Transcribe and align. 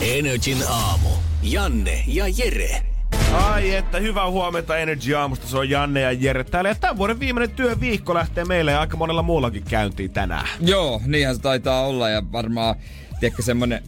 Energin 0.00 0.58
aamu. 0.68 1.08
Janne 1.42 2.04
ja 2.06 2.24
Jere. 2.28 2.82
Ai 3.32 3.74
että 3.74 3.98
hyvää 3.98 4.30
huomenta 4.30 4.78
Energy 4.78 5.14
Aamusta, 5.14 5.46
se 5.46 5.58
on 5.58 5.70
Janne 5.70 6.00
ja 6.00 6.12
Jere 6.12 6.44
täällä. 6.44 6.70
Ja 6.70 6.74
tämän 6.74 6.96
vuoden 6.96 7.20
viimeinen 7.20 7.56
työviikko 7.56 8.14
lähtee 8.14 8.44
meille 8.44 8.72
ja 8.72 8.80
aika 8.80 8.96
monella 8.96 9.22
muullakin 9.22 9.62
käyntiin 9.62 10.10
tänään. 10.10 10.48
Joo, 10.60 11.00
niinhän 11.06 11.36
se 11.36 11.42
taitaa 11.42 11.86
olla 11.86 12.08
ja 12.08 12.22
varmaan, 12.32 12.74
tiedätkö, 13.20 13.42
semmonen 13.42 13.82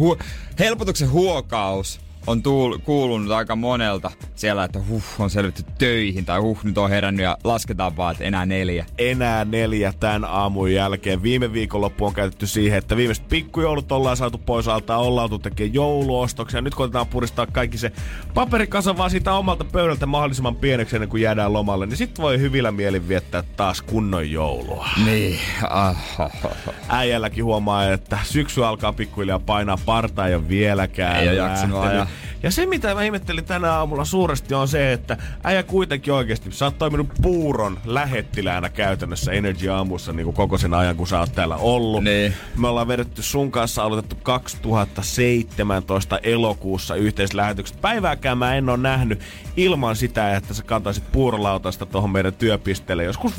hu- 0.00 0.24
helpotuksen 0.58 1.10
huokaus 1.10 2.00
on 2.26 2.42
tuul, 2.42 2.78
kuulunut 2.78 3.30
aika 3.30 3.56
monelta 3.56 4.10
siellä, 4.34 4.64
että 4.64 4.80
huh, 4.88 5.02
on 5.18 5.30
selvitty 5.30 5.64
töihin 5.78 6.24
tai 6.24 6.40
huh, 6.40 6.58
nyt 6.64 6.78
on 6.78 6.90
herännyt 6.90 7.24
ja 7.24 7.38
lasketaan 7.44 7.96
vaan, 7.96 8.12
että 8.12 8.24
enää 8.24 8.46
neljä. 8.46 8.86
Enää 8.98 9.44
neljä 9.44 9.92
tämän 10.00 10.24
aamun 10.24 10.72
jälkeen. 10.72 11.22
Viime 11.22 11.52
viikonloppu 11.52 12.06
on 12.06 12.14
käytetty 12.14 12.46
siihen, 12.46 12.78
että 12.78 12.96
viimeiset 12.96 13.28
pikkujoulut 13.28 13.92
ollaan 13.92 14.16
saatu 14.16 14.38
pois 14.38 14.68
alta, 14.68 14.96
ollaan 14.96 15.24
oltu 15.24 15.38
tekemään 15.38 15.74
jouluostoksia. 15.74 16.60
Nyt 16.60 16.74
koitetaan 16.74 17.06
puristaa 17.06 17.46
kaikki 17.46 17.78
se 17.78 17.92
paperikasa 18.34 18.96
vaan 18.96 19.10
siitä 19.10 19.32
omalta 19.32 19.64
pöydältä 19.64 20.06
mahdollisimman 20.06 20.56
pieneksi 20.56 20.96
ennen 20.96 21.08
kuin 21.08 21.22
jäädään 21.22 21.52
lomalle. 21.52 21.86
Niin 21.86 21.96
sit 21.96 22.18
voi 22.18 22.38
hyvillä 22.38 22.72
mielin 22.72 23.08
viettää 23.08 23.42
taas 23.56 23.82
kunnon 23.82 24.30
joulua. 24.30 24.88
Niin. 25.04 25.38
Ah, 25.70 25.96
ah, 26.18 26.30
ah. 26.44 26.74
Äijälläkin 26.88 27.44
huomaa, 27.44 27.92
että 27.92 28.18
syksy 28.24 28.64
alkaa 28.64 28.92
pikkuhiljaa 28.92 29.38
painaa 29.38 29.78
parta 29.86 30.26
ei 30.26 30.34
ole 30.34 30.48
vieläkään. 30.48 31.16
Ei 31.16 31.28
ole 31.28 31.36
jaksanut 31.36 31.80
ajaa. 31.80 32.09
Yeah. 32.10 32.29
Ja 32.42 32.50
se, 32.50 32.66
mitä 32.66 32.94
mä 32.94 33.02
ihmettelin 33.02 33.44
tänä 33.44 33.72
aamulla 33.72 34.04
suuresti, 34.04 34.54
on 34.54 34.68
se, 34.68 34.92
että 34.92 35.16
äijä 35.44 35.62
kuitenkin 35.62 36.12
oikeasti, 36.12 36.52
sä 36.52 36.64
oot 36.64 36.78
toiminut 36.78 37.08
puuron 37.22 37.78
lähettiläänä 37.84 38.68
käytännössä 38.68 39.32
Energy 39.32 39.68
Aamussa 39.68 40.12
niin 40.12 40.24
kuin 40.24 40.34
koko 40.36 40.58
sen 40.58 40.74
ajan, 40.74 40.96
kun 40.96 41.06
sä 41.06 41.18
oot 41.18 41.32
täällä 41.32 41.56
ollut. 41.56 42.04
Niin. 42.04 42.34
Me 42.56 42.68
ollaan 42.68 42.88
vedetty 42.88 43.22
sun 43.22 43.50
kanssa 43.50 43.82
aloitettu 43.82 44.16
2017 44.22 46.18
elokuussa 46.22 46.94
yhteislähetykset. 46.94 47.80
Päivääkään 47.80 48.38
mä 48.38 48.54
en 48.54 48.68
ole 48.68 48.78
nähnyt 48.78 49.20
ilman 49.56 49.96
sitä, 49.96 50.36
että 50.36 50.54
sä 50.54 50.62
kantaisit 50.62 51.04
puurolautasta 51.12 51.86
tuohon 51.86 52.10
meidän 52.10 52.34
työpisteelle. 52.34 53.04
Joskus 53.04 53.32
5.25 53.32 53.38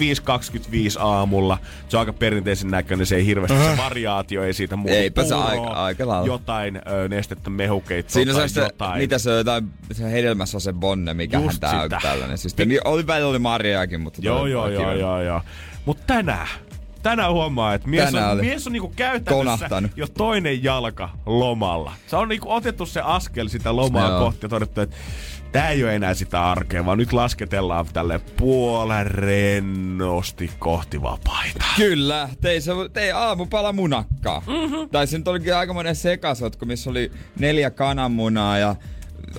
aamulla. 1.00 1.58
Se 1.90 1.98
on 1.98 2.00
aika 2.00 2.14
perinteisen 2.14 2.72
näköinen, 2.72 3.06
se 3.06 3.16
ei 3.16 3.26
hirveästi 3.26 3.58
se 3.58 3.78
variaatio 3.78 4.44
ei 4.44 4.54
siitä 4.54 4.76
muuta. 4.76 4.96
Eipä 4.96 5.24
se 5.24 5.36
aika- 5.36 5.68
aika 5.74 6.08
lailla. 6.08 6.28
Jotain 6.28 6.76
ö, 6.76 7.10
nestettä 7.10 7.50
mehukeittoa 7.50 8.14
Siinä 8.14 8.34
tai 8.34 8.50
se, 8.50 8.70
jotain. 8.92 9.04
mitä 9.04 9.18
se 9.18 9.32
on 9.32 9.38
jotain, 9.38 9.70
se 9.92 10.12
hedelmässä 10.12 10.58
on 10.58 10.62
se 10.62 10.74
bonne, 10.74 11.14
mikä 11.14 11.40
hän 11.40 11.50
tää 11.60 11.82
on 11.82 11.90
tällainen. 12.02 12.38
Siis, 12.38 12.58
niin, 12.58 12.80
oli 12.86 13.08
välillä 13.08 13.30
oli 13.30 13.40
marjaakin, 13.40 14.02
mutta... 14.02 14.20
Joo, 14.24 14.46
joo, 14.48 14.70
joo, 14.70 14.94
joo, 14.94 15.22
joo. 15.22 15.42
Mutta 15.86 16.04
tänään, 16.08 16.48
tänään 17.04 17.32
huomaa, 17.34 17.74
että 17.74 17.88
mies 17.88 18.06
Tänään 18.06 18.26
on, 18.32 18.34
oli. 18.34 18.42
mies 18.42 18.68
on 18.68 18.74
niinku 18.74 18.94
käytännössä 18.96 19.32
Konahtanut. 19.34 19.92
jo 19.96 20.08
toinen 20.08 20.64
jalka 20.64 21.10
lomalla. 21.26 21.94
Se 22.08 22.16
on 22.16 22.30
niinku 22.30 22.52
otettu 22.52 22.86
se 22.86 23.02
askel 23.02 23.48
sitä 23.48 23.76
lomaa 23.76 24.10
Joo. 24.10 24.20
kohti 24.20 24.40
ja 24.46 24.50
todettu, 24.50 24.82
että 24.82 24.96
Tää 25.52 25.70
ei 25.70 25.84
ole 25.84 25.96
enää 25.96 26.14
sitä 26.14 26.52
arkea, 26.52 26.86
vaan 26.86 26.98
nyt 26.98 27.14
lasketellaan 27.14 27.86
tälle 27.94 28.20
puolen 28.38 29.08
rennosti 29.08 30.52
kohti 30.60 31.02
vapaita. 31.02 31.66
Kyllä, 31.76 32.30
tei, 32.42 32.62
se, 32.62 32.72
tei 32.94 33.12
aamupala 33.12 33.74
munakkaa. 33.74 34.44
Mm-hmm. 34.48 34.90
Tai 34.90 35.08
se 35.08 35.18
nyt 35.18 35.28
olikin 35.28 35.56
aikamoinen 35.56 35.96
sekasotku, 35.96 36.66
missä 36.66 36.90
oli 36.90 37.12
neljä 37.40 37.72
kananmunaa 37.72 38.58
ja 38.58 38.76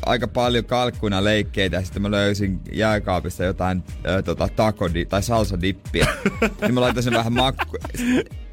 aika 0.06 0.28
paljon 0.28 0.64
kalkkuna 0.64 1.24
leikkeitä. 1.24 1.76
Ja 1.76 1.82
sitten 1.82 2.02
mä 2.02 2.10
löysin 2.10 2.60
jääkaapista 2.72 3.44
jotain 3.44 3.82
ö, 4.06 4.22
tota, 4.22 4.48
takodi 4.56 5.04
tai 5.04 5.22
salsadippiä. 5.22 6.06
niin 6.60 6.74
mä 6.74 6.80
laitan 6.80 7.02
sen 7.02 7.12
vähän 7.12 7.32
makku. 7.32 7.76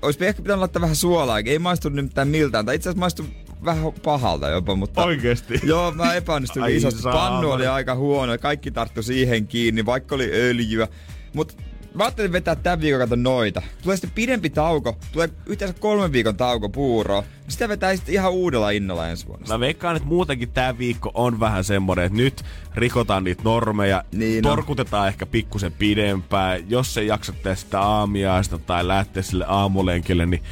Olisi 0.02 0.26
ehkä 0.26 0.42
pitänyt 0.42 0.60
laittaa 0.60 0.82
vähän 0.82 0.96
suolaa. 0.96 1.40
Ei 1.40 1.60
maistu 1.60 1.90
nimittäin 1.90 2.28
miltään. 2.28 2.66
Tai 2.66 2.76
itse 2.76 2.90
asiassa 2.90 3.00
maistu 3.00 3.26
vähän 3.66 3.94
pahalta 4.04 4.50
jopa, 4.50 4.76
mutta... 4.76 5.04
Oikeesti? 5.04 5.60
Joo, 5.64 5.92
mä 5.92 6.14
epäonnistuin 6.14 6.64
Ai 6.64 6.76
isosti. 6.76 7.04
Pannu 7.04 7.52
oli 7.52 7.68
aika 7.68 7.96
huono 7.96 8.32
ja 8.32 8.38
kaikki 8.38 8.72
tarttu 8.72 9.04
siihen 9.04 9.48
kiinni, 9.48 9.86
vaikka 9.86 10.16
oli 10.16 10.32
öljyä. 10.34 10.88
Mutta 11.34 11.54
mä 11.94 12.04
ajattelin 12.04 12.32
vetää 12.32 12.56
tämän 12.56 12.82
viikon 12.82 13.00
kato 13.00 13.16
noita. 13.16 13.62
Tulee 13.84 13.98
sitten 13.98 14.12
pidempi 14.16 14.50
tauko, 14.50 14.98
tulee 15.12 15.30
yhteensä 15.46 15.80
kolmen 15.80 16.12
viikon 16.12 16.38
tauko 16.38 16.70
puuroa. 16.70 17.24
Sitä 17.48 17.70
vetää 17.70 17.96
sitten 17.96 18.14
ihan 18.14 18.32
uudella 18.32 18.70
innolla 18.70 19.08
ensi 19.08 19.28
vuonna. 19.28 19.48
Mä 19.48 19.60
veikkaan, 19.60 19.96
että 19.96 20.10
muutenkin 20.10 20.52
tää 20.52 20.78
viikko 20.78 21.12
on 21.14 21.40
vähän 21.40 21.64
semmonen, 21.64 22.06
että 22.06 22.18
nyt 22.18 22.44
rikotaan 22.76 23.24
niitä 23.24 23.44
normeja, 23.44 24.04
Niin 24.12 24.44
torkutetaan 24.44 25.08
ehkä 25.08 25.26
pikkusen 25.26 25.72
pidempään. 25.72 26.70
Jos 26.70 26.98
ei 26.98 27.08
jaksa 27.08 27.34
tehdä 27.34 27.56
sitä 27.56 27.82
aamiaista 27.82 28.58
tai 28.58 28.88
lähteä 28.88 29.24
sille 29.24 29.46
aamulenkille, 29.48 30.26
niin 30.26 30.44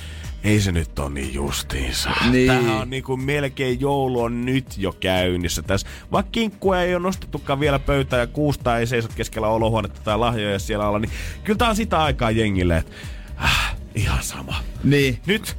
ei 0.48 0.62
se 0.62 0.72
nyt 0.72 1.00
on 1.00 1.14
niin 1.14 1.34
justiinsa. 1.34 2.10
Niin. 2.32 2.48
Tämähän 2.48 2.82
on 2.82 2.90
niinku 2.90 3.18
melkein 3.18 3.80
joulu 3.80 4.22
on 4.22 4.46
nyt 4.46 4.78
jo 4.78 4.92
käynnissä 5.00 5.62
tässä. 5.62 5.88
Vaikka 6.12 6.32
kinkkua 6.32 6.82
ei 6.82 6.96
ole 6.96 7.04
nostettukaan 7.04 7.60
vielä 7.60 7.80
pöytään 7.80 8.20
ja 8.20 8.28
kuusta 8.28 8.78
ei 8.78 8.88
seiso 8.88 9.10
keskellä 9.16 9.48
olohuonetta 9.48 10.02
tai 10.04 10.18
lahjoja 10.18 10.60
siellä 10.60 10.86
alla, 10.86 11.00
niin 11.00 11.12
kyllä 11.44 11.58
tää 11.58 11.70
on 11.70 11.76
sitä 11.76 12.04
aikaa 12.04 12.32
jengille, 12.32 12.78
että 12.78 12.92
äh, 13.44 13.76
ihan 13.96 14.24
sama. 14.24 14.56
Niin. 14.84 15.20
Nyt 15.26 15.58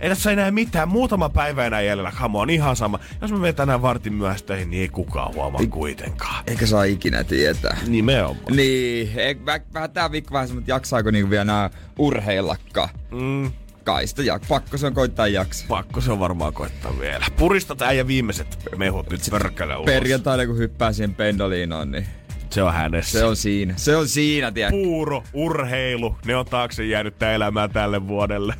ei 0.00 0.08
tässä 0.08 0.30
enää 0.32 0.50
mitään. 0.50 0.88
Muutama 0.88 1.28
päivä 1.28 1.66
enää 1.66 1.80
jäljellä. 1.80 2.12
Come 2.20 2.38
on, 2.38 2.50
ihan 2.50 2.76
sama. 2.76 2.98
Jos 3.20 3.32
mä 3.32 3.38
menen 3.38 3.54
tänään 3.54 3.82
vartin 3.82 4.14
myöhässä 4.14 4.46
töihin, 4.46 4.70
niin 4.70 4.80
ei 4.80 4.88
kukaan 4.88 5.34
huomaa 5.34 5.60
kuitenkaan. 5.70 6.44
Eikä 6.46 6.66
saa 6.66 6.84
ikinä 6.84 7.24
tietää. 7.24 7.76
Nimenomaan. 7.86 8.56
Niin, 8.56 9.10
ei, 9.16 9.36
vähän, 9.46 9.90
tää 9.90 10.12
viikko 10.12 10.32
vähän 10.32 10.48
semmoinen, 10.48 10.68
jaksaako 10.68 11.10
niinku 11.10 11.30
vielä 11.30 11.44
nää 11.44 11.70
urheillakaan. 11.98 12.88
Mm, 13.10 13.52
Kai 13.86 14.06
sitä 14.06 14.22
jak- 14.22 14.46
pakko 14.48 14.78
se 14.78 14.86
on 14.86 14.94
koittaa 14.94 15.28
jaksaa. 15.28 15.68
pakko 15.68 16.00
se 16.00 16.12
on 16.12 16.20
varmaan 16.20 16.52
koittaa 16.52 16.98
vielä. 17.00 17.26
Puristat 17.36 17.82
äijä 17.82 18.06
viimeiset 18.06 18.58
mehut 18.76 19.10
nyt 19.10 19.20
pörkkäle 19.30 19.76
ulos. 19.76 19.86
Perjantaina 19.86 20.46
kun 20.46 20.58
hyppää 20.58 20.92
siihen 20.92 21.14
pendoliinoon, 21.14 21.90
niin 21.90 22.06
Se 22.50 22.62
on 22.62 22.72
hänessä. 22.72 23.18
se 23.18 23.24
on 23.24 23.36
siinä. 23.36 23.74
Se 23.76 23.96
on 23.96 24.08
siinä, 24.08 24.52
tiedätkö? 24.52 24.76
Puuro, 24.82 25.22
urheilu, 25.32 26.16
ne 26.24 26.36
on 26.36 26.46
taakse 26.46 26.84
jäänyttä 26.86 27.32
elämää 27.32 27.68
tälle 27.68 28.08
vuodelle. 28.08 28.54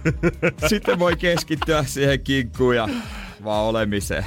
Sitten 0.69 0.99
voi 0.99 1.17
keskittyä 1.17 1.85
siihen 1.85 2.21
kinkkuun 2.21 2.77
ja 2.77 2.89
vaan 3.45 3.65
olemiseen. 3.65 4.25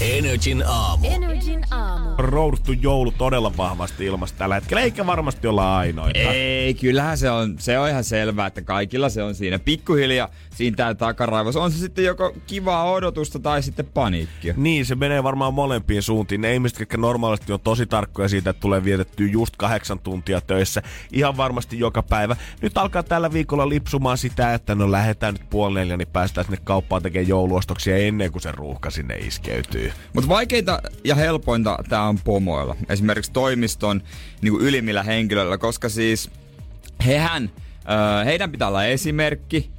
Energin 0.00 0.64
aamu. 0.66 1.06
Energin 1.06 1.64
aamu. 1.70 2.10
Rouduttu 2.18 2.72
joulu 2.72 3.10
todella 3.10 3.56
vahvasti 3.56 4.04
ilmasta 4.04 4.38
tällä 4.38 4.54
hetkellä, 4.54 4.80
eikä 4.80 5.06
varmasti 5.06 5.46
olla 5.46 5.78
ainoita. 5.78 6.18
Ei, 6.18 6.74
kyllähän 6.74 7.18
se 7.18 7.30
on, 7.30 7.54
se 7.58 7.78
on 7.78 7.88
ihan 7.88 8.04
selvää, 8.04 8.46
että 8.46 8.62
kaikilla 8.62 9.08
se 9.08 9.22
on 9.22 9.34
siinä. 9.34 9.58
Pikkuhiljaa 9.58 10.28
siinä 10.54 10.76
tää 10.76 10.94
takaraivos. 10.94 11.56
On 11.56 11.72
se 11.72 11.78
sitten 11.78 12.04
joko 12.04 12.32
kivaa 12.46 12.92
odotusta 12.92 13.38
tai 13.38 13.62
sitten 13.62 13.86
paniikkia. 13.94 14.54
Niin, 14.56 14.86
se 14.86 14.94
menee 14.94 15.22
varmaan 15.22 15.54
molempiin 15.54 16.02
suuntiin. 16.02 16.40
Ne 16.40 16.54
ihmiset, 16.54 16.80
jotka 16.80 16.96
normaalisti 16.96 17.52
on 17.52 17.60
tosi 17.60 17.86
tarkkoja 17.86 18.28
siitä, 18.28 18.50
että 18.50 18.60
tulee 18.60 18.84
vietettyä 18.84 19.26
just 19.26 19.56
kahdeksan 19.56 19.98
tuntia 19.98 20.40
töissä, 20.40 20.82
ihan 21.12 21.36
varmasti 21.36 21.78
joka 21.78 22.02
päivä. 22.02 22.36
Nyt 22.62 22.78
alkaa 22.78 23.02
tällä 23.02 23.32
viikolla 23.32 23.68
lipsumaan 23.68 24.18
sitä, 24.18 24.54
että 24.54 24.74
no 24.74 24.92
lähdetään 24.92 25.34
nyt 25.34 25.50
puoli 25.50 25.74
neljä, 25.74 25.96
niin 25.96 26.08
päästään 26.08 26.44
sinne 26.44 26.58
kauppaan 26.64 27.02
tekemään 27.02 27.28
jouluostoksia 27.28 27.96
ennen 27.96 28.32
kuin 28.32 28.42
se 28.42 28.52
ruuhka 28.52 28.90
sinne 28.90 29.14
iskeytyy. 29.16 29.83
Mutta 30.12 30.28
vaikeinta 30.28 30.82
ja 31.04 31.14
helpointa 31.14 31.78
tää 31.88 32.02
on 32.02 32.18
pomoilla. 32.24 32.76
Esimerkiksi 32.88 33.32
toimiston 33.32 34.02
niin 34.42 34.60
ylimmillä 34.60 35.02
henkilöillä, 35.02 35.58
koska 35.58 35.88
siis 35.88 36.30
hehän, 37.06 37.50
ö, 38.20 38.24
heidän 38.24 38.52
pitää 38.52 38.68
olla 38.68 38.84
esimerkki 38.84 39.70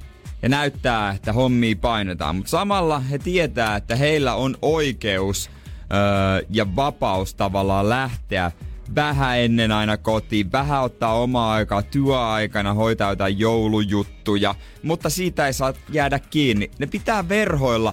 ja 0.42 0.48
näyttää, 0.48 1.10
että 1.10 1.32
hommia 1.32 1.76
painetaan. 1.80 2.36
Mutta 2.36 2.50
samalla 2.50 2.98
he 2.98 3.18
tietää, 3.18 3.76
että 3.76 3.96
heillä 3.96 4.34
on 4.34 4.56
oikeus 4.62 5.50
ö, 5.50 6.46
ja 6.50 6.76
vapaus 6.76 7.34
tavallaan 7.34 7.88
lähteä 7.88 8.52
vähän 8.94 9.38
ennen 9.38 9.72
aina 9.72 9.96
kotiin, 9.96 10.52
vähän 10.52 10.82
ottaa 10.82 11.20
omaa 11.20 11.52
aikaa 11.52 11.82
työaikana, 11.82 12.74
hoitaa 12.74 13.12
jotain 13.12 13.38
joulujuttuja, 13.38 14.54
mutta 14.82 15.10
siitä 15.10 15.46
ei 15.46 15.52
saa 15.52 15.72
jäädä 15.88 16.18
kiinni. 16.18 16.70
Ne 16.78 16.86
pitää 16.86 17.28
verhoilla 17.28 17.92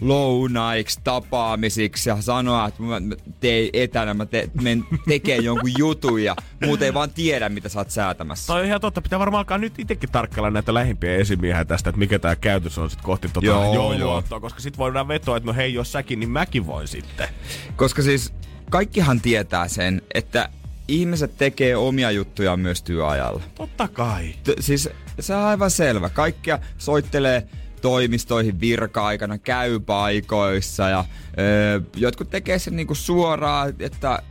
lounaiksi, 0.00 1.00
tapaamisiksi 1.04 2.10
ja 2.10 2.22
sanoa, 2.22 2.68
että 2.68 2.82
mä 2.82 3.00
teen 3.40 3.70
etänä, 3.72 4.14
mä 4.14 4.26
te, 4.26 4.50
men 4.62 4.84
tekee 5.08 5.36
jonkun 5.36 5.70
jutun 5.78 6.22
ja 6.22 6.36
muuten 6.64 6.86
ei 6.86 6.94
vaan 6.94 7.10
tiedä, 7.10 7.48
mitä 7.48 7.68
sä 7.68 7.78
oot 7.78 7.90
säätämässä. 7.90 8.46
Toi 8.46 8.60
on 8.60 8.66
ihan 8.66 8.80
totta. 8.80 9.02
Pitää 9.02 9.18
varmaan 9.18 9.38
alkaa 9.38 9.58
nyt 9.58 9.78
itsekin 9.78 10.10
tarkkailla 10.12 10.50
näitä 10.50 10.74
lähimpiä 10.74 11.16
esimiehiä 11.16 11.64
tästä, 11.64 11.90
että 11.90 11.98
mikä 11.98 12.18
tämä 12.18 12.36
käytös 12.36 12.78
on 12.78 12.90
sitten 12.90 13.04
kohti 13.04 13.28
tota 13.28 13.46
Joo, 13.46 13.74
jouluottoa, 13.74 14.40
koska 14.40 14.60
sit 14.60 14.78
voidaan 14.78 15.08
vetoa, 15.08 15.36
että 15.36 15.46
no 15.46 15.54
hei, 15.54 15.74
jos 15.74 15.92
säkin, 15.92 16.20
niin 16.20 16.30
mäkin 16.30 16.66
voin 16.66 16.88
sitten. 16.88 17.28
Koska 17.76 18.02
siis 18.02 18.32
kaikkihan 18.70 19.20
tietää 19.20 19.68
sen, 19.68 20.02
että 20.14 20.48
ihmiset 20.88 21.38
tekee 21.38 21.76
omia 21.76 22.10
juttuja 22.10 22.56
myös 22.56 22.82
työajalla. 22.82 23.42
Totta 23.54 23.88
kai. 23.88 24.34
T- 24.44 24.60
siis 24.60 24.88
se 25.20 25.34
on 25.34 25.44
aivan 25.44 25.70
selvä. 25.70 26.08
Kaikkia 26.08 26.58
soittelee 26.78 27.48
toimistoihin 27.80 28.60
virka-aikana, 28.60 29.38
käy 29.38 29.80
paikoissa 29.80 30.88
ja 30.88 31.04
öö, 31.38 31.80
jotkut 31.96 32.30
tekee 32.30 32.58
sen 32.58 32.76
niinku 32.76 32.94
suoraan, 32.94 33.72
että, 33.78 34.22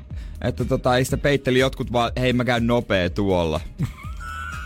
että 0.42 0.66
tota, 0.66 0.98
ei 0.98 1.06
sitä 1.06 1.18
peitteli 1.18 1.60
jotkut 1.60 1.92
vaan, 1.92 2.12
hei 2.20 2.34
mä 2.34 2.46
käyn 2.46 2.68
nopea 2.68 3.10
tuolla. 3.10 3.60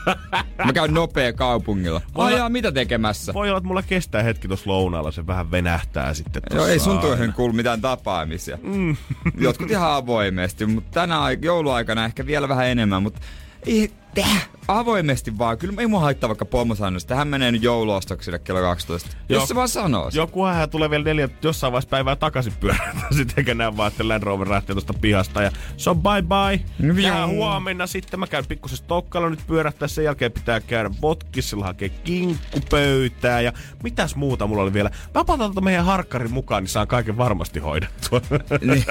mä 0.65 0.73
käyn 0.73 0.93
nopea 0.93 1.33
kaupungilla. 1.33 2.01
Voi 2.15 2.25
Ai 2.25 2.31
olla- 2.31 2.39
jaa, 2.39 2.49
mitä 2.49 2.71
tekemässä? 2.71 3.33
Voi 3.33 3.49
olla, 3.49 3.57
että 3.57 3.67
mulla 3.67 3.81
kestää 3.81 4.23
hetki 4.23 4.47
tuossa 4.47 4.69
lounaalla, 4.69 5.11
se 5.11 5.27
vähän 5.27 5.51
venähtää 5.51 6.13
sitten 6.13 6.41
Joo, 6.53 6.65
ei 6.67 6.79
sun 6.79 6.99
työhön 6.99 7.33
kuulu 7.33 7.53
mitään 7.53 7.81
tapaamisia. 7.81 8.57
Mm. 8.63 8.95
Jotkut 9.37 9.71
ihan 9.71 9.91
avoimesti, 9.91 10.65
mutta 10.65 10.89
tänä 10.93 11.21
ai- 11.21 11.37
jouluaikana 11.41 12.05
ehkä 12.05 12.25
vielä 12.25 12.47
vähän 12.49 12.67
enemmän, 12.67 13.03
mutta 13.03 13.21
ei, 13.65 13.91
täh, 14.15 14.49
avoimesti 14.67 15.37
vaan. 15.37 15.57
Kyllä 15.57 15.81
ei 15.81 15.87
mua 15.87 15.99
haittaa 15.99 16.29
vaikka 16.29 16.45
pomo 16.45 16.75
sanoo, 16.75 16.97
että 16.97 17.15
hän 17.15 17.27
menee 17.27 17.51
nyt 17.51 17.63
jouluostoksille 17.63 18.39
kello 18.39 18.61
12. 18.61 19.09
Joo. 19.29 19.39
Jos 19.39 19.47
se 19.47 19.55
vaan 19.55 19.69
sanoo. 19.69 20.11
sen. 20.11 20.19
Jokuhan 20.19 20.55
hän 20.55 20.69
tulee 20.69 20.89
vielä 20.89 21.03
neljä 21.03 21.29
jossain 21.41 21.73
vaiheessa 21.73 21.89
päivää 21.89 22.15
takaisin 22.15 22.53
pyörätä. 22.59 22.99
Sitten 23.17 23.33
eikä 23.37 23.53
näe 23.53 23.77
vaan, 23.77 23.91
että 23.91 24.07
Land 24.07 24.23
Rover 24.23 24.49
lähtee 24.49 24.73
tuosta 24.73 24.93
pihasta. 24.93 25.41
Ja 25.41 25.51
se 25.77 25.89
on 25.89 26.01
bye 26.01 26.21
bye. 26.21 27.01
Joo. 27.01 27.27
huomenna 27.27 27.87
sitten. 27.87 28.19
Mä 28.19 28.27
käyn 28.27 28.45
pikkusen 28.45 28.77
Stokkalla 28.77 29.29
nyt 29.29 29.47
pyörähtää. 29.47 29.87
Sen 29.87 30.03
jälkeen 30.03 30.31
pitää 30.31 30.59
käydä 30.59 30.89
Botkissilla 31.01 31.65
hakea 31.65 31.89
kinkkupöytää. 31.89 33.41
Ja 33.41 33.53
mitäs 33.83 34.15
muuta 34.15 34.47
mulla 34.47 34.63
oli 34.63 34.73
vielä. 34.73 34.89
Mä 34.89 35.21
otan 35.21 35.39
tuota 35.39 35.61
meidän 35.61 35.85
harkkarin 35.85 36.31
mukaan, 36.31 36.63
niin 36.63 36.69
saan 36.69 36.87
kaiken 36.87 37.17
varmasti 37.17 37.59
hoidettua. 37.59 38.21
niin. 38.61 38.85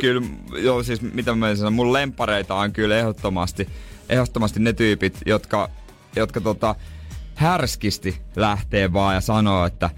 kyllä, 0.00 0.26
joo 0.62 0.82
siis 0.82 1.02
mitä 1.02 1.34
mä 1.34 1.54
sanon, 1.54 1.72
mun 1.72 1.92
lempareita 1.92 2.54
on 2.54 2.72
kyllä 2.72 2.98
ehdottomasti, 2.98 3.68
ehdottomasti 4.08 4.60
ne 4.60 4.72
tyypit, 4.72 5.18
jotka, 5.26 5.68
jotka 6.16 6.40
tota, 6.40 6.74
härskisti 7.34 8.20
lähtee 8.36 8.92
vaan 8.92 9.14
ja 9.14 9.20
sanoo, 9.20 9.66
että 9.66 9.90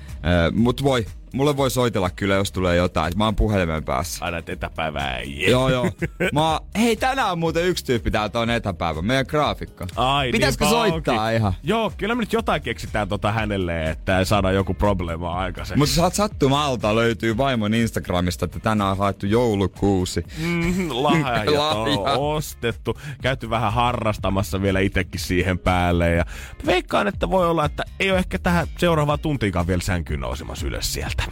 mut 0.52 0.82
voi, 0.82 1.06
mulle 1.34 1.56
voi 1.56 1.70
soitella 1.70 2.10
kyllä, 2.10 2.34
jos 2.34 2.52
tulee 2.52 2.76
jotain, 2.76 3.12
mä 3.16 3.24
oon 3.24 3.36
puhelimen 3.36 3.84
päässä. 3.84 4.24
Aina 4.24 4.38
et 4.38 4.48
etäpäivää 4.48 5.16
ei. 5.16 5.50
Joo, 5.50 5.68
joo. 5.68 5.90
Mä, 6.32 6.52
oon- 6.52 6.60
hei, 6.78 6.96
tänään 6.96 7.32
on 7.32 7.38
muuten 7.38 7.64
yksi 7.64 7.84
tyyppi 7.84 8.10
täältä 8.10 8.40
on 8.40 8.50
etäpäivä, 8.50 9.02
meidän 9.02 9.26
graafikko. 9.28 9.86
Ai, 9.96 10.32
Pitäisikö 10.32 10.64
niinpä 10.64 10.78
soittaa 10.78 11.22
onkin. 11.24 11.36
ihan? 11.36 11.52
Joo, 11.62 11.92
kyllä 11.96 12.14
me 12.14 12.20
nyt 12.22 12.32
jotain 12.32 12.62
keksitään 12.62 13.08
tota 13.08 13.32
hänelle, 13.32 13.90
että 13.90 14.24
saadaan 14.24 14.54
joku 14.54 14.74
probleema 14.74 15.34
aikaiseksi. 15.34 15.78
Mutta 15.78 15.94
saat 15.94 16.14
sattumalta 16.14 16.94
löytyy 16.94 17.36
vaimon 17.36 17.74
Instagramista, 17.74 18.44
että 18.44 18.60
tänään 18.60 18.90
on 18.90 18.98
haettu 18.98 19.26
joulukuusi. 19.26 20.24
Mm, 20.38 20.88
lahjat 20.90 21.48
on 21.48 22.02
Lahja. 22.04 22.12
ostettu. 22.18 22.98
Käyty 23.22 23.50
vähän 23.50 23.72
harrastamassa 23.72 24.62
vielä 24.62 24.80
itsekin 24.80 25.20
siihen 25.20 25.58
päälle. 25.58 26.10
Ja 26.10 26.24
veikkaan, 26.66 27.08
että 27.08 27.30
voi 27.30 27.48
olla, 27.50 27.64
että 27.64 27.84
ei 28.00 28.10
ole 28.10 28.18
ehkä 28.18 28.38
tähän 28.38 28.66
seuraavaan 28.78 29.18
tuntiinkaan 29.20 29.66
vielä 29.66 29.82
sänkyyn 29.82 30.20
nousemassa 30.20 30.66
ylös 30.66 30.92
sieltä. 30.92 31.22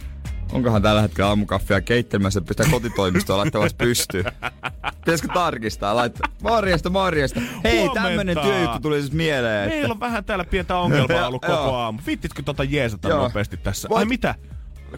Onkohan 0.51 0.81
tällä 0.81 1.01
hetkellä 1.01 1.29
aamukaffia 1.29 1.81
keittämässä, 1.81 2.39
että 2.39 2.47
pistää 2.47 2.71
kotitoimistoon 2.71 3.39
laittamassa 3.39 3.77
pystyyn? 3.77 4.25
Pitäisikö 4.99 5.33
tarkistaa? 5.33 5.95
Laittaa. 5.95 6.29
Morjesta, 6.43 6.89
morjesta. 6.89 7.41
Hei, 7.63 7.77
Huomenta. 7.85 8.07
tämmönen 8.07 8.37
työjuttu 8.39 8.79
tuli 8.81 8.99
siis 9.01 9.13
mieleen. 9.13 9.69
Meillä 9.69 9.81
Että... 9.85 9.93
on 9.93 9.99
vähän 9.99 10.23
täällä 10.25 10.45
pientä 10.45 10.77
ongelmaa 10.77 11.27
ollut 11.27 11.43
Joo. 11.47 11.57
koko 11.57 11.75
aamu. 11.75 11.99
Viittitkö 12.07 12.43
tota 12.43 12.63
jeesata 12.63 13.09
nopeasti 13.09 13.57
tässä? 13.57 13.89
Voit- 13.89 13.99
Ai 13.99 14.05
mitä? 14.05 14.35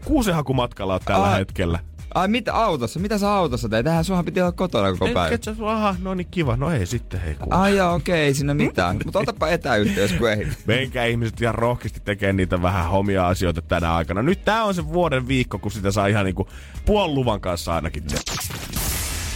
Kuusenhakumatkalla 0.05 0.93
on 0.93 0.99
tällä 1.05 1.31
Ai. 1.31 1.39
hetkellä. 1.39 1.79
Ai 2.15 2.27
mitä 2.27 2.53
autossa? 2.53 2.99
Mitä 2.99 3.17
sä 3.17 3.33
autossa 3.33 3.69
teet? 3.69 3.83
Tähän 3.83 4.03
sunhan 4.03 4.25
piti 4.25 4.41
olla 4.41 4.51
kotona 4.51 4.91
koko 4.91 5.05
päivä. 5.05 5.27
Et, 5.27 5.33
et 5.33 5.43
sä, 5.43 5.55
aha, 5.65 5.95
no 6.01 6.13
niin 6.13 6.27
kiva. 6.31 6.55
No 6.57 6.71
ei 6.71 6.85
sitten, 6.85 7.21
hei 7.21 7.35
kuule. 7.35 7.55
Ai 7.55 7.77
joo, 7.77 7.93
okei, 7.93 8.21
ei 8.21 8.33
siinä 8.33 8.53
mitään. 8.53 8.99
Mutta 9.05 9.19
otapa 9.19 9.47
etäyhteys, 9.49 10.13
kun 10.13 10.29
ei. 10.29 10.47
Menkää 10.65 11.05
ihmiset 11.05 11.41
ihan 11.41 11.55
rohkeasti 11.55 11.99
tekee 12.05 12.33
niitä 12.33 12.61
vähän 12.61 12.89
homia 12.89 13.27
asioita 13.27 13.61
tänä 13.61 13.95
aikana. 13.95 14.21
Nyt 14.21 14.45
tää 14.45 14.63
on 14.63 14.73
se 14.75 14.87
vuoden 14.87 15.27
viikko, 15.27 15.59
kun 15.59 15.71
sitä 15.71 15.91
saa 15.91 16.07
ihan 16.07 16.25
niinku 16.25 16.47
puolen 16.85 17.15
luvan 17.15 17.41
kanssa 17.41 17.75
ainakin. 17.75 18.03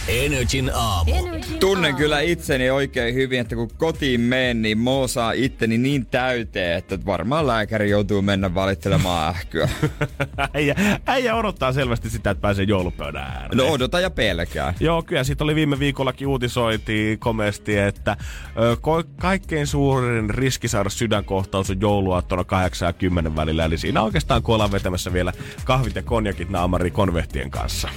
Energin 0.08 0.70
aamu. 0.74 1.12
Tunnen 1.60 1.96
kyllä 1.96 2.20
itseni 2.20 2.70
oikein 2.70 3.14
hyvin, 3.14 3.40
että 3.40 3.54
kun 3.54 3.70
kotiin 3.76 4.20
menen, 4.20 4.62
niin 4.62 4.78
moosaa 4.78 5.32
itteni 5.32 5.78
niin 5.78 6.06
täyteen, 6.06 6.78
että 6.78 6.98
varmaan 7.06 7.46
lääkäri 7.46 7.90
joutuu 7.90 8.22
mennä 8.22 8.54
valittelemaan 8.54 9.28
ähkyä. 9.28 9.68
äijä, 10.54 10.74
äijä 11.06 11.34
odottaa 11.34 11.72
selvästi 11.72 12.10
sitä, 12.10 12.30
että 12.30 12.40
pääsee 12.42 12.64
joulupöydän 12.64 13.22
ääreen. 13.22 13.56
No 13.56 13.64
odota 13.64 14.00
ja 14.00 14.10
pelkää. 14.10 14.74
Joo, 14.80 15.02
kyllä 15.02 15.24
siitä 15.24 15.44
oli 15.44 15.54
viime 15.54 15.78
viikollakin 15.78 16.26
uutisoitiin 16.26 17.18
komeasti, 17.18 17.78
että 17.78 18.16
ö, 18.56 18.74
ko- 18.74 19.08
kaikkein 19.20 19.66
suurin 19.66 20.30
riski 20.30 20.68
saada 20.68 20.88
sydänkohtaus 20.88 21.70
on 21.70 21.80
jouluaattona 21.80 22.44
8 22.44 22.86
ja 22.86 22.92
10 22.92 23.36
välillä. 23.36 23.64
Eli 23.64 23.78
siinä 23.78 24.02
oikeastaan 24.02 24.42
kun 24.42 24.54
ollaan 24.54 24.72
vetämässä 24.72 25.12
vielä 25.12 25.32
kahvit 25.64 25.96
ja 25.96 26.02
konjakit 26.02 26.50
naamari 26.50 26.90
konvehtien 26.90 27.50
kanssa. 27.50 27.88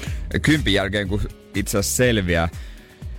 Kympin 0.42 0.74
jälkeen, 0.74 1.08
kun 1.08 1.22
itse 1.56 1.78
asiassa 1.78 1.97
selviää, 1.98 2.50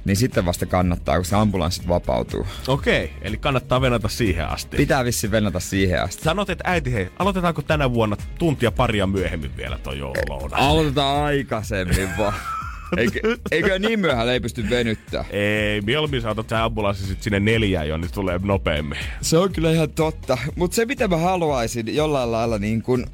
niin 0.05 0.17
sitten 0.17 0.45
vasta 0.45 0.67
kannattaa, 0.67 1.17
kun 1.17 1.25
se 1.25 1.37
ambulanssit 1.37 1.89
vapautuu. 1.89 2.47
Okei, 2.69 3.13
eli 3.23 3.37
kannattaa 3.37 3.81
venata 3.81 4.09
siihen 4.09 4.49
asti. 4.49 4.77
Pitää 4.77 5.05
vissi 5.05 5.31
venata 5.31 5.61
siihen 5.61 6.03
asti. 6.03 6.23
Sanot, 6.23 6.51
että 6.51 6.65
äiti, 6.67 6.93
hei, 6.93 7.09
aloitetaanko 7.19 7.63
tänä 7.63 7.95
vuonna 7.95 8.17
tuntia 8.39 8.73
paria 8.73 9.07
myöhemmin 9.07 9.57
vielä 9.57 9.79
toi 9.79 9.99
joululouna? 9.99 10.57
Aloitetaan 10.57 11.25
aikaisemmin 11.25 12.09
vaan. 12.19 12.35
Eikö, 12.97 13.37
eikö 13.51 13.79
niin 13.79 14.01
myöhään 14.01 14.29
ei 14.29 14.41
pysty 14.41 14.71
venyttää? 14.71 15.25
Ei, 15.31 15.81
mieluummin 15.81 16.23
saatat 16.23 16.49
sä 16.49 16.65
ambulanssi 16.65 17.07
sit 17.07 17.23
sinne 17.23 17.41
neljään 17.41 17.89
jo, 17.89 17.97
niin 17.97 18.13
tulee 18.13 18.41
nopeammin. 18.43 18.99
Se 19.21 19.39
on 19.39 19.53
kyllä 19.53 19.73
ihan 19.73 19.91
totta. 19.91 20.39
Mutta 20.57 20.75
se 20.75 20.87
mitä 20.87 21.09
mä 21.09 21.17
haluaisin 21.17 21.95
jollain 21.95 22.33
lailla 22.33 22.59
niin 22.59 22.83
kuin 22.83 23.07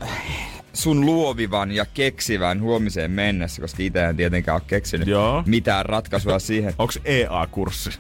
sun 0.75 1.07
luovivan 1.07 1.73
ja 1.73 1.87
keksivän 1.95 2.61
huomiseen 2.61 3.11
mennessä, 3.11 3.63
koska 3.63 3.83
itse 3.83 4.05
en 4.05 4.17
tietenkään 4.17 4.55
ole 4.55 4.63
keksinyt 4.67 5.09
Joo. 5.09 5.43
mitään 5.47 5.87
ratkaisua 5.87 6.39
siihen. 6.39 6.75
Onks 6.79 6.99
EA-kurssi? 7.05 7.91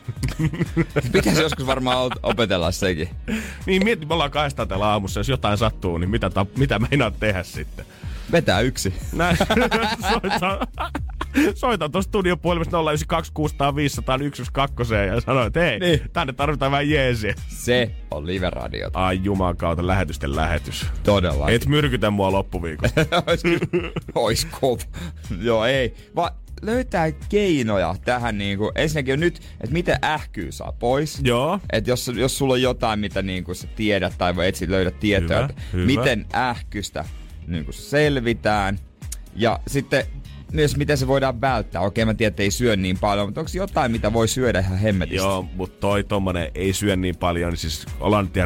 Pitäisi 1.13 1.43
joskus 1.43 1.67
varmaan 1.67 1.99
op- 1.99 2.13
opetella 2.23 2.71
sekin. 2.71 3.09
niin 3.67 3.85
mieti, 3.85 4.07
me 4.07 4.15
ollaan 4.15 4.31
kahdestaan 4.31 4.69
täällä 4.69 4.87
aamussa, 4.87 5.21
jos 5.21 5.29
jotain 5.29 5.59
sattuu, 5.59 5.99
niin 5.99 6.11
mitä, 6.11 6.31
ta- 6.31 6.47
mitä 6.59 6.79
meinaat 6.79 7.21
tehdä 7.21 7.43
sitten? 7.43 7.85
Vetää 8.33 8.61
yksi. 8.61 8.95
Näin. 9.13 9.37
Soitan, 10.11 10.59
soitan 11.55 11.93
tuosta 11.93 12.09
studion 12.11 12.39
puhelimesta 12.39 12.79
092 12.79 13.33
600 13.35 13.77
500 13.77 14.19
112 14.19 14.95
ja 14.95 15.21
sanoin, 15.21 15.47
että 15.47 15.61
hei, 15.61 15.79
Niin. 15.81 16.01
tänne 16.13 16.33
tarvitaan 16.33 16.73
vähän 16.73 16.91
jeesiä. 16.91 17.35
Se 17.49 17.91
on 18.11 18.27
live-radiota. 18.27 18.99
Ai 19.07 19.21
juman 19.23 19.57
kautta 19.57 19.87
lähetysten 19.87 20.37
lähetys. 20.37 20.87
Todella. 21.03 21.51
Et 21.51 21.67
myrkytä 21.67 22.11
mua 22.11 22.33
loppuviikosta. 22.33 23.01
Ois, 24.15 24.45
kova. 24.61 24.83
Joo, 25.41 25.65
ei. 25.65 25.95
Vaan 26.17 26.33
löytää 26.63 27.13
keinoja 27.29 27.95
tähän 28.05 28.39
niinku, 28.39 28.73
ensinnäkin 28.75 29.21
nyt, 29.21 29.37
että 29.61 29.73
miten 29.73 29.99
ähkyy 30.05 30.53
saa 30.53 30.73
pois. 30.73 31.21
Joo. 31.25 31.61
Et 31.73 31.87
jos, 31.87 32.09
jos 32.15 32.39
sulla 32.39 32.55
on 32.55 32.63
jotain, 32.63 32.99
mitä 33.01 33.23
niinku 33.23 33.55
sä 33.55 33.69
tiedät 33.77 34.15
tai 34.19 34.37
voi 34.37 34.49
etsi 34.49 34.71
löydä 34.71 34.91
tietoa, 34.91 35.37
Hyvä, 35.43 35.49
hyvä. 35.73 35.87
miten 35.87 36.27
ähkystä 36.35 37.05
niinku 37.47 37.73
selvitään. 37.73 38.79
Ja 39.37 39.61
sitten 39.67 40.05
myös 40.53 40.77
miten 40.77 40.99
se 40.99 41.07
voidaan 41.07 41.41
välttää. 41.41 41.83
Okei, 41.83 42.05
mä 42.05 42.15
tiedän, 42.15 42.31
että 42.31 42.43
ei 42.43 42.51
syö 42.51 42.77
niin 42.77 42.99
paljon, 42.99 43.27
mutta 43.27 43.41
onko 43.41 43.51
jotain, 43.55 43.93
mitä 43.93 44.13
voi 44.13 44.29
syödä 44.29 44.61
ihan 44.61 44.79
hemmetisti? 44.79 45.17
Joo, 45.17 45.47
mutta 45.55 45.81
toi 45.81 46.05
tommonen 46.05 46.51
ei 46.55 46.73
syö 46.73 46.97
niin 46.97 47.17
paljon, 47.17 47.51
niin 47.51 47.59
siis 47.59 47.87
ollaan 48.01 48.25
nyt 48.25 48.37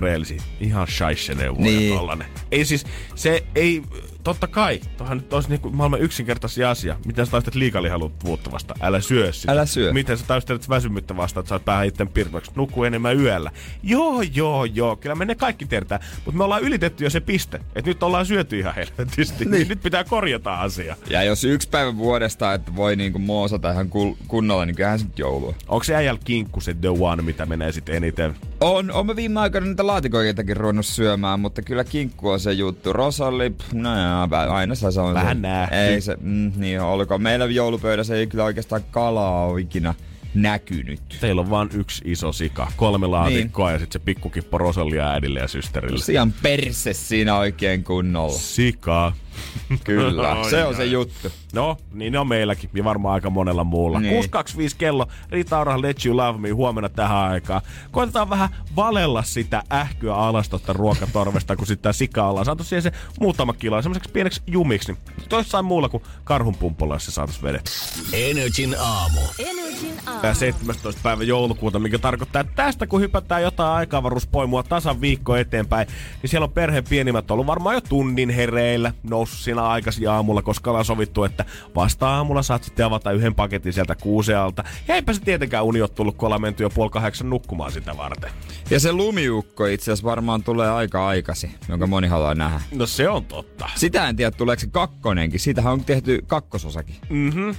ihan 0.61 0.87
shaisse 0.89 1.35
neuvoja 1.35 1.65
Niin. 1.65 1.95
tollanen. 1.99 2.27
Ei 2.53 2.65
siis, 2.65 2.87
se 3.15 3.45
ei, 3.55 3.83
totta 4.25 4.47
kai, 4.47 4.81
tohan 4.97 5.17
nyt 5.17 5.33
olisi 5.33 5.49
niinku 5.49 5.71
maailman 5.71 6.01
yksinkertaisia 6.01 6.71
asia. 6.71 6.97
Miten 7.07 7.27
sä 7.27 7.33
taistelet 7.33 7.55
liikalihaluvuutta 7.55 8.51
vasta? 8.51 8.75
Älä 8.81 9.01
syö 9.01 9.33
sitä. 9.33 9.53
Älä 9.53 9.67
syö. 9.67 9.93
Miten 9.93 10.19
sä 10.19 10.25
taistelet 10.27 10.69
väsymyttä 10.69 11.17
vastaan, 11.17 11.43
että 11.43 11.49
saat 11.49 11.65
päähän 11.65 11.87
itten 11.87 12.09
pirtoiksi? 12.09 12.53
Nuku 12.55 12.85
enemmän 12.85 13.21
yöllä. 13.21 13.51
Joo, 13.83 14.23
joo, 14.23 14.65
joo. 14.65 14.97
Kyllä 14.97 15.15
me 15.15 15.25
ne 15.25 15.35
kaikki 15.35 15.67
tiedetään. 15.67 16.01
Mutta 16.25 16.39
me 16.39 16.45
ollaan 16.45 16.63
ylitetty 16.63 17.05
jo 17.05 17.11
se 17.11 17.21
piste. 17.21 17.57
Että 17.57 17.91
nyt 17.91 18.03
ollaan 18.03 18.27
syöty 18.27 18.59
ihan 18.59 18.75
helvetisti. 18.75 19.45
Niin. 19.45 19.69
Nyt 19.69 19.83
pitää 19.83 20.05
korjata 20.05 20.55
asia. 20.55 20.97
Ja 21.11 21.23
jos 21.23 21.45
yksi 21.45 21.69
päivä 21.69 21.97
vuodesta, 21.97 22.55
että 22.55 22.77
voi 22.77 22.97
niinku 22.97 23.19
moosata 23.19 23.73
ihan 23.73 23.91
kunnolla, 24.29 24.67
niin 24.67 24.77
kyllähän 24.77 24.99
se 24.99 25.05
nyt 25.05 25.19
joulua. 25.19 25.55
Onko 25.69 25.85
se 25.85 25.95
äijällä 25.95 26.21
kinkku 26.25 26.61
se 26.61 26.75
the 26.75 26.89
one, 26.89 27.23
mitä 27.23 27.47
menee 27.47 27.73
sitten 27.73 27.95
eniten 27.95 28.37
On, 28.61 28.91
on 28.91 29.07
mä 29.07 29.17
viime 29.17 29.41
aikoina 29.41 29.67
niitä 29.67 29.87
laatikoitakin 29.87 30.57
ruvennut 30.57 30.87
syömään, 30.87 31.41
mutta 31.41 31.63
kyllä 31.63 31.85
kinkku 31.85 32.29
on 32.29 32.41
se 32.41 32.53
juttu. 32.53 32.93
Rosalli, 32.93 33.53
no 33.73 33.99
jaa, 33.99 34.29
aina 34.49 34.75
se 34.75 35.01
on 35.01 35.15
Vähän 35.15 35.37
se. 35.37 35.41
nähty. 35.41 35.75
Ei 35.77 36.01
se, 36.01 36.17
mm, 36.21 36.53
niin 36.57 36.81
olkoon. 36.81 37.23
Meillä 37.23 37.45
joulupöydässä 37.45 38.15
ei 38.17 38.27
kyllä 38.27 38.45
oikeastaan 38.45 38.83
kalaa 38.91 39.47
ole 39.47 39.61
ikinä 39.61 39.95
näkynyt. 40.35 41.01
Teillä 41.21 41.41
on 41.41 41.51
vain 41.51 41.69
yksi 41.75 42.03
iso 42.05 42.33
sika, 42.33 42.73
kolme 42.77 43.07
laatikkoa 43.07 43.67
niin. 43.67 43.73
ja 43.73 43.79
sitten 43.79 44.01
se 44.01 44.05
pikkukippo 44.05 44.59
Rosallia 44.59 45.11
äidille 45.11 45.41
ja 45.41 45.49
systerille. 45.49 46.05
Sian 46.05 46.33
perse 46.43 46.93
siinä 46.93 47.37
oikein 47.37 47.85
kunnolla. 47.85 48.39
Sika. 48.39 49.13
Kyllä, 49.85 50.35
Oi, 50.35 50.51
se 50.51 50.65
on 50.65 50.75
se 50.75 50.85
juttu. 50.85 51.33
No, 51.53 51.77
niin 51.93 52.13
ne 52.13 52.19
on 52.19 52.29
meilläkin 52.29 52.71
ja 52.75 52.85
varmaan 52.85 53.15
aika 53.15 53.31
monella 53.31 53.65
muulla. 53.65 54.01
Niin. 54.01 54.11
Niin. 54.11 54.17
625 54.17 54.77
kello, 54.77 55.07
Rita 55.31 55.59
Ora, 55.59 55.83
Let 55.83 56.07
You 56.07 56.17
Love 56.17 56.39
Me 56.39 56.51
huomenna 56.51 56.89
tähän 56.89 57.19
aikaan. 57.19 57.61
Koitetaan 57.91 58.31
vähän 58.31 58.49
valella 58.77 59.23
sitä 59.23 59.63
ähkyä 59.73 60.15
alas 60.15 60.49
tosta 60.49 60.73
ruokatorvesta, 60.73 61.57
kun 61.57 61.67
sitten 61.67 61.95
sika 61.95 62.29
ollaan 62.29 62.45
saatu 62.47 62.65
siihen 62.65 62.83
se 62.83 62.93
muutama 63.21 63.53
kilo 63.53 63.83
semmoiseksi 63.83 64.11
pieneksi 64.13 64.43
jumiksi. 64.47 64.93
Niin 64.93 65.29
toissain 65.29 65.65
muulla 65.65 65.89
kuin 65.89 66.03
karhunpumpulla, 66.25 66.95
jos 66.95 67.05
se 67.05 67.11
saatais 67.11 67.43
vedetty. 67.43 67.71
Energin 68.13 68.77
aamu. 68.81 69.21
Energin 69.39 69.95
aamu. 70.07 70.21
Tää 70.21 70.35
17. 70.35 71.01
päivä 71.03 71.25
joulukuuta, 71.25 71.79
mikä 71.79 71.99
tarkoittaa, 71.99 72.41
että 72.41 72.53
tästä 72.57 72.87
kun 72.87 73.01
hypätään 73.01 73.43
jotain 73.43 73.73
aikavaruuspoimua 73.73 74.63
tasan 74.63 75.01
viikko 75.01 75.37
eteenpäin, 75.37 75.89
niin 76.23 76.31
siellä 76.31 76.45
on 76.45 76.53
perheen 76.53 76.85
pienimmät 76.85 77.31
ollut 77.31 77.47
varmaan 77.47 77.75
jo 77.75 77.81
tunnin 77.81 78.31
hereillä, 78.31 78.93
noussut 79.29 79.45
siinä 79.45 79.63
aikaisin 79.63 80.11
aamulla, 80.11 80.43
koska 80.43 80.71
ollaan 80.71 80.85
sovittu, 80.85 81.25
että 81.25 81.45
vasta 81.75 82.09
aamulla 82.09 82.43
saat 82.43 82.65
sitten 82.65 82.87
avata 82.87 83.13
yhden 83.13 83.35
paketin 83.35 83.73
sieltä 83.73 83.95
kuusealta. 83.95 84.65
Ja 84.89 84.95
eipä 84.95 85.13
se 85.13 85.21
tietenkään 85.21 85.65
uni 85.65 85.81
ole 85.81 85.89
tullut, 85.89 86.17
kun 86.17 86.27
ollaan 86.27 86.43
menty 86.43 86.63
jo 86.63 86.71
puoli 86.71 86.91
kahdeksan 86.91 87.31
nukkumaan 87.31 87.73
sitä 87.73 87.97
varten. 87.97 88.31
Ja 88.71 88.81
se 88.81 88.93
lumiukko 88.93 89.67
itse 89.67 89.93
asiassa 89.93 90.09
varmaan 90.09 90.43
tulee 90.43 90.71
aika 90.71 91.07
aikasi, 91.07 91.51
jonka 91.69 91.87
moni 91.87 92.09
haluaa 92.09 92.35
nähdä. 92.35 92.61
No 92.75 92.87
se 92.87 93.09
on 93.09 93.25
totta. 93.25 93.71
Sitä 93.75 94.09
en 94.09 94.17
tiedä, 94.17 94.31
tuleeko 94.31 94.61
se 94.61 94.67
kakkonenkin. 94.67 95.41
Siitähän 95.41 95.73
on 95.73 95.85
tehty 95.85 96.25
kakkososakin. 96.27 96.97
Mhm. 97.09 97.51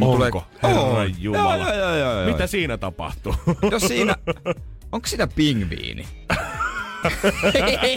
Onko? 0.00 0.44
Herra 0.62 0.80
Oo. 0.80 1.02
Jumala. 1.18 1.56
Joo, 1.56 1.74
joo, 1.74 1.94
joo, 1.94 2.12
joo, 2.14 2.26
Mitä 2.26 2.42
joo. 2.42 2.48
siinä 2.48 2.78
tapahtuu? 2.78 3.34
Jos 3.70 3.82
siinä... 3.82 4.14
Onko 4.92 5.06
sitä 5.06 5.26
pingviini? 5.26 6.06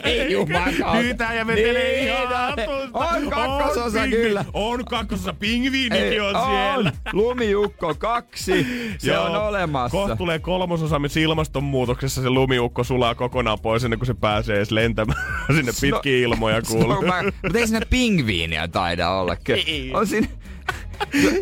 Ei 0.03 0.31
jumakauta. 0.31 1.01
Nyt 1.01 1.17
ja 1.37 1.47
vetelee 1.47 1.91
Niin, 1.95 2.07
ihan 2.07 2.23
no, 2.29 2.35
hatusta. 2.35 2.99
on 3.15 3.29
kakkososa 3.29 3.99
pingvi- 3.99 4.09
kyllä. 4.09 4.45
On 4.53 4.85
kakkososa. 4.85 5.33
Pingviinikin 5.33 6.21
on 6.21 6.35
siellä. 6.47 6.91
Lumiukko 7.13 7.95
kaksi. 7.95 8.67
Se 8.97 9.11
Joo. 9.11 9.23
on 9.25 9.35
olemassa. 9.35 9.97
Kohta 9.97 10.15
tulee 10.15 10.39
kolmososa, 10.39 10.99
missä 10.99 11.19
ilmastonmuutoksessa 11.19 12.21
se 12.21 12.29
lumiukko 12.29 12.83
sulaa 12.83 13.15
kokonaan 13.15 13.59
pois 13.59 13.83
ennen 13.83 13.99
kuin 13.99 14.07
se 14.07 14.13
pääsee 14.13 14.55
edes 14.57 14.71
lentämään 14.71 15.19
sinne 15.55 15.71
pitkiin 15.81 16.23
ilmoja 16.23 16.61
kuuluu. 16.61 17.01
No, 17.01 17.01
mutta 17.43 17.59
ei 17.59 17.67
siinä 17.67 17.85
pingviiniä 17.89 18.67
taida 18.67 19.09
olla. 19.09 19.35
Ei. 19.49 19.91
On 19.93 20.07
siinä... 20.07 20.27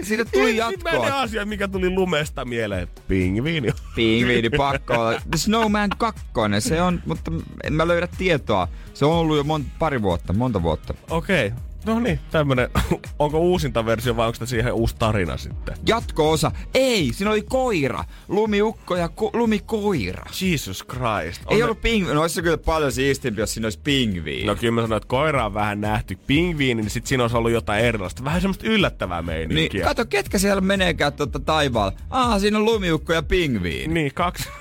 Siitä 0.04 0.26
tuli 0.26 0.60
Ensimmäinen 0.60 1.02
jatkoa. 1.02 1.22
asia, 1.22 1.46
mikä 1.46 1.68
tuli 1.68 1.90
lumesta 1.90 2.46
mieleen. 2.46 2.88
Pingviini. 3.08 3.70
Pingviini 3.96 4.50
pakko 4.50 4.94
olla. 4.94 5.14
The 5.14 5.38
Snowman 5.38 5.90
2, 5.98 6.22
se 6.60 6.82
on, 6.82 7.02
mutta 7.06 7.32
en 7.64 7.74
mä 7.74 7.88
löydä 7.88 8.08
tietoa. 8.18 8.68
Se 8.94 9.06
on 9.06 9.12
ollut 9.12 9.38
jo 9.38 9.44
mon, 9.44 9.66
pari 9.80 10.02
vuotta, 10.02 10.34
monta 10.34 10.64
vuotta. 10.64 10.94
Okei. 11.10 11.48
Okay. 11.48 11.60
No 11.86 12.00
niin, 12.00 12.20
tämmönen. 12.32 12.70
Onko 13.20 13.40
uusinta 13.40 13.86
versio 13.86 14.16
vai 14.16 14.28
onko 14.28 14.38
tämä 14.40 14.48
siihen 14.48 14.74
uusi 14.74 14.96
tarina 15.00 15.38
sitten? 15.38 15.76
Jatko-osa. 15.88 16.52
Ei, 16.74 17.10
siinä 17.14 17.32
oli 17.32 17.42
koira. 17.42 18.04
Lumiukko 18.28 18.96
ja 18.96 19.08
ko- 19.08 19.30
lumikoira. 19.34 20.26
Jesus 20.42 20.84
Christ. 20.92 21.42
On 21.46 21.54
Ei 21.54 21.58
ne- 21.58 21.64
ollut 21.64 21.82
pingviini. 21.82 22.16
No 22.16 22.22
olisi 22.22 22.36
se 22.36 22.42
kyllä 22.42 22.58
paljon 22.58 22.92
siistimpi, 22.92 23.42
jos 23.42 23.54
siinä 23.54 23.66
olisi 23.66 23.80
pingviini. 23.84 24.46
No 24.46 24.56
kyllä 24.56 24.72
mä 24.74 24.82
sanoin, 24.82 24.98
että 24.98 25.08
koira 25.08 25.46
on 25.46 25.54
vähän 25.54 25.82
nähty. 25.82 26.16
Pingviini, 26.28 26.82
niin 26.82 26.90
sit 26.90 27.08
siinä 27.08 27.24
olisi 27.24 27.38
ollut 27.38 27.52
jotain 27.52 27.86
erilaista. 27.86 28.24
Vähän 28.24 28.42
semmoista 28.42 28.68
yllättävää 28.68 29.22
niin, 29.22 29.26
meininkiä. 29.26 29.84
kato, 29.86 30.06
ketkä 30.06 30.38
siellä 30.38 30.62
meneekään 30.62 31.14
tuota 31.14 31.40
taivaalla. 31.40 31.94
Ah, 32.10 32.40
siinä 32.40 32.58
on 32.58 32.66
lumiukko 32.66 33.14
ja 33.14 33.24
pingviini. 33.24 33.94
Niin, 33.94 34.14
kaksi. 34.14 34.50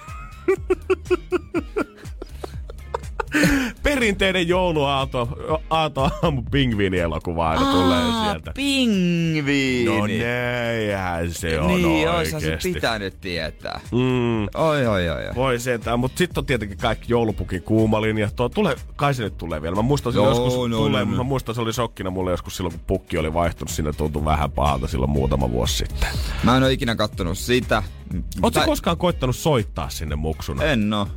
Perinteinen 3.83 4.49
jouluaato, 4.49 5.29
aato 5.71 6.11
aamu 6.23 6.43
pingviinielokuva 6.51 7.51
aina 7.51 7.73
tulee 7.73 8.01
sieltä. 8.25 8.53
pingviini. 8.57 9.85
No 9.85 10.07
näinhän 10.07 11.31
se 11.35 11.61
on 11.61 11.67
Niin, 11.67 12.11
oishan 12.11 12.41
se 12.41 12.47
oikeesti. 12.47 12.73
pitänyt 12.73 13.21
tietää. 13.21 13.81
Mm. 13.93 14.43
Oi, 14.43 14.87
oi, 14.87 15.09
oi. 15.09 15.27
oi. 15.29 15.35
Voi 15.35 15.59
sentään, 15.59 16.01
mutta 16.01 16.19
sitten 16.19 16.41
on 16.43 16.47
tietenkin 16.47 16.79
kaikki 16.79 17.13
joulupukin 17.13 17.63
kuumalinja. 17.63 18.31
Tuo 18.37 18.49
tulee, 18.49 18.77
kai 18.97 19.15
se 19.15 19.23
nyt 19.23 19.39
tulee 19.39 19.63
vielä. 19.63 19.77
Mä 19.77 19.83
muistan, 19.83 20.15
Joo, 20.15 20.25
Joo, 20.25 20.45
joskus 20.45 20.71
no, 20.71 20.77
tulee, 20.77 21.05
no, 21.05 21.11
no. 21.11 21.17
mä 21.17 21.23
muistan, 21.23 21.55
se 21.55 21.61
oli 21.61 21.73
shokkina 21.73 22.11
mulle 22.11 22.31
joskus 22.31 22.57
silloin, 22.57 22.75
kun 22.75 22.85
pukki 22.87 23.19
oli 23.19 23.35
vaihtunut. 23.35 23.71
Sinne 23.71 23.93
tuntui 23.93 24.25
vähän 24.25 24.51
pahalta 24.51 24.87
silloin 24.89 25.11
muutama 25.11 25.51
vuosi 25.51 25.77
sitten. 25.77 26.09
Mä 26.43 26.57
en 26.57 26.63
oo 26.63 26.69
ikinä 26.69 26.95
kattonut 26.95 27.39
sitä. 27.39 27.83
Oletko 28.15 28.51
Tai- 28.51 28.67
koskaan 28.67 28.97
koittanut 28.97 29.37
soittaa 29.37 29.89
sinne 29.91 30.17
muksuna? 30.17 30.65
En 30.65 30.93
oo. 30.95 31.09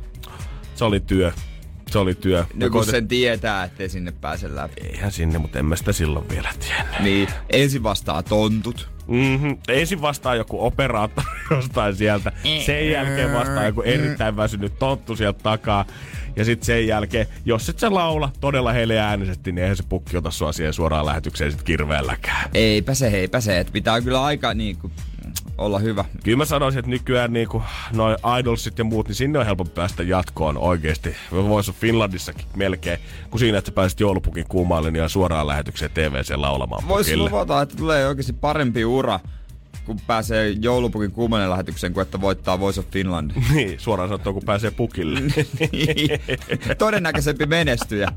Se 0.74 0.84
oli 0.84 1.00
työ. 1.00 1.32
Se 1.90 1.98
oli 1.98 2.14
työ. 2.14 2.44
No 2.54 2.70
kun 2.70 2.84
sen 2.84 3.08
tietää, 3.08 3.64
ettei 3.64 3.88
sinne 3.88 4.12
pääse 4.20 4.54
läpi. 4.54 4.74
Eihän 4.86 5.12
sinne, 5.12 5.38
mutta 5.38 5.58
en 5.58 5.64
mä 5.64 5.76
sitä 5.76 5.92
silloin 5.92 6.28
vielä 6.28 6.50
tiennyt. 6.60 7.00
Niin, 7.00 7.28
ensin 7.50 7.82
vastaa 7.82 8.22
tontut. 8.22 8.88
Mm-hmm. 9.06 9.58
Ensin 9.68 10.02
vastaa 10.02 10.34
joku 10.34 10.64
operaattori 10.66 11.26
jostain 11.50 11.96
sieltä. 11.96 12.32
Sen 12.66 12.90
jälkeen 12.90 13.32
vastaa 13.32 13.64
joku 13.64 13.82
erittäin 13.82 14.36
väsynyt 14.36 14.78
tonttu 14.78 15.16
sieltä 15.16 15.40
takaa. 15.42 15.84
Ja 16.36 16.44
sitten 16.44 16.66
sen 16.66 16.86
jälkeen, 16.86 17.26
jos 17.44 17.68
et 17.68 17.78
sä 17.78 17.94
laula 17.94 18.32
todella 18.40 18.72
heille 18.72 18.98
äänisesti, 18.98 19.52
niin 19.52 19.62
eihän 19.62 19.76
se 19.76 19.84
pukki 19.88 20.16
ota 20.16 20.30
sua 20.30 20.52
siihen 20.52 20.72
suoraan 20.72 21.06
lähetykseen 21.06 21.50
sit 21.50 21.62
kirveelläkään. 21.62 22.50
Eipä 22.54 22.94
se, 22.94 23.08
eipä 23.08 23.40
se. 23.40 23.58
Et 23.58 23.72
pitää 23.72 24.00
kyllä 24.00 24.24
aika 24.24 24.54
niin 24.54 24.76
kuin, 24.76 24.92
olla 25.58 25.78
hyvä. 25.78 26.04
Kyllä 26.24 26.38
mä 26.38 26.44
sanoisin, 26.44 26.78
että 26.78 26.90
nykyään 26.90 27.32
niinku 27.32 27.62
noin 27.92 28.16
idolsit 28.40 28.78
ja 28.78 28.84
muut, 28.84 29.08
niin 29.08 29.16
sinne 29.16 29.38
on 29.38 29.46
helpompi 29.46 29.72
päästä 29.74 30.02
jatkoon 30.02 30.58
oikeesti. 30.58 31.16
Voisi 31.32 31.70
olla 31.70 31.78
Finlandissakin 31.80 32.46
melkein, 32.56 32.98
kun 33.30 33.40
siinä, 33.40 33.58
että 33.58 33.68
sä 33.68 33.74
pääsit 33.74 34.00
joulupukin 34.00 34.44
kuumaalle 34.48 34.98
ja 34.98 35.08
suoraan 35.08 35.46
lähetykseen 35.46 35.90
TVC 35.90 36.34
laulamaan 36.36 36.88
Voisi 36.88 37.16
luvata, 37.16 37.62
että 37.62 37.76
tulee 37.76 38.06
oikeasti 38.06 38.32
parempi 38.32 38.84
ura, 38.84 39.20
kun 39.86 40.00
pääsee 40.06 40.50
joulupukin 40.50 41.12
kuumanen 41.12 41.50
lähetykseen, 41.50 41.92
kuin 41.92 42.02
että 42.02 42.20
voittaa 42.20 42.60
Voice 42.60 42.80
of 42.80 42.86
Finland. 42.90 43.30
Niin, 43.54 43.80
suoraan 43.80 44.08
sanottuna, 44.08 44.32
kun 44.34 44.42
pääsee 44.42 44.70
pukille. 44.70 45.20
Todennäköisempi 46.78 47.46
menestyjä. 47.46 48.08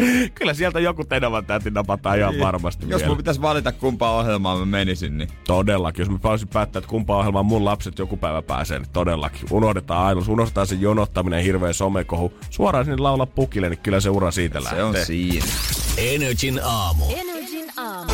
Kyllä 0.34 0.54
sieltä 0.54 0.80
joku 0.80 1.04
Tenavan 1.04 1.46
täti 1.46 1.70
napataan 1.70 2.18
ihan 2.18 2.34
varmasti 2.40 2.84
Niin. 2.86 2.90
Jos 2.90 3.00
vielä. 3.00 3.08
mun 3.08 3.16
pitäisi 3.16 3.42
valita 3.42 3.72
kumpaa 3.72 4.16
ohjelmaa 4.16 4.58
mä 4.58 4.64
menisin, 4.64 5.18
niin 5.18 5.28
Todellakin, 5.46 6.02
jos 6.02 6.10
mä 6.10 6.18
voisin 6.22 6.48
päättää, 6.48 6.78
että 6.78 6.90
kumpaan 6.90 7.18
ohjelmaan 7.18 7.46
mun 7.46 7.64
lapset 7.64 7.98
joku 7.98 8.16
päivä 8.16 8.42
pääsee, 8.42 8.78
niin 8.78 8.88
todellakin. 8.92 9.48
Unohdetaan 9.50 10.06
ainoa, 10.06 10.24
unohdetaan 10.28 10.66
se 10.66 10.74
jonottaminen, 10.74 11.44
hirveä 11.44 11.72
somekohu. 11.72 12.32
Suoraan 12.50 12.84
sinne 12.84 12.96
laula 12.98 13.26
pukille, 13.26 13.68
niin 13.68 13.78
kyllä 13.78 14.00
se 14.00 14.10
ura 14.10 14.30
siitä 14.30 14.58
lähtee. 14.64 14.78
se 14.78 14.84
on 14.84 14.96
siinä. 15.06 15.44
Energin 15.98 16.60
aamu. 16.64 17.04
Energin 17.16 17.66
aamu. 17.76 18.12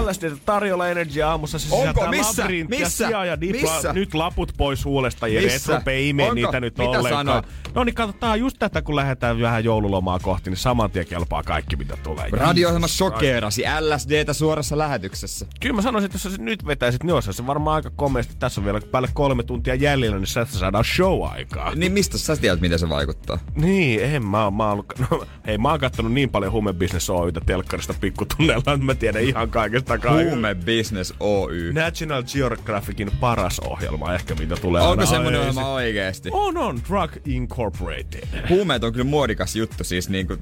LSD 0.00 0.36
tarjolla 0.44 0.88
Energy 0.88 1.22
aamussa. 1.22 1.58
Se 1.58 1.68
Onko? 1.74 2.06
Missä? 2.10 2.42
labyrinttiä, 2.42 2.78
Missä? 2.80 3.04
ja 3.10 3.40
dipla. 3.40 3.60
Missä? 3.72 3.92
Nyt 3.92 4.14
laput 4.14 4.52
pois 4.56 4.84
huulesta 4.84 5.28
ja 5.28 5.40
rupee 5.76 6.02
imee 6.08 6.34
niitä 6.34 6.60
nyt 6.60 6.78
Mitä 6.78 6.90
ollenkaan. 6.90 7.26
sanoit? 7.26 7.46
No 7.74 7.84
niin, 7.84 7.94
katsotaan 7.94 8.40
just 8.40 8.56
tätä, 8.58 8.82
kun 8.82 8.96
lähdetään 8.96 9.40
vähän 9.40 9.64
joululomaa 9.64 10.18
kohti, 10.18 10.50
niin 10.50 10.56
saman 10.58 10.90
tien 10.90 11.06
kelpaa 11.06 11.42
kaikki, 11.42 11.76
mitä 11.76 11.96
tulee. 12.02 12.28
Radio-ohjelma 12.32 12.88
shokeerasi 12.88 13.62
LSDtä 13.80 14.32
suorassa 14.32 14.78
lähetyksessä. 14.78 15.46
Kyllä 15.60 15.74
mä 15.74 15.82
sanoisin, 15.82 16.06
että 16.06 16.16
jos 16.28 16.34
sä 16.34 16.42
nyt 16.42 16.66
vetäisit, 16.66 17.02
niin 17.02 17.14
olisi 17.14 17.32
se 17.32 17.46
varmaan 17.46 17.76
aika 17.76 17.90
komeasti. 17.96 18.34
Tässä 18.38 18.60
on 18.60 18.64
vielä 18.64 18.80
päälle 18.90 19.08
kolme 19.14 19.42
tuntia 19.42 19.74
jäljellä, 19.74 20.16
niin 20.18 20.26
sä 20.26 20.44
saadaan 20.50 20.84
show-aikaa. 20.84 21.74
Niin 21.74 21.92
mistä 21.92 22.18
sä 22.18 22.36
tiedät, 22.36 22.60
miten 22.60 22.78
se 22.78 22.88
vaikuttaa? 22.88 23.38
Niin, 23.54 24.04
en 24.04 24.26
mä, 24.26 24.44
oon- 24.44 24.54
mä 24.54 24.62
oon 24.64 24.72
ollut, 24.72 24.86
no, 25.10 25.24
hei 25.46 25.58
mä 25.58 25.70
oon 25.70 25.80
kattonut 25.80 26.12
niin 26.12 26.30
paljon 26.30 26.52
Hume 26.52 26.72
Business 26.72 27.10
Oytä 27.10 27.40
telkkarista 27.46 27.94
pikkutunnella, 28.00 28.58
että 28.58 28.76
mä 28.84 28.94
tiedän 28.94 29.22
ihan 29.22 29.50
kaikesta 29.70 29.98
kaikesta. 29.98 30.30
Huume 30.30 30.54
Business 30.54 31.14
Oy. 31.20 31.72
National 31.72 32.22
Geographicin 32.22 33.10
paras 33.20 33.60
ohjelma 33.60 34.14
ehkä, 34.14 34.34
mitä 34.34 34.56
tulee 34.56 34.80
aina 34.82 34.90
Onko 34.92 35.06
semmonen 35.06 35.40
esiin. 35.40 35.48
ohjelma 35.58 35.72
oikeesti? 35.74 36.28
On, 36.32 36.56
on. 36.56 36.80
Drug 36.88 37.10
Incorporated. 37.26 38.28
Huumeet 38.48 38.84
on 38.84 38.92
kyllä 38.92 39.04
muodikas 39.04 39.56
juttu 39.56 39.84
siis 39.84 40.08
niinku 40.08 40.36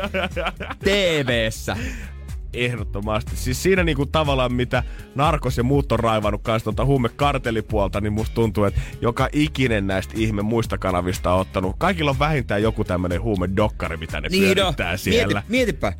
TV-ssä. 0.84 1.76
Ehdottomasti. 2.54 3.36
Siis 3.36 3.62
siinä 3.62 3.84
niinku 3.84 4.06
tavallaan 4.06 4.52
mitä 4.54 4.82
Narkos 5.14 5.56
ja 5.56 5.62
muut 5.64 5.92
on 5.92 5.98
raivannut 6.00 6.42
kanssa 6.42 6.64
tuota 6.64 6.84
huumekartelipuolta, 6.84 8.00
niin 8.00 8.12
musta 8.12 8.34
tuntuu, 8.34 8.64
että 8.64 8.80
joka 9.00 9.28
ikinen 9.32 9.86
näistä 9.86 10.14
ihme 10.16 10.42
muista 10.42 10.78
kanavista 10.78 11.32
on 11.34 11.40
ottanut. 11.40 11.76
Kaikilla 11.78 12.10
on 12.10 12.18
vähintään 12.18 12.62
joku 12.62 12.84
tämmönen 12.84 13.22
huumedokkari, 13.22 13.96
mitä 13.96 14.20
ne 14.20 14.28
Niin 14.28 14.54
pyörittää 14.54 14.96
siellä. 14.96 15.34
Mieti, 15.48 15.50
mietipä. 15.50 15.92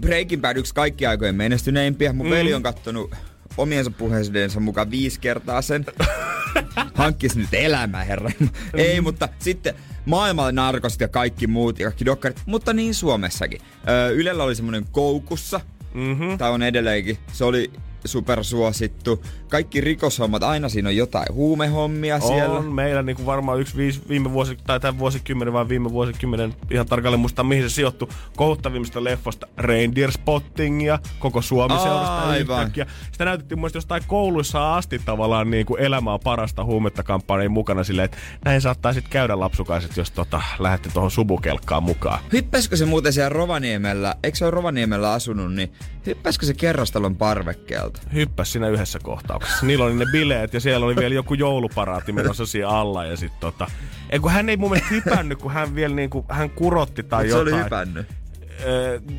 Breaking 0.00 0.42
Bad 0.42 0.56
yksi 0.56 0.74
kaikki 0.74 1.06
aikojen 1.06 1.34
menestyneimpiä. 1.34 2.12
Mun 2.12 2.26
mm. 2.26 2.30
veli 2.30 2.54
on 2.54 2.62
kattonut 2.62 3.14
omiensa 3.56 3.90
puheidensa 3.90 4.60
mukaan 4.60 4.90
viisi 4.90 5.20
kertaa 5.20 5.62
sen. 5.62 5.84
hankkisi 6.94 7.38
nyt 7.38 7.54
elämä, 7.54 8.04
herra. 8.04 8.30
Ei, 8.74 9.00
mutta 9.00 9.28
sitten 9.38 9.74
maailmalla 10.06 10.52
narkosit 10.52 11.00
ja 11.00 11.08
kaikki 11.08 11.46
muut 11.46 11.78
ja 11.78 11.86
kaikki 11.86 12.04
dokkarit, 12.04 12.42
mutta 12.46 12.72
niin 12.72 12.94
Suomessakin. 12.94 13.60
Öö, 13.88 14.10
Ylellä 14.10 14.44
oli 14.44 14.54
semmoinen 14.54 14.86
koukussa, 14.90 15.60
mm-hmm. 15.94 16.38
tai 16.38 16.50
on 16.50 16.62
edelleenkin. 16.62 17.18
Se 17.32 17.44
oli 17.44 17.70
supersuosittu. 18.04 19.24
Kaikki 19.52 19.80
rikoshommat, 19.80 20.42
aina 20.42 20.68
siinä 20.68 20.88
on 20.88 20.96
jotain 20.96 21.26
huumehommia 21.32 22.20
siellä. 22.20 22.58
On 22.58 22.72
meillä 22.72 23.02
niin 23.02 23.16
kuin 23.16 23.26
varmaan 23.26 23.60
yksi 23.60 23.76
viisi, 23.76 24.02
viime 24.08 24.32
vuosi, 24.32 24.58
tai 24.66 24.80
tämän 24.80 24.98
vuosikymmenen 24.98 25.52
vai 25.52 25.68
viime 25.68 25.90
vuosikymmenen, 25.90 26.54
ihan 26.70 26.86
tarkalleen 26.86 27.20
muista 27.20 27.44
mihin 27.44 27.70
se 27.70 27.74
sijoittui, 27.74 28.08
kohuttavimmista 28.36 29.04
leffosta 29.04 29.46
Reindeer 29.58 30.12
Spottingia, 30.12 30.98
koko 31.18 31.42
Suomi 31.42 31.74
seurasta 31.78 32.28
Aivan. 32.28 32.58
yhtäkkiä. 32.58 32.86
Sitä 33.12 33.24
näytettiin 33.24 33.58
mielestä 33.58 33.76
jostain 33.76 34.02
kouluissa 34.06 34.74
asti 34.74 34.98
tavallaan 34.98 35.50
niin 35.50 35.66
kuin 35.66 35.80
elämää 35.80 36.18
parasta 36.24 36.64
huumetta 36.64 37.02
kampanjan 37.02 37.52
mukana 37.52 37.84
silleen, 37.84 38.04
että 38.04 38.18
näin 38.44 38.60
saattaa 38.60 38.92
sitten 38.92 39.12
käydä 39.12 39.40
lapsukaiset, 39.40 39.96
jos 39.96 40.10
tota, 40.10 40.42
lähdette 40.58 40.88
tuohon 40.92 41.10
subukelkkaan 41.10 41.82
mukaan. 41.82 42.18
Hyppäskö 42.32 42.76
se 42.76 42.84
muuten 42.84 43.12
siellä 43.12 43.28
Rovaniemellä, 43.28 44.14
eikö 44.22 44.38
se 44.38 44.44
ole 44.44 44.50
Rovaniemellä 44.50 45.12
asunut, 45.12 45.54
niin 45.54 45.72
hyppäskö 46.06 46.46
se 46.46 46.54
kerrostalon 46.54 47.16
parvekkeelta? 47.16 48.00
Hyppäs 48.14 48.52
siinä 48.52 48.68
yhdessä 48.68 48.98
kohtauksessa. 49.42 49.66
Niillä 49.66 49.84
oli 49.84 49.94
ne 49.94 50.06
bileet 50.12 50.54
ja 50.54 50.60
siellä 50.60 50.86
oli 50.86 50.96
vielä 50.96 51.14
joku 51.14 51.34
jouluparaati 51.34 52.12
menossa 52.12 52.46
siinä 52.46 52.68
alla 52.68 53.04
ja 53.04 53.16
sit 53.16 53.32
tota... 53.40 53.66
Ei 54.10 54.18
kun 54.18 54.30
hän 54.30 54.48
ei 54.48 54.56
mun 54.56 54.70
mielestä 54.70 54.94
hypännyt, 54.94 55.38
kun 55.38 55.52
hän 55.52 55.74
vielä 55.74 55.94
niinku, 55.94 56.24
hän 56.28 56.50
kurotti 56.50 57.02
tai 57.02 57.24
Mut 57.24 57.32
se 57.32 57.38
jotain. 57.38 57.54
oli 57.54 57.64
hypännyt. 57.64 58.06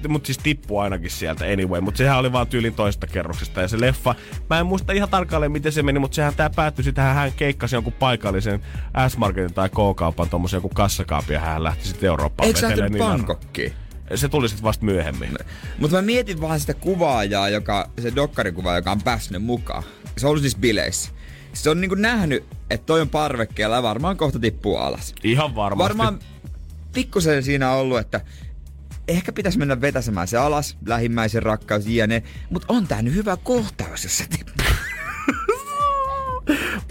Mutta 0.07 0.27
siis 0.27 0.37
tippuu 0.37 0.79
ainakin 0.79 1.09
sieltä 1.09 1.45
anyway, 1.45 1.81
mutta 1.81 1.97
sehän 1.97 2.17
oli 2.17 2.31
vaan 2.31 2.47
tyylin 2.47 2.73
toista 2.73 3.07
kerroksesta 3.07 3.61
ja 3.61 3.67
se 3.67 3.79
leffa, 3.79 4.15
mä 4.49 4.59
en 4.59 4.65
muista 4.65 4.93
ihan 4.93 5.09
tarkalleen 5.09 5.51
miten 5.51 5.71
se 5.71 5.83
meni, 5.83 5.99
mutta 5.99 6.15
sehän 6.15 6.35
tää 6.35 6.49
päättyi, 6.49 6.83
sitähän 6.83 7.15
hän 7.15 7.31
keikkasi 7.31 7.75
jonkun 7.75 7.93
paikallisen 7.93 8.61
S-Marketin 9.07 9.53
tai 9.53 9.69
K-kaupan 9.69 10.29
tommosen 10.29 10.57
joku 10.57 10.69
kassakaapin 10.69 11.33
ja 11.33 11.39
hän 11.39 11.63
lähti 11.63 11.87
sitten 11.87 12.07
Eurooppaan 12.07 12.47
Eikö 12.47 12.67
lähtenyt 12.67 12.97
Bangkokkiin? 12.97 13.73
Se 14.15 14.29
tuli 14.29 14.49
sitten 14.49 14.63
vasta 14.63 14.85
myöhemmin. 14.85 15.37
Mutta 15.79 15.95
mä 15.95 16.01
mietin 16.01 16.41
vaan 16.41 16.59
sitä 16.59 16.73
kuvaajaa, 16.73 17.49
joka, 17.49 17.89
se 18.01 18.15
dokkarikuva, 18.15 18.75
joka 18.75 18.91
on 18.91 19.01
päässyt 19.01 19.43
mukaan. 19.43 19.83
Se 20.17 20.25
on 20.25 20.29
ollut 20.29 20.41
siis 20.41 20.55
bileissä. 20.55 21.11
Se 21.53 21.69
on 21.69 21.81
niinku 21.81 21.95
nähnyt, 21.95 22.45
että 22.69 22.85
toi 22.85 23.01
on 23.01 23.09
parvekkeella 23.09 23.75
ja 23.75 23.83
varmaan 23.83 24.17
kohta 24.17 24.39
tippuu 24.39 24.77
alas. 24.77 25.15
Ihan 25.23 25.55
varmasti. 25.55 25.83
Varmaan 25.83 26.19
pikkusen 26.93 27.43
siinä 27.43 27.71
on 27.71 27.77
ollut, 27.77 27.99
että 27.99 28.21
ehkä 29.07 29.31
pitäisi 29.31 29.57
mennä 29.59 29.81
vetäsemään 29.81 30.27
se 30.27 30.37
alas, 30.37 30.77
lähimmäisen 30.85 31.43
rakkaus, 31.43 31.87
jne. 31.87 32.23
Mutta 32.49 32.73
on 32.73 32.87
tää 32.87 33.01
nyt 33.01 33.13
hyvä 33.13 33.37
kohtaus, 33.37 34.03
jos 34.03 34.17
se 34.17 34.25
tippuu. 34.29 34.65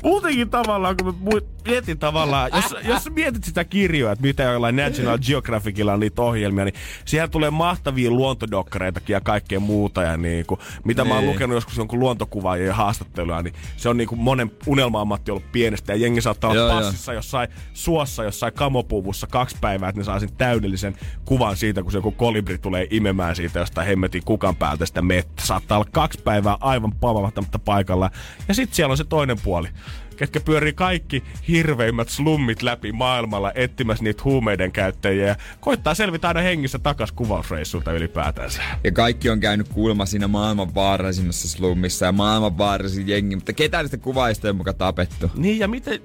Muutenkin 0.03 0.51
tavallaan, 0.51 0.97
kun 0.97 1.07
mä 1.07 1.31
mietin 1.69 1.99
tavallaan, 1.99 2.51
jos, 2.55 2.75
jos 2.85 3.11
mietit 3.11 3.45
sitä 3.45 3.65
kirjoa, 3.65 4.13
että 4.13 4.23
mitä 4.23 4.43
jollain 4.43 4.77
National 4.77 5.19
Geographicilla 5.19 5.93
on 5.93 6.01
niitä 6.01 6.23
ohjelmia, 6.23 6.65
niin 6.65 6.75
siellä 7.05 7.29
tulee 7.29 7.51
mahtavia 7.51 8.11
luontodokkareitakin 8.11 9.15
ja 9.15 9.21
kaikkea 9.21 9.61
muuta. 9.61 10.03
Ja 10.03 10.17
niin 10.17 10.47
kuin, 10.47 10.61
mitä 10.85 11.05
mä 11.05 11.15
oon 11.15 11.23
Niin. 11.23 11.33
lukenut 11.35 11.55
joskus 11.55 11.77
jonkun 11.77 12.01
luontokuvaajien 12.01 12.75
haastatteluja, 12.75 13.43
niin 13.43 13.55
se 13.77 13.89
on 13.89 13.97
niin 13.97 14.09
kuin 14.09 14.21
monen 14.21 14.51
unelma-ammatti 14.67 15.31
ollut 15.31 15.53
pienestä. 15.53 15.93
Ja 15.93 15.99
jengi 15.99 16.21
saattaa 16.21 16.51
olla 16.51 16.61
Joo, 16.61 16.71
passissa 16.71 17.13
jossain 17.13 17.49
suossa, 17.75 18.25
jossain 18.25 18.53
kamopuvussa 18.53 19.27
kaksi 19.27 19.57
päivää, 19.61 19.89
että 19.89 20.01
ne 20.01 20.05
saa 20.05 20.21
sen 20.21 20.33
täydellisen 20.39 20.97
kuvan 21.25 21.57
siitä, 21.57 21.83
kun 21.83 21.93
se 21.93 21.99
joku 21.99 22.11
kolibri 22.11 22.59
tulee 22.59 22.87
imemään 22.91 23.37
siitä 23.37 23.59
jostain 23.59 23.87
hemmetin 23.87 24.23
kukan 24.25 24.57
päältä 24.57 24.87
sitä 24.87 25.03
mettä. 25.03 25.43
Saattaa 25.47 25.79
olla 25.79 25.89
kaksi 25.93 26.19
päivää 26.25 26.57
aivan 26.61 26.93
pamavahtamatta 26.93 27.59
paikalla. 27.59 28.11
Ja 28.49 28.55
sitten 28.55 28.77
siellä 28.77 28.93
on 28.93 28.97
se 28.97 29.05
toinen 29.05 29.39
puoli 29.45 29.69
ketkä 30.17 30.41
pyörii 30.41 30.73
kaikki 30.73 31.23
hirveimmät 31.49 32.09
slummit 32.09 32.63
läpi 32.63 32.93
maailmalla 32.93 33.53
etsimässä 33.55 34.05
niitä 34.05 34.23
huumeiden 34.25 34.73
käyttäjiä 34.73 35.27
ja 35.27 35.37
koittaa 35.61 35.95
selvitä 35.95 36.29
aina 36.29 36.41
hengissä 36.41 36.79
takas 36.79 37.13
kuvausreissulta 37.13 37.93
ylipäätänsä. 37.93 38.63
Ja 38.85 38.93
kaikki 38.93 39.31
on 39.31 39.41
käynyt 39.41 39.69
kuulemma 39.69 40.07
siinä 40.07 40.29
maailman 40.29 40.75
vaarallisimmassa 40.75 41.49
slummissa 41.49 42.07
ja 42.07 42.13
maailman 42.13 42.59
vaarallisin 42.59 43.09
jengi, 43.09 43.37
mutta 43.37 43.53
ketään 43.53 43.85
niistä 43.85 43.97
kuvaajista 43.97 44.47
ei 44.47 44.53
muka 44.53 44.73
tapettu. 44.73 45.31
Niin 45.35 45.59
ja 45.59 45.69
miten... 45.69 46.01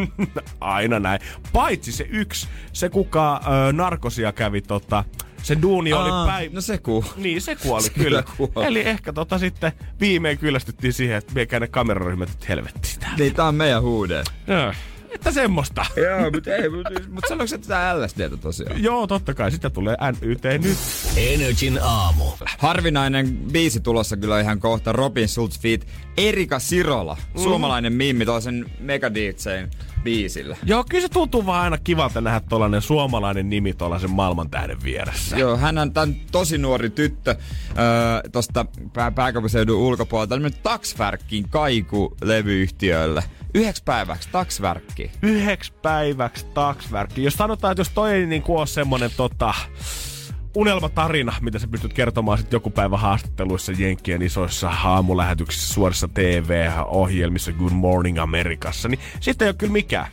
aina 0.60 0.98
näin. 0.98 1.20
Paitsi 1.52 1.92
se 1.92 2.06
yksi, 2.10 2.48
se 2.72 2.88
kuka 2.88 3.40
ö, 3.68 3.72
narkosia 3.72 4.32
kävi 4.32 4.60
tota... 4.60 5.04
Se 5.42 5.56
duuni 5.62 5.92
oli 5.92 6.10
Aa, 6.10 6.26
päivä... 6.26 6.54
No 6.54 6.60
se 6.60 6.78
kuu. 6.78 7.04
Niin, 7.16 7.40
se 7.42 7.56
kuoli 7.56 7.82
Se 7.86 7.90
kyllä. 7.90 8.22
kyllä 8.22 8.50
kuoli. 8.52 8.66
Eli 8.66 8.80
ehkä 8.88 9.12
tota 9.12 9.38
sitten 9.38 9.72
viimein 10.00 10.38
kyllästyttiin 10.38 10.92
siihen, 10.92 11.16
että 11.16 11.34
miekään 11.34 11.60
ne 11.60 11.68
kameraryhmät 11.68 12.28
nyt 12.28 12.48
helvettiin 12.48 13.00
täällä. 13.00 13.16
Niin 13.18 13.34
tää 13.34 13.44
on 13.44 13.54
meidän 13.54 13.82
huude. 13.82 14.22
Joo, 14.46 14.72
Että 15.10 15.30
semmoista. 15.32 15.86
Joo, 16.20 16.30
mutta 16.30 16.54
ei, 16.54 16.68
mutta 16.68 16.90
mut 17.10 17.24
sanoiko 17.28 17.54
että 17.54 17.68
tää 17.68 18.00
LSDtä 18.04 18.36
tosiaan? 18.36 18.82
Joo, 18.82 19.06
totta 19.06 19.34
kai. 19.34 19.50
Sitä 19.50 19.70
tulee 19.70 19.96
NYT 20.20 20.42
nyt. 20.64 20.78
Energin 21.16 21.78
aamu. 21.82 22.24
Harvinainen 22.58 23.28
biisi 23.52 23.80
tulossa 23.80 24.16
kyllä 24.16 24.40
ihan 24.40 24.60
kohta. 24.60 24.92
Robin 24.92 25.28
Schultz 25.28 25.60
feat. 25.60 25.80
Erika 26.16 26.58
Sirola, 26.58 27.16
Mm. 27.34 27.40
suomalainen 27.42 27.92
mimmi 27.92 28.24
toisen 28.26 28.70
Mega 28.80 29.14
DJn 29.14 29.70
biisillä. 30.02 30.56
Joo, 30.64 30.84
kyllä 30.88 31.02
se 31.02 31.08
tuntuu 31.08 31.46
vaan 31.46 31.64
aina 31.64 31.78
kivalta 31.78 32.20
nähdä 32.20 32.40
tuollainen 32.48 32.82
suomalainen 32.82 33.50
nimi 33.50 33.72
tuollaisen 33.72 34.10
maailman 34.10 34.50
tähden 34.50 34.82
vieressä. 34.84 35.38
Joo, 35.38 35.56
hän 35.56 35.78
on 35.78 35.92
tämän 35.92 36.16
tosi 36.32 36.58
nuori 36.58 36.90
tyttö 36.90 37.30
öö, 37.30 38.30
tosta 38.32 38.66
pää- 38.92 39.10
pääkaupunkiseudun 39.10 39.78
ulkopuolelta. 39.78 40.34
Tämmönen 40.34 40.58
taksvärkkiin 40.62 41.48
kaiku 41.48 42.16
levyyhtiölle. 42.22 43.24
Yhdeksi 43.54 43.82
päiväksi 43.84 44.28
taksvärkki. 44.32 45.10
Yhdeksi 45.22 45.72
päiväksi 45.72 46.46
taksvärkki. 46.54 47.24
Jos 47.24 47.34
sanotaan, 47.34 47.72
että 47.72 47.80
jos 47.80 47.90
toi 47.94 48.12
ei 48.12 48.26
niin 48.26 48.42
ole 48.48 48.66
semmonen 48.66 49.10
tota, 49.16 49.54
unelmatarina, 50.56 51.32
mitä 51.40 51.58
sä 51.58 51.68
pystyt 51.68 51.92
kertomaan 51.92 52.38
sitten 52.38 52.56
joku 52.56 52.70
päivä 52.70 52.96
haastatteluissa 52.96 53.72
Jenkkien 53.78 54.22
isoissa 54.22 54.70
aamulähetyksissä, 54.84 55.74
suorissa 55.74 56.08
TV-ohjelmissa 56.08 57.52
Good 57.52 57.72
Morning 57.72 58.18
Amerikassa, 58.18 58.88
niin 58.88 59.00
sitten 59.20 59.46
ei 59.46 59.50
ole 59.50 59.56
kyllä 59.56 59.72
mikään. 59.72 60.06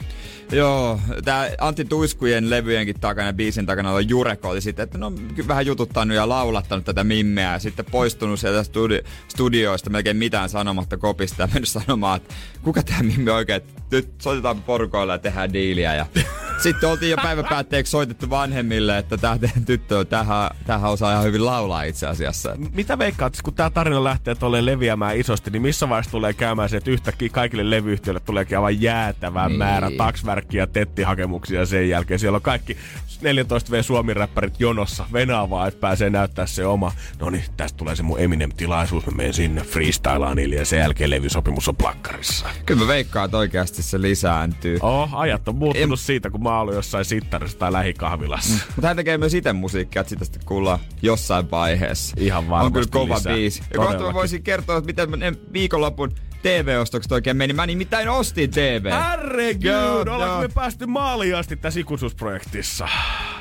Joo, 0.52 1.00
tää 1.26 1.50
Antti 1.60 1.86
Tuiskujen 1.86 2.50
levyjenkin 2.50 3.00
takana, 3.00 3.34
biisin 3.34 3.66
takana 3.66 3.92
on 3.92 4.10
Jurek 4.10 4.46
oli 4.46 4.62
sitten, 4.62 4.84
että 4.84 4.98
no 4.98 5.12
vähän 5.48 5.66
jututtanut 5.66 6.16
ja 6.16 6.30
laulattanut 6.30 6.86
tätä 6.86 7.04
mimmeä 7.04 7.52
ja 7.52 7.60
sitten 7.60 7.86
poistunut 7.92 8.40
sieltä 8.40 8.62
studi- 8.64 9.04
studioista 9.28 9.90
melkein 9.90 10.18
mitään 10.18 10.50
sanomatta 10.50 10.98
kopista 10.98 11.42
ja 11.44 11.48
mennyt 11.54 11.70
sanomaan, 11.70 12.18
että 12.18 12.36
kuka 12.64 12.84
tämä 12.84 13.04
mimmi 13.04 13.30
oikein, 13.32 13.62
nyt 13.92 14.10
soitetaan 14.22 14.62
porukoilla 14.62 15.14
ja 15.14 15.20
tehdään 15.20 15.54
diiliä 15.54 15.96
ja 15.96 16.06
sitten 16.64 16.90
oltiin 16.90 17.12
jo 17.12 17.18
päivän 17.18 17.46
päätteeksi 17.46 17.92
soitettu 17.92 18.30
vanhemmille, 18.30 18.98
että 18.98 19.18
tämä 19.18 19.38
tyttö 19.66 19.98
on 19.98 20.08
tähän, 20.08 20.50
tähän 20.66 20.92
osaa 20.92 21.12
ihan 21.12 21.24
hyvin 21.26 21.46
laulaa 21.46 21.84
itse 21.84 22.08
asiassa. 22.08 22.56
M- 22.58 22.66
Mitä 22.74 22.98
veikkaat, 23.00 23.38
kun 23.44 23.54
tämä 23.54 23.70
tarina 23.70 24.04
lähtee 24.04 24.36
tuolle 24.36 24.66
leviämään 24.66 25.18
isosti, 25.18 25.50
niin 25.52 25.62
missä 25.62 25.90
vaiheessa 25.90 26.12
tulee 26.12 26.34
käymään 26.34 26.70
se, 26.70 26.78
että 26.78 26.92
yhtäkkiä 26.92 27.30
kaikille 27.30 27.70
levyyhtiöille 27.70 28.20
tuleekin 28.20 28.58
aivan 28.58 28.82
jäätävä 28.82 29.48
Niin. 29.48 29.58
määrä 29.58 29.92
taksvärkkiä 29.98 30.37
ja 30.54 30.68
tettihakemuksia 30.68 31.66
sen 31.66 31.90
jälkeen. 31.90 32.20
Siellä 32.20 32.36
on 32.36 32.42
kaikki 32.42 32.78
14V 33.22 33.84
Suomi-räppärit 33.84 34.60
jonossa 34.60 35.06
venaavaa, 35.14 35.68
että 35.68 35.80
pääsee 35.80 36.10
näyttää 36.10 36.46
se 36.46 36.66
oma. 36.66 36.92
No 37.20 37.30
niin, 37.30 37.44
tästä 37.58 37.78
tulee 37.78 37.96
se 37.96 38.04
mun 38.04 38.20
Eminem-tilaisuus, 38.20 39.06
mä 39.06 39.12
menen 39.16 39.34
sinne 39.34 39.62
freestylaan 39.62 40.36
niille 40.38 40.56
ja 40.56 40.66
sen 40.66 40.80
jälkeen 40.80 41.10
levysopimus 41.10 41.68
on 41.68 41.76
plakkarissa. 41.76 42.46
Kyllä 42.66 42.82
mä 42.82 42.88
veikkaan, 42.88 43.26
että 43.26 43.38
oikeasti 43.38 43.84
se 43.84 44.02
lisääntyy. 44.02 44.78
Oh, 44.82 45.16
ajat 45.16 45.48
on 45.48 45.56
muuttunut 45.56 46.00
siitä, 46.00 46.30
kun 46.30 46.44
mä 46.44 46.60
oon 46.60 46.76
jossain 46.76 47.06
sittarissa 47.06 47.58
tai 47.58 47.72
lähikahvilassa. 47.72 48.54
Mutta 48.76 48.88
hän 48.88 48.98
tekee 48.98 49.18
myös 49.18 49.34
itse 49.34 49.54
musiikkia, 49.54 50.00
että 50.00 50.10
sitä 50.10 50.26
sitten 50.26 50.42
kuullaan 50.46 50.80
jossain 51.02 51.52
vaiheessa. 51.52 52.16
Ihan 52.20 52.50
varmasti 52.50 52.68
On 52.68 52.74
kyllä 52.74 52.88
kova 52.92 53.16
lisää. 53.16 53.34
biisi. 53.34 53.64
Ja 53.74 53.80
kohta 53.80 54.04
mä 54.04 54.14
voisin 54.14 54.44
kertoa, 54.44 54.78
että 54.78 54.86
miten 54.86 55.20
ne 55.20 55.34
viikonlopun 55.54 56.12
TV-ostokset 56.42 57.12
oikein 57.12 57.38
meni. 57.38 57.54
Mä 57.54 57.66
nimittäin 57.66 58.10
ostin 58.10 58.52
TV. 58.52 58.92
Herregud, 59.10 60.08
ollaanko 60.08 60.42
me 60.42 60.48
päästy 60.54 60.86
maaliin 60.86 61.36
asti 61.36 61.56
tässä 61.56 61.80
ikuisuusprojektissa? 61.80 62.88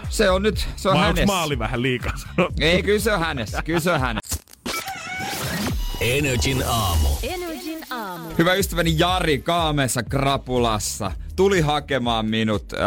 Se 0.09 0.31
on 0.31 0.43
nyt, 0.43 0.69
se 0.77 0.89
on 0.89 0.95
Vai 0.95 1.07
hänessä. 1.07 1.27
maali 1.27 1.59
vähän 1.59 1.83
liikaa 1.83 2.13
sanottu? 2.17 2.55
Ei, 2.61 2.83
kyllä 2.83 2.99
se 2.99 3.13
on 3.13 3.21
hänessä. 3.21 3.63
Kyllä 3.63 3.81
se 3.81 3.91
on 3.91 4.01
hänessä. 4.01 4.37
Energin 6.01 6.63
aamu. 6.69 7.09
Energin 7.23 7.79
aamu. 7.91 8.29
Hyvä 8.39 8.55
ystäväni 8.55 8.95
Jari 8.99 9.39
Kaameessa 9.39 10.03
Krapulassa 10.03 11.13
tuli 11.37 11.61
hakemaan 11.61 12.27
minut 12.27 12.73
öö, 12.73 12.79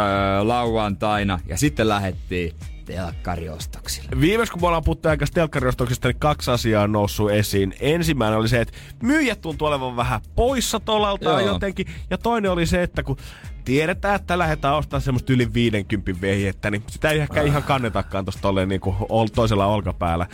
lauantaina 0.42 1.40
ja 1.46 1.56
sitten 1.56 1.88
lähettiin 1.88 2.54
telkkariostoksille. 2.96 4.20
Viimeis 4.20 4.50
kun 4.50 4.60
me 4.60 4.66
ollaan 4.66 4.84
puhuttu 4.84 5.08
aika 5.08 5.26
telkkariostoksista, 5.34 6.08
niin 6.08 6.18
kaksi 6.18 6.50
asiaa 6.50 6.82
on 6.82 6.92
noussut 6.92 7.30
esiin. 7.30 7.74
Ensimmäinen 7.80 8.38
oli 8.38 8.48
se, 8.48 8.60
että 8.60 8.74
myyjät 9.02 9.40
tuntuu 9.40 9.68
olevan 9.68 9.96
vähän 9.96 10.20
poissa 10.36 10.80
tolaltaan 10.80 11.44
Joo. 11.44 11.52
jotenkin. 11.52 11.86
Ja 12.10 12.18
toinen 12.18 12.50
oli 12.50 12.66
se, 12.66 12.82
että 12.82 13.02
kun 13.02 13.16
tiedetään, 13.64 14.14
että 14.14 14.38
lähdetään 14.38 14.74
ostamaan 14.74 15.02
semmoista 15.02 15.32
yli 15.32 15.54
50 15.54 16.20
vehjettä, 16.20 16.70
niin 16.70 16.82
sitä 16.86 17.10
ei 17.10 17.20
ehkä 17.20 17.42
ihan 17.42 17.62
kannetakaan 17.62 18.24
tuosta 18.24 18.42
tolleen 18.42 18.68
niin 18.68 18.80
kuin 18.80 18.96
toisella 19.34 19.66
olkapäällä 19.66 20.26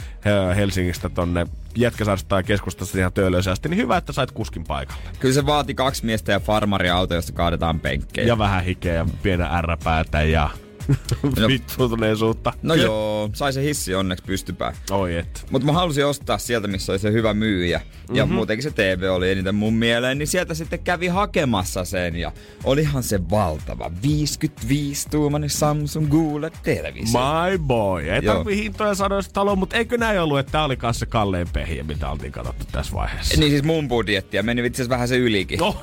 Helsingistä 0.57 1.09
tonne 1.09 1.47
Jätkäsaaresta 1.77 2.37
ja 2.37 2.43
keskustassa 2.43 2.99
ihan 2.99 3.13
töölöisesti, 3.13 3.69
niin 3.69 3.79
hyvä, 3.79 3.97
että 3.97 4.13
sait 4.13 4.31
kuskin 4.31 4.65
paikalle. 4.65 5.03
Kyllä 5.21 5.35
se 5.35 5.47
vaati 5.47 5.75
kaksi 5.75 6.05
miestä 6.05 6.33
ja 6.33 6.41
farmariauto, 6.41 7.15
josta 7.15 7.33
kaadetaan 7.33 7.81
penkkejä. 7.81 8.27
Ja 8.27 8.39
vähän 8.39 8.65
hikeä 8.65 8.95
ja 8.95 9.07
pienä 9.23 9.47
ärräpäätä 9.47 10.23
ja 10.23 10.51
No. 11.41 11.49
vittuutuneisuutta. 11.49 12.53
No 12.63 12.75
joo, 12.75 13.31
sai 13.33 13.53
se 13.53 13.63
hissi 13.63 13.95
onneksi 13.95 14.25
pystypään. 14.25 14.75
Oi 14.91 15.17
et. 15.17 15.47
Mutta 15.51 15.67
mä 15.67 15.73
halusin 15.73 16.07
ostaa 16.07 16.39
sieltä, 16.39 16.69
missä 16.69 16.93
oli 16.93 16.99
se 16.99 17.13
hyvä 17.13 17.35
myyjä. 17.35 17.81
Ja 18.13 18.25
mm-hmm. 18.25 18.35
muutenkin 18.35 18.63
se 18.63 18.71
TV 18.71 19.11
oli 19.11 19.31
eniten 19.31 19.55
mun 19.55 19.75
mieleen, 19.75 20.19
niin 20.19 20.29
sieltä 20.29 20.55
sitten 20.55 20.79
kävi 20.79 21.07
hakemassa 21.07 21.85
sen. 21.85 22.17
Ja 22.17 22.33
olihan 22.65 23.03
se 23.03 23.31
valtava 23.31 23.91
55-tuumainen 24.03 25.49
Samsung 25.49 26.11
Google 26.11 26.51
televisio. 26.63 27.21
My 27.21 27.59
boy. 27.59 28.11
Ei 28.11 28.21
Joo. 28.23 28.35
tarvii 28.35 28.57
hintoja 28.57 28.95
sanoa 28.95 29.23
sitä 29.23 29.33
taloon, 29.33 29.59
mutta 29.59 29.77
eikö 29.77 29.99
näin 29.99 30.21
ollut, 30.21 30.39
että 30.39 30.53
tää 30.53 30.65
oli 30.65 30.77
kanssa 30.77 31.01
se 31.01 31.07
kallein 31.07 31.49
pehiä, 31.53 31.85
mitä 31.85 32.11
oltiin 32.11 32.33
katsottu 32.33 32.65
tässä 32.73 32.93
vaiheessa? 32.93 33.41
Niin 33.41 33.51
siis 33.51 33.63
mun 33.63 33.89
budjetti 33.89 34.37
ja 34.37 34.43
meni 34.43 34.67
itse 34.67 34.89
vähän 34.89 35.09
se 35.09 35.17
ylikin. 35.17 35.59
No. 35.59 35.77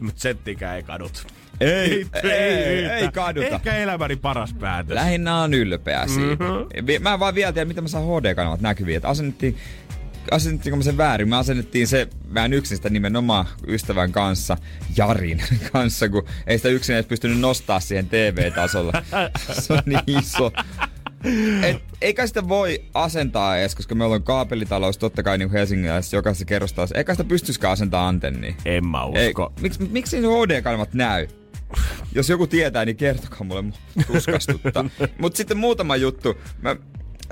Mut 0.00 0.18
senttikään 0.18 0.76
ei 0.76 0.82
kadut. 0.82 1.26
Ei, 1.60 1.70
ei, 1.70 2.00
yhtään. 2.00 2.24
ei 2.98 3.08
kaduta. 3.12 3.46
Ehkä 3.46 3.76
elämäni 3.76 4.16
paras 4.16 4.54
päätös. 4.60 4.94
Lähinnä 4.94 5.42
on 5.42 5.54
ylpeä 5.54 6.06
siitä. 6.06 6.44
Mm-hmm. 6.44 7.02
Mä 7.02 7.14
en 7.14 7.20
vaan 7.20 7.34
vielä 7.34 7.52
tiedä, 7.52 7.64
miten 7.64 7.84
mä 7.84 7.88
saan 7.88 8.04
HD-kanavat 8.04 8.60
näkyviin. 8.60 8.96
Että 8.96 9.08
asennettiin, 9.08 9.56
asennettiinko 10.30 10.76
me 10.76 10.82
sen 10.82 10.96
väärin? 10.96 11.28
Me 11.28 11.36
asennettiin 11.36 11.86
se 11.86 12.08
vähän 12.34 12.52
yksin 12.52 12.76
sitä 12.76 12.90
nimenomaan 12.90 13.46
ystävän 13.66 14.12
kanssa, 14.12 14.56
Jarin 14.96 15.42
kanssa, 15.72 16.08
kun 16.08 16.24
ei 16.46 16.58
sitä 16.58 16.68
yksin 16.68 16.94
edes 16.94 17.06
pystynyt 17.06 17.40
nostaa 17.40 17.80
siihen 17.80 18.08
TV-tasolla. 18.08 18.92
se 19.60 19.72
on 19.72 19.82
niin 19.86 20.00
iso. 20.06 20.52
Et, 21.62 21.76
eikä 22.00 22.26
sitä 22.26 22.48
voi 22.48 22.82
asentaa 22.94 23.58
edes, 23.58 23.74
koska 23.74 23.94
meillä 23.94 24.14
on 24.14 24.22
kaapelitalous 24.22 24.98
totta 24.98 25.22
kai 25.22 25.38
niin 25.38 25.50
Helsingissä 25.50 26.16
jokaisessa 26.16 26.44
kerrostalossa. 26.44 26.96
Eikä 26.98 27.14
sitä 27.14 27.24
pystyisikään 27.24 27.72
asentaa 27.72 28.08
antenniin. 28.08 28.56
En 28.64 28.86
mä 28.86 28.98
Ei, 29.14 29.28
usko. 29.28 29.52
miksi, 29.60 29.82
miksi 29.90 30.20
ne 30.20 30.28
HD-kanavat 30.28 30.94
näy? 30.94 31.28
Jos 32.14 32.28
joku 32.28 32.46
tietää, 32.46 32.84
niin 32.84 32.96
kertokaa 32.96 33.44
mulle, 33.44 33.64
tuskastuttaa. 34.06 34.84
Mutta 35.20 35.36
sitten 35.36 35.56
muutama 35.56 35.96
juttu. 35.96 36.34
Mä, 36.62 36.76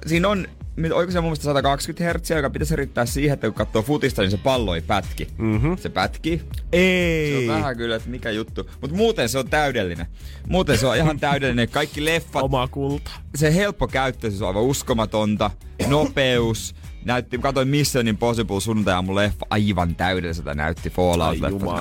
siinä 0.07 0.29
on, 0.29 0.49
oliko 0.95 1.13
se 1.13 1.21
mun 1.21 1.29
mielestä 1.29 1.45
120 1.45 2.19
Hz, 2.19 2.31
joka 2.31 2.51
pitäisi 2.51 2.77
riittää 2.77 3.07
siihen, 3.07 3.35
että 3.35 3.47
kun 3.47 3.55
katsoo 3.55 3.83
futista, 3.83 4.23
niin 4.23 4.31
se 4.31 4.37
pallo 4.37 4.75
ei 4.75 4.83
pätki. 4.83 5.29
Mm-hmm. 5.39 5.77
Se 5.77 5.89
pätkii. 5.89 6.43
Ei. 6.73 7.33
Se 7.33 7.51
on 7.51 7.57
vähän 7.61 7.77
kyllä, 7.77 7.97
että 7.97 8.09
mikä 8.09 8.31
juttu. 8.31 8.71
Mutta 8.81 8.97
muuten 8.97 9.29
se 9.29 9.39
on 9.39 9.51
täydellinen. 9.51 10.07
Muuten 10.49 10.79
se 10.79 10.87
on 10.87 10.97
ihan 10.97 11.21
täydellinen. 11.21 11.69
Kaikki 11.69 12.05
leffat, 12.05 12.43
Oma 12.43 12.69
kulta. 12.69 13.11
se 13.35 13.55
helppo 13.55 13.89
käyttö, 13.89 14.31
se 14.31 14.45
on 14.45 14.49
aivan 14.49 14.63
uskomatonta. 14.63 15.51
Nopeus. 15.87 16.75
Näytti, 17.07 17.39
katsoin 17.39 17.69
Mission 17.69 18.09
Impossible 18.09 18.61
sunnuntai 18.61 19.03
mun 19.03 19.15
leffa 19.15 19.47
aivan 19.51 19.97
täydelliseltä 19.97 20.55
näytti 20.55 20.91
Fallout. 20.91 21.37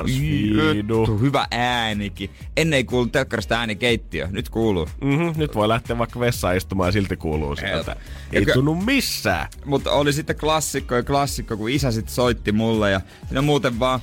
Vittu, 0.05 1.17
Hyvä 1.17 1.47
äänikin. 1.51 2.29
Ennen 2.57 2.77
ei 2.77 2.83
kuulunut 2.83 3.11
telkkarista 3.11 3.55
äänikeittiö, 3.59 4.27
nyt 4.31 4.49
kuuluu. 4.49 4.89
Mm-hmm. 5.01 5.33
Nyt 5.35 5.55
voi 5.55 5.67
lähteä 5.67 5.97
vaikka 5.97 6.19
vessaan 6.19 6.57
istumaan 6.57 6.87
ja 6.87 6.91
silti 6.91 7.17
kuuluu 7.17 7.55
sieltä. 7.55 7.95
Ei 8.33 8.43
Ja 8.47 8.53
tunnu 8.53 8.75
missään. 8.75 9.47
Mutta 9.65 9.91
oli 9.91 10.13
sitten 10.13 10.37
klassikko 10.37 10.95
ja 10.95 11.03
klassikko, 11.03 11.57
kun 11.57 11.69
isä 11.69 11.91
sitten 11.91 12.15
soitti 12.15 12.51
mulle 12.51 12.91
ja 12.91 13.01
siinä 13.27 13.41
muuten 13.41 13.79
vaan 13.79 13.99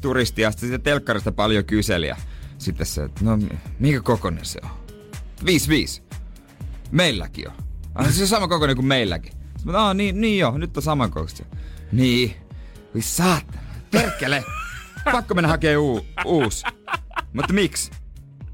turisti 0.00 0.42
ja 0.42 0.50
sitten 0.50 0.82
telkkarista 0.82 1.32
paljon 1.32 1.64
kyseli. 1.64 2.06
ja 2.06 2.16
Sitten 2.58 2.86
se, 2.86 3.04
että 3.04 3.24
no 3.24 3.38
minkä 3.78 4.00
kokoinen 4.00 4.44
se 4.44 4.60
on? 4.64 4.70
5-5. 5.42 5.46
Meilläkin 6.90 7.48
on. 7.48 7.54
Ah, 7.94 8.12
se 8.12 8.22
on 8.22 8.28
sama 8.28 8.48
kokoinen 8.48 8.76
kuin 8.76 8.86
meilläkin. 8.86 9.35
Mä, 9.64 9.78
"Aa, 9.78 9.94
niin, 9.94 10.20
niin 10.20 10.38
joo, 10.38 10.58
nyt 10.58 10.76
on 10.76 10.82
saman 10.82 11.10
kokoista. 11.10 11.44
Niin. 11.92 12.36
Voi 12.94 13.02
saatana. 13.02 13.58
Perkele. 13.90 14.44
Pakko 15.12 15.34
mennä 15.34 15.48
hakee 15.48 15.76
uu, 15.76 16.06
uus. 16.24 16.62
Mutta 17.32 17.52
miksi? 17.52 17.90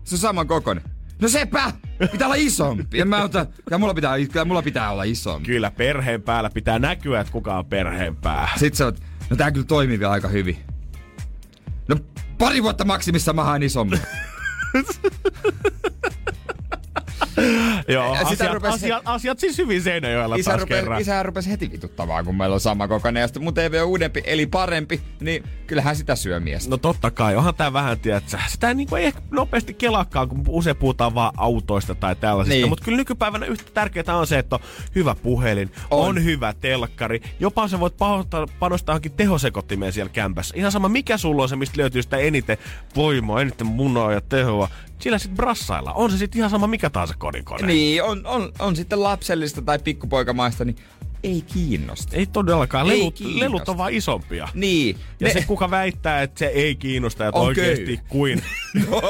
Se 0.05 0.15
on 0.15 0.19
saman 0.19 0.47
kokoinen. 0.47 0.85
No 1.21 1.29
sepä! 1.29 1.73
Pitää 2.12 2.27
olla 2.29 2.35
isompi. 2.35 3.01
En 3.01 3.09
mä 3.09 3.23
ota, 3.23 3.47
kyllä 3.65 3.79
mulla 3.79 3.95
pitää, 3.95 4.17
kyllä 4.33 4.45
mulla 4.45 4.62
pitää 4.62 4.91
olla 4.91 5.03
isompi. 5.03 5.47
Kyllä 5.47 5.71
perheen 5.71 6.23
päällä 6.23 6.51
pitää 6.51 6.79
näkyä, 6.79 7.21
että 7.21 7.33
kuka 7.33 7.59
on 7.59 7.67
perheen 7.67 8.17
pää. 8.17 8.49
Sitten 8.57 8.77
sä 8.77 8.85
oot, 8.85 9.01
no 9.31 9.37
tää 9.37 9.51
kyllä 9.51 9.67
toimii 9.67 9.99
vielä 9.99 10.12
aika 10.12 10.29
hyvin. 10.29 10.59
No 11.88 11.97
pari 12.38 12.62
vuotta 12.62 12.85
maksimissa 12.85 13.33
mä 13.33 13.45
haen 13.45 13.62
isommin. 13.62 14.01
Joo, 17.88 18.14
sitä 18.16 18.29
asiat, 18.29 18.53
rupesi- 18.53 18.75
asiat, 18.75 19.03
asiat 19.05 19.38
siis 19.38 19.59
hyvin 19.59 19.83
Seinäjoella 19.83 20.37
Isä, 20.37 20.51
taas 20.51 20.61
rupe, 20.61 20.75
kerran. 20.75 21.01
isä 21.01 21.23
rupesi 21.23 21.51
heti 21.51 21.71
vituttamaan, 21.73 22.25
kun 22.25 22.35
meillä 22.37 22.55
on 22.55 22.61
sama 22.61 22.88
kokoinen. 22.88 23.21
Ja 23.21 23.27
sitten 23.27 23.42
mun 23.45 23.55
TV 23.55 23.79
on 23.83 23.88
uudempi, 23.88 24.23
eli 24.25 24.47
parempi, 24.47 25.01
niin 25.21 25.45
kyllähän 25.66 25.97
sitä 25.97 26.16
syö 26.16 26.40
miestä. 26.40 26.71
No 26.71 26.77
totta 26.77 27.11
kai, 27.11 27.37
onhan 27.37 27.55
tää 27.55 27.73
vähän, 27.73 28.01
tiedätkö, 28.01 28.38
sitä 28.49 28.75
niinku 28.75 28.97
ei 28.97 29.05
ehkä 29.07 29.21
nopeasti 29.31 29.75
kelakkaan, 29.75 30.29
kun 30.29 30.45
usein 30.49 30.77
puhutaan 30.77 31.14
vaan 31.14 31.33
autoista 31.37 31.95
tai 31.95 32.16
tällaisista. 32.16 32.55
Niin. 32.55 32.68
Mutta 32.68 32.85
kyllä 32.85 32.97
nykypäivänä 32.97 33.47
yhtä 33.47 33.71
tärkeää 33.75 34.16
on 34.16 34.27
se, 34.27 34.38
että 34.38 34.57
on 34.57 34.62
hyvä 34.95 35.14
puhelin, 35.23 35.71
on, 35.90 36.09
On. 36.09 36.25
hyvä 36.25 36.55
telkkari. 36.61 37.21
Jopa 37.40 37.68
sä 37.68 37.81
voit 37.81 37.97
panostaa, 37.97 38.47
panostaa 38.59 38.92
johonkin 38.92 39.12
tehosekottimeen 39.12 39.92
siellä 39.92 40.11
kämpässä. 40.12 40.55
Ihan 40.57 40.73
sama 40.73 40.88
mikä 40.88 41.16
sulla 41.16 41.42
on 41.42 41.49
se, 41.49 41.57
mistä 41.57 41.79
löytyy 41.81 42.03
sitä 42.03 42.16
eniten 42.16 42.57
voimaa, 42.97 43.40
eniten 43.40 43.66
munoa 43.66 44.12
ja 44.12 44.21
tehoa. 44.21 44.68
Sillä 45.03 45.19
sitten 45.19 45.37
brassailla. 45.37 45.93
On 45.93 46.11
se 46.11 46.17
sitten 46.19 46.38
ihan 46.38 46.51
sama 46.51 46.67
mikä 46.67 46.91
tahansa 46.91 47.15
kodikone. 47.19 47.67
Niin, 47.67 48.03
on, 48.03 48.27
on, 48.27 48.53
on 48.59 48.77
sitten 48.77 49.03
lapsellista 49.03 49.62
tai 49.62 49.79
pikkupoikamaista, 49.79 50.65
niin 50.65 50.77
ei 51.25 51.43
kiinnosta. 51.53 52.17
Ei 52.17 52.27
todellakaan. 52.27 52.91
Ei 52.91 52.99
Lelut, 52.99 53.15
kiinnosta. 53.15 53.45
lelut 53.45 53.69
on 53.69 53.79
vaan 53.79 53.93
isompia. 53.93 54.49
Niin. 54.55 54.97
Ja 55.21 55.33
se 55.33 55.45
kuka 55.47 55.71
väittää, 55.71 56.23
että 56.23 56.39
se 56.39 56.47
ei 56.47 56.75
kiinnosta, 56.77 57.27
että 57.27 57.41
On 57.41 57.47
oikeesti 57.47 57.97
köy. 57.97 58.05
kuin... 58.09 58.43
No, 58.91 59.01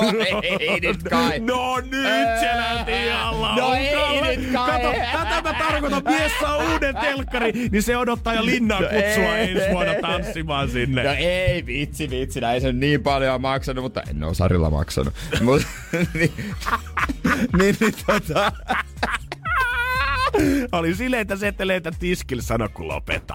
ei 0.42 0.80
nyt 0.80 1.02
kai. 1.02 1.40
No 1.40 1.76
nyt 1.80 2.40
se 2.40 2.50
lähti 2.56 2.92
ihan 3.06 3.56
No 3.56 3.74
ei 3.74 4.36
nyt 4.36 4.52
kai. 4.52 4.70
Kato, 4.82 4.92
tätä 5.12 5.42
mä 5.52 5.54
tarkoitan, 5.58 6.02
mies 6.04 6.32
saa 6.40 6.56
uuden 6.72 6.94
telkkari, 7.00 7.52
niin 7.72 7.82
se 7.82 7.96
odottaa 7.96 8.34
jo 8.34 8.44
linnaan 8.46 8.82
kutsua 8.84 9.24
No 9.24 9.34
ei. 9.34 9.50
ensi 9.50 9.70
vuonna 9.72 9.92
tanssimaan 10.02 10.70
sinne. 10.70 11.02
No 11.04 11.10
ei 11.18 11.66
vitsi, 11.66 12.10
vitsi, 12.10 12.40
näin 12.40 12.60
se 12.60 12.72
niin 12.72 13.02
paljon 13.02 13.40
maksanut, 13.40 13.84
mutta 13.84 14.02
en 14.10 14.24
oo 14.24 14.34
Sarilla 14.34 14.70
maksanut. 14.70 15.14
Mut, 15.40 15.62
niin, 16.14 16.32
niin, 17.58 17.76
niin 17.80 17.94
tota, 18.06 18.52
Oli 20.72 20.94
sileitä 20.94 21.36
seteleitä 21.36 21.92
tiskillä, 21.98 22.42
sano 22.42 22.68
kun 22.68 22.88
lopeta. 22.88 23.34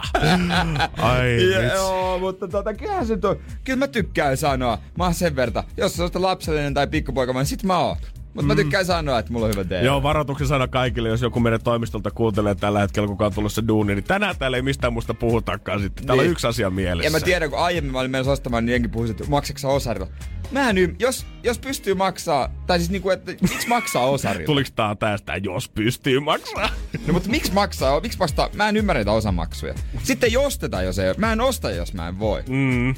Ai. 0.98 1.54
Joo, 1.74 2.20
mutta 2.20 2.48
tota, 2.48 2.74
kyllähän 2.74 3.08
se 3.08 3.14
on, 3.14 3.40
kyllä 3.64 3.80
mä 3.80 3.88
tykkään 3.88 4.38
sanoa. 4.38 4.78
Mä 4.98 5.04
oon 5.04 5.14
sen 5.14 5.36
verta, 5.36 5.64
jos 5.78 5.96
se 5.96 6.02
on 6.04 6.10
sitä 6.10 6.22
lapsellinen 6.22 6.74
tai 6.74 6.88
pikkupoikamainen, 6.88 7.48
sit 7.48 7.64
mä 7.64 7.78
oon. 7.78 7.98
Mutta 8.38 8.48
mä 8.48 8.56
tykkään 8.56 8.86
sanoa, 8.86 9.20
että 9.20 9.32
mulla 9.34 9.46
on 9.46 9.52
hyvä 9.52 9.64
TV. 9.64 9.84
Joo, 9.84 10.04
varoituksen 10.04 10.48
sana 10.48 10.68
kaikille, 10.68 11.10
jos 11.10 11.22
joku 11.22 11.40
meidän 11.40 11.62
toimistolta 11.64 12.12
kuuntelee 12.12 12.56
tällä 12.56 12.80
hetkellä, 12.80 13.08
kuka 13.08 13.26
on 13.26 13.34
tullut 13.34 13.54
se 13.54 13.64
duuni, 13.68 13.96
niin 13.96 14.04
tänään 14.04 14.36
täällä 14.40 14.58
ei 14.58 14.62
mistään 14.62 14.94
muista 14.94 15.14
puhutakaan 15.14 15.80
sitten. 15.82 16.06
Täällä 16.06 16.24
Niin. 16.24 16.30
on 16.30 16.32
yksi 16.32 16.48
asia 16.48 16.70
mielessä. 16.70 17.08
Ja 17.08 17.12
mä 17.12 17.20
tiedän, 17.20 17.50
kun 17.50 17.60
aiemmin 17.60 17.92
mä 17.92 18.00
olin 18.00 18.12
menossa 18.12 18.32
ostamaan, 18.32 18.66
niin 18.66 18.72
jengi 18.72 18.88
puhui, 18.88 19.10
että 19.10 19.24
maksatko 19.28 19.76
osarilla? 19.76 20.08
Mä 20.52 20.70
en 20.70 20.96
jos, 21.00 21.26
jos 21.44 21.60
pystyy 21.60 21.94
maksaa, 21.94 22.50
tai 22.68 22.78
siis 22.80 22.90
niinku, 22.90 23.10
että 23.10 23.32
miksi 23.42 23.68
maksaa 23.68 24.06
osarilla? 24.06 24.46
Tuliks 24.54 24.72
tää 24.72 24.96
tästä, 24.96 25.38
jos 25.38 25.70
pystyy 25.70 26.20
maksaa? 26.20 26.70
No 27.08 27.14
mutta 27.14 27.30
miksi 27.30 27.54
maksaa? 27.54 28.02
Miksi 28.02 28.18
maksaa? 28.20 28.50
Mä 28.54 28.70
en 28.70 28.78
ymmärrä 28.78 29.00
niitä 29.00 29.12
osamaksuja. 29.12 29.74
Sitten 30.04 30.30
ei 30.30 30.38
osteta, 30.38 30.82
jos 30.82 31.00
ei 31.00 31.14
Mä 31.18 31.32
en 31.34 31.42
osta, 31.42 31.72
jos 31.72 31.94
mä 31.94 32.08
en 32.08 32.20
voi. 32.20 32.44
Mm. 32.50 32.96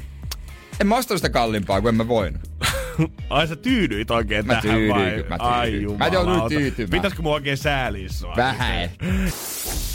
En 0.80 0.86
mä 0.86 0.96
ostanut 0.96 1.18
sitä 1.18 1.28
kalliimpaa, 1.30 1.80
kun 1.80 1.88
en 1.88 1.94
mä 1.94 2.08
voinut. 2.08 2.40
Ai 3.30 3.46
sä 3.48 3.56
tyydyit 3.56 4.10
oikein 4.10 4.46
Mä 4.46 4.52
tähän 4.54 4.62
tyydyin, 4.78 4.94
vai? 4.94 5.24
mä 5.28 5.36
Ai 5.38 5.70
tyydyin. 5.70 5.98
Mä 5.98 6.06
jumalauta. 6.06 6.14
jouduin 6.32 6.62
tyytymään. 6.62 6.90
Pitäisikö 6.90 7.22
mua 7.22 7.34
oikein 7.34 7.56
sääliä 7.56 8.08
sua? 8.08 8.34
Vähän. 8.36 8.90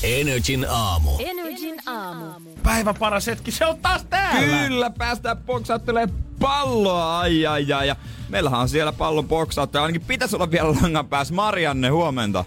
Energin 0.04 0.66
aamu. 0.70 1.10
Energin 1.20 1.76
aamu. 1.86 2.26
Päivän 2.64 2.96
paras 3.00 3.28
hetki, 3.28 3.52
se 3.52 3.66
on 3.66 3.78
taas 3.82 4.04
täällä! 4.10 4.58
Kyllä, 4.68 4.90
päästään 4.90 5.38
boksauttelemaan 5.38 6.20
palloa. 6.40 7.20
Ai, 7.20 7.46
ai, 7.48 7.74
ai. 7.74 7.88
Ja 7.88 7.96
meillähän 8.30 8.60
on 8.60 8.70
siellä 8.70 8.92
pallon 8.92 9.28
boksauttaja. 9.28 9.84
Ainakin 9.84 10.08
pitäisi 10.08 10.36
olla 10.36 10.52
vielä 10.52 10.72
langan 10.82 11.08
päässä. 11.08 11.34
Marianne, 11.34 11.90
huomenta. 11.90 12.46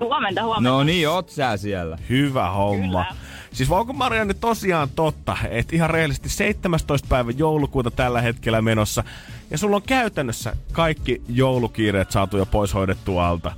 Huomenta, 0.00 0.44
huomenta. 0.44 0.70
No 0.70 0.84
niin, 0.84 1.08
oot 1.08 1.28
sä 1.30 1.56
siellä. 1.56 1.98
Hyvä 2.08 2.50
homma. 2.50 3.04
Kyllä. 3.04 3.25
Siis 3.56 3.70
onko 3.70 3.92
Marianne 3.92 4.34
tosiaan 4.34 4.88
totta, 4.96 5.36
että 5.50 5.76
ihan 5.76 5.90
reellisesti 5.90 6.28
17. 6.28 7.08
päivä 7.08 7.30
joulukuuta 7.36 7.90
tällä 7.90 8.20
hetkellä 8.20 8.62
menossa, 8.62 9.04
ja 9.50 9.58
sulla 9.58 9.76
on 9.76 9.82
käytännössä 9.82 10.56
kaikki 10.72 11.22
joulukiireet 11.28 12.10
saatu 12.10 12.36
jo 12.36 12.46
pois 12.46 12.74
hoidettua 12.74 13.28
alta. 13.28 13.52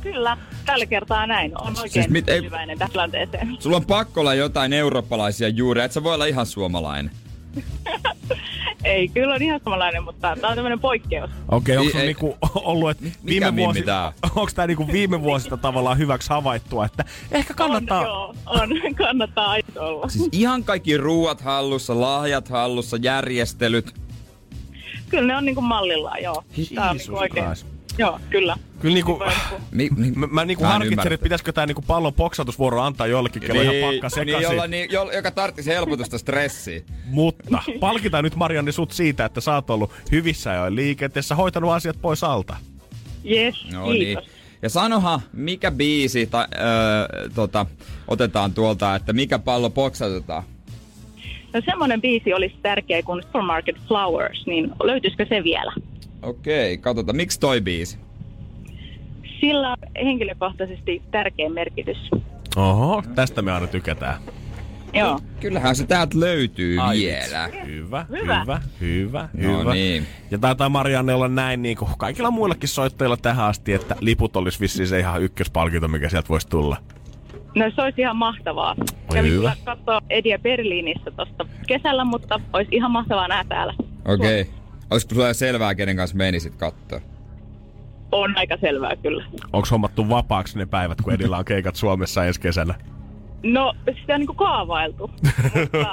Kyllä, 0.00 0.36
tällä 0.66 0.86
kertaa 0.86 1.26
näin. 1.26 1.52
On 1.60 1.68
oikein 1.68 1.90
Siis 1.90 2.08
mit- 2.08 2.28
ei- 2.28 2.40
tyytyväinen 2.40 2.78
tähän 2.78 2.92
tilanteeseen. 2.92 3.56
Sulla 3.60 3.76
on 3.76 3.86
pakko 3.86 4.20
olla 4.20 4.34
jotain 4.34 4.72
eurooppalaisia 4.72 5.48
juuria, 5.48 5.84
et 5.84 5.92
sä 5.92 6.02
voi 6.02 6.14
olla 6.14 6.26
ihan 6.26 6.46
suomalainen. 6.46 7.10
Ei, 8.84 9.08
kyllä 9.08 9.34
on 9.34 9.42
ihan 9.42 9.60
samanlainen, 9.64 10.02
mutta 10.02 10.36
tämä 10.40 10.48
on 10.48 10.54
tämmöinen 10.54 10.80
poikkeus. 10.80 11.30
Okei, 11.48 11.76
okay, 11.76 11.86
onko 11.86 11.98
niinku 11.98 12.36
ollut, 12.70 12.90
että 12.90 13.04
viime 13.26 13.56
vuosi, 13.56 13.84
onko 14.36 14.50
tämä 14.54 14.66
niinku 14.66 14.86
viime 14.92 15.22
vuosista 15.22 15.56
tavallaan 15.56 15.98
hyväksi 15.98 16.30
havaittua, 16.30 16.84
että 16.84 17.04
ehkä 17.32 17.54
kannattaa... 17.54 17.98
On, 18.00 18.06
joo, 18.06 18.34
on. 18.46 18.68
Kannattaa 18.94 19.50
aina 19.50 19.66
olla. 19.76 20.08
Siis 20.08 20.28
ihan 20.32 20.64
kaikki 20.64 20.96
ruuat 20.96 21.40
hallussa, 21.40 22.00
lahjat 22.00 22.48
hallussa, 22.48 22.96
järjestelyt. 23.02 23.94
Kyllä 25.08 25.26
ne 25.26 25.36
on 25.36 25.44
niinku 25.44 25.60
mallillaan, 25.60 26.22
joo. 26.22 26.44
Tää 26.74 26.90
on 26.90 26.96
niinku 26.96 27.16
oikein. 27.16 27.46
Christ. 27.46 27.77
Joo, 27.98 28.20
kyllä. 28.30 28.56
Kyllä 28.80 28.94
niinku, 28.94 29.22
Mi, 29.70 29.88
mi, 29.96 30.10
mä, 30.10 30.26
mä 30.26 30.44
niinku 30.44 30.64
harkitsen, 30.64 31.12
että 31.12 31.22
pitäisikö 31.22 31.52
tää 31.52 31.66
niinku 31.66 31.82
pallon 31.86 32.14
poksatusvuoro 32.14 32.82
antaa 32.82 33.06
jollekin, 33.06 33.42
kello 33.42 33.60
ihan 33.62 33.74
pakka 33.92 34.08
sekaisin. 34.08 34.26
niin, 34.26 34.42
jolla, 34.42 34.66
niin, 34.66 34.88
jo, 34.92 35.10
joka 35.12 35.30
tarvitsisi 35.30 35.70
helpotusta 35.70 36.18
stressiin. 36.18 36.84
Mutta 37.04 37.62
palkitaan 37.80 38.24
nyt 38.24 38.36
Marianne 38.36 38.72
sut 38.72 38.90
siitä, 38.92 39.24
että 39.24 39.40
sä 39.40 39.54
oot 39.54 39.70
ollut 39.70 39.90
hyvissä 40.12 40.50
ajoin 40.50 40.76
liikenteessä, 40.76 41.34
hoitanut 41.34 41.70
asiat 41.72 41.96
pois 42.02 42.24
alta. 42.24 42.56
Yes, 43.30 43.54
No 43.72 43.86
kiitos. 43.86 44.24
niin. 44.24 44.34
Ja 44.62 44.68
sanohan, 44.68 45.20
mikä 45.32 45.70
biisi 45.70 46.26
ta, 46.26 46.48
öö, 46.58 47.28
tota, 47.34 47.66
otetaan 48.08 48.52
tuolta, 48.54 48.94
että 48.94 49.12
mikä 49.12 49.38
pallo 49.38 49.70
poksautetaan. 49.70 50.42
No 51.54 51.60
semmoinen 51.64 52.00
biisi 52.00 52.34
olisi 52.34 52.54
tärkeä 52.62 53.02
kuin 53.02 53.22
Supermarket 53.22 53.76
Flowers, 53.88 54.46
niin 54.46 54.70
löytyisikö 54.82 55.26
se 55.28 55.44
vielä? 55.44 55.72
Okei, 56.22 56.78
katsotaan. 56.78 57.16
Miksi 57.16 57.40
toi 57.40 57.60
biisi? 57.60 57.98
Sillä 59.40 59.70
on 59.70 59.76
henkilökohtaisesti 60.04 61.02
tärkeä 61.10 61.48
merkitys. 61.48 62.10
Oho, 62.56 63.02
tästä 63.14 63.42
me 63.42 63.52
aina 63.52 63.66
tykätään. 63.66 64.20
Joo. 64.94 65.18
Kyllähän 65.40 65.76
se 65.76 65.86
täältä 65.86 66.20
löytyy 66.20 66.78
Ai 66.80 66.98
vielä. 66.98 67.48
Hyvä, 67.66 68.06
Hyvä. 68.10 68.40
hyvä, 68.40 68.60
hyvä, 68.80 69.28
No 69.34 69.58
hyvä. 69.60 69.72
niin. 69.74 70.06
Ja 70.30 70.38
taitaa 70.38 70.68
Marianne 70.68 71.14
olla 71.14 71.28
näin 71.28 71.62
niin 71.62 71.76
kuin 71.76 71.90
kaikilla 71.98 72.30
muillakin 72.30 72.68
soittajilla 72.68 73.16
tähän 73.16 73.46
asti, 73.46 73.72
että 73.72 73.96
liput 74.00 74.36
olisi 74.36 74.60
vissiin 74.60 74.88
se 74.88 74.98
ihan 74.98 75.22
ykköspalkinto, 75.22 75.88
mikä 75.88 76.08
sieltä 76.08 76.28
voisi 76.28 76.48
tulla. 76.48 76.76
No 77.54 77.64
se 77.76 77.82
olisi 77.82 78.00
ihan 78.00 78.16
mahtavaa. 78.16 78.74
Oi, 78.80 78.86
Kävin 79.14 79.32
hyvä. 79.32 79.52
kyllä 79.56 79.76
katsoa 79.76 80.00
Edia 80.10 80.38
Berliinissä 80.38 81.10
tuosta 81.10 81.46
kesällä, 81.66 82.04
mutta 82.04 82.40
olisi 82.52 82.68
ihan 82.74 82.90
mahtavaa 82.90 83.28
nähdä 83.28 83.44
täällä. 83.48 83.74
Okei. 84.04 84.40
Okay. 84.40 84.57
Olisiko 84.90 85.14
sulla 85.14 85.34
selvää, 85.34 85.74
kenen 85.74 85.96
kanssa 85.96 86.16
menisit 86.16 86.54
katsoa? 86.56 87.00
On 88.12 88.36
aika 88.36 88.56
selvää 88.60 88.96
kyllä. 88.96 89.24
Onko 89.52 89.68
hommattu 89.70 90.08
vapaaksi 90.08 90.58
ne 90.58 90.66
päivät, 90.66 91.00
kun 91.00 91.12
Edillä 91.12 91.38
on 91.38 91.44
keikat 91.44 91.76
Suomessa 91.76 92.24
ensi 92.24 92.40
kesänä? 92.40 92.74
No, 93.42 93.74
sitä 94.00 94.14
on 94.14 94.20
niinku 94.20 94.34
kaavailtu, 94.34 95.10
mutta 95.62 95.90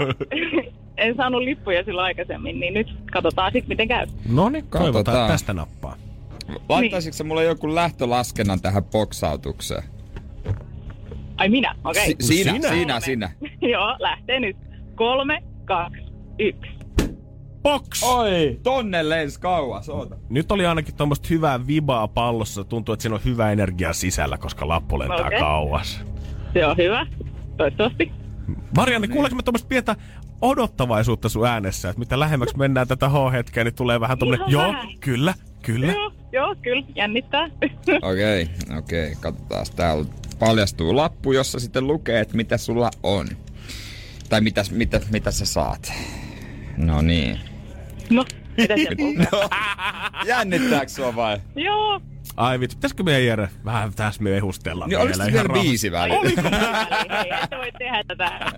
en 0.98 1.16
saanut 1.16 1.42
lippuja 1.42 1.84
silloin 1.84 2.06
aikaisemmin, 2.06 2.60
niin 2.60 2.74
nyt 2.74 2.88
katsotaan 3.12 3.52
sitten 3.52 3.68
miten 3.70 3.88
käy. 3.88 4.08
No 4.30 4.50
niin, 4.50 4.68
toivotaan, 4.68 5.32
tästä 5.32 5.54
nappaa. 5.54 5.96
Laittaisitko 6.70 7.24
niin. 7.24 7.28
mulle 7.28 7.44
joku 7.44 7.76
lähtölaskennan 7.76 8.62
tähän 8.62 8.84
boksautukseen? 8.84 9.84
Ai 11.38 11.50
minä? 11.50 11.76
Okei. 11.84 12.16
Si- 12.20 12.44
sinä, 12.44 12.52
Sinä? 12.52 12.70
sinä, 12.70 13.00
sinä. 13.00 13.32
Joo, 13.62 13.96
lähtee 14.00 14.40
nyt. 14.40 14.58
Kolme, 14.96 15.44
kaksi, 15.66 16.02
yksi. 16.40 16.75
Box! 17.66 18.04
Oi, 18.04 18.60
tonne 18.64 19.10
lens 19.10 19.38
kauas, 19.38 19.90
oota. 19.90 20.16
Nyt 20.30 20.52
oli 20.52 20.66
ainakin 20.66 20.96
tuommoista 20.96 21.28
hyvää 21.30 21.68
vibaa 21.68 22.08
pallossa. 22.08 22.64
Tuntuu, 22.64 22.94
että 22.94 23.02
siinä 23.02 23.16
on 23.16 23.22
hyvä 23.26 23.52
energia 23.52 23.94
sisällä, 23.94 24.38
koska 24.38 24.68
lappu 24.68 25.00
lentää 25.00 25.26
Okei. 25.28 25.40
kauas. 25.40 26.02
Se 26.54 26.66
on 26.66 26.78
hyvä. 26.78 27.08
Toivottavasti. 27.58 28.12
Marianne, 28.76 29.08
kuuleeko 29.08 29.36
me 29.36 29.44
tuommoista 29.44 29.68
pientä 29.68 29.96
odottavaisuutta 30.42 31.30
sun 31.30 31.48
äänessä? 31.48 31.90
Että 31.90 32.00
mitä 32.00 32.20
lähemmäksi 32.20 32.58
mennään 32.58 32.88
tätä 32.88 33.10
H-hetkeä, 33.10 33.64
niin 33.64 33.76
tulee 33.76 34.00
vähän 34.00 34.18
tommonen, 34.18 34.40
Ihan 34.40 34.52
joo, 34.52 34.74
vähän. 34.74 35.00
kyllä, 35.00 35.34
kyllä. 35.62 35.94
Joo, 35.94 36.12
joo, 36.32 36.56
kyllä. 36.62 36.86
Jännittää. 36.96 37.46
Okei, 38.02 38.44
okay, 38.44 38.78
okei, 38.78 39.12
okay, 39.12 39.16
katsotaan. 39.20 39.66
Täällä 39.76 40.06
paljastuu 40.40 40.96
lappu, 40.96 41.32
jossa 41.32 41.60
sitten 41.60 41.88
lukee, 41.88 42.20
että 42.20 42.36
mitä 42.36 42.58
sulla 42.58 42.90
on. 43.04 43.28
Tai 44.30 44.42
mitä, 44.42 44.64
mitä, 44.72 45.02
mitä 45.12 45.32
sä 45.32 45.46
saat. 45.46 45.94
No 46.78 47.02
niin. 47.02 47.55
No, 48.10 48.26
mitä 48.58 48.74
lukee? 48.74 49.28
No, 49.32 49.50
jännittääkö 50.26 50.92
sua 50.92 51.16
vai? 51.16 51.38
Joo. 51.56 52.02
Ai 52.38 52.60
vittu, 52.60 52.76
pitäisikö 52.76 53.04
meidän 53.04 53.26
Jere 53.26 53.50
vähän 53.66 53.94
tässä 53.94 54.24
me 54.24 54.38
ehustella 54.38 54.88
Niin 54.88 55.00
oliko 55.00 55.18
vielä 55.18 55.44
rauhassa? 55.44 55.64
biisi 55.64 55.92
väliin? 55.92 56.22
Hei, 56.24 57.32
ette 57.44 57.58
voi 57.58 57.72
tehdä 57.80 58.04
tätä. 58.08 58.32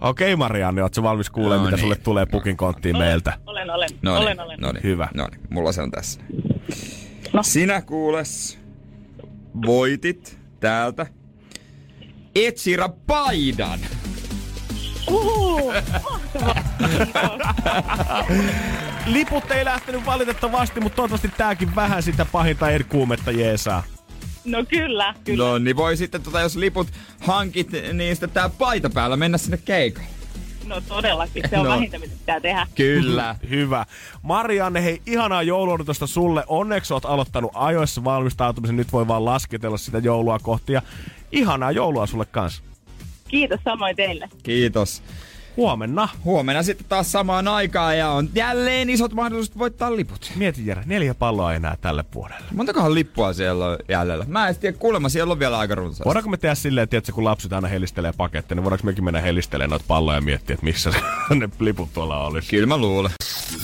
Okei 0.00 0.32
okay, 0.34 0.36
Marianne, 0.36 0.82
ootko 0.82 1.02
valmis 1.02 1.30
kuulemaan, 1.30 1.58
No 1.58 1.64
mitä 1.64 1.76
niin. 1.76 1.80
sulle 1.82 1.96
tulee 1.96 2.26
pukin 2.26 2.56
konttiin 2.56 2.98
meiltä? 2.98 3.32
Olen, 3.46 3.70
olen. 3.70 3.88
No 4.02 4.14
niin, 4.14 4.22
olen, 4.22 4.40
olen. 4.40 4.58
no 4.60 4.72
niin. 4.72 4.82
Hyvä. 4.82 5.08
No 5.14 5.28
niin, 5.30 5.40
mulla 5.50 5.72
se 5.72 5.82
on 5.82 5.90
tässä. 5.90 6.20
No. 7.32 7.42
Sinä 7.42 7.82
kuules, 7.82 8.58
voitit 9.66 10.38
täältä 10.60 11.06
Etsira 12.34 12.88
paidan. 12.88 13.78
Uhu. 15.10 15.72
Liput 19.06 19.50
ei 19.50 19.64
lähtenyt 19.64 20.06
valitettavasti, 20.06 20.80
mutta 20.80 20.96
toivottavasti 20.96 21.32
tääkin 21.38 21.74
vähän 21.74 22.02
sitä 22.02 22.24
pahinta 22.24 22.66
kuumetta 22.88 23.30
jeesaa. 23.30 23.82
No 24.44 24.64
kyllä, 24.68 25.14
kyllä. 25.24 25.44
No 25.44 25.58
niin 25.58 25.76
voi 25.76 25.96
sitten, 25.96 26.22
tota, 26.22 26.40
jos 26.40 26.56
liput 26.56 26.88
hankit, 27.20 27.68
niin 27.92 28.16
sitten 28.16 28.30
tää 28.30 28.48
paita 28.48 28.90
päällä 28.90 29.16
mennä 29.16 29.38
sinne 29.38 29.56
keikalle. 29.56 30.08
No 30.66 30.80
todellakin, 30.80 31.42
se 31.50 31.58
on 31.58 31.64
No. 31.64 31.70
vähintä, 31.70 31.98
mitä 31.98 32.12
pitää 32.18 32.40
tehdä. 32.40 32.66
Kyllä. 32.74 33.36
Hyvä. 33.50 33.86
Marianne, 34.22 34.84
hei, 34.84 35.02
ihanaa 35.06 35.42
jouluodotusta 35.42 36.06
sulle. 36.06 36.44
Onneksi 36.46 36.92
oot 36.94 37.04
aloittanut 37.04 37.50
ajoissa 37.54 38.04
valmistautumisen. 38.04 38.76
Nyt 38.76 38.92
voi 38.92 39.08
vaan 39.08 39.24
lasketella 39.24 39.76
sitä 39.76 39.98
joulua 39.98 40.38
kohti. 40.38 40.72
Ja 40.72 40.82
ihanaa 41.32 41.70
joulua 41.72 42.06
sulle 42.06 42.24
kanssa. 42.24 42.62
Kiitos 43.28 43.60
samoin 43.64 43.96
teille. 43.96 44.28
Kiitos. 44.42 45.02
Huomenna. 45.56 46.08
Huomenna 46.24 46.62
sitten 46.62 46.86
taas 46.88 47.12
samaan 47.12 47.48
aikaan 47.48 47.98
ja 47.98 48.10
on 48.10 48.28
jälleen 48.34 48.90
isot 48.90 49.12
mahdollisuudet 49.12 49.58
voittaa 49.58 49.96
liput. 49.96 50.32
Mieti 50.36 50.66
Jere, 50.66 50.82
neljä 50.86 51.14
palloa 51.14 51.54
enää 51.54 51.76
tälle 51.80 52.02
puolelle. 52.02 52.44
Montakohan 52.54 52.94
lippua 52.94 53.32
siellä 53.32 53.66
on 53.66 53.78
jäljellä? 53.88 54.24
Mä 54.28 54.48
en 54.48 54.56
tiedä, 54.56 54.78
kuulemma 54.78 55.08
siellä 55.08 55.32
on 55.32 55.38
vielä 55.38 55.58
aika 55.58 55.74
runsaasti. 55.74 56.04
Voidaanko 56.04 56.30
me 56.30 56.36
tehdä 56.36 56.54
silleen, 56.54 56.88
tiedätkö, 56.88 57.12
kun 57.12 57.24
lapset 57.24 57.52
aina 57.52 57.68
helistelee 57.68 58.12
paketteja, 58.16 58.56
niin 58.56 58.64
voidaanko 58.64 58.86
mekin 58.86 59.04
mennä 59.04 59.20
helistelemään 59.20 59.70
noita 59.70 59.84
palloja 59.88 60.16
ja 60.16 60.22
miettiä, 60.22 60.54
että 60.54 60.66
missä 60.66 60.90
ne 61.34 61.48
liput 61.60 61.92
tuolla 61.94 62.26
olisi. 62.26 62.50
Kyllä 62.50 62.66
mä 62.66 62.76
luulen. 62.76 63.12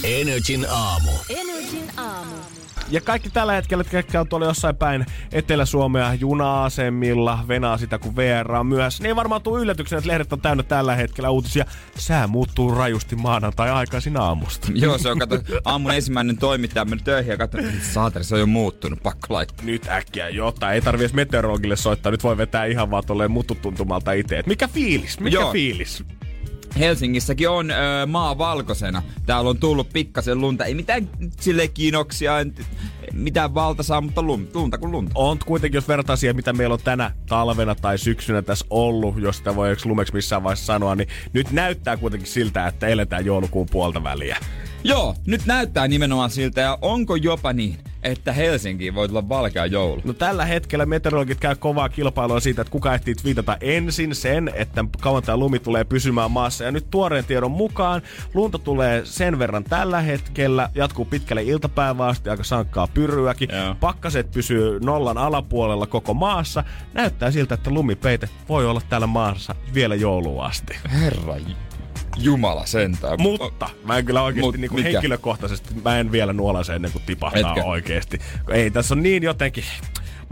Energin 0.05 0.67
aamu. 0.71 1.11
Energin 1.29 1.91
aamu. 1.97 2.35
Ja 2.93 3.01
kaikki 3.01 3.31
tällä 3.31 3.53
hetkellä, 3.53 3.85
ketkä 3.85 4.21
on 4.21 4.29
tuolla 4.29 4.47
jossain 4.47 4.77
päin 4.77 5.07
Etelä-Suomea 5.33 6.15
juna-asemilla, 6.15 7.45
venaa 7.49 7.79
sitä 7.79 7.99
kun 7.99 8.17
VR 8.17 8.53
on 8.53 8.67
myöhässä, 8.67 9.03
niin 9.03 9.09
ei 9.09 9.17
varmaan 9.17 9.43
tule 9.43 9.61
yllätyksenä, 9.61 9.99
että 9.99 10.09
lehdet 10.09 10.33
on 10.33 10.41
täynnä 10.41 10.63
tällä 10.63 10.95
hetkellä 10.95 11.31
uutisia. 11.31 11.65
Sää 11.97 12.27
muuttuu 12.27 12.75
rajusti 12.75 13.17
maanantai 13.17 13.71
aikaisin 13.71 14.17
aamusta. 14.17 14.69
Joo, 14.75 14.99
se 14.99 15.11
on 15.11 15.19
kato, 15.19 15.39
aamun 15.65 15.95
ensimmäinen 15.95 16.39
toimittaja 16.39 16.85
mennyt 16.85 17.05
töihin 17.05 17.31
ja 17.31 17.37
katsoi, 17.37 17.65
että 17.65 17.87
saatana, 17.93 18.23
se 18.23 18.35
on 18.35 18.41
jo 18.41 18.47
muuttunut, 18.47 19.03
pakko 19.03 19.27
laittaa. 19.35 19.67
Nyt 19.67 19.89
äkkiä 19.89 20.29
jotain. 20.29 20.75
Ei 20.75 20.81
tarvi 20.81 21.03
edes 21.03 21.15
meteorologille 21.15 21.77
soittaa. 21.77 22.13
Nyt 22.13 22.23
voi 22.23 22.37
vetää 22.37 22.65
ihan 22.65 22.91
vaan 22.91 23.05
tolleen 23.07 23.31
mututuntumalta 23.31 24.13
itse. 24.13 24.43
Mikä 24.47 24.69
fiilis? 24.69 25.21
Mikä 25.21 25.37
Joo. 25.37 25.53
fiilis? 25.53 26.05
Helsingissäkin 26.79 27.49
on 27.49 27.71
öö, 27.71 28.07
maa 28.07 28.39
valkoisena. 28.39 29.03
Täällä 29.27 29.51
on 29.51 29.59
tullut 29.59 29.89
pikkasen 29.93 30.41
lunta. 30.41 30.65
Ei 30.65 30.75
mitään 30.75 31.09
sille 31.41 31.69
kinoksia, 31.69 32.41
en- 32.41 32.55
mitään 33.13 33.55
valtasaa, 33.55 34.01
mutta 34.01 34.23
lun, 34.23 34.49
lunta 34.55 34.79
kuin 34.79 34.93
lunta. 34.93 35.13
On 35.15 35.39
kuitenkin, 35.47 35.77
jos 35.77 35.89
vertaa 35.89 36.17
siihen, 36.17 36.37
mitä 36.37 36.53
meillä 36.53 36.73
on 36.73 36.81
tänä 36.85 37.11
talvena 37.29 37.75
tai 37.75 37.99
syksynä 37.99 38.43
tässä 38.43 38.67
ollut, 38.71 39.21
jos 39.21 39.37
sitä 39.37 39.57
voi 39.57 39.77
lumeksi 39.85 40.15
missään 40.15 40.45
vaiheessa 40.45 40.67
sanoa, 40.67 40.95
niin 40.95 41.09
nyt 41.33 41.51
näyttää 41.51 41.97
kuitenkin 41.97 42.29
siltä, 42.29 42.67
että 42.67 42.87
eletään 42.87 43.25
joulukuun 43.27 43.67
puolta 43.71 44.05
väliä. 44.05 44.37
Joo, 44.85 45.15
nyt 45.27 45.47
näyttää 45.47 45.89
nimenomaan 45.89 46.31
siltä 46.31 46.61
ja 46.61 46.79
onko 46.83 47.17
jopa 47.17 47.53
niin, 47.53 47.79
että 48.03 48.33
Helsinkiin 48.33 48.95
voi 48.95 49.09
tulla 49.09 49.29
valkea 49.29 49.67
joulu. 49.67 50.01
No 50.05 50.13
tällä 50.13 50.45
hetkellä 50.45 50.87
meteorologit 50.87 51.41
käy 51.41 51.57
kovaa 51.57 51.89
kilpailua 51.89 52.41
siitä, 52.41 52.63
että 52.63 52.73
kuka 52.73 52.95
ehtii 52.95 53.15
viitata 53.25 53.57
ensin 53.61 54.15
sen, 54.15 54.51
että 54.55 54.85
kauan 55.01 55.23
tämä 55.23 55.37
lumi 55.37 55.59
tulee 55.59 55.85
pysymään 55.85 56.31
maassa. 56.31 56.65
Ja 56.65 56.71
nyt 56.71 56.91
tuoreen 56.91 57.25
tiedon 57.25 57.51
mukaan 57.51 58.03
lunta 58.35 58.59
tulee 58.59 59.05
sen 59.05 59.39
verran 59.39 59.65
tällä 59.65 60.01
hetkellä, 60.01 60.71
jatkuu 60.75 61.05
pitkälle 61.05 61.43
iltapäivää 61.43 62.07
asti, 62.07 62.31
aika 62.31 62.45
sankkaa 62.45 62.87
pyryäkin. 62.95 63.49
Joo. 63.53 63.77
Pakkaset 63.81 64.31
pysyy 64.31 64.81
nollan 64.81 65.19
alapuolella 65.19 65.87
koko 65.87 66.15
maassa. 66.15 66.65
Näyttää 66.95 67.31
siltä, 67.31 67.55
että 67.55 67.71
lumipeite 67.71 68.29
voi 68.49 68.67
olla 68.67 68.81
täällä 68.89 69.07
maassa 69.07 69.55
vielä 69.75 69.95
jouluun 69.95 70.45
asti. 70.45 70.77
Herra 70.93 71.37
Jumala 72.17 72.67
sentään. 72.67 73.23
Mutta 73.23 73.71
mä 73.85 73.99
en 73.99 74.05
kyllä 74.05 74.23
oikeasti 74.23 74.47
Mut 74.47 74.57
niin 74.57 74.75
mikä? 74.75 74.89
henkilökohtaisesti, 74.91 75.75
mä 75.85 75.99
en 75.99 76.13
vielä 76.13 76.33
nuolase 76.33 76.75
ennen 76.75 76.93
kuin 76.93 77.03
tipahtaa 77.07 77.55
Etkö? 77.57 77.65
oikeasti. 77.69 78.19
Ei, 78.49 78.71
tässä 78.71 78.95
on 78.95 79.03
niin 79.03 79.23
jotenkin 79.23 79.65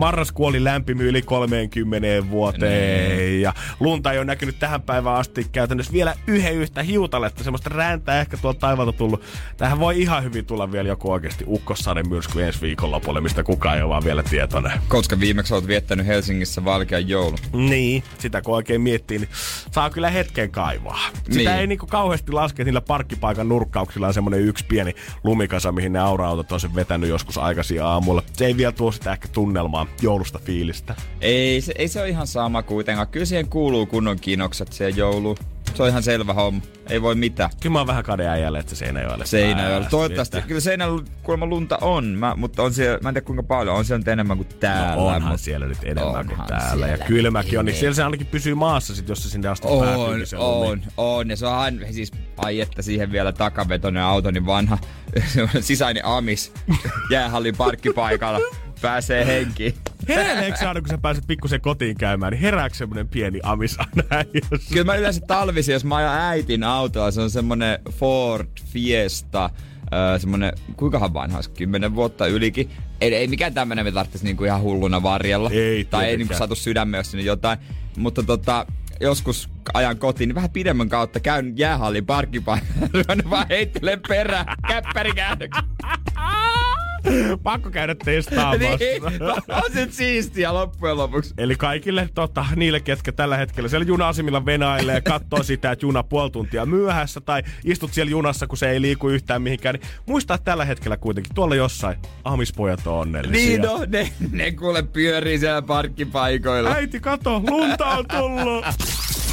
marraskuu 0.01 0.47
oli 0.47 0.65
lämpimy 0.65 1.09
yli 1.09 1.23
30 1.23 2.31
vuoteen 2.31 3.19
Niin. 3.19 3.43
ja 3.43 3.53
lunta 3.81 4.13
ei 4.13 4.19
ole 4.19 4.25
näkynyt 4.25 4.59
tähän 4.59 4.83
päivään 4.83 5.17
asti 5.17 5.47
käytännössä 5.53 5.93
vielä 5.93 6.15
yhden 6.27 6.55
yhtä 6.55 6.83
hiutaletta, 6.83 7.45
semmoista 7.45 7.71
räntää 7.71 8.21
ehkä 8.21 8.37
tuolta 8.37 8.61
taivalta 8.61 8.93
tullut. 8.93 9.23
Tähän 9.57 9.79
voi 9.79 10.01
ihan 10.01 10.25
hyvin 10.25 10.47
tulla 10.47 10.73
vielä 10.73 10.89
joku 10.89 11.13
oikeasti 11.13 11.45
ukkossaden 11.49 12.09
myrsky 12.09 12.43
ensi 12.43 12.61
viikonlopulle, 12.61 13.21
mistä 13.21 13.43
kukaan 13.43 13.77
ei 13.77 13.83
ole 13.83 13.91
vaan 13.91 14.05
vielä 14.05 14.23
tietoinen. 14.23 14.73
Koska 14.89 15.21
viimeksi 15.21 15.55
olet 15.55 15.67
viettänyt 15.67 16.07
Helsingissä 16.07 16.65
valkean 16.65 17.09
joulun. 17.09 17.39
Niin, 17.53 18.03
sitä 18.19 18.43
kun 18.43 18.55
oikein 18.55 18.81
miettii, 18.81 19.19
niin 19.19 19.29
saa 19.71 19.91
kyllä 19.91 20.11
hetken 20.11 20.51
kaivaa. 20.51 21.01
Sitä 21.31 21.51
Niin. 21.51 21.61
ei 21.61 21.67
niinku 21.67 21.87
kauheasti 21.87 22.33
laske, 22.33 22.65
niillä 22.65 22.81
parkkipaikan 22.81 23.49
nurkkauksilla 23.49 24.07
on 24.07 24.15
semmonen 24.15 24.41
yksi 24.41 24.65
pieni 24.69 24.95
lumikasa, 25.25 25.73
mihin 25.73 25.93
ne 25.93 25.99
aura-autot 25.99 26.53
on 26.53 26.61
sen 26.61 26.75
vetänyt 26.75 27.11
joskus 27.11 27.39
aikaisin 27.39 27.83
aamulla. 27.83 28.23
Se 28.33 28.47
ei 28.47 28.57
vielä 28.57 28.73
tuo 28.73 28.93
sitä 28.93 29.13
ehkä 29.13 29.29
tunnelmaa, 29.29 29.87
joulusta 30.03 30.39
fiilistä. 30.45 30.95
Ei 31.21 31.61
se, 31.61 31.73
ei 31.77 31.89
se 31.89 32.01
ole 32.01 32.09
ihan 32.09 32.27
sama 32.27 32.63
kuitenkaan. 32.63 33.09
Kyllä 33.09 33.27
siihen 33.27 33.49
kuuluu 33.49 33.87
kunnon 33.87 34.19
kinokset 34.21 34.73
siihen 34.73 34.97
jouluun. 34.97 35.37
Se 35.75 35.83
on 35.83 35.89
ihan 35.89 36.03
selvä 36.03 36.35
homma. 36.35 36.61
Ei 36.89 37.03
voi 37.03 37.15
mitään. 37.15 37.51
Kyllä 37.61 37.73
mä 37.73 37.79
oon 37.79 37.87
vähän 37.87 38.05
kadeajalle, 38.05 38.59
että 38.59 38.75
Seinäjoelle 38.75 39.27
Seinäjoella. 39.27 39.75
pääsi, 39.79 39.91
Toivottavasti. 39.91 40.37
että- 40.39 40.49
Kyllä 40.49 40.61
Seinäjoella 40.61 41.05
kuulemma 41.23 41.47
lunta 41.47 41.79
on, 41.81 42.05
mä, 42.05 42.35
mutta 42.37 42.63
on 42.63 42.75
siellä, 42.75 42.99
mä 43.03 43.09
en 43.09 43.15
tiedä 43.15 43.25
kuinka 43.27 43.43
paljon. 43.43 43.77
On 43.77 43.85
siellä 43.85 43.99
nyt 43.99 44.09
enemmän 44.09 44.37
kuin 44.37 44.49
täällä. 44.61 44.95
No 44.97 45.07
onhan 45.07 45.23
mutta- 45.23 45.37
siellä 45.37 45.67
nyt 45.67 45.79
enemmän 45.85 46.27
kuin 46.27 46.41
Onhan 46.41 46.47
täällä. 46.47 46.87
Ja 46.87 46.93
siellä 46.97 47.07
kylmäkin 47.07 47.59
on, 47.59 47.65
niin 47.65 47.77
siellä 47.77 47.95
se 47.95 48.03
ainakin 48.05 48.27
pysyy 48.27 48.55
maassa 48.55 48.95
sit, 48.95 49.09
jos 49.09 49.23
se 49.23 49.29
sinne 49.29 49.49
asti 49.49 49.69
On, 49.71 49.87
päätyy. 49.87 50.27
se 50.27 50.37
lumi. 50.39 50.71
on, 50.71 50.83
on. 50.97 51.31
Ja 51.31 51.37
se 51.37 51.47
on 51.47 51.55
aina, 51.55 51.87
siis 51.93 52.13
ai 52.37 52.61
että 52.61 52.83
siihen 52.83 53.13
vielä 53.13 53.33
takavetoinen 53.33 54.03
auto, 54.03 54.31
niin 54.31 54.47
vanha 54.47 54.79
sisäinen 55.61 56.05
amis 56.05 56.53
jäähallin 57.11 57.57
parkkipaikalla 57.57 58.39
pääsee 58.83 59.27
henkiin. 59.27 59.75
Herääleekö 60.09 60.57
sä 60.57 60.69
aina, 60.69 60.81
kun 60.81 60.89
sä 60.89 60.99
pääset 60.99 61.25
pikkusen 61.27 61.61
kotiin 61.61 61.97
käymään, 61.97 62.33
niin 62.33 62.41
herääkö 62.41 62.75
semmonen 62.75 63.09
pieni 63.09 63.41
amis 63.43 63.79
aina 63.79 64.03
äijässä? 64.11 64.73
Kyllä 64.73 64.85
mä 64.85 64.95
yleensä 64.95 65.21
talvisin, 65.27 65.73
jos 65.73 65.85
mä 65.85 65.97
ajan 65.97 66.21
äitin 66.21 66.65
autoa, 66.65 67.11
se 67.11 67.21
on 67.21 67.31
semmonen 67.31 67.79
Ford 67.91 68.49
Fiesta, 68.65 69.51
öö, 69.93 70.19
semmonen, 70.19 70.53
kuinkahan 70.77 71.15
vanha 71.15 71.39
olisi, 71.39 71.51
10 71.51 71.95
vuotta 71.95 72.27
ylikin. 72.27 72.71
Ei, 73.01 73.15
ei 73.15 73.29
mikään 73.29 73.55
tämmönen 73.55 73.85
me 73.85 73.93
tarvitsisi 73.93 74.25
niinku 74.25 74.45
ihan 74.45 74.61
hulluna 74.61 75.03
varjella. 75.03 75.51
Ei 75.51 75.85
tai 75.85 76.05
ei 76.07 76.17
niinku 76.17 76.35
satu 76.35 76.55
sydämeen, 76.55 76.99
jos 76.99 77.11
sinne 77.11 77.25
jotain. 77.25 77.59
Mutta 77.97 78.23
tota, 78.23 78.67
joskus 79.01 79.49
ajan 79.75 79.99
kotiin, 79.99 80.29
niin 80.29 80.35
vähän 80.35 80.51
pidemmän 80.51 80.89
kautta 80.89 81.21
käyn 81.21 81.53
jäähallin 81.57 82.07
parkkipaikalla. 82.07 83.31
vaan 83.31 83.47
heittelen 83.49 84.01
perään 84.09 84.47
käppärikäännöksiä. 84.69 85.63
Pakko 87.43 87.71
käydä 87.71 87.95
testaamassa. 87.95 88.59
niin, 88.59 89.03
on 89.49 89.73
se 89.73 89.89
siistiä 89.91 90.55
loppujen 90.55 90.97
lopuksi. 90.97 91.35
Eli 91.39 91.57
kaikille 91.57 92.09
tota, 92.15 92.47
niille, 92.57 92.81
ketkä 92.81 93.13
tällä 93.13 93.37
hetkellä 93.37 93.69
siellä 93.69 93.87
juna-asemilla 93.87 94.47
venailee 94.47 94.95
ja 94.95 95.01
katsoo 95.03 95.43
sitä, 95.43 95.73
että 95.73 95.87
juna 95.87 96.03
puoli 96.03 96.31
tuntia 96.31 96.67
myöhässä 96.67 97.21
tai 97.21 97.43
istut 97.65 97.93
siellä 97.93 98.11
junassa, 98.11 98.47
kun 98.47 98.59
se 98.59 98.71
ei 98.71 98.81
liiku 98.81 99.09
yhtään 99.09 99.43
mihinkään, 99.43 99.75
niin 99.75 99.89
muistaa 100.07 100.35
että 100.35 100.45
tällä 100.45 100.65
hetkellä 100.65 100.97
kuitenkin 100.97 101.35
tuolla 101.35 101.55
jossain 101.55 101.99
amispojat 102.25 102.87
on 102.87 102.95
onnellisia. 102.95 103.47
Niin 103.49 103.63
no, 103.63 103.87
ne, 103.89 104.13
ne 104.31 104.53
kuule 104.53 104.83
pyörii 104.83 105.39
siellä 105.39 105.63
parkkipaikoilla. 105.63 106.71
Äiti, 106.71 107.01
kato, 107.01 107.43
lunta 107.49 107.87
on 107.87 108.07
tullut. 108.09 108.65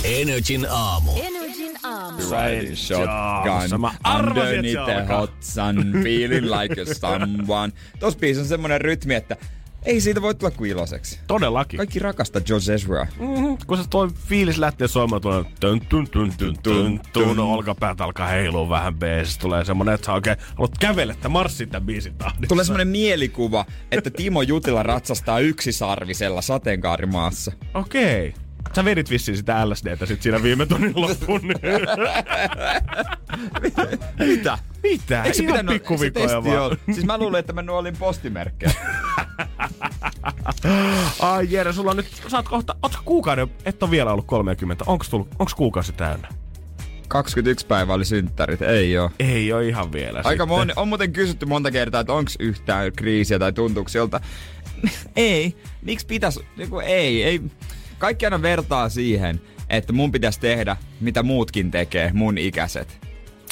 Energin 0.03 0.67
aamu. 0.69 1.11
Energin 1.11 1.46
aamu. 1.83 2.17
Riding 2.17 2.75
shotgun 2.75 3.81
Mä 3.81 3.91
arvasin, 4.03 4.59
underneath 4.59 4.91
the 4.91 5.15
hot 5.15 5.33
sun, 5.39 6.03
feeling 6.03 6.45
like 6.45 6.81
a 6.81 6.85
someone. 6.85 7.73
Tos 7.99 8.15
biisissä 8.15 8.41
on 8.41 8.47
semmonen 8.47 8.81
rytmi, 8.81 9.15
että 9.15 9.37
ei 9.87 10.01
siitä 10.01 10.21
voi 10.21 10.35
tulla 10.35 10.51
kuin 10.51 10.71
iloiseksi. 10.71 11.19
Todellakin. 11.27 11.77
Kaikki 11.77 11.99
rakastaa 11.99 12.41
George 12.41 12.73
Ezra. 12.73 13.07
Mm-hmm. 13.19 13.57
Kun 13.67 13.77
se 13.77 13.83
toi 13.89 14.09
fiilis 14.09 14.57
lähtee 14.57 14.87
soimaan, 14.87 15.21
tulee 15.21 15.43
tun 15.59 15.81
tun 15.89 16.09
tun 16.09 16.33
tun 16.37 16.57
tun 16.63 16.99
tun, 17.13 17.39
olkapäät 17.39 18.01
alkaa 18.01 18.27
heilua 18.27 18.69
vähän 18.69 18.95
beesissä. 18.95 19.39
Tulee 19.39 19.65
semmonen, 19.65 19.95
että 19.95 20.05
sä 20.05 20.13
oikein 20.13 20.37
haluat 20.55 20.77
kävellä, 20.79 21.13
että 21.13 21.29
marssit 21.29 21.69
tämän 21.69 21.85
biisin 21.85 22.15
tahdissa. 22.15 22.47
Tulee 22.47 22.65
semmonen 22.65 22.87
mielikuva, 22.87 23.65
että 23.91 24.09
Timo 24.09 24.41
Jutila 24.41 24.83
ratsastaa 24.83 25.39
yksisarvisella 25.39 26.41
sateenkaarimaassa. 26.41 27.51
Okei. 27.73 28.33
Sä 28.75 28.85
vedit 28.85 29.09
vissiin 29.09 29.37
sitä 29.37 29.69
LSDtä 29.69 30.05
sit 30.05 30.21
siinä 30.21 30.43
viime 30.43 30.65
tunnin 30.65 30.93
loppuun. 30.95 31.41
Mitä? 34.27 34.57
Mitä? 34.83 35.23
Eikö 35.23 35.43
Ihan 35.43 35.65
pikkuvikoja 35.65 36.43
vaan. 36.43 36.61
ollut? 36.61 36.79
Siis 36.93 37.05
mä 37.05 37.17
luulin, 37.17 37.39
että 37.39 37.53
mä 37.53 37.61
nuolin 37.61 37.97
postimerkkejä. 37.97 38.71
Ai 41.19 41.47
Jere, 41.49 41.73
sulla 41.73 41.91
on 41.91 41.97
nyt, 41.97 42.21
sä 42.27 42.37
oot 42.37 42.49
kohta, 42.49 42.75
ootko 42.83 43.01
kuukauden, 43.05 43.47
et 43.65 43.83
ole 43.83 43.91
vielä 43.91 44.11
ollut 44.11 44.27
30. 44.27 44.83
Onks, 44.87 45.09
tullut, 45.09 45.27
onks 45.39 45.53
kuukausi 45.53 45.93
täynnä? 45.93 46.27
21 47.07 47.65
päivää 47.67 47.95
oli 47.95 48.05
synttärit, 48.05 48.61
ei 48.61 48.97
oo. 48.97 49.11
Ei 49.19 49.53
ole 49.53 49.67
ihan 49.67 49.91
vielä. 49.91 50.17
Aika 50.17 50.29
sitten. 50.29 50.47
moni, 50.47 50.73
on 50.75 50.87
muuten 50.87 51.13
kysytty 51.13 51.45
monta 51.45 51.71
kertaa, 51.71 52.01
että 52.01 52.13
onko 52.13 52.31
yhtään 52.39 52.91
kriisiä 52.95 53.39
tai 53.39 53.53
tuntuuko 53.53 53.89
ei. 55.15 55.57
Miksi 55.81 56.05
pitäisi? 56.05 56.39
Niinku, 56.57 56.79
ei, 56.79 57.23
ei. 57.23 57.41
Kaikki 57.99 58.25
aina 58.25 58.41
vertaa 58.41 58.89
siihen, 58.89 59.41
että 59.69 59.93
mun 59.93 60.11
pitäisi 60.11 60.39
tehdä, 60.39 60.77
mitä 61.01 61.23
muutkin 61.23 61.71
tekee, 61.71 62.11
mun 62.13 62.37
ikäiset. 62.37 63.06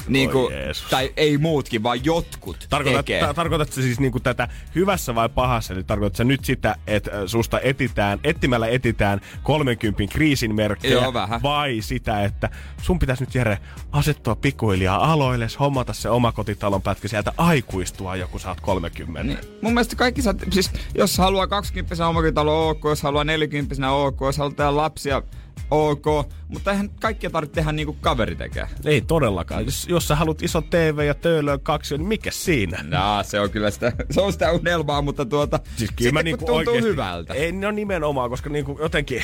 Niinku, 0.08 0.50
Jeesus. 0.50 0.88
tai 0.90 1.14
ei 1.18 1.38
muutkin, 1.38 1.84
vaan 1.84 2.06
jotkut 2.06 2.66
Tarkoitat, 2.70 3.06
tekee. 3.06 3.22
ta- 3.22 3.34
tarkoitatko 3.34 3.74
siis 3.74 4.00
niinku 4.00 4.20
tätä 4.20 4.48
hyvässä 4.76 5.16
vai 5.16 5.30
pahassa? 5.30 5.74
Eli 5.74 5.84
tarkoitatko 5.84 6.24
nyt 6.24 6.46
sitä, 6.46 6.76
että 6.88 7.12
äh, 7.12 7.18
susta 7.26 7.60
etitään, 7.60 8.20
etsimällä 8.24 8.68
etitään 8.68 9.22
30 9.44 10.04
kriisin 10.14 10.56
merkkejä? 10.56 10.94
Joo, 10.94 11.14
vähän. 11.14 11.44
Vai 11.44 11.78
sitä, 11.82 12.24
että 12.24 12.50
sun 12.82 13.00
pitäisi 13.00 13.24
nyt 13.24 13.36
Jere 13.36 13.58
asettua 13.92 14.36
pikkuhiljaa 14.36 15.12
aloille, 15.12 15.48
hommata 15.60 15.94
se 15.94 16.10
oma 16.10 16.32
kotitalon 16.32 16.82
pätkä 16.82 17.08
sieltä 17.08 17.34
aikuistua 17.38 18.16
joku 18.16 18.40
sä 18.40 18.50
oot 18.50 18.62
30. 18.62 19.24
Niin, 19.24 19.40
mun 19.62 19.74
mielestä 19.74 19.96
kaikki 19.96 20.22
saa, 20.22 20.34
siis 20.50 20.72
jos 20.96 21.18
haluaa 21.18 21.48
20 21.48 22.08
omakotitalo 22.08 22.70
ok, 22.70 22.84
jos 22.86 23.04
haluaa 23.04 23.24
40 23.24 23.92
ok, 23.92 24.18
jos 24.22 24.38
haluaa 24.38 24.56
tehdä 24.56 24.76
lapsia 24.76 25.22
ok, 25.72 26.06
mutta 26.48 26.72
eihän 26.72 26.90
kaikkia 26.90 27.30
tarvitse 27.30 27.56
tehdä 27.56 27.72
niin 27.72 27.86
kuin 27.86 27.98
kaveri 28.02 28.36
tekee. 28.36 28.68
Ei 28.86 29.02
todellakaan. 29.02 29.66
Jos, 29.66 29.88
jos 29.90 30.08
sä 30.08 30.16
haluat 30.16 30.42
iso 30.42 30.62
TV 30.62 31.00
ja 31.08 31.14
töölöön 31.14 31.60
kaksi, 31.60 31.98
niin 31.98 32.08
mikä 32.08 32.32
siinä? 32.32 32.84
No, 32.84 33.24
se 33.24 33.40
on 33.40 33.50
kyllä 33.50 33.72
sitä, 33.72 33.94
se 34.12 34.22
on 34.22 34.34
sitä 34.34 34.52
unelmaa, 34.52 35.02
mutta 35.02 35.26
tuota, 35.26 35.60
Siis 35.64 35.78
kyllä 35.78 35.90
sitten 35.96 36.14
mä 36.14 36.24
niinku 36.24 36.38
tuntuu 36.38 36.56
oikeesti, 36.56 36.90
hyvältä. 36.90 37.34
Ei, 37.34 37.52
no 37.52 37.72
nimenomaan, 37.72 38.30
koska 38.30 38.50
niinku 38.50 38.78
jotenkin... 38.82 39.24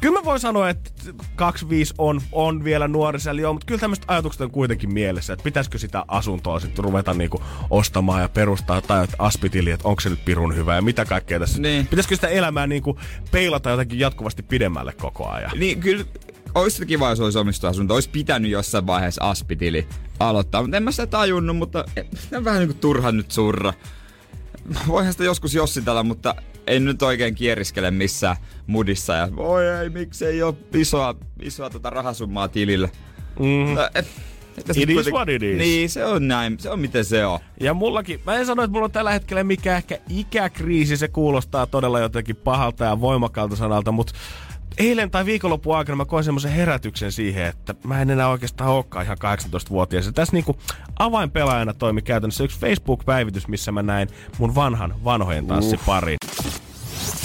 Kyllä 0.00 0.20
mä 0.20 0.24
voin 0.24 0.40
sanoa, 0.40 0.70
että 0.70 0.90
25 1.36 1.94
on, 1.98 2.20
on 2.32 2.64
vielä 2.64 2.88
nuorisella, 2.88 3.40
joo, 3.40 3.52
mutta 3.52 3.66
kyllä 3.66 3.80
tämmöiset 3.80 4.04
ajatukset 4.08 4.40
on 4.40 4.50
kuitenkin 4.50 4.92
mielessä, 4.92 5.32
että 5.32 5.42
pitäisikö 5.42 5.78
sitä 5.78 6.04
asuntoa 6.08 6.60
sitten 6.60 6.84
ruveta 6.84 7.14
niinku 7.14 7.42
ostamaan 7.70 8.22
ja 8.22 8.28
perustaa 8.28 8.80
tai 8.80 9.04
että 9.04 9.16
aspitili, 9.18 9.70
että 9.70 9.88
onko 9.88 10.00
se 10.00 10.10
nyt 10.10 10.24
pirun 10.24 10.56
hyvä 10.56 10.74
ja 10.74 10.82
mitä 10.82 11.04
kaikkea 11.04 11.40
tässä. 11.40 11.60
Niin. 11.60 11.86
Pitäisikö 11.86 12.14
sitä 12.14 12.28
elämää 12.28 12.66
niinku 12.66 12.98
peilata 13.30 13.70
jotenkin 13.70 13.98
jatkuvasti 13.98 14.42
pidemmälle 14.42 14.92
koko 14.92 15.28
ajan? 15.28 15.50
Niin 15.58 15.80
kyllä, 15.80 16.04
olisi 16.54 16.86
kiva, 16.86 17.10
jos 17.10 17.20
olisi 17.20 17.38
omistusasunto. 17.38 17.94
Olisi 17.94 18.10
pitänyt 18.10 18.50
jossain 18.50 18.86
vaiheessa 18.86 19.30
aspitili 19.30 19.86
aloittaa, 20.20 20.62
mutta 20.62 20.76
en 20.76 20.82
mä 20.82 20.90
sitä 20.90 21.06
tajunnut, 21.06 21.56
mutta 21.56 21.84
on 22.36 22.44
vähän 22.44 22.60
niin 22.60 22.68
kuin 22.68 22.80
turha 22.80 23.12
nyt 23.12 23.30
surra. 23.30 23.72
Voihan 24.86 25.12
sitä 25.12 25.24
joskus 25.24 25.54
jossitella, 25.54 26.02
mutta 26.02 26.34
en 26.66 26.84
nyt 26.84 27.02
oikein 27.02 27.34
kieriskele 27.34 27.90
missään 27.90 28.36
mudissa. 28.66 29.14
Ja 29.14 29.36
voi 29.36 29.68
ei, 29.68 29.90
miksei 29.90 30.42
ole 30.42 30.54
isoa, 30.74 31.14
isoa 31.42 31.70
tota 31.70 31.90
rahasummaa 31.90 32.48
tilillä. 32.48 32.88
Mm. 33.38 33.74
No, 33.74 33.88
et, 33.94 34.06
et 34.58 34.76
It 34.76 34.90
is 34.90 35.12
what 35.12 35.28
it 35.28 35.42
is. 35.42 35.58
Niin, 35.58 35.90
se 35.90 36.04
on 36.04 36.28
näin. 36.28 36.58
Se 36.58 36.70
on 36.70 36.80
miten 36.80 37.04
se 37.04 37.26
on. 37.26 37.40
Ja 37.60 37.74
mullakin, 37.74 38.20
mä 38.26 38.34
en 38.34 38.46
sano, 38.46 38.62
että 38.62 38.72
mulla 38.72 38.84
on 38.84 38.92
tällä 38.92 39.12
hetkellä 39.12 39.44
mikään 39.44 39.76
ehkä 39.76 39.98
ikäkriisi, 40.08 40.96
se 40.96 41.08
kuulostaa 41.08 41.66
todella 41.66 42.00
jotenkin 42.00 42.36
pahalta 42.36 42.84
ja 42.84 43.00
voimakkaalta 43.00 43.56
sanalta, 43.56 43.92
mutta 43.92 44.12
eilen 44.78 45.10
tai 45.10 45.24
viikonlopun 45.24 45.76
aikana 45.76 45.96
mä 45.96 46.04
koin 46.04 46.24
semmoisen 46.24 46.52
herätyksen 46.52 47.12
siihen, 47.12 47.46
että 47.46 47.74
mä 47.84 48.02
en 48.02 48.10
enää 48.10 48.28
oikeastaan 48.28 48.70
olekaan 48.70 49.04
ihan 49.04 49.18
18-vuotias. 49.18 50.06
Ja 50.06 50.12
tässä 50.12 50.32
niinku 50.32 50.56
avainpelaajana 50.98 51.74
toimi 51.74 52.02
käytännössä 52.02 52.44
yksi 52.44 52.60
Facebook-päivitys, 52.60 53.48
missä 53.48 53.72
mä 53.72 53.82
näin 53.82 54.08
mun 54.38 54.54
vanhan 54.54 54.94
vanhojen 55.04 55.46
tanssiparin. 55.46 56.16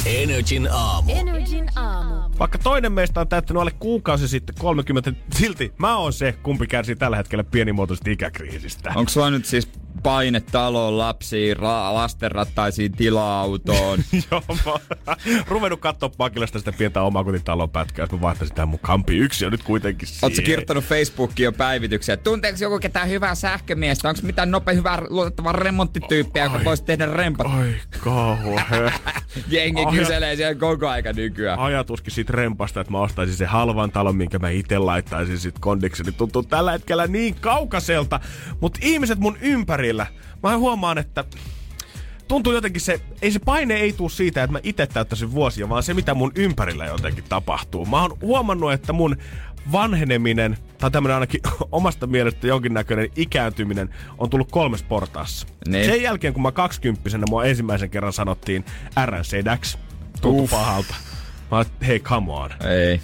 Energin 0.06 0.68
aamu. 0.72 1.12
Energin 1.12 1.70
aamu. 1.76 2.16
Vaikka 2.40 2.58
toinen 2.58 2.92
meistä 2.92 3.22
on 3.22 3.28
täyttänyt 3.28 3.62
alle 3.62 3.72
kuukausi 3.80 4.28
sitten 4.28 4.56
30, 4.60 5.14
silti 5.34 5.74
mä 5.78 5.98
oon 5.98 6.14
se, 6.14 6.32
kumpi 6.44 6.68
kärsii 6.68 6.96
tällä 6.96 7.18
hetkellä 7.18 7.44
pienimuotoisesta 7.44 8.10
ikäkriisistä. 8.10 8.94
Onko 8.96 9.10
sulla 9.10 9.30
nyt 9.30 9.46
siis 9.46 9.70
paine 10.04 10.40
taloon 10.40 10.98
lapsiin, 10.98 11.58
ra- 11.58 11.94
lastenrattaisiin 11.94 12.92
tila-autoon. 12.92 14.00
Joo, 14.32 14.44
mä 14.66 14.72
oon 14.72 14.80
ruvennut 15.48 15.80
katsoa 15.80 16.10
pakilasta 16.18 16.60
sitä 16.60 16.72
pientä 16.72 17.02
omakotitalon 17.02 17.70
pätkää, 17.70 18.04
että 18.04 18.16
mä 18.16 18.22
vaihtaisin 18.22 18.56
tämän 18.56 18.70
mun 18.70 18.80
kampi 18.80 19.18
yksi 19.18 19.46
on 19.46 19.52
nyt 19.52 19.64
kuitenkin 19.64 20.08
siihen. 20.08 20.26
Oletko 20.26 20.42
kirjoittanut 20.42 20.84
Facebookiin 20.84 21.44
jo 21.44 21.52
päivityksiä? 21.52 22.18
Tunteeko 22.18 22.58
joku 22.62 22.80
ketään 22.80 23.10
hyvää 23.10 23.36
sähkömiestä? 23.36 24.10
Onko 24.10 24.22
mitään 24.24 24.52
nopea 24.52 24.74
hyvää 24.74 25.02
luotettavaa 25.10 25.54
remonttityyppiä, 25.54 26.44
joka 26.44 26.60
voisi 26.66 26.84
tehdä 26.84 27.06
rempat? 27.06 27.48
Ai 27.48 27.74
kauhe. 28.04 28.92
Jengi 29.48 29.86
Ai- 29.86 29.98
kyselee 29.98 30.36
siellä 30.36 30.56
koko 30.56 30.88
aika 30.88 31.14
nykyään. 31.14 31.60
Ajatuskin 31.60 32.14
siitä 32.14 32.34
rempasta, 32.34 32.82
että 32.82 32.92
mä 32.92 33.00
ostaisin 33.00 33.36
sen 33.36 33.48
halvan 33.48 33.92
talon, 33.92 34.16
minkä 34.16 34.40
mä 34.40 34.50
itse 34.50 34.78
laittaisin 34.78 35.40
sit 35.40 35.60
kondiksi, 35.60 36.04
niin 36.04 36.14
tuntuu 36.14 36.44
tällä 36.44 36.72
hetkellä 36.72 37.08
niin 37.08 37.36
kaukaiselta. 37.36 38.20
Mutta 38.62 38.80
ihmiset 38.84 39.20
mun 39.20 39.38
ympärillä, 39.92 40.06
mä 40.44 40.58
huomaan, 40.58 40.98
että 40.98 41.24
tuntuu 42.28 42.54
jotenkin 42.54 42.82
se, 42.82 43.02
ei 43.22 43.32
se 43.32 43.40
paine 43.40 43.74
ei 43.74 43.94
tuu 43.94 44.10
siitä, 44.10 44.44
että 44.44 44.52
mä 44.52 44.60
itse 44.64 44.88
täyttäisin 44.88 45.32
vuosia, 45.32 45.70
vaan 45.70 45.84
se 45.84 45.94
mitä 45.94 46.14
mun 46.14 46.32
ympärillä 46.36 46.86
jotenkin 46.86 47.24
tapahtuu. 47.30 47.86
Mä 47.86 48.02
oon 48.02 48.18
huomannut, 48.22 48.74
että 48.74 48.94
mun 48.94 49.18
vanheneminen, 49.72 50.58
tai 50.78 50.92
tämmönen 50.92 51.16
ainakin 51.16 51.42
omasta 51.72 52.08
mielestä 52.08 52.48
jonkinnäköinen 52.48 53.10
ikääntyminen, 53.16 53.90
on 54.18 54.30
tullut 54.30 54.52
kolmes 54.52 54.84
portaassa. 54.84 55.48
Niin. 55.68 55.86
Sen 55.86 56.02
jälkeen, 56.02 56.34
kun 56.34 56.44
mä 56.44 56.52
kaksikymppisenä 56.52 57.26
mua 57.30 57.46
ensimmäisen 57.46 57.90
kerran 57.90 58.14
sanottiin 58.14 58.66
RNCDäks, 59.06 59.78
tuntuu 60.22 60.48
pahalta. 60.48 60.96
Mä 61.52 61.58
oon, 61.58 61.66
hei, 61.88 62.00
come 62.00 62.32
on. 62.32 62.50
Ei. 62.64 63.02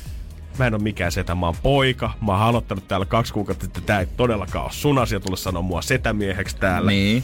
Mä 0.57 0.67
en 0.67 0.73
oo 0.73 0.79
mikään 0.79 1.11
setä, 1.11 1.35
mä 1.35 1.45
oon 1.45 1.55
poika. 1.63 2.13
Mä 2.25 2.31
oon 2.31 2.41
aloittanut 2.41 2.87
täällä 2.87 3.05
kaksi 3.05 3.33
kuukautta 3.33 3.65
sitten. 3.65 3.83
Tää 3.83 3.99
ei 3.99 4.05
todellakaan 4.17 4.65
ole 4.65 4.71
sun 4.73 4.97
asia 4.97 5.19
tulla 5.19 5.37
sanoa 5.37 5.61
mua 5.61 5.81
setämieheksi 5.81 6.57
täällä. 6.57 6.91
Niin. 6.91 7.23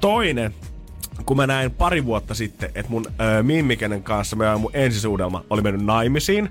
Toinen, 0.00 0.54
kun 1.26 1.36
mä 1.36 1.46
näin 1.46 1.70
pari 1.70 2.04
vuotta 2.04 2.34
sitten, 2.34 2.70
että 2.74 2.90
mun 2.90 3.06
äh, 3.08 3.42
Mimmi, 3.44 3.76
kenen 3.76 4.02
kanssa 4.02 4.36
mä 4.36 4.58
mun 4.58 4.70
ensisuudelma 4.74 5.44
oli 5.50 5.62
mennyt 5.62 5.84
naimisiin. 5.86 6.48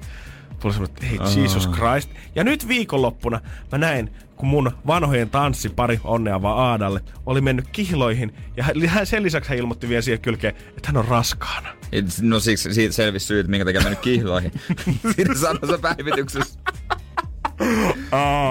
Tuli 0.59 0.73
semmoinen, 0.73 0.95
että 0.95 1.05
hei, 1.05 1.43
Jesus 1.43 1.69
Christ. 1.69 2.09
Ja 2.35 2.43
nyt 2.43 2.67
viikonloppuna 2.67 3.41
mä 3.71 3.77
näin, 3.77 4.11
kun 4.35 4.47
mun 4.49 4.71
vanhojen 4.87 5.29
tanssipari, 5.29 5.99
onnea 6.03 6.41
vaan 6.41 6.57
Aadalle, 6.59 7.01
oli 7.25 7.41
mennyt 7.41 7.67
kihloihin. 7.71 8.33
Ja 8.57 8.63
hän- 8.87 9.05
sen 9.07 9.23
lisäksi 9.23 9.49
hän 9.49 9.57
ilmoitti 9.59 9.89
vielä 9.89 10.01
siihen 10.01 10.21
kylkeen, 10.21 10.55
että 10.57 10.87
hän 10.87 10.97
on 10.97 11.05
raskaana. 11.05 11.69
No 12.21 12.39
siksi 12.39 12.73
siitä 12.73 12.93
selvisi 12.93 13.25
syyt, 13.25 13.47
minkä 13.47 13.65
takia 13.65 13.81
mennyt 13.81 13.99
kihloihin. 13.99 14.51
Siinä 15.15 15.35
sanoi 15.35 15.67
se 15.67 15.77
päivityksessä. 15.81 16.59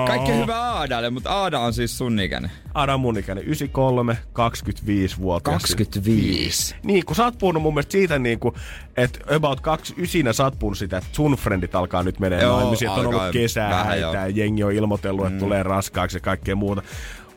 Kaikki 0.07 0.33
hyvää 0.33 0.73
Aadalle, 0.73 1.11
mutta 1.11 1.31
Aada 1.31 1.61
on 1.61 1.75
siis 1.75 1.99
sun 1.99 2.21
ikäinen. 2.21 2.51
Aada 2.75 2.95
on 2.95 3.01
mun 3.01 3.19
ikäinen, 3.19 3.45
93, 3.45 4.19
25 4.33 5.19
vuotta. 5.19 5.51
25. 5.51 6.75
Niin, 6.83 7.05
kun 7.05 7.17
sä 7.17 7.25
oot 7.25 7.39
puhunut 7.39 7.63
mun 7.63 7.75
mielestä 7.75 7.93
siitä, 7.93 8.19
niin 8.19 8.39
kuin, 8.39 8.55
että 8.97 9.35
about 9.37 9.61
29 9.61 10.35
sä 10.35 10.45
oot 10.45 10.59
puhunut 10.59 10.79
sitä, 10.79 10.97
että 10.99 11.11
sun 11.13 11.33
friendit 11.37 11.75
alkaa 11.75 12.03
nyt 12.03 12.21
menee 12.21 12.43
Joo, 12.43 12.61
naimisiin, 12.61 12.89
että 12.89 13.01
on 13.01 13.07
ollut 13.07 13.33
kesää, 13.33 13.95
ja 13.97 14.29
jengi 14.29 14.65
on 14.65 14.73
ilmoitellut, 14.73 15.27
että 15.27 15.39
tulee 15.39 15.63
raskaaksi 15.63 16.17
ja 16.17 16.21
kaikkea 16.21 16.57
muuta. 16.57 16.83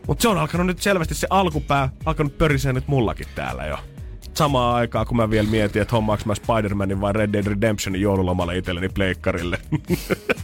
Mutta 0.08 0.22
se 0.22 0.28
on 0.28 0.38
alkanut 0.38 0.68
nyt 0.68 0.82
selvästi, 0.82 1.16
se 1.16 1.28
alkupää 1.30 1.90
alkanut 2.06 2.38
pörisee 2.38 2.74
nyt 2.74 2.88
mullakin 2.88 3.28
täällä 3.36 3.66
jo. 3.66 3.78
Samaan 4.40 4.76
aikaan, 4.76 5.08
kun 5.08 5.18
mä 5.18 5.30
vielä 5.30 5.48
mietin, 5.50 5.82
että 5.82 5.96
hommaaks 5.96 6.26
mä 6.26 6.34
Spider-Manin 6.34 7.02
vai 7.02 7.14
Red 7.14 7.34
Dead 7.34 7.46
Redemptionin 7.48 8.02
joululomalle 8.02 8.58
itselleni 8.58 8.90
pleikkarille. 8.90 9.58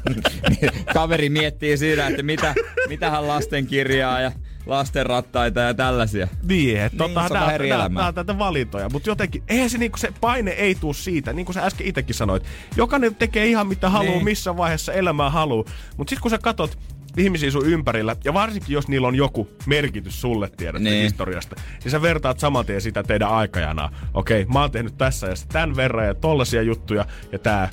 Kaveri 0.93 1.29
miettii 1.29 1.77
siinä, 1.77 2.07
että 2.07 2.23
mitä, 2.23 2.55
mitähän 2.89 3.27
lastenkirjaa 3.27 4.21
ja 4.21 4.31
lastenrattaita 4.65 5.59
ja 5.59 5.73
tällaisia. 5.73 6.27
Niin, 6.43 6.79
että 6.79 7.03
Niin, 7.03 7.13
tota, 7.15 7.51
elämää. 7.53 8.03
nää, 8.03 8.11
tätä 8.13 8.37
valintoja. 8.37 8.89
Mutta 8.89 9.09
jotenkin, 9.09 9.43
eihän 9.47 9.69
se, 9.69 9.77
niinku, 9.77 9.97
se 9.97 10.13
paine 10.21 10.51
ei 10.51 10.75
tuu 10.75 10.93
siitä, 10.93 11.33
niin 11.33 11.45
kuin 11.45 11.53
sä 11.53 11.61
äsken 11.65 11.87
itsekin 11.87 12.15
sanoit. 12.15 12.43
Jokainen 12.77 13.15
tekee 13.15 13.47
ihan 13.47 13.67
mitä 13.67 13.89
haluaa, 13.89 14.13
Niin. 14.13 14.23
missä 14.25 14.57
vaiheessa 14.57 14.93
elämää 14.93 15.29
haluaa. 15.29 15.65
Mutta 15.97 16.09
sitten 16.09 16.21
kun 16.21 16.31
sä 16.31 16.37
katot 16.37 16.77
ihmisiä 17.17 17.51
sun 17.51 17.65
ympärillä, 17.65 18.15
ja 18.23 18.33
varsinkin 18.33 18.73
jos 18.73 18.87
niillä 18.87 19.07
on 19.07 19.15
joku 19.15 19.49
merkitys 19.65 20.21
sulle 20.21 20.49
tiedät 20.57 20.81
Niin. 20.81 21.03
historiasta, 21.03 21.55
niin 21.83 21.91
sä 21.91 22.01
vertaat 22.01 22.39
saman 22.39 22.65
tien 22.65 22.81
sitä 22.81 23.03
teidän 23.03 23.29
aikajanaa. 23.29 23.91
Okei, 24.13 24.45
mä 24.45 24.61
oon 24.61 24.71
tehnyt 24.71 24.97
tässä 24.97 25.27
ja 25.27 25.33
tämän 25.51 25.75
verran 25.75 26.07
ja 26.07 26.13
tollasia 26.13 26.61
juttuja, 26.61 27.05
ja 27.31 27.39
tää 27.39 27.69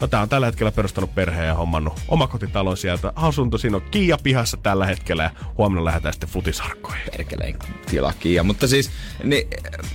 No 0.00 0.06
tää 0.06 0.20
on 0.20 0.28
tällä 0.28 0.46
hetkellä 0.46 0.72
perustanut 0.72 1.14
perheen 1.14 1.46
ja 1.48 1.54
hommannut 1.54 2.00
omakotitalon 2.08 2.76
sieltä. 2.76 3.12
Asunto 3.16 3.58
siinä 3.58 3.76
on 3.76 3.82
Kiia 3.90 4.18
pihassa 4.22 4.56
tällä 4.56 4.86
hetkellä 4.86 5.22
ja 5.22 5.30
huomenna 5.58 5.84
lähdetään 5.84 6.12
sitten 6.14 6.28
futisarkkoihin. 6.28 7.02
perkeleen 7.16 7.56
tilakia. 7.90 8.42
Mutta 8.42 8.68
siis 8.68 8.90
niin, 9.24 9.48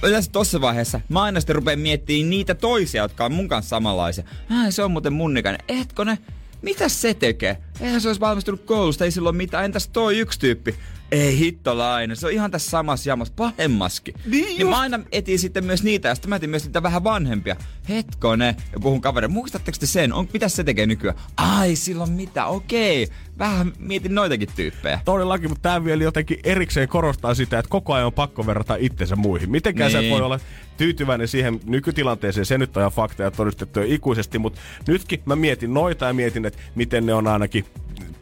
yleensä 0.03 0.32
tossa 0.32 0.61
vaiheessa 0.61 1.01
mä 1.09 1.21
aina 1.23 1.39
sitten 1.39 1.55
rupean 1.55 1.80
miettimään 1.80 2.30
niitä 2.30 2.55
toisia, 2.55 3.01
jotka 3.01 3.26
on 3.26 3.32
mun 3.34 3.47
kanssa 3.47 3.69
samanlaisia. 3.69 4.23
Äh, 4.51 4.65
se 4.69 4.84
on 4.84 4.91
muuten 4.91 5.13
mun 5.13 5.38
ikäinen. 5.38 5.61
Etkö 5.67 6.05
ne? 6.05 6.17
Mitä 6.66 6.89
se 6.89 7.13
tekee? 7.13 7.57
Eihän 7.82 8.01
se 8.01 8.09
olisi 8.09 8.22
valmistunut 8.22 8.61
koulusta, 8.66 9.05
ei 9.05 9.11
silloin 9.11 9.36
mitään. 9.36 9.66
Entäs 9.66 9.88
toi 9.88 10.18
yksi 10.20 10.39
tyyppi? 10.39 10.76
Ei 11.12 11.38
hittolainen, 11.39 12.18
se 12.18 12.28
on 12.28 12.34
ihan 12.34 12.51
tässä 12.51 12.70
samassa 12.70 13.10
jamassa, 13.10 13.34
pahemmaskin. 13.38 14.16
Niin 14.26 14.45
niin 14.58 14.68
mä 14.68 14.80
aina 14.80 14.99
etin 15.12 15.39
sitten 15.39 15.66
myös 15.66 15.84
niitä, 15.84 16.08
ja 16.08 16.16
sitten 16.16 16.30
mä 16.30 16.36
etin 16.36 16.49
myös 16.49 16.66
niitä 16.66 16.84
vähän 16.84 17.03
vanhempia. 17.03 17.56
Hetkone, 17.89 18.56
ja 18.74 18.80
puhun 18.82 19.01
kavereille, 19.01 19.34
muistatteko 19.34 19.78
te 19.80 19.86
sen? 19.86 20.14
On, 20.14 20.28
mitä 20.34 20.49
se 20.49 20.64
tekee 20.64 20.86
nykyään? 20.86 21.18
Ai, 21.38 21.76
silloin 21.76 22.12
mitä, 22.12 22.45
okei. 22.45 23.08
Vähän 23.39 23.74
mietin 23.80 24.16
noitakin 24.16 24.49
tyyppejä. 24.56 24.99
Todellakin, 25.06 25.49
mutta 25.49 25.62
tämä 25.62 25.86
vielä 25.86 26.03
jotenkin 26.03 26.39
erikseen 26.43 26.88
korostaa 26.88 27.36
sitä, 27.36 27.60
että 27.60 27.70
koko 27.70 27.93
ajan 27.93 28.06
on 28.06 28.14
pakko 28.14 28.45
verrata 28.45 28.76
itsensä 28.80 29.16
muihin. 29.16 29.51
Mitenkään 29.51 29.93
niin. 29.93 30.03
sä 30.03 30.10
voi 30.10 30.22
olla 30.22 30.39
tyytyväinen 30.78 31.28
siihen 31.28 31.60
nykytilanteeseen, 31.66 32.45
se 32.45 32.58
nyt 32.58 32.78
on 32.78 32.82
ihan 32.82 32.91
fakta 32.91 33.24
ja 33.24 33.32
todistettu 33.32 33.80
jo 33.80 33.86
ikuisesti, 33.89 34.39
mutta 34.39 34.60
nytkin 34.88 35.22
mä 35.26 35.36
mietin 35.36 35.74
noita 35.74 36.06
ja 36.06 36.14
mietin, 36.14 36.45
että 36.45 36.60
miten 36.76 37.06
ne 37.06 37.14
on 37.14 37.28
ainakin 37.28 37.66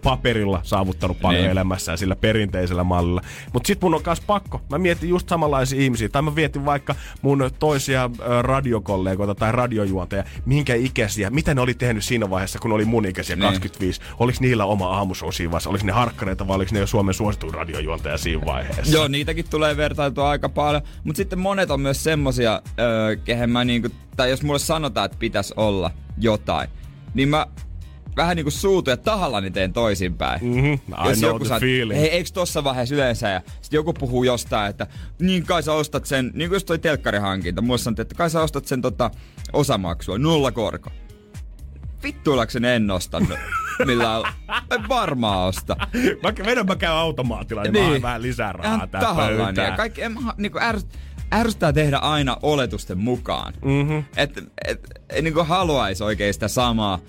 paperilla 0.03 0.59
saavuttanut 0.63 1.19
paljon 1.21 1.33
Niin. 1.41 1.43
niin. 1.43 1.51
elämässään 1.51 1.97
sillä 1.97 2.15
perinteisellä 2.15 2.83
mallilla. 2.83 3.21
Mutta 3.53 3.67
sit 3.67 3.81
mun 3.81 3.93
on 3.95 4.01
myös 4.05 4.21
pakko. 4.21 4.61
Mä 4.69 4.77
mietin 4.77 5.09
just 5.09 5.29
samanlaisia 5.29 5.81
ihmisiä. 5.81 6.09
Tai 6.09 6.21
mä 6.21 6.31
mietin 6.31 6.65
vaikka 6.65 6.95
mun 7.21 7.51
toisia 7.59 8.09
radiokollegoita 8.41 9.35
tai 9.35 9.51
radiojuonteja, 9.51 10.23
minkä 10.45 10.75
ikäisiä, 10.75 11.29
mitä 11.29 11.53
ne 11.53 11.61
oli 11.61 11.73
tehnyt 11.73 12.03
siinä 12.03 12.29
vaiheessa, 12.29 12.59
kun 12.59 12.69
ne 12.69 12.75
oli 12.75 12.85
mun 12.85 13.05
ikäisiä, 13.05 13.35
Niin. 13.35 13.43
25. 13.47 14.01
Oliko 14.19 14.37
niillä 14.41 14.65
oma 14.65 14.87
aamushow 14.87 15.29
siinä 15.31 15.51
vaiheessa? 15.51 15.69
Oliko 15.69 15.85
ne 15.85 15.91
harkkareita 15.91 16.47
vai 16.47 16.55
oliko 16.55 16.71
ne 16.73 16.79
jo 16.79 16.87
Suomen 16.87 17.13
suosituin 17.13 17.53
radiojuontaja 17.53 18.17
siinä 18.17 18.45
vaiheessa? 18.45 18.93
Joo, 18.97 19.07
niitäkin 19.07 19.45
tulee 19.49 19.77
vertailtua 19.77 20.29
aika 20.29 20.49
paljon. 20.49 20.81
Mutta 21.03 21.17
sitten 21.17 21.39
monet 21.39 21.71
on 21.71 21.81
myös 21.81 22.03
semmosia, 22.03 22.61
öö, 22.79 23.15
kehen 23.15 23.49
mä 23.49 23.65
niinku, 23.65 23.89
tai 24.15 24.29
jos 24.29 24.43
mulle 24.43 24.59
sanotaan, 24.59 25.05
että 25.05 25.17
pitäisi 25.19 25.53
olla 25.57 25.91
jotain, 26.17 26.69
niin 27.13 27.29
mä 27.29 27.47
vähän 28.18 28.36
niinku 28.36 28.51
suutun 28.51 28.91
ja 28.91 28.97
tahallani 28.97 29.51
teen 29.51 29.74
toisinpäin. 29.74 30.45
Mhm, 30.45 30.74
I 30.74 31.16
know 31.20 31.41
the 31.41 31.59
feeling. 31.59 31.99
hei, 32.01 32.09
eikö 32.09 32.30
tossa 32.34 32.64
vaiheessa 32.64 32.95
yleensä, 32.95 33.30
ja 33.30 33.41
sitten 33.61 33.78
joku 33.78 33.93
puhuu 33.93 34.24
jostain, 34.24 34.70
että 34.70 34.88
niin 35.20 35.45
kai 35.45 35.64
sä 35.64 35.74
ostat 35.74 36.05
sen, 36.05 36.32
niin 36.34 36.49
kuin 36.49 36.55
jos 36.55 36.66
toi 36.66 36.80
telkkarihankinta, 36.80 37.61
mulle 37.61 37.78
sanottiin, 37.78 38.01
että 38.01 38.16
kai 38.16 38.30
sä 38.30 38.41
ostat 38.41 38.66
sen 38.68 38.82
tota, 38.82 39.11
osamaksua, 39.53 40.18
nolla 40.18 40.51
korko. 40.51 40.89
Vittuillakseni 42.03 42.68
en 42.68 42.91
ostanut. 42.91 43.30
Millään, 43.86 44.22
en 44.72 44.88
varmaan 44.89 45.47
osta. 45.47 45.76
Mä 46.24 46.45
vedän 46.45 46.66
mä 46.66 46.76
käyn 46.76 46.93
automaatilla, 46.93 47.64
niin, 47.64 47.74
Niin. 47.74 47.91
mä 47.93 48.01
vähän 48.01 48.22
lisää 48.22 48.51
rahaa 48.51 48.88
tähän 48.88 49.16
pöytään. 49.16 49.68
Ja 49.72 49.78
kaikki, 49.78 50.01
en, 50.01 50.11
mä- 50.24 50.34
niinku 50.38 50.59
ärs, 50.61 50.86
ärsyttää 51.34 51.74
tehdä 51.74 51.97
aina 51.97 52.38
oletusten 52.41 52.97
mukaan. 52.97 53.53
Mm-hmm. 53.66 54.03
Et, 54.18 54.38
et, 54.68 54.88
ei 55.09 55.22
niinku 55.22 55.43
haluaisi 55.43 56.03
oikein 56.03 56.34
sitä 56.34 56.47
samaa 56.47 56.99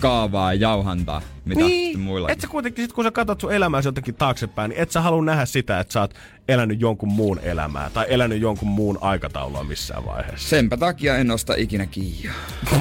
kaavaa 0.00 0.54
ja 0.54 0.60
jauhantaa, 0.60 1.22
mitä 1.44 1.60
niin. 1.60 2.00
muilla. 2.00 2.28
Et 2.28 2.40
sä 2.40 2.46
kuitenkin, 2.46 2.84
sit 2.84 2.92
kun 2.92 3.04
sä 3.04 3.10
katsot 3.10 3.40
sun 3.40 3.52
elämääsi 3.52 3.88
jotenkin 3.88 4.14
taaksepäin, 4.14 4.68
niin 4.68 4.80
et 4.80 4.90
sä 4.90 5.00
halua 5.00 5.24
nähdä 5.24 5.46
sitä, 5.46 5.80
että 5.80 5.92
sä 5.92 6.00
oot 6.00 6.14
elänyt 6.48 6.80
jonkun 6.80 7.12
muun 7.12 7.38
elämää 7.38 7.90
tai 7.90 8.06
elänyt 8.08 8.40
jonkun 8.40 8.68
muun 8.68 8.98
aikataulua 9.00 9.64
missään 9.64 10.06
vaiheessa. 10.06 10.48
Senpä 10.48 10.76
takia 10.76 11.16
en 11.16 11.30
osta 11.30 11.54
ikinä 11.56 11.86
Kiia. 11.86 12.32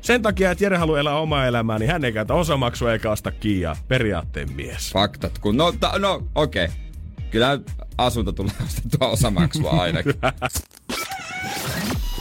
Sen 0.00 0.22
takia, 0.22 0.50
että 0.50 0.64
Jere 0.64 0.76
haluaa 0.76 1.00
elää 1.00 1.18
omaa 1.18 1.46
elämää, 1.46 1.78
niin 1.78 1.90
hän 1.90 2.04
ei 2.04 2.12
käytä 2.12 2.34
osamaksua 2.34 2.92
eikä 2.92 3.10
osta 3.10 3.30
kiiaa. 3.30 3.76
Periaatteen 3.88 4.52
mies. 4.52 4.92
Faktat, 4.92 5.38
kun 5.38 5.56
no, 5.56 5.72
ta, 5.72 5.98
no 5.98 6.22
okei. 6.34 6.64
Okay. 6.64 6.76
Kyllä 7.30 7.60
asunto 7.98 8.32
tulee 8.32 8.54
ostettua 8.66 9.08
osamaksua 9.08 9.70
ainakin. 9.70 10.14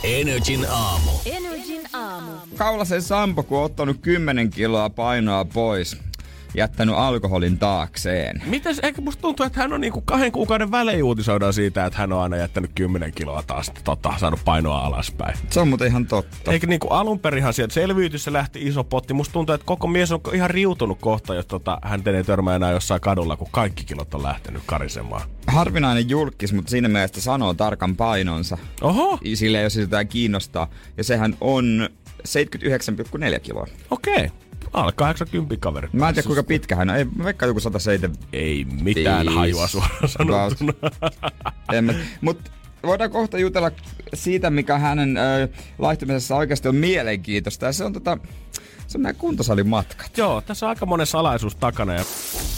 Energin 0.04 0.66
aamu. 0.70 1.12
Kaulasen 2.58 3.02
Sampo, 3.02 3.44
kun 3.44 3.58
on 3.58 3.64
ottanut 3.64 3.98
10 4.02 4.50
kiloa 4.50 4.90
painoa 4.90 5.46
pois. 5.46 5.98
jättänyt 6.56 6.96
alkoholin 6.96 7.58
taakseen. 7.58 8.42
Mitäs, 8.46 8.80
eikö 8.84 9.02
musta 9.02 9.22
tuntuu, 9.22 9.46
että 9.46 9.60
hän 9.60 9.74
on 9.74 9.82
niinku 9.82 10.02
kahden 10.02 10.32
kuukauden 10.32 10.72
välein 10.72 11.04
uutisoidaan 11.04 11.54
siitä, 11.54 11.86
että 11.86 12.00
hän 12.00 12.14
on 12.14 12.22
aina 12.22 12.38
jättänyt 12.38 12.72
10 12.76 13.12
kiloa 13.12 13.44
taas 13.48 13.72
tota, 13.84 14.14
saanut 14.18 14.40
painoa 14.46 14.80
alaspäin. 14.80 15.38
Se 15.50 15.60
on 15.60 15.68
muuten 15.68 15.88
ihan 15.88 16.06
totta. 16.08 16.52
Eikö 16.52 16.68
niinku 16.68 16.88
alun 16.88 17.20
perinhan 17.20 17.54
sieltä 17.54 17.74
selviytyssä 17.74 18.34
lähti 18.34 18.68
iso 18.68 18.84
potti. 18.84 19.14
Musta 19.14 19.34
tuntuu, 19.34 19.56
että 19.56 19.66
koko 19.66 19.88
mies 19.88 20.12
on 20.12 20.22
ihan 20.34 20.50
riutunut 20.50 20.98
kohta, 21.02 21.36
jos 21.36 21.46
tota, 21.46 21.78
hän 21.84 22.04
ei 22.16 22.24
törmää 22.24 22.56
enää 22.56 22.72
jossain 22.72 23.02
kadulla, 23.02 23.38
kun 23.38 23.48
kaikki 23.52 23.86
kilot 23.86 24.14
on 24.14 24.24
lähtenyt 24.24 24.64
karisemaan. 24.66 25.22
Harvinainen 25.48 26.10
julkis, 26.10 26.54
mutta 26.54 26.70
siinä 26.72 26.88
mielessä 26.88 27.22
sanoo 27.22 27.54
tarkan 27.54 27.96
painonsa. 27.96 28.58
Oho, 28.82 29.20
Sille 29.34 29.62
jos 29.62 29.74
sitä 29.74 30.06
kiinnostaa. 30.06 30.70
Ja 30.98 31.04
sehän 31.04 31.36
on 31.42 31.90
79,4 32.28 33.40
kiloa. 33.40 33.68
okei. 33.92 34.30
Alle 34.74 34.92
80 34.96 35.56
kaveri. 35.60 35.90
Mä 35.94 36.08
en 36.10 36.14
tiedä 36.16 36.26
kuinka 36.28 36.44
pitkä 36.44 36.76
hän 36.76 36.90
on. 36.90 36.96
Ei, 36.96 37.06
mä 37.16 37.24
veikkaan 37.24 37.48
joku 37.50 37.60
107. 37.60 38.16
Ei 38.34 38.66
mitään 38.82 39.26
Viisi. 39.26 39.38
hajua 39.38 39.68
suoraan 39.68 40.10
sanottuna. 40.10 40.74
En 41.74 41.86
mä- 41.86 41.94
Mut 42.22 42.52
voidaan 42.84 43.12
kohta 43.12 43.38
jutella 43.38 43.72
siitä, 44.14 44.50
mikä 44.50 44.78
hänen 44.78 45.18
ö, 45.18 45.48
laihtumisessa 45.80 46.36
oikeasti 46.36 46.68
on 46.68 46.76
mielenkiintoista. 46.76 47.66
Ja 47.66 47.72
se 47.72 47.84
on 47.84 47.94
tota, 47.94 48.18
se 48.88 48.98
on 48.98 49.02
meidän 49.02 49.16
kuntosalin 49.16 49.68
matkat. 49.68 50.18
Joo, 50.18 50.42
tässä 50.42 50.66
on 50.66 50.70
aika 50.70 50.86
monen 50.86 51.08
salaisuus 51.08 51.56
takana. 51.56 51.94
Ja 51.94 52.04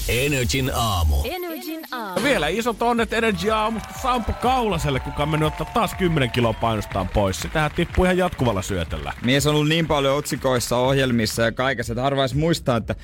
Energin 0.09 0.71
aamu. 0.73 1.15
Energin 1.23 1.81
aamu. 1.91 2.23
vielä 2.23 2.47
isot 2.47 2.81
onnet 2.81 3.13
Energy 3.13 3.51
aamusta 3.51 3.89
Sampo 4.01 4.33
Kaulaselle, 4.33 4.99
kuka 4.99 5.23
on 5.23 5.29
mennyt 5.29 5.47
ottaa 5.47 5.73
taas 5.73 5.93
10 5.93 6.31
kiloa 6.31 6.53
painostaan 6.53 7.07
pois. 7.07 7.39
Sitähän 7.39 7.71
tippuu 7.75 8.05
ihan 8.05 8.17
jatkuvalla 8.17 8.61
syötöllä. 8.61 9.13
Mies 9.23 9.47
on 9.47 9.55
ollut 9.55 9.69
niin 9.69 9.87
paljon 9.87 10.17
otsikoissa, 10.17 10.77
ohjelmissa 10.77 11.41
ja 11.41 11.51
kaikessa, 11.51 11.93
että 11.93 12.01
harva 12.01 12.21
edes 12.21 12.35
muistaa, 12.35 12.77
että 12.77 12.95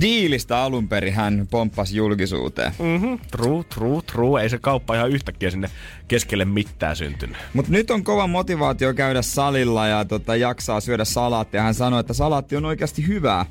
diilistä 0.00 0.58
alun 0.58 0.88
perin 0.88 1.14
hän 1.14 1.48
pomppasi 1.50 1.96
julkisuuteen. 1.96 2.72
Mhm, 2.78 3.14
true, 3.30 3.64
true, 3.64 4.02
true. 4.02 4.42
Ei 4.42 4.50
se 4.50 4.58
kauppa 4.58 4.94
ihan 4.94 5.10
yhtäkkiä 5.10 5.50
sinne 5.50 5.70
keskelle 6.08 6.44
mitään 6.44 6.96
syntynyt. 6.96 7.36
Mutta 7.54 7.72
nyt 7.72 7.90
on 7.90 8.04
kova 8.04 8.26
motivaatio 8.26 8.94
käydä 8.94 9.22
salilla 9.22 9.86
ja 9.86 10.04
tota, 10.04 10.36
jaksaa 10.36 10.80
syödä 10.80 11.04
salaattia. 11.04 11.62
Hän 11.62 11.74
sanoi, 11.74 12.00
että 12.00 12.12
salaatti 12.12 12.56
on 12.56 12.64
oikeasti 12.64 13.06
hyvää 13.06 13.46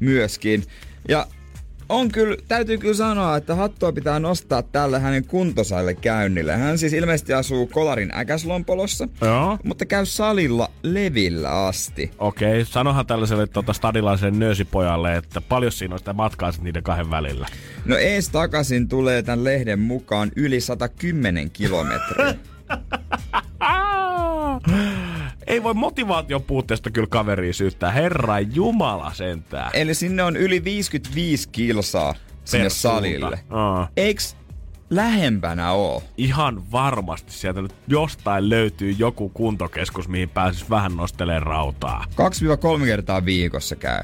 myöskin. 0.00 0.64
Ja 1.08 1.26
on 1.90 2.08
kyllä, 2.08 2.36
täytyy 2.48 2.78
kyllä 2.78 2.94
sanoa, 2.94 3.36
että 3.36 3.54
hattua 3.54 3.92
pitää 3.92 4.20
nostaa 4.20 4.62
tälle 4.62 5.00
hänen 5.00 5.24
kuntosaille 5.24 5.94
käynnille. 5.94 6.56
Hän 6.56 6.78
siis 6.78 6.92
ilmeisesti 6.92 7.34
asuu 7.34 7.66
Kolarin 7.66 8.14
äkäslompolossa, 8.14 9.08
Joo. 9.20 9.58
mutta 9.64 9.86
käy 9.86 10.06
salilla 10.06 10.70
levillä 10.82 11.66
asti. 11.66 12.10
Okei, 12.18 12.64
sanohan 12.64 13.06
tällaiselle 13.06 13.46
tota, 13.46 13.72
stadilaiselle 13.72 14.38
nöösipojalle, 14.38 15.16
että 15.16 15.40
paljon 15.40 15.72
siinä 15.72 15.94
on 15.94 15.98
sitä 15.98 16.12
matkaa 16.12 16.52
sit 16.52 16.62
niiden 16.62 16.82
kahden 16.82 17.10
välillä. 17.10 17.46
No 17.84 17.96
ees 17.96 18.28
takaisin 18.28 18.88
tulee 18.88 19.22
tämän 19.22 19.44
lehden 19.44 19.78
mukaan 19.78 20.30
yli 20.36 20.60
110 20.60 21.50
kilometriä. 21.50 22.34
Ei 25.46 25.62
voi 25.62 25.74
motivaation 25.74 26.42
puutteesta 26.42 26.90
kyllä 26.90 27.08
kaveria 27.10 27.52
syyttää. 27.52 27.90
Herra 27.90 28.40
Jumala 28.40 29.14
sentään. 29.14 29.70
Eli 29.74 29.94
sinne 29.94 30.22
on 30.22 30.36
yli 30.36 30.64
55 30.64 31.48
kilsaa 31.48 32.14
sinne 32.44 32.64
Per 32.64 32.70
salille. 32.70 33.38
Aa. 33.50 33.88
Eiks 33.96 34.36
lähempänä 34.90 35.72
oo? 35.72 36.02
Ihan 36.16 36.72
varmasti 36.72 37.32
sieltä 37.32 37.62
nyt 37.62 37.74
jostain 37.88 38.48
löytyy 38.48 38.90
joku 38.98 39.28
kuntokeskus, 39.28 40.08
mihin 40.08 40.28
pääsis 40.28 40.70
vähän 40.70 40.96
nostelemaan 40.96 41.42
rautaa. 41.42 42.04
2-3 42.80 42.84
kertaa 42.84 43.24
viikossa 43.24 43.76
käy. 43.76 44.00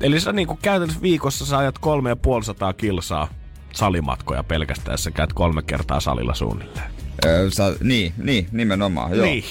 Eli 0.00 0.20
sä 0.20 0.32
niinku 0.32 0.58
käytännössä 0.62 1.02
viikossa 1.02 1.46
sä 1.46 1.58
ajat 1.58 1.78
kolme 1.78 2.08
ja 2.08 2.16
puoli 2.16 2.44
sataa 2.44 2.72
kilsaa 2.72 3.28
salimatkoja 3.72 4.42
pelkästään, 4.44 4.92
jos 4.92 5.04
sä 5.04 5.10
käyt 5.10 5.32
kolme 5.32 5.62
kertaa 5.62 6.00
salilla 6.00 6.34
suunnilleen. 6.34 6.90
Öö, 7.24 7.50
sä, 7.50 7.72
niin, 7.80 8.12
niin, 8.16 8.46
nimenomaan. 8.52 9.16
Joo. 9.16 9.26
Niin. 9.26 9.44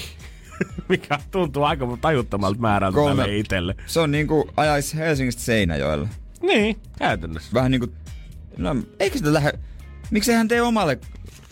Mikä 0.88 1.18
tuntuu 1.30 1.64
aika 1.64 1.98
tajuttomalta 2.00 2.60
määrältä 2.60 2.94
Kolme. 2.94 3.22
tälle 3.22 3.36
itselle. 3.36 3.76
Se 3.86 4.00
on 4.00 4.10
niinku 4.10 4.50
ajais 4.56 4.94
Helsingistä 4.94 5.42
Seinäjoelle. 5.42 6.08
Niin, 6.42 6.76
käytännössä. 6.98 7.50
Vähän 7.54 7.70
niinku... 7.70 7.88
No, 8.56 8.76
eikö 9.00 9.18
sitä 9.18 9.32
lähde... 9.32 9.52
Miksei 10.10 10.34
hän 10.34 10.48
tee 10.48 10.62
omalle 10.62 10.98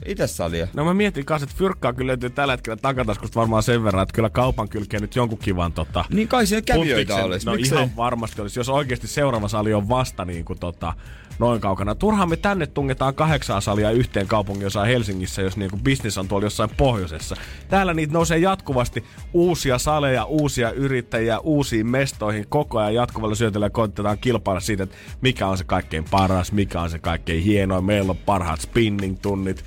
itse 0.07 0.27
salia? 0.27 0.69
No 0.75 0.85
mä 0.85 0.95
mietin 0.95 1.25
kanssa, 1.25 1.45
että 1.45 1.57
fyrkkaa 1.59 1.93
kyllä 1.93 2.09
löytyy 2.09 2.31
tällä 2.31 2.53
hetkellä 2.53 2.77
takataskusta 2.77 3.41
varmaan 3.41 3.63
sen 3.63 3.85
verran, 3.85 4.03
että 4.03 4.15
kyllä 4.15 4.31
kaupan 4.31 4.69
kylkeen 4.69 5.01
nyt 5.01 5.17
jonkun 5.17 5.39
kivan 5.39 5.73
tota, 5.73 6.05
Niin 6.11 6.29
kai 6.29 6.47
siellä 6.47 6.63
kävijöitä 6.63 7.25
olisi. 7.25 7.47
No 7.47 7.55
Miksei? 7.55 7.79
ihan 7.79 7.97
varmasti 7.97 8.41
olisi, 8.43 8.61
jos 8.61 8.69
oikeasti 8.69 9.07
seuraava 9.07 9.49
sali 9.49 9.75
on 9.75 9.89
vasta 9.89 10.25
niin 10.25 10.45
kuin 10.45 10.59
tota, 10.59 10.95
noin 11.43 11.61
kaukana. 11.61 11.95
Turhaan 11.95 12.29
me 12.29 12.37
tänne 12.37 12.67
tungetaan 12.67 13.15
kahdeksaa 13.15 13.61
salia 13.61 13.91
yhteen 13.91 14.27
kaupungin 14.27 14.67
osaan 14.67 14.87
Helsingissä, 14.87 15.43
jos 15.43 15.57
niin 15.57 15.71
kuin 15.71 15.83
business 15.83 16.19
on 16.19 16.29
tuolla 16.29 16.47
jossain 16.47 16.71
pohjoisessa. 16.77 17.37
Täällä 17.69 17.95
niitä 17.95 18.13
nousee 18.13 18.39
jatkuvasti 18.39 19.05
uusia 19.33 19.79
saleja, 19.79 20.25
uusia 20.25 20.71
yrittäjiä, 20.71 21.39
uusiin 21.39 21.87
mestoihin 21.87 22.47
koko 22.49 22.79
ajan 22.79 22.95
jatkuvalla 22.95 23.35
syötöllä 23.35 23.71
koitetaan 23.71 24.19
kilpailla 24.19 24.61
siitä, 24.61 24.83
että 24.83 24.97
mikä 25.21 25.47
on 25.47 25.59
se 25.59 25.65
kaikkein 25.65 26.05
paras, 26.11 26.53
mikä 26.53 26.81
on 26.81 26.91
se 26.91 26.99
kaikkein 26.99 27.43
hienoin. 27.43 27.85
Meillä 27.85 28.11
on 28.11 28.17
parhaat 28.17 28.61
spinning-tunnit. 28.61 29.65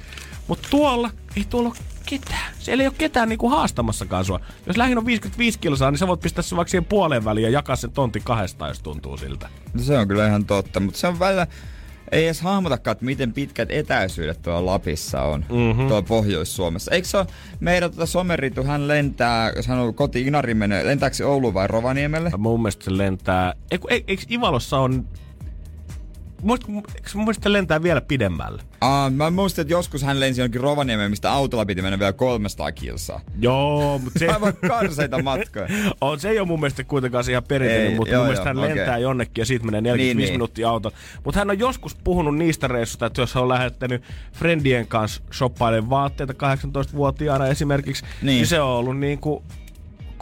Mutta 0.47 0.67
tuolla 0.71 1.09
ei 1.38 1.45
tuolla 1.49 1.76
ketään. 2.06 2.53
Siellä 2.60 2.84
ei 2.84 2.88
ole 2.88 2.95
ketään 2.97 3.30
niinku 3.30 3.49
haastamassakaan 3.49 4.26
sua. 4.26 4.39
Jos 4.66 4.78
lähin 4.78 4.97
on 4.97 5.06
55 5.06 5.60
kilsaa, 5.60 5.91
niin 5.91 5.99
sä 5.99 6.08
voit 6.08 6.20
pistää 6.20 6.41
sen 6.41 6.56
vaikka 6.56 6.70
siihen 6.70 6.86
puoleen 6.86 7.26
väliin 7.26 7.43
ja 7.43 7.49
jakaa 7.49 7.76
sen 7.76 7.91
tontin 7.91 8.24
kahdesta, 8.24 8.68
jos 8.68 8.80
tuntuu 8.80 9.18
siltä. 9.18 9.49
No 9.74 9.84
se 9.84 9.97
on 9.97 10.08
kyllä 10.08 10.28
ihan 10.28 10.45
totta, 10.45 10.80
mutta 10.80 10.99
se 10.99 11.08
on 11.08 11.20
välillä... 11.20 11.47
Ei 12.12 12.26
edes 12.26 12.41
hahmotakaan, 12.41 12.91
että 12.91 13.06
miten 13.06 13.34
pitkät 13.34 13.72
etäisyydet 13.72 14.41
tuolla 14.41 14.66
Lapissa 14.66 15.22
on, 15.22 15.45
mm-hmm. 15.49 15.88
tuolla 15.88 16.01
Pohjois-Suomessa. 16.01 16.91
Eikö 16.91 17.08
se 17.08 17.18
ole 17.18 17.28
meidän 17.60 17.91
tota 17.91 18.06
someritu, 18.06 18.64
hän 18.64 18.88
lentää, 18.88 19.51
jos 19.56 19.68
hän 19.68 19.80
on 19.80 19.93
koti 19.93 20.22
Inari 20.22 20.53
menee, 20.53 20.86
lentääkö 20.86 21.16
se 21.16 21.26
Oulu 21.26 21.53
vai 21.53 21.68
Rovaniemelle? 21.68 22.32
Mun 22.38 22.62
mielestä 22.62 22.86
se 22.86 22.97
lentää... 22.97 23.53
Eiku, 23.72 23.88
e, 23.88 23.99
eikö 24.08 24.24
Ivalossa 24.32 24.80
on... 24.80 25.08
Muist, 27.16 27.43
se 27.43 27.54
lentää 27.54 27.84
vielä 27.84 28.02
pidemmälle? 28.02 28.62
Aa, 28.82 29.10
mä 29.10 29.30
muistan, 29.30 29.62
että 29.62 29.74
joskus 29.74 30.04
hän 30.04 30.20
lensi 30.20 30.41
jonkin 30.41 30.62
Rovaniemeen, 30.62 31.12
mistä 31.12 31.32
autolla 31.32 31.66
piti 31.66 31.82
mennä 31.82 32.00
vielä 32.00 32.14
300 32.14 32.72
kilsaa. 32.72 33.22
Joo, 33.39 34.00
mutta 34.00 34.20
se... 34.20 34.28
Aivan 34.28 34.54
karseita 34.68 35.22
matkoja. 35.24 35.68
on, 36.02 36.20
se 36.20 36.30
ei 36.30 36.39
ole 36.39 36.48
mun 36.48 36.60
mielestä 36.60 36.84
kuitenkaan 36.84 37.24
ihan 37.30 37.43
perinteinen, 37.43 37.88
Ei, 37.88 37.96
mutta 37.96 38.14
joo, 38.14 38.20
mun 38.20 38.28
mielestä 38.28 38.50
joo, 38.50 38.62
hän 38.62 38.70
lentää 38.70 38.93
okei. 38.93 39.04
jonnekin 39.04 39.41
ja 39.41 39.46
siitä 39.46 39.66
menee 39.66 39.82
45 39.82 40.16
Niin, 40.16 40.26
niin, 40.26 40.34
minuuttia 40.34 40.70
auton. 40.70 40.91
Mutta 41.24 41.39
hän 41.39 41.50
on 41.50 41.60
joskus 41.60 41.96
puhunut 41.96 42.38
niistä 42.38 42.68
reissuista, 42.68 43.06
että 43.06 43.22
jos 43.22 43.34
hän 43.34 43.43
on 43.43 43.50
lähettänyt 43.50 44.04
friendien 44.34 44.88
kanssa 44.88 45.22
shoppailemaan 45.34 45.89
vaatteita 45.89 46.34
18-vuotiaana 46.34 47.48
esimerkiksi, 47.48 48.06
niin, 48.22 48.26
niin 48.26 48.48
se 48.48 48.62
on 48.62 48.70
ollut 48.70 48.98
niin 48.98 49.20
kuin, 49.20 49.43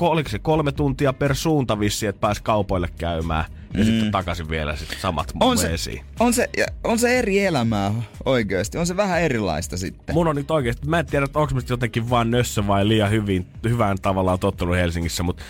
oliko 0.01 0.29
se 0.29 0.39
kolme 0.39 0.71
tuntia 0.71 1.13
per 1.13 1.35
suunta 1.35 1.79
vissi, 1.79 2.07
että 2.07 2.19
pääsi 2.19 2.43
kaupoille 2.43 2.89
käymään. 2.97 3.45
Ja 3.73 3.79
mm. 3.79 3.85
sitten 3.85 4.11
takaisin 4.11 4.49
vielä 4.49 4.75
sit 4.75 4.97
samat 5.01 5.33
On 5.39 5.57
se, 5.57 5.71
vesiin. 5.71 6.01
on, 6.19 6.33
se, 6.33 6.49
on 6.83 6.99
se 6.99 7.19
eri 7.19 7.45
elämää 7.45 7.93
oikeasti. 8.25 8.77
On 8.77 8.87
se 8.87 8.97
vähän 8.97 9.21
erilaista 9.21 9.77
sitten. 9.77 10.15
Mun 10.15 10.27
on 10.27 10.35
nyt 10.35 10.51
oikeesti, 10.51 10.87
mä 10.87 10.99
en 10.99 11.05
tiedä, 11.05 11.25
että 11.25 11.39
onko 11.39 11.55
mä 11.55 11.61
jotenkin 11.69 12.09
vaan 12.09 12.31
nössö 12.31 12.67
vai 12.67 12.87
liian 12.87 13.11
hyvin, 13.11 13.45
hyvään 13.63 13.97
tavallaan 14.01 14.39
tottunut 14.39 14.75
Helsingissä, 14.75 15.23
mutta 15.23 15.43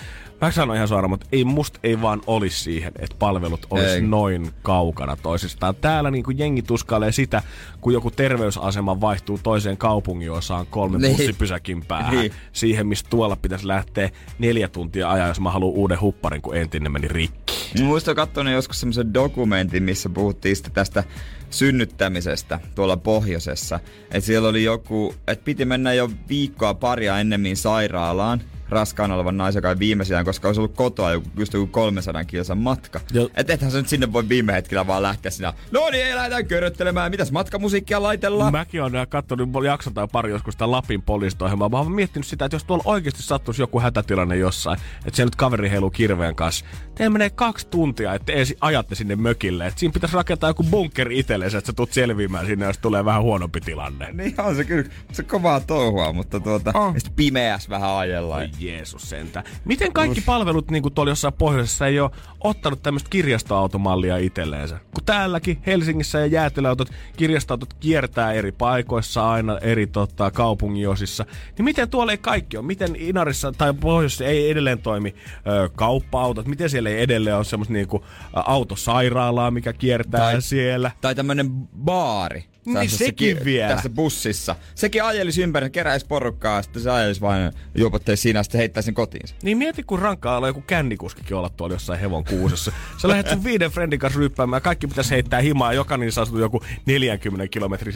mä 0.44 0.52
sanon 0.52 0.76
ihan 0.76 0.88
suoraan, 0.88 1.10
mutta 1.10 1.28
ei 1.32 1.44
musta 1.44 1.80
ei 1.84 2.02
vaan 2.02 2.22
olisi 2.28 2.60
siihen, 2.60 2.91
että 3.00 3.16
palvelut 3.20 3.68
olisi 3.70 3.89
Ei. 3.96 4.02
noin 4.02 4.52
kaukana 4.62 5.16
toisistaan. 5.16 5.76
Täällä 5.76 6.12
niinku 6.12 6.32
jengi 6.32 6.62
tuskailee 6.62 7.12
sitä, 7.12 7.44
kun 7.82 7.94
joku 7.94 8.12
terveysasema 8.12 9.02
vaihtuu 9.02 9.39
toiseen 9.44 9.78
kaupungin 9.78 10.32
osaan 10.32 10.68
kolme 10.68 10.98
Niin. 10.98 11.18
bussipysäkin 11.18 11.86
päähän. 11.86 12.16
Niin. 12.16 12.32
Siihen, 12.52 12.88
mistä 12.88 13.10
tuolla 13.10 13.36
pitäisi 13.36 13.68
lähteä 13.68 14.10
neljä 14.39 14.68
tuntia 14.68 15.12
ajaa, 15.12 15.28
jos 15.28 15.39
mä 15.39 15.52
haluan 15.52 15.76
uuden 15.76 16.02
hupparin, 16.02 16.41
kun 16.41 16.58
entinen 16.58 16.91
meni 16.91 17.08
rikki. 17.08 17.54
Mä 17.80 17.86
muistan 17.86 18.16
katsoneet 18.16 18.56
joskus 18.56 18.80
semmoisen 18.80 19.14
dokumentin, 19.14 19.84
missä 19.84 20.10
puhuttiin 20.10 20.56
tästä 20.74 21.04
synnyttämisestä 21.50 22.60
tuolla 22.76 22.98
pohjoisessa. 22.98 23.80
Että 24.04 24.20
siellä 24.20 24.50
oli 24.50 24.64
joku, 24.64 25.16
että 25.28 25.46
piti 25.46 25.66
mennä 25.66 25.94
jo 25.94 26.10
viikkoa 26.30 26.74
paria 26.74 27.20
ennemmin 27.20 27.58
sairaalaan 27.58 28.41
raskaana 28.74 29.16
olevan 29.16 29.38
naisen 29.38 29.62
kai 29.62 29.80
viimeisään, 29.80 30.26
koska 30.26 30.48
olisi 30.48 30.62
ollut 30.62 30.76
kotoa 30.76 31.12
joku, 31.12 31.28
just 31.38 31.54
joku 31.54 31.68
300 31.68 32.26
kilsan 32.26 32.58
matka. 32.58 33.00
Joo. 33.12 33.30
Että 33.36 33.54
ethän 33.54 33.72
sä 33.72 33.78
nyt 33.78 33.88
sinne 33.88 34.14
voi 34.14 34.30
viime 34.30 34.54
hetkellä 34.54 34.88
vaan 34.88 35.04
lähteä 35.04 35.32
sinä. 35.32 35.54
No 35.72 35.90
niin, 35.90 36.06
ei 36.06 36.16
lähdetään 36.16 36.48
köröttelemään. 36.48 37.12
Mitäs 37.12 37.32
matkamusiikkia 37.32 38.04
laitellaan? 38.04 38.52
Mäkin 38.52 38.84
olen 38.84 39.08
katsonut 39.08 39.50
jakson 39.66 39.94
tai 39.94 40.08
pari 40.12 40.32
joskus 40.32 40.54
sitä 40.54 40.72
Lapin 40.72 41.02
poliisitohjelmaa. 41.02 41.70
Mä 41.70 41.78
oon 41.78 41.92
miettinyt 41.92 42.28
sitä, 42.28 42.46
että 42.46 42.56
jos 42.56 42.64
tuolla 42.64 42.84
oikeasti 42.86 43.24
sattuisi 43.24 43.62
joku 43.62 43.80
hätätilanne 43.80 44.38
jossain, 44.38 44.80
että 44.98 45.16
siellä 45.16 45.28
nyt 45.28 45.36
kaveri 45.36 45.70
heiluu 45.70 45.90
kirveen 45.90 46.36
kanssa. 46.36 46.66
Teillä 46.96 47.14
menee 47.14 47.30
kaksi 47.30 47.68
tuntia, 47.68 48.14
että 48.14 48.34
ensin 48.34 48.58
ajatte 48.62 48.96
sinne 48.96 49.16
mökille. 49.16 49.68
Että 49.68 49.80
siinä 49.80 49.94
pitäisi 49.94 50.16
rakentaa 50.16 50.50
joku 50.50 50.64
bunkkeri 50.64 51.20
itsellesi, 51.20 51.58
että 51.58 51.68
sä 51.68 51.74
tulet 51.74 51.94
selviämään 51.94 52.46
sinne, 52.46 52.66
jos 52.66 52.78
tulee 52.78 53.06
vähän 53.06 53.22
huonompi 53.22 53.62
tilanne. 53.62 54.10
Niin 54.14 54.36
on 54.38 54.56
se 54.56 54.64
kyllä, 54.64 54.90
se 55.12 55.24
kovaa 55.24 55.60
touhua, 55.60 56.14
mutta 56.14 56.40
tuota, 56.40 56.72
oh. 56.76 56.96
pimeässä 57.16 57.70
vähän 57.70 57.90
ajellaan. 57.90 58.50
Jeesus 58.68 59.09
sentä. 59.09 59.43
Miten 59.66 59.93
kaikki 59.93 60.22
palvelut 60.22 60.72
niin 60.72 60.84
kuin 60.84 60.93
tuolla 60.93 61.11
jossain 61.11 61.34
pohjoisessa 61.34 61.88
ei 61.88 61.99
ole 61.99 62.11
ottanut 62.39 62.84
tämmöistä 62.84 63.09
kirjastoautomallia 63.09 64.18
itselleensä? 64.18 64.80
Kun 64.93 65.03
täälläkin 65.05 65.61
Helsingissä 65.66 66.20
ja 66.20 66.26
jäätelöautot, 66.26 66.89
kirjastoautot 67.18 67.74
kiertää 67.74 68.34
eri 68.34 68.51
paikoissa 68.51 69.32
aina 69.32 69.57
eri 69.57 69.88
tota, 69.88 70.32
kaupungin 70.32 70.89
osissa. 70.89 71.26
Niin 71.57 71.66
miten 71.66 71.89
tuolla 71.89 72.11
ei 72.11 72.18
kaikki 72.18 72.57
ole? 72.57 72.66
Miten 72.66 72.95
Inarissa 72.95 73.51
tai 73.51 73.74
pohjoisessa 73.74 74.26
ei 74.26 74.49
edelleen 74.51 74.80
toimi 74.80 75.16
ö, 75.47 75.70
kauppa-autot? 75.76 76.47
Miten 76.47 76.70
siellä 76.70 76.89
ei 76.89 77.01
edelleen 77.01 77.36
ole 77.36 77.43
semmoista 77.43 77.74
niinku, 77.74 78.05
ä, 78.38 78.41
autosairaalaa, 78.41 79.51
mikä 79.51 79.74
kiertää 79.74 80.20
Tai- 80.32 80.41
siellä? 80.41 80.91
Tai 81.01 81.16
tämmönen 81.16 81.51
baari. 81.84 82.53
Niin 82.66 82.89
sekin 82.89 83.38
ki- 83.38 83.45
vielä. 83.45 83.74
Tässä 83.76 83.89
bussissa. 83.89 84.55
Sekin 84.76 85.03
ajelisi 85.03 85.41
ympäri, 85.43 85.70
keräisi 85.70 86.05
porukkaa, 86.05 86.61
sitten 86.61 86.82
se 86.84 86.91
ajelisi 86.91 87.22
vain 87.22 87.51
juopotteisi 87.76 88.22
siinä 88.22 88.39
ja 88.39 88.43
sitten 88.43 88.59
heittäisi 88.59 88.86
sen 88.86 88.93
kotiinsa. 88.93 89.36
Niin 89.43 89.57
mieti, 89.57 89.84
kun 89.84 89.99
rankkaa 89.99 90.38
olla 90.38 90.47
joku 90.47 90.61
kännikuskikin 90.68 91.38
olla 91.38 91.49
tuolla 91.49 91.76
jossain 91.76 91.99
hevon 91.99 92.24
kuusessa. 92.24 92.72
Sä 93.01 93.07
lähdet 93.07 93.30
sun 93.30 93.43
viiden 93.43 93.72
friendin 93.72 93.99
kanssa 93.99 94.20
ryppäämään, 94.20 94.61
kaikki 94.61 94.88
pitäisi 94.88 95.11
heittää 95.11 95.39
himaa, 95.41 95.74
jokainen 95.74 96.11
saa 96.11 96.26
joku 96.39 96.64
40 96.86 97.47
kilometrin 97.47 97.95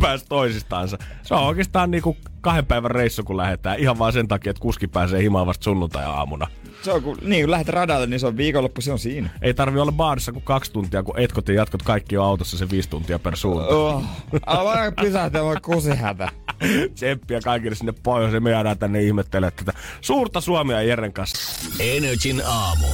päästä 0.00 0.28
toisistansa. 0.28 0.98
Se 1.22 1.34
on 1.34 1.42
oikeastaan 1.42 1.90
niinku 1.90 2.16
kahden 2.46 2.66
päivän 2.66 2.90
reissu, 2.90 3.24
kun 3.24 3.36
lähdetään. 3.36 3.78
Ihan 3.78 3.98
vaan 3.98 4.12
sen 4.12 4.28
takia, 4.28 4.50
että 4.50 4.60
kuski 4.60 4.86
pääsee 4.86 5.22
himaan 5.22 5.46
vasta 5.46 5.64
sunnuntai-aamuna. 5.64 6.46
Se 6.82 6.92
on 6.92 7.02
kun, 7.02 7.18
niin 7.22 7.42
kun 7.42 7.50
lähdet 7.50 7.68
radalle, 7.68 8.06
niin 8.06 8.20
se 8.20 8.26
on 8.26 8.36
viikonloppu, 8.36 8.80
se 8.80 8.92
on 8.92 8.98
siinä. 8.98 9.30
Ei 9.42 9.54
tarvi 9.54 9.80
olla 9.80 9.92
baarissa 9.92 10.32
kuin 10.32 10.42
kaksi 10.42 10.72
tuntia, 10.72 11.02
kun 11.02 11.18
etkot 11.18 11.48
ja 11.48 11.54
jatkot 11.54 11.82
kaikki 11.82 12.16
on 12.16 12.26
autossa 12.26 12.58
se 12.58 12.70
viisi 12.70 12.88
tuntia 12.88 13.18
per 13.18 13.36
suunta. 13.36 13.66
Oh. 13.66 14.02
Vaan 14.46 14.92
pysähtyä, 15.00 15.44
voi 15.44 15.56
kusihätä. 15.62 16.28
Tsemppiä 16.94 17.40
kaikille 17.40 17.76
sinne 17.76 17.92
pohjoiseen. 18.02 18.42
Me 18.42 18.50
jäädään 18.50 18.78
tänne 18.78 19.02
ihmettelemään 19.02 19.52
tätä 19.56 19.72
suurta 20.00 20.40
Suomea 20.40 20.82
Jeren 20.82 21.12
kanssa. 21.12 21.70
Energin 21.80 22.42
aamu. 22.46 22.86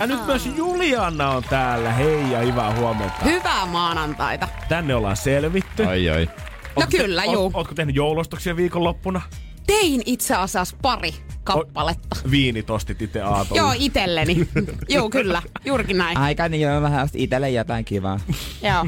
Ja 0.00 0.06
nyt 0.06 0.26
myös 0.26 0.46
Juliana 0.56 1.30
on 1.30 1.42
täällä. 1.50 1.92
Hei 1.92 2.30
ja 2.32 2.38
hyvää 2.38 2.74
huomenta. 2.74 3.24
Hyvää 3.24 3.66
maanantaita. 3.66 4.48
Tänne 4.68 4.94
ollaan 4.94 5.16
selvitty. 5.16 5.84
Ai 5.84 6.10
ai. 6.10 6.28
No 6.76 6.86
kyllä, 6.90 7.22
oot, 7.22 7.32
juu. 7.32 7.50
Ootko 7.54 7.74
tehnyt 7.74 7.96
joulostoksia 7.96 8.56
viikonloppuna? 8.56 9.20
Tein 9.66 10.02
itse 10.06 10.34
asiassa 10.34 10.76
pari 10.82 11.14
kappaletta. 11.44 12.16
Viinitostit 12.30 13.02
itse 13.02 13.20
aatolla. 13.20 13.62
Joo, 13.62 13.72
itelleni. 13.78 14.48
Joo, 14.88 15.10
kyllä. 15.10 15.42
Juurikin 15.64 15.98
näin. 15.98 16.18
Aika 16.18 16.48
niin 16.48 16.68
on 16.70 16.82
vähän 16.82 17.08
itelle 17.14 17.50
jotain 17.50 17.84
kivaa. 17.84 18.20
Joo. 18.62 18.86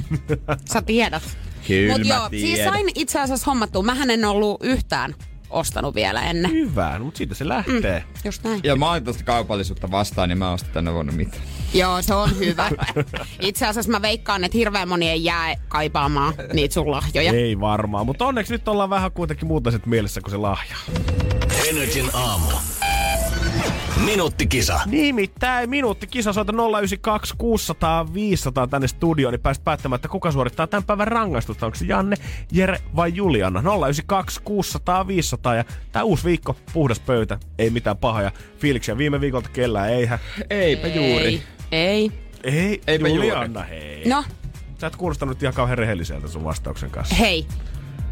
Sä 0.72 0.82
tiedät. 0.82 1.22
Kyllä 1.66 1.92
Mut 1.98 2.06
mä 2.06 2.14
joo, 2.14 2.28
siis 2.28 2.42
tiedän. 2.42 2.72
sain 2.72 2.86
itse 2.94 3.20
asiassa 3.20 3.50
hommattua. 3.50 3.82
Mähän 3.82 4.10
en 4.10 4.24
ollut 4.24 4.64
yhtään 4.64 5.14
ostanut 5.50 5.94
vielä 5.94 6.22
ennen. 6.22 6.50
Hyvä, 6.50 6.98
no, 6.98 7.04
mutta 7.04 7.18
siitä 7.18 7.34
se 7.34 7.48
lähtee. 7.48 8.00
Mm. 8.00 8.14
Just 8.24 8.44
näin. 8.44 8.60
Ja 8.64 8.76
mä 8.76 8.90
oon 8.90 9.04
tosta 9.04 9.24
kaupallisuutta 9.24 9.90
vastaan, 9.90 10.28
niin 10.28 10.38
mä 10.38 10.52
ostan 10.52 10.72
tänne 10.72 10.92
vuonna 10.92 11.12
mitään. 11.12 11.42
Joo, 11.74 12.02
se 12.02 12.14
on 12.14 12.38
hyvä. 12.38 12.70
Itse 13.40 13.66
asiassa 13.66 13.90
mä 13.90 14.02
veikkaan, 14.02 14.44
että 14.44 14.58
hirveän 14.58 14.88
moni 14.88 15.08
ei 15.08 15.24
jää 15.24 15.54
kaipaamaan 15.68 16.34
niitä 16.52 16.74
sun 16.74 16.90
lahjoja. 16.90 17.32
Ei 17.32 17.60
varmaan, 17.60 18.06
mutta 18.06 18.26
onneksi 18.26 18.52
nyt 18.52 18.68
ollaan 18.68 18.90
vähän 18.90 19.12
kuitenkin 19.12 19.48
muutaiset 19.48 19.86
mielessä 19.86 20.20
kuin 20.20 20.30
se 20.30 20.36
lahja. 20.36 20.76
Energin 21.68 22.10
aamu. 22.12 22.46
Minuuttikisa. 24.04 24.80
Nimittäin 24.86 25.70
minuutti 25.70 26.06
kisa 26.06 26.32
soita 26.32 26.52
092 26.52 27.34
600 27.38 28.14
500 28.14 28.66
tänne 28.66 28.88
studioon, 28.88 29.32
niin 29.32 29.40
pääst 29.40 29.64
päättämään, 29.64 29.96
että 29.96 30.08
kuka 30.08 30.32
suorittaa 30.32 30.66
tämän 30.66 30.84
päivän 30.84 31.08
rangaistusta. 31.08 31.66
Onko 31.66 31.76
se 31.78 31.84
Janne, 31.84 32.16
Jere 32.52 32.78
vai 32.96 33.12
Juliana? 33.14 33.60
092 33.60 34.40
600 34.44 35.06
500 35.06 35.54
ja 35.54 35.64
tää 35.92 36.04
uusi 36.04 36.24
viikko, 36.24 36.56
puhdas 36.72 37.00
pöytä, 37.00 37.38
ei 37.58 37.70
mitään 37.70 37.96
pahoja 37.96 38.30
fiiliksiä. 38.58 38.98
Viime 38.98 39.20
viikolta 39.20 39.48
kellään, 39.48 39.90
eihän. 39.90 40.18
Eipä 40.50 40.88
juuri. 40.88 41.42
Ei. 41.72 42.12
Ei, 42.44 42.80
Eipä 42.86 43.08
Juliana, 43.08 43.62
hei. 43.62 44.08
No, 44.08 44.24
Sä 44.80 44.86
et 44.86 44.96
kuulostanut 44.96 45.42
ihan 45.42 45.54
kauhean 45.54 45.78
rehelliseltä 45.78 46.28
sun 46.28 46.44
vastauksen 46.44 46.90
kanssa. 46.90 47.14
hei. 47.14 47.46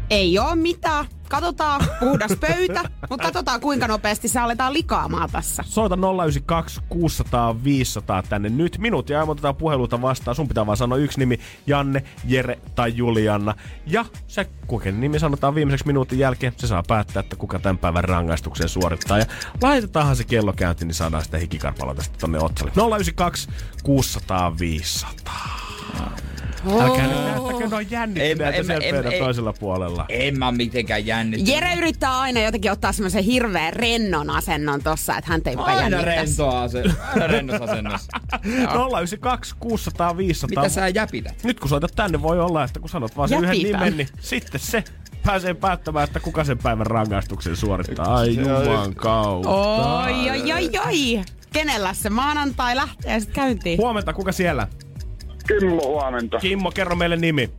Ei 0.09 0.39
oo 0.39 0.55
mitään. 0.55 1.05
Katsotaan, 1.29 1.81
puhdas 1.99 2.31
pöytä, 2.39 2.81
mutta 3.09 3.25
katsotaan 3.25 3.61
kuinka 3.61 3.87
nopeasti 3.87 4.27
se 4.27 4.39
aletaan 4.39 4.73
likaamaan 4.73 5.29
tässä. 5.31 5.63
Soita 5.67 5.95
092 5.95 6.81
600 6.89 7.63
500 7.63 8.23
tänne 8.23 8.49
nyt. 8.49 8.77
Minuutti 8.77 9.13
ja 9.13 9.23
otetaan 9.23 9.55
puheluita 9.55 10.01
vastaan. 10.01 10.35
Sun 10.35 10.47
pitää 10.47 10.65
vaan 10.65 10.77
sanoa 10.77 10.97
yksi 10.97 11.19
nimi, 11.19 11.39
Janne, 11.67 12.03
Jere 12.25 12.59
tai 12.75 12.93
Juliana. 12.95 13.55
Ja 13.87 14.05
se, 14.27 14.49
kuka 14.67 14.91
nimi 14.91 15.19
sanotaan 15.19 15.55
viimeiseksi 15.55 15.87
minuutin 15.87 16.19
jälkeen, 16.19 16.53
se 16.57 16.67
saa 16.67 16.83
päättää, 16.87 17.19
että 17.19 17.35
kuka 17.35 17.59
tämän 17.59 17.77
päivän 17.77 18.03
rangaistuksen 18.03 18.69
suorittaa. 18.69 19.17
Ja 19.17 19.25
laitetaanhan 19.61 20.15
se 20.15 20.23
kello 20.23 20.53
käyntiin, 20.53 20.87
niin 20.87 20.95
saadaan 20.95 21.23
sitä 21.23 21.37
hikikarpaloa 21.37 21.95
tästä 21.95 22.17
tonne 22.19 22.39
otsalle. 22.39 22.71
092 22.75 23.49
600 23.83 24.59
500. 24.59 25.65
Älkää 26.81 27.07
nyt 27.07 27.25
näyttäkö, 27.25 27.67
ne 27.67 27.75
on 27.75 27.91
jännittyneitä 27.91 28.63
siellä 28.63 28.85
en- 28.85 28.95
pöydän 28.95 29.13
en- 29.13 29.19
toisella 29.19 29.53
puolella. 29.53 30.05
En 30.09 30.39
mä 30.39 30.51
mitenkään 30.51 31.05
jännittynyt. 31.05 31.53
Jere 31.55 31.73
yrittää 31.75 32.19
aina 32.19 32.39
jotenkin 32.39 32.71
ottaa 32.71 32.91
semmoisen 32.91 33.23
hirveän 33.23 33.73
rennon 33.73 34.29
asennon 34.29 34.83
tossa, 34.83 35.17
että 35.17 35.31
hän 35.31 35.41
ei 35.45 35.55
mukaan 35.55 35.77
Aina 35.83 36.01
rentoa 36.01 36.67
se. 36.67 36.83
Aina 37.13 37.27
rennossa 37.27 37.63
asennossa. 37.63 38.11
092 38.43 39.55
600 39.59 40.17
500. 40.17 40.63
Mitä 40.63 40.73
sä 40.73 40.87
jäpität? 40.87 41.43
Nyt 41.43 41.59
kun 41.59 41.69
soitat 41.69 41.91
tänne, 41.95 42.21
voi 42.21 42.39
olla, 42.39 42.63
että 42.63 42.79
kun 42.79 42.89
sanot 42.89 43.17
vaan 43.17 43.29
sen 43.29 43.43
yhden 43.43 43.57
nimen, 43.57 43.97
niin 43.97 44.07
sitten 44.19 44.59
se 44.61 44.83
pääsee 45.23 45.53
päättämään, 45.53 46.03
että 46.03 46.19
kuka 46.19 46.43
sen 46.43 46.57
päivän 46.57 46.87
rangaistuksen 46.87 47.55
suorittaa. 47.55 48.15
Ai 48.15 48.35
juman 48.35 48.95
kautta. 48.95 49.49
Oi, 49.49 50.29
oi, 50.29 50.53
oi, 50.53 50.69
oi. 50.85 51.21
Kenellä 51.53 51.93
se 51.93 52.09
maanantai 52.09 52.75
lähtee 52.75 53.19
sitten 53.19 53.35
käyntiin? 53.35 53.77
Huomenta, 53.77 54.13
kuka 54.13 54.31
siellä? 54.31 54.67
Kimmo, 55.47 55.81
huomenta. 55.87 56.37
Kimmo, 56.39 56.71
kerro 56.71 56.95
meille 56.95 57.15
nimi. 57.15 57.49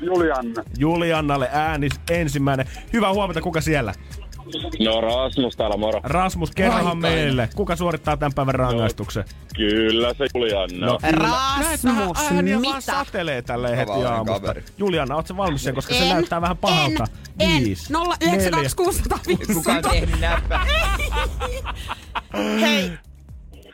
Julianne. 0.00 0.62
Juliannalle 0.78 1.48
ääni 1.52 1.88
ensimmäinen. 2.10 2.66
Hyvää 2.92 3.12
huomenta, 3.12 3.40
kuka 3.40 3.60
siellä? 3.60 3.94
No 4.80 5.00
Rasmus 5.00 5.56
täällä 5.56 5.76
moro. 5.76 6.00
Rasmus, 6.02 6.50
kerrohan 6.50 6.98
meille, 6.98 7.48
kuka 7.56 7.76
suorittaa 7.76 8.16
tämän 8.16 8.32
päivän 8.34 8.54
rangaistuksen? 8.54 9.24
Kyllä 9.56 10.14
se 10.14 10.26
Julianne. 10.34 10.86
No. 10.86 10.98
Rasmus, 11.12 11.84
Näet, 11.84 12.32
ääniä 12.32 12.54
vaan 12.54 12.60
mitä? 12.76 12.80
satelee 12.80 13.42
tälleen 13.42 13.76
heti 13.76 13.86
Tavallinen 13.86 14.12
aamusta. 14.12 14.40
kaveri. 14.40 14.64
Juliana, 14.78 15.16
ootko 15.16 15.36
valmis 15.36 15.60
siihen, 15.60 15.74
koska 15.74 15.94
se 15.94 16.02
En, 16.02 16.08
näyttää 16.08 16.40
vähän 16.40 16.56
pahalta? 16.56 17.04
En, 17.40 17.64
Viisi, 17.64 17.92
en. 17.94 18.28
092 18.28 18.76
600 18.76 19.18
Kuka 19.54 19.72
on 19.72 19.82
tehnyt 19.82 20.20
näppä? 20.20 20.60
Hei, 22.60 22.90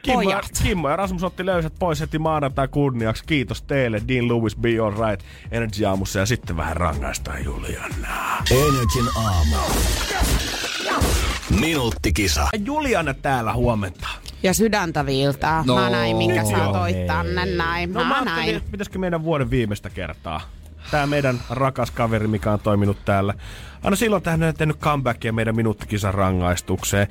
Kimmo, 0.03 0.23
ja. 0.23 0.41
Kimmo 0.63 0.89
ja 0.91 0.97
Rasmus 0.97 1.23
otti 1.25 1.47
löysät 1.47 1.73
pois 1.79 2.01
heti 2.01 2.19
maanantai 2.19 2.69
kunniaksi. 2.69 3.25
Kiitos 3.27 3.63
teille, 3.63 4.03
Dean 4.09 4.29
Lewis, 4.29 4.57
Be 4.57 4.69
Alright, 4.79 5.27
Energy 5.53 5.85
aamussa 5.85 6.19
ja 6.19 6.27
sitten 6.27 6.57
vähän 6.57 6.77
rangaistaan 6.77 7.45
Julianaa. 7.45 8.43
Energin 8.51 9.09
aamu. 9.17 9.57
Minuuttikisa. 11.61 12.49
Juliana 12.65 13.15
täällä 13.15 13.53
huomenta. 13.53 14.09
Ja 14.43 14.55
sydäntä 14.55 15.07
viiltää. 15.07 15.63
No, 15.67 15.75
mä 15.75 15.91
näin, 15.91 16.17
minkä 16.17 16.45
sä 16.45 16.57
toit 16.73 17.07
tänne 17.07 17.47
näin. 17.47 17.93
No 17.93 18.05
mä 18.05 18.09
Mä 18.19 18.25
näin. 18.25 18.63
pitäisikö 18.71 18.99
meidän 18.99 19.25
vuoden 19.25 19.51
viimeistä 19.51 19.91
kertaa. 19.91 20.41
Tää 20.91 21.07
meidän 21.07 21.41
rakas 21.51 21.91
kaveri, 21.91 22.27
mikä 22.27 22.53
on 22.53 22.61
toiminut 22.61 23.05
täällä. 23.05 23.35
Aina 23.83 23.97
silloin 23.97 24.23
tähän 24.23 24.43
on 24.43 24.55
tehnyt 24.55 24.79
comebackia 24.79 25.33
meidän 25.33 25.57
minuuttikisan 25.57 26.15
rangaistukseen. 26.15 27.07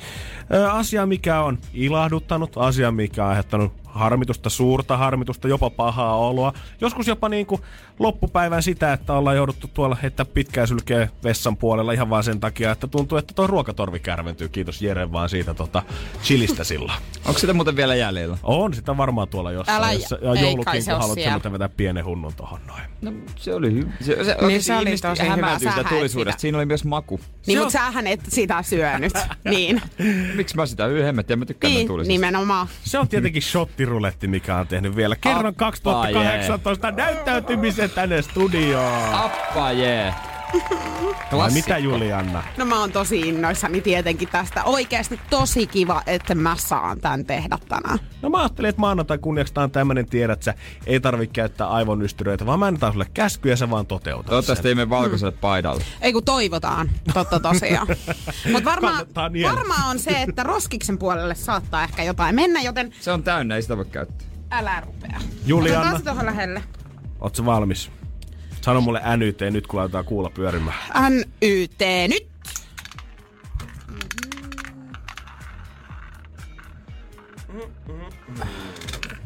Asia, 0.71 1.05
mikä 1.05 1.41
on 1.41 1.57
ilahduttanut, 1.73 2.57
asia, 2.57 2.91
mikä 2.91 3.23
on 3.23 3.29
aiheuttanut 3.29 3.73
harmitusta, 3.85 4.49
suurta 4.49 4.97
harmitusta, 4.97 5.47
jopa 5.47 5.69
pahaa 5.69 6.15
oloa. 6.17 6.53
Joskus 6.81 7.07
jopa 7.07 7.29
niin 7.29 7.45
kuin 7.45 7.61
loppupäivän 7.99 8.63
sitä, 8.63 8.93
että 8.93 9.13
ollaan 9.13 9.35
jouduttu 9.35 9.67
tuolla 9.73 9.97
heittää 10.03 10.25
pitkää 10.25 10.65
sylkeä 10.65 11.07
vessan 11.23 11.57
puolella 11.57 11.91
ihan 11.91 12.09
vaan 12.09 12.23
sen 12.23 12.39
takia, 12.39 12.71
että 12.71 12.87
tuntuu, 12.87 13.17
että 13.17 13.33
tuo 13.33 13.47
ruokatorvi 13.47 13.99
kärventyy. 13.99 14.49
Kiitos 14.49 14.81
Jere 14.81 15.11
vaan 15.11 15.29
siitä 15.29 15.53
tota, 15.53 15.83
chilistä 16.23 16.63
silloin. 16.63 16.99
Onko 17.25 17.39
sitä 17.39 17.53
muuten 17.53 17.75
vielä 17.75 17.95
jäljellä? 17.95 18.37
On 18.43 18.73
sitä 18.73 18.97
varmaan 18.97 19.27
tuolla 19.27 19.51
jossain. 19.51 19.77
Älä- 19.77 19.93
jossa, 19.93 20.17
ja 20.21 20.41
joulukin, 20.41 20.83
se 20.83 20.91
kun 20.91 21.01
haluat 21.01 21.19
semmoinen 21.19 21.51
vetää 21.51 21.69
pienen 21.69 22.05
hunnun 22.05 22.33
tohon 22.33 22.59
noin. 22.67 22.81
No, 23.01 23.11
se 23.35 23.53
oli 23.53 23.73
hyvä. 23.73 23.91
Se, 24.01 24.23
se, 24.23 24.37
Niin 24.47 24.63
se 24.63 24.75
oli 24.75 24.97
tosi 24.97 25.23
hyvä. 25.35 25.59
sitä 25.59 25.83
tulisuudesta. 25.89 26.41
Siinä 26.41 26.57
oli 26.57 26.65
myös 26.65 26.83
maku. 26.83 27.19
Niin, 27.47 27.59
mutta 27.59 27.71
sähän 27.71 28.07
et 28.07 28.19
sitä 28.27 28.63
syönyt. 28.63 29.13
niin, 29.49 29.81
Miksi 30.35 30.55
mä 30.55 30.65
sitä 30.65 30.83
hemmettiä? 31.05 31.35
Mä 31.35 31.45
tykkään 31.45 31.71
niin 31.71 31.77
niin, 31.77 31.87
tulisesta. 31.87 32.11
nimenomaan. 32.11 32.67
Se 32.83 32.99
on 32.99 33.07
tietenkin 33.07 33.41
shottiruletti, 33.41 34.27
mikä 34.27 34.57
on 34.57 34.67
tehnyt 34.67 34.95
vielä 34.95 35.15
kerran 35.15 35.45
Appa 35.45 35.65
2018 35.65 36.91
näyttäytymisen 36.91 37.86
tänne 37.89 38.21
studioon. 38.21 39.13
Appa 39.13 39.71
jee. 39.71 40.13
Vai 41.37 41.51
mitä 41.51 41.77
Julianna? 41.77 42.43
No 42.57 42.65
mä 42.65 42.79
oon 42.79 42.91
tosi 42.91 43.19
innoissani 43.19 43.81
tietenkin 43.81 44.27
tästä. 44.27 44.63
Oikeasti 44.63 45.19
tosi 45.29 45.67
kiva, 45.67 46.01
että 46.07 46.35
mä 46.35 46.55
saan 46.59 46.99
tän 46.99 47.25
tehdä 47.25 47.57
tänään. 47.69 47.99
No 48.21 48.29
mä 48.29 48.39
ajattelin, 48.39 48.69
että 48.69 48.79
maanantai 48.79 49.17
kunniaksi 49.17 49.53
tää 49.53 49.63
on 49.63 49.71
tämmönen 49.71 50.05
tiedä, 50.05 50.33
että 50.33 50.43
sä 50.45 50.53
ei 50.85 50.99
tarvitse 50.99 51.33
käyttää 51.33 51.67
aivonystyröitä, 51.67 52.45
vaan 52.45 52.59
mä 52.59 52.65
annetaan 52.65 52.93
sulle 52.93 53.07
käskyjä 53.13 53.53
ja 53.53 53.57
sä 53.57 53.69
vaan 53.69 53.85
toteutat 53.87 54.25
Toivottavasti 54.25 54.63
sen. 54.63 54.69
ei 54.69 54.75
mene 54.75 54.89
valkoiselle 54.89 55.31
paidalle. 55.41 55.83
Ei 56.01 56.13
kun 56.13 56.25
toivotaan, 56.25 56.89
totta 57.13 57.39
tosiaan. 57.39 57.87
Mutta 58.51 58.69
varmaan 58.69 59.05
niellä. 59.29 59.55
varmaa 59.55 59.89
on 59.89 59.99
se, 59.99 60.21
että 60.21 60.43
roskiksen 60.43 60.97
puolelle 60.97 61.35
saattaa 61.35 61.83
ehkä 61.83 62.03
jotain 62.03 62.35
mennä, 62.35 62.61
joten 62.61 62.93
Se 62.99 63.11
on 63.11 63.23
täynnä, 63.23 63.55
ei 63.55 63.61
sitä 63.61 63.77
voi 63.77 63.85
käyttää. 63.85 64.27
älä 64.51 64.81
rupea. 64.85 65.19
Julianna. 65.45 65.79
Otetaan 65.79 65.97
se 65.99 66.05
tuohon 66.05 66.25
lähelle. 66.25 66.63
Ootko 67.21 67.45
valmis? 67.45 67.91
Sano 68.61 68.81
mulle 68.81 69.01
NYT 69.17 69.39
nyt, 69.51 69.67
kun 69.67 69.77
laitetaan 69.79 70.05
kuulla 70.05 70.29
pyörimään. 70.29 70.77
NYT 71.09 71.79
nyt. 72.09 72.27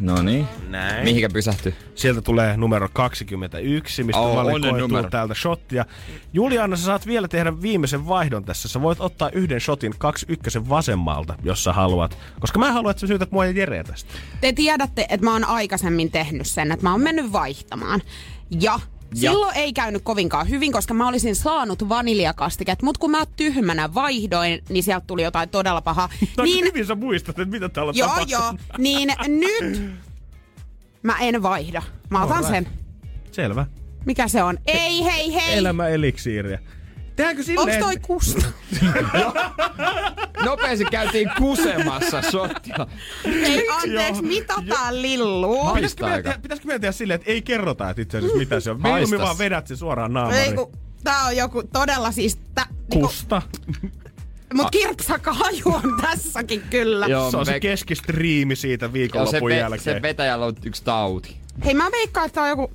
No 0.02 0.22
niin. 0.22 0.48
Näin. 0.70 1.04
Mihinkä 1.04 1.30
pysähtyy? 1.30 1.74
Sieltä 1.96 2.22
tulee 2.22 2.58
numero 2.58 2.90
21, 2.94 4.04
mistä 4.04 4.20
Oh, 4.22 4.36
valikoituu 4.36 4.70
onnen 4.70 4.82
numero. 4.82 5.10
täältä 5.10 5.34
shottia. 5.34 5.86
Juliana, 6.34 6.76
sä 6.76 6.84
saat 6.86 7.06
vielä 7.08 7.28
tehdä 7.28 7.62
viimeisen 7.62 8.08
vaihdon 8.08 8.44
tässä. 8.46 8.68
Sä 8.68 8.82
voit 8.82 9.00
ottaa 9.02 9.30
yhden 9.34 9.62
shotin 9.62 9.94
kaksi 9.98 10.26
ykkösen 10.30 10.70
vasemmalta, 10.70 11.36
jos 11.44 11.64
sä 11.64 11.74
haluat. 11.74 12.18
Koska 12.40 12.60
mä 12.60 12.72
haluan, 12.72 12.92
että 12.92 13.02
sä 13.02 13.08
syytät 13.08 13.32
mua 13.32 13.46
ja 13.46 13.52
Jereä 13.52 13.84
tästä. 13.84 14.14
Te 14.42 14.54
tiedätte, 14.54 15.06
että 15.10 15.26
mä 15.26 15.34
oon 15.34 15.46
aikaisemmin 15.46 16.12
tehnyt 16.12 16.48
sen, 16.48 16.72
että 16.72 16.86
mä 16.86 16.92
oon 16.92 17.02
mennyt 17.02 17.32
vaihtamaan. 17.32 18.02
Ja 18.62 18.80
Silloin 19.16 19.58
ei 19.58 19.74
käynyt 19.74 20.02
kovinkaan 20.04 20.50
hyvin, 20.50 20.72
koska 20.72 20.94
mä 20.94 21.08
olisin 21.08 21.36
saanut 21.36 21.90
vaniljakastikeet, 21.90 22.82
mutta 22.82 23.00
kun 23.00 23.12
mä 23.12 23.26
tyhmänä 23.36 23.94
vaihdoin, 23.94 24.64
niin 24.70 24.84
sieltä 24.84 25.08
tuli 25.08 25.24
jotain 25.24 25.50
todella 25.50 25.82
pahaa. 25.82 26.10
No 26.38 26.44
niin, 26.44 26.66
hyvin 26.66 26.86
sä 26.86 26.96
muistat, 26.96 27.40
että 27.40 27.52
mitä 27.52 27.70
täällä 27.70 27.94
joo, 27.96 28.08
tapahtunut. 28.08 28.32
joo, 28.32 28.78
niin 28.78 29.14
nyt 29.28 29.82
mä 31.04 31.18
en 31.20 31.44
vaihda. 31.44 31.82
Mä 32.10 32.24
otan 32.24 32.38
Alright. 32.38 32.54
sen. 32.68 32.68
Selvä. 33.32 33.66
Mikä 34.06 34.28
se 34.28 34.44
on? 34.44 34.58
Ei, 34.66 35.04
hei, 35.04 35.34
hei! 35.34 35.58
Elämä 35.58 35.88
eliksiiriä. 35.88 36.60
Tehdäänkö 37.16 37.40
Onks 37.40 37.46
silleen? 37.46 37.80
toi 37.84 37.98
kusta? 37.98 38.46
Nopeasti 40.46 40.86
käytiin 40.86 41.32
kusemassa 41.38 42.22
shottia. 42.22 42.88
Ei, 43.26 43.68
anteeksi, 43.70 44.22
mitataan 44.22 45.02
lillua. 45.02 45.64
Hai- 45.64 45.74
Pitäisikö 45.76 46.04
meidän, 46.06 46.24
tehdä, 46.24 46.40
pitäisikö 46.42 46.68
meidän 46.68 46.82
tehdä 46.82 46.92
silleen, 46.92 47.16
että 47.20 47.32
ei 47.32 47.42
kerrota, 47.42 47.90
että 47.90 48.02
itse 48.02 48.18
asiassa 48.18 48.38
mitä 48.38 48.60
se 48.60 48.72
on. 48.72 48.82
Mieluummin 48.82 49.20
vaan 49.20 49.38
vedät 49.38 49.68
se 49.68 49.76
suoraan 49.76 50.14
naamariin. 50.14 50.44
Ei, 50.44 50.54
kun, 50.54 50.72
tää 51.04 51.26
on 51.26 51.38
joku 51.38 51.64
todella 51.74 52.12
siis... 52.12 52.40
Tä, 52.56 52.66
niinku, 52.92 53.08
Kusta. 53.08 53.42
mut 54.54 54.68
kirpsaka 54.72 55.34
haju 55.34 55.62
on 55.66 55.98
tässäkin 56.02 56.62
kyllä. 56.70 57.08
Joo, 57.08 57.32
Se 57.32 57.38
on 57.38 57.46
se 57.46 57.52
me- 57.52 57.60
keskistriimi 57.60 58.56
siitä 58.56 58.86
Joo, 58.86 58.90
se, 58.90 58.94
viikonlopun 58.94 59.52
ve- 59.52 59.54
jälkeen. 59.54 59.82
se 59.96 60.02
vetäjällä 60.02 60.46
on 60.46 60.56
yksi 60.66 60.84
tauti. 60.84 61.36
Hei, 61.66 61.74
mä 61.74 61.92
veikkaan, 61.92 62.26
että 62.26 62.34
tää 62.36 62.44
on 62.44 62.50
joku... 62.50 62.72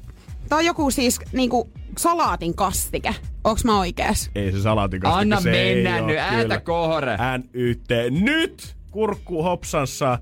Tää 0.49 0.59
on 0.59 0.65
joku 0.65 0.91
siis 0.91 1.19
niinku 1.33 1.71
salaatin 1.99 2.55
kastike. 2.57 3.15
Onks 3.45 3.65
mä 3.65 3.79
oikees? 3.79 4.31
Ei 4.35 4.53
se 4.53 4.63
salaatin 4.63 5.01
kanssa. 5.01 5.19
Anna 5.19 5.41
se 5.41 5.51
ei 5.51 5.83
mennä 5.83 6.01
nyt, 6.01 6.19
ääntä 6.19 6.43
kyllä. 6.43 6.61
kohore. 6.61 7.17
NYT. 7.53 7.89
Nyt! 8.11 8.77
Kurkku 8.91 9.43
hopsansa. 9.43 10.19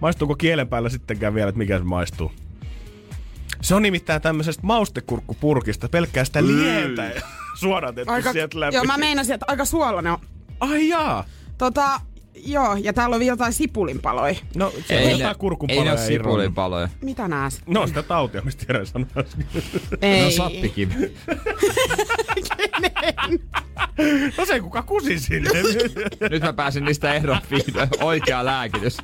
Maistuuko 0.00 0.34
kielen 0.34 0.68
päällä 0.68 0.88
sittenkään 0.88 1.34
vielä, 1.34 1.48
että 1.48 1.58
mikä 1.58 1.78
se 1.78 1.84
maistuu? 1.84 2.32
Se 3.60 3.74
on 3.74 3.82
nimittäin 3.82 4.22
tämmöisestä 4.22 4.62
maustekurkkupurkista, 4.66 5.88
pelkkää 5.88 6.24
sitä 6.24 6.46
lientä 6.46 7.10
suodatettu 7.60 8.12
Aika, 8.12 8.32
sieltä 8.32 8.60
läpi. 8.60 8.74
joo, 8.74 8.84
mä 8.84 8.98
meinasin, 8.98 9.34
että 9.34 9.46
aika 9.48 9.64
suolainen 9.64 10.12
on. 10.12 10.18
Ai 10.60 10.88
jaa! 10.88 11.24
Tota, 11.58 12.00
joo, 12.36 12.74
ja 12.76 12.92
täällä 12.92 13.14
on 13.14 13.20
vielä 13.20 13.32
jotain 13.32 13.52
sipulinpaloja. 13.52 14.34
No, 14.56 14.70
se 14.70 14.76
on 14.96 15.00
Ei 15.00 15.04
jotain 15.04 15.18
ne, 15.22 15.28
ei 15.28 15.34
kurkunpaloja 15.34 15.84
ne 15.84 15.90
ole 15.92 16.12
irronnut. 16.12 16.40
sipulipaloja. 16.40 16.88
Mitä 17.00 17.28
nää 17.28 17.50
sit? 17.50 17.62
No 17.66 17.86
sitä 17.86 18.02
tautia, 18.02 18.42
mistä 18.44 18.64
Jere 18.68 18.86
sanoi 18.86 19.06
äsken. 19.16 19.46
Ei. 20.02 20.38
No 20.38 20.44
sappikin. 22.56 23.50
No 24.38 24.44
se 24.44 24.60
kuka 24.60 24.82
kusi 24.82 25.18
sinne. 25.18 25.50
Nyt 26.30 26.42
mä 26.42 26.52
pääsin 26.52 26.84
niistä 26.84 27.14
eroon 27.14 27.40
vihdoin. 27.50 27.88
Oikea 28.00 28.44
lääkitys. 28.44 28.96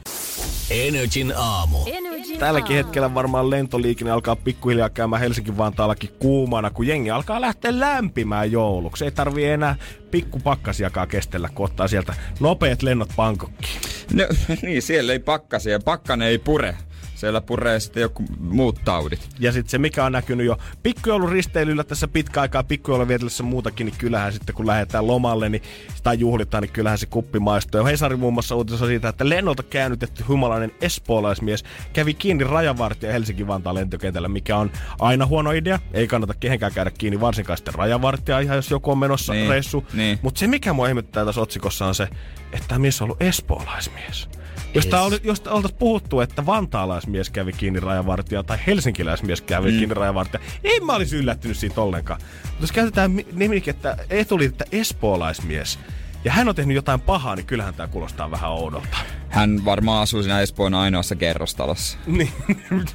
Energin 0.71 1.33
aamu. 1.37 1.79
Energin 1.87 2.39
Tälläkin 2.39 2.77
aamu. 2.77 2.87
hetkellä 2.87 3.15
varmaan 3.15 3.51
lentoliikenne 3.51 4.11
alkaa 4.11 4.37
pikkuhiljaa 4.37 4.91
käymään 4.91 5.23
Helsinki-Vantaallakin 5.23 6.11
kuumana, 6.19 6.71
kun 6.71 6.87
jengi 6.87 7.11
alkaa 7.11 7.41
lähteä 7.41 7.81
lämpimään 7.81 8.53
jouluksi. 8.53 9.05
Ei 9.05 9.11
tarvii 9.11 9.45
enää 9.45 9.77
pikkupakkasiakaan 10.11 11.09
kestellä, 11.09 11.49
kun 11.55 11.65
ottaa 11.65 11.89
sieltä 11.89 12.15
nopeat 12.41 12.83
lennot 12.83 13.13
Bangkokkiin. 13.17 13.81
No, 14.13 14.25
niin, 14.63 14.83
siellä 14.83 15.13
ei 15.13 15.19
pakkasia. 15.19 15.81
Pakkanen 15.81 16.29
ei 16.29 16.39
pure. 16.39 16.77
Siellä 17.19 17.41
puree 17.41 17.81
sitten 17.81 18.01
joku 18.01 18.25
muut 18.41 18.81
taudit. 18.85 19.29
Ja 19.39 19.53
sitten 19.53 19.71
se, 19.71 19.79
mikä 19.79 20.05
on 20.05 20.13
näkynyt 20.13 20.47
jo 20.47 20.59
pikkujoulun 20.83 21.33
risteilyllä 21.33 21.85
tässä 21.85 22.09
pitkä 22.09 22.41
aikaa 22.41 22.63
pikkujoulun 22.63 23.09
vietellessä 23.09 23.43
muutakin, 23.43 23.85
niin 23.85 23.95
kyllähän 23.99 24.33
sitten 24.33 24.55
kun 24.55 24.67
lähdetään 24.67 25.07
lomalle 25.07 25.49
niin, 25.49 25.63
tai 26.03 26.19
juhlitaan, 26.19 26.63
niin 26.63 26.73
kyllähän 26.73 26.99
se 26.99 27.07
kuppi 27.07 27.39
maistuu. 27.39 27.81
Ja 27.81 27.85
Hesari 27.85 28.17
muun 28.17 28.33
muassa 28.33 28.55
uutisoi 28.55 28.89
siitä, 28.89 29.09
että 29.09 29.29
lennolta 29.29 29.63
käännytetty 29.63 30.23
humalainen 30.29 30.73
espoolaismies 30.81 31.65
kävi 31.93 32.15
kiinni 32.15 32.45
rajavartija 32.45 33.13
Helsinki-Vantaan 33.13 33.75
lentokentällä, 33.75 34.29
mikä 34.29 34.57
on 34.57 34.71
aina 35.01 35.27
huono 35.27 35.51
idea. 35.51 35.79
Ei 35.93 36.07
kannata 36.09 36.35
kehenkään 36.41 36.73
käydä 36.73 36.91
kiinni, 36.91 37.21
varsinkaan 37.21 37.57
sitten 37.57 37.75
rajavartija, 37.75 38.41
ihan 38.41 38.57
jos 38.57 38.71
joku 38.71 38.91
on 38.91 38.99
menossa 38.99 39.33
Niin, 39.33 39.51
reissu. 39.51 39.87
niin. 39.93 40.19
Mutta 40.23 40.39
se, 40.39 40.47
mikä 40.47 40.73
mua 40.73 40.89
ihmettää 40.89 41.25
tässä 41.25 41.41
otsikossa 41.41 41.87
on 41.87 41.95
se, 41.95 42.09
että 42.53 42.69
tämä 42.69 42.79
mies 42.79 43.03
on 43.03 43.07
ollut 43.07 43.23
espoolaismies. 43.23 44.29
Jos, 44.75 44.87
tää 44.87 45.03
oli, 45.03 45.21
jos 45.23 45.41
oltaisiin 45.47 45.79
puhuttu, 45.79 46.21
että 46.21 46.47
vantaalaismies 46.47 47.31
kävi 47.31 47.53
kiinni 47.53 47.81
rajavartijaa 47.81 48.43
tai 48.43 48.59
helsinkiläismies 48.67 49.41
kävi 49.41 49.71
mm. 49.73 49.79
kiinni 49.79 49.95
rajavartijaa, 49.95 50.45
ei 50.65 50.81
mä 50.81 50.93
olisi 50.93 51.17
yllättynyt 51.17 51.57
siitä 51.57 51.81
ollenkaan. 51.81 52.21
Mutta 52.45 52.63
jos 52.63 52.73
käytetään 52.73 53.11
mi- 53.11 53.27
nimikettä 53.33 53.97
etuliitettä 54.11 54.65
espoolaismies, 54.73 55.79
ja 56.25 56.33
hän 56.33 56.49
on 56.49 56.55
tehnyt 56.55 56.75
jotain 56.75 57.01
pahaa, 57.01 57.37
niin 57.37 57.47
kyllähän 57.47 57.75
tämä 57.75 57.89
kuulostaa 57.89 58.31
vähän 58.31 58.51
oudolta. 58.51 58.99
Hän 59.29 59.65
varmaan 59.65 60.03
asuu 60.03 60.23
siinä 60.23 60.41
Espoon 60.41 60.75
ainoassa 60.75 61.17
kerrostalossa. 61.17 61.99
Niin, 62.07 62.33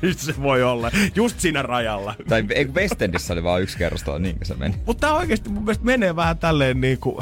nyt 0.01 0.19
se 0.19 0.33
voi 0.41 0.63
olla. 0.63 0.91
Just 1.15 1.39
siinä 1.39 1.61
rajalla. 1.61 2.15
Tai 2.29 2.45
ei, 2.49 2.65
kun 2.65 2.75
Westendissä 2.75 3.33
oli 3.33 3.43
vaan 3.43 3.61
yksi 3.61 3.77
kerrostalo, 3.77 4.17
niinkö 4.17 4.45
se 4.45 4.55
meni? 4.55 4.75
Mutta 4.85 5.01
tämä 5.01 5.19
oikeasti 5.19 5.49
mun 5.49 5.63
mielestä 5.63 5.85
menee 5.85 6.15
vähän 6.15 6.37
tälleen 6.37 6.81
niin 6.81 6.97
kuin, 6.97 7.17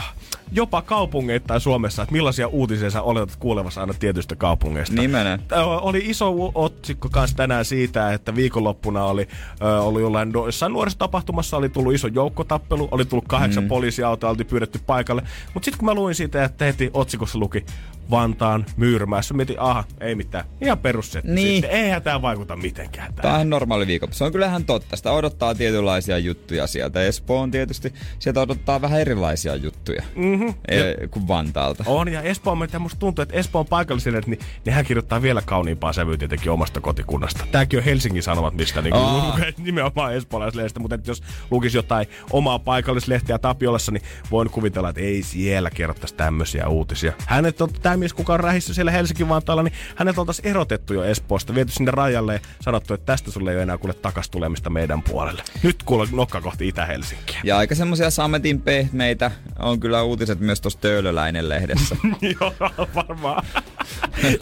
jopa 0.52 0.82
kaupungeittain 0.82 1.62
Suomessa, 1.62 2.02
että 2.02 2.14
millaisia 2.14 2.48
uutisia 2.48 2.90
sä 2.90 3.02
oletat 3.02 3.36
kuulevassa 3.36 3.82
aina 3.82 3.94
tietystä 3.94 4.36
kaupungeista. 4.36 4.96
Niin 4.96 5.12
menee. 5.12 5.40
Tää 5.48 5.66
Oli 5.66 6.02
iso 6.06 6.52
otsikko 6.56 7.10
kanssa 7.12 7.38
tänään 7.38 7.66
siitä, 7.66 8.14
että 8.14 8.36
viikonloppuna 8.36 9.04
oli 9.06 9.28
ö, 9.62 9.82
ollut 9.82 10.02
jollain 10.02 10.32
jossain 10.34 10.74
nuorisotapahtumassa 10.74 11.58
oli 11.58 11.70
tullut 11.70 11.94
iso 11.94 12.08
joukkotappelu, 12.08 12.88
oli 12.92 13.06
tullut 13.06 13.28
kahdeksan 13.28 13.64
mm. 13.64 13.68
poliisiautoa, 13.68 14.30
oltiin 14.30 14.48
pyydetty 14.48 14.80
paikalle. 14.86 15.22
Mutta 15.54 15.66
sitten 15.66 15.80
kun 15.80 15.86
mä 15.92 15.96
luin 15.96 16.16
siitä, 16.16 16.44
että 16.44 16.66
heti 16.66 16.90
otsikossa 16.94 17.40
luki 17.40 17.66
Vantaan 18.12 18.66
myyrmässä, 18.78 19.34
mietin, 19.34 19.60
aha, 19.60 19.84
ei 20.00 20.16
mitään, 20.16 20.46
ihan 20.62 20.78
perussetti. 20.78 21.32
Niin. 21.32 21.62
Sitten, 21.62 21.80
eihän 21.80 22.02
tämä 22.02 22.22
vaikuta 22.22 22.56
mitenkään. 22.56 23.14
Tää. 23.14 23.24
Tämä 23.24 23.38
on 23.38 23.50
normaali 23.50 23.88
viikonloppu. 23.88 24.18
Se 24.18 24.24
on 24.24 24.32
kyllähän 24.32 24.66
totta. 24.66 24.96
Sitä 24.96 25.12
odottaa 25.12 25.56
tietynlaisia 25.56 26.18
juttuja 26.18 26.68
sieltä. 26.68 27.02
Espoon 27.02 27.52
tietysti. 27.52 27.94
Sieltä 28.20 28.42
odottaa 28.42 28.82
vähän 28.82 29.02
erilaisia 29.02 29.56
juttuja 29.56 30.04
Mm-hmm. 30.16 30.54
e- 30.68 31.08
kuin 31.08 31.28
Vantaalta. 31.28 31.84
On, 31.88 32.08
ja 32.12 32.22
Espoon, 32.22 32.58
mitä 32.58 32.80
musta 32.80 33.00
tuntuu, 33.00 33.22
että 33.24 33.36
Espoon 33.36 33.66
paikalliset, 33.66 34.28
niin, 34.28 34.40
niin 34.66 34.74
hän 34.74 34.86
kirjoittaa 34.86 35.22
vielä 35.22 35.42
kauniimpaa 35.46 35.94
sävyä 35.94 36.18
tietenkin 36.18 36.52
omasta 36.52 36.82
kotikunnasta. 36.82 37.46
Tääkin 37.52 37.80
on 37.80 37.86
Helsingin 37.86 38.24
Sanomat, 38.24 38.54
mistä 38.54 38.82
niin 38.82 38.94
Aa. 38.96 39.40
nimenomaan 39.58 40.16
espoolaislehdestä, 40.16 40.80
mutta 40.80 40.96
että 40.96 41.12
jos 41.12 41.24
lukisi 41.52 41.78
jotain 41.78 42.08
omaa 42.32 42.60
paikallislehteä 42.60 43.38
Tapiolassa, 43.40 43.92
niin 43.92 44.04
voin 44.32 44.50
kuvitella, 44.50 44.90
että 44.90 45.02
ei 45.02 45.24
siellä 45.24 45.70
kerrottaisi 45.70 46.16
tämmöisiä 46.16 46.68
uutisia. 46.68 47.14
Hänet 47.28 47.62
on, 47.62 47.70
tämä 47.82 47.98
mies, 48.02 48.14
kuka 48.14 48.34
on 48.34 48.40
rähissä 48.40 48.74
siellä 48.74 48.92
Helsingin 48.92 49.30
Vantaalla, 49.30 49.64
niin 49.64 49.74
hänet 49.96 50.18
oltaisiin 50.18 50.48
erotettu 50.48 50.94
jo 50.94 51.04
Espoosta, 51.04 51.56
viety 51.56 51.72
sinne 51.72 51.92
rajalle 51.92 52.34
ja 52.34 52.40
sanottu, 52.62 52.94
että 52.94 53.06
tästä 53.06 53.32
sulle 53.32 53.52
ei 53.52 53.56
ole 53.56 53.64
enää 53.64 53.78
kuule 53.78 53.94
takas 53.94 54.30
tulemista 54.30 54.70
meidän 54.70 55.02
puolelle. 55.02 55.44
Nyt 55.64 55.84
kuule 55.84 56.08
nokka 56.12 56.42
kohti 56.42 56.68
Itä-Helsinkiä. 56.68 57.42
Ja 57.44 57.58
aika 57.58 57.76
semmosia 57.76 58.10
sametin 58.10 58.62
pehmeitä 58.62 59.32
on 59.60 59.80
kyllä 59.80 60.04
uutiset 60.04 60.40
myös 60.40 60.62
tuossa 60.62 60.80
Töölöläinen 60.80 61.50
lehdessä. 61.50 61.96
Joo, 62.40 62.54
varmaan. 62.96 63.46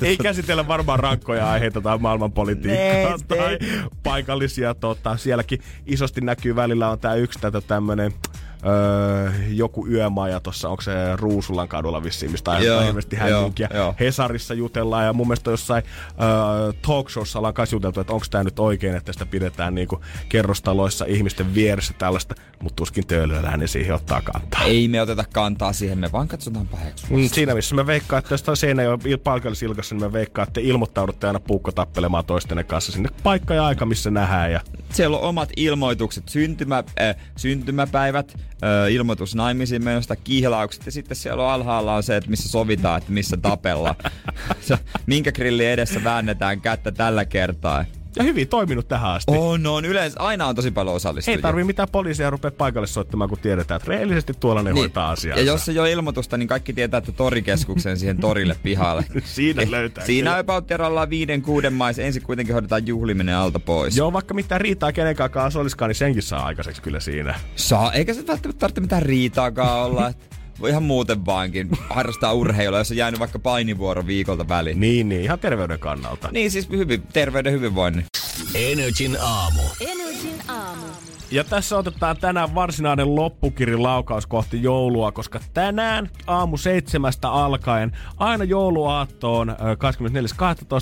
Ei 0.01 0.17
käsitellä 0.17 0.67
varmaan 0.67 0.99
rankkoja 0.99 1.51
aiheita 1.51 1.81
tai 1.81 1.97
maailmanpolitiikkaa 1.97 3.17
tai 3.27 3.59
paikallisia. 4.03 4.73
Tota, 4.73 5.17
sielläkin 5.17 5.59
isosti 5.85 6.21
näkyy 6.21 6.55
välillä 6.55 6.89
on 6.89 6.99
tää 6.99 7.15
yksi 7.15 7.39
tätä 7.39 7.61
tämmönen 7.61 8.13
öö, 8.65 9.31
joku 9.47 9.87
yömaja 9.87 10.39
tuossa, 10.39 10.69
onko 10.69 10.81
se 10.81 10.91
Ruusulan 11.15 11.67
kadulla 11.67 12.03
vissiin, 12.03 12.31
mistä 12.31 12.51
aiheuttaa 12.51 13.19
hämminkiä. 13.19 13.69
joo. 13.73 13.95
Hesarissa 13.99 14.53
jutellaan 14.53 15.05
ja 15.05 15.13
mun 15.13 15.27
mielestä 15.27 15.51
jossain 15.51 15.83
öö, 16.21 16.73
talk 16.87 17.09
showssa 17.09 17.39
ollaan 17.39 17.53
kanssa 17.53 17.75
juteltu, 17.75 17.99
että 17.99 18.13
onko 18.13 18.25
tämä 18.29 18.43
nyt 18.43 18.59
oikein, 18.59 18.95
että 18.95 19.13
sitä 19.13 19.25
pidetään 19.25 19.75
niinku 19.75 20.01
kerrostaloissa 20.29 21.05
ihmisten 21.05 21.53
vieressä 21.55 21.93
tällaista, 21.97 22.35
mutta 22.61 22.75
tuskin 22.75 23.07
töölöllä 23.07 23.57
ne 23.57 23.67
siihen 23.67 23.95
ottaa 23.95 24.21
kantaa. 24.21 24.63
Ei 24.63 24.87
me 24.87 25.01
oteta 25.01 25.25
kantaa 25.33 25.73
siihen, 25.73 25.97
me 25.97 26.11
vaan 26.11 26.27
katsotaan 26.27 26.67
paheksua. 26.67 27.17
Mm, 27.17 27.29
Siinä 27.29 27.55
missä 27.55 27.75
me 27.75 27.85
veikkaan, 27.87 28.19
että 28.19 28.33
jos 28.33 28.43
toi 28.43 28.57
seinä 28.57 28.83
jo 28.83 28.97
paikallisilkassa, 29.23 29.95
niin 29.95 30.03
me 30.03 30.13
veikkaan, 30.13 30.47
että 30.47 30.53
te 30.53 30.67
ilmoittaudutte 30.67 31.27
aina 31.27 31.39
puukko 31.39 31.71
tappelemaan 31.71 32.25
toistenne 32.25 32.63
kanssa 32.63 32.91
sinne 32.91 33.09
paikka 33.23 33.53
ja 33.53 33.65
aika, 33.65 33.85
missä 33.85 34.11
nähdään. 34.11 34.51
Ja 34.51 34.59
Siellä 34.89 35.17
on 35.17 35.23
omat 35.23 35.49
ilmoitukset, 35.57 36.29
syntymä, 36.29 36.83
äh, 37.01 37.15
syntymäpäivät, 37.37 38.37
ilmoitus 38.91 39.35
naimisiin 39.35 39.83
menosta, 39.83 40.15
kihlaukset 40.15 40.85
ja 40.85 40.91
sitten 40.91 41.17
siellä 41.17 41.43
on 41.43 41.51
alhaalla 41.51 41.95
on 41.95 42.03
se, 42.03 42.17
että 42.17 42.29
missä 42.29 42.49
sovitaan, 42.49 42.97
että 42.97 43.11
missä 43.11 43.37
tapellaan. 43.37 43.95
Se, 44.61 44.77
Minkä 45.05 45.31
grilli 45.31 45.65
edessä 45.65 46.03
väännetään 46.03 46.61
kättä 46.61 46.91
tällä 46.91 47.25
kertaa. 47.25 47.85
Ja 48.19 48.25
hyvin 48.25 48.47
toiminut 48.47 48.87
tähän 48.87 49.11
asti. 49.11 49.31
On, 49.37 49.67
on. 49.67 49.85
Yleensä 49.85 50.19
aina 50.19 50.47
on 50.47 50.55
tosi 50.55 50.71
paljon 50.71 50.95
osallistujia. 50.95 51.35
Ei 51.35 51.41
tarvii 51.41 51.63
mitään 51.63 51.87
poliisia 51.91 52.29
rupea 52.29 52.51
paikalle 52.51 52.87
soittamaan, 52.87 53.29
kun 53.29 53.39
tiedetään, 53.39 53.75
että 53.81 53.89
reellisesti 53.89 54.33
tuolla 54.39 54.63
ne 54.63 54.69
niin. 54.73 54.77
hoitaa 54.77 55.09
asiaa. 55.09 55.37
Ja 55.37 55.43
jos 55.43 55.69
ei 55.69 55.79
ole 55.79 55.91
ilmoitusta, 55.91 56.37
niin 56.37 56.47
kaikki 56.47 56.73
tietää, 56.73 56.97
että 56.97 57.11
torikeskuksen 57.11 57.99
siihen 57.99 58.17
torille 58.17 58.55
pihalle. 58.63 59.05
Siinä 59.23 59.71
löytää 59.71 60.05
Siinä 60.05 60.37
about 60.37 60.65
viiden, 61.09 61.41
kuuden 61.41 61.73
mais. 61.73 61.99
Ensin 61.99 62.23
kuitenkin 62.23 62.53
hoidetaan 62.53 62.87
juhliminen 62.87 63.35
alta 63.35 63.59
pois. 63.59 63.97
Joo, 63.97 64.13
vaikka 64.13 64.33
mitään 64.33 64.61
riitaa 64.61 64.91
kenen 64.91 65.15
kanssa 65.31 65.59
olisikaan, 65.59 65.89
niin 65.89 65.95
senkin 65.95 66.23
saa 66.23 66.45
aikaiseksi 66.45 66.81
kyllä 66.81 66.99
siinä. 66.99 67.39
Saa, 67.55 67.93
eikä 67.93 68.13
se 68.13 68.27
välttämättä 68.27 68.59
tarvitse 68.59 68.81
mitään 68.81 69.01
riitaakaan 69.01 69.85
olla. 69.85 70.13
Ihan 70.67 70.83
muuten 70.83 71.25
vaankin 71.25 71.69
harrastaa 71.89 72.33
urheilua, 72.33 72.77
jos 72.77 72.91
on 72.91 72.97
jäänyt 72.97 73.19
vaikka 73.19 73.39
painivuoro 73.39 74.07
viikolta 74.07 74.47
väliin. 74.47 74.79
Niin, 74.79 75.09
niin, 75.09 75.21
ihan 75.21 75.39
terveyden 75.39 75.79
kannalta. 75.79 76.29
Niin 76.31 76.51
siis 76.51 76.69
hyvin, 76.69 77.03
terveyden 77.13 77.53
hyvinvoinnin. 77.53 78.05
Energin 78.55 79.17
aamu. 79.21 79.61
Energin 79.81 80.49
aamu. 80.49 81.08
Ja 81.31 81.43
tässä 81.43 81.77
otetaan 81.77 82.17
tänään 82.17 82.55
varsinainen 82.55 83.15
loppukirin 83.15 83.83
laukaus 83.83 84.27
kohti 84.27 84.63
joulua, 84.63 85.11
koska 85.11 85.39
tänään 85.53 86.09
aamu 86.27 86.57
seitsemästä 86.57 87.29
alkaen 87.29 87.91
aina 88.17 88.43
jouluaattoon 88.43 89.49
ö, 89.49 89.53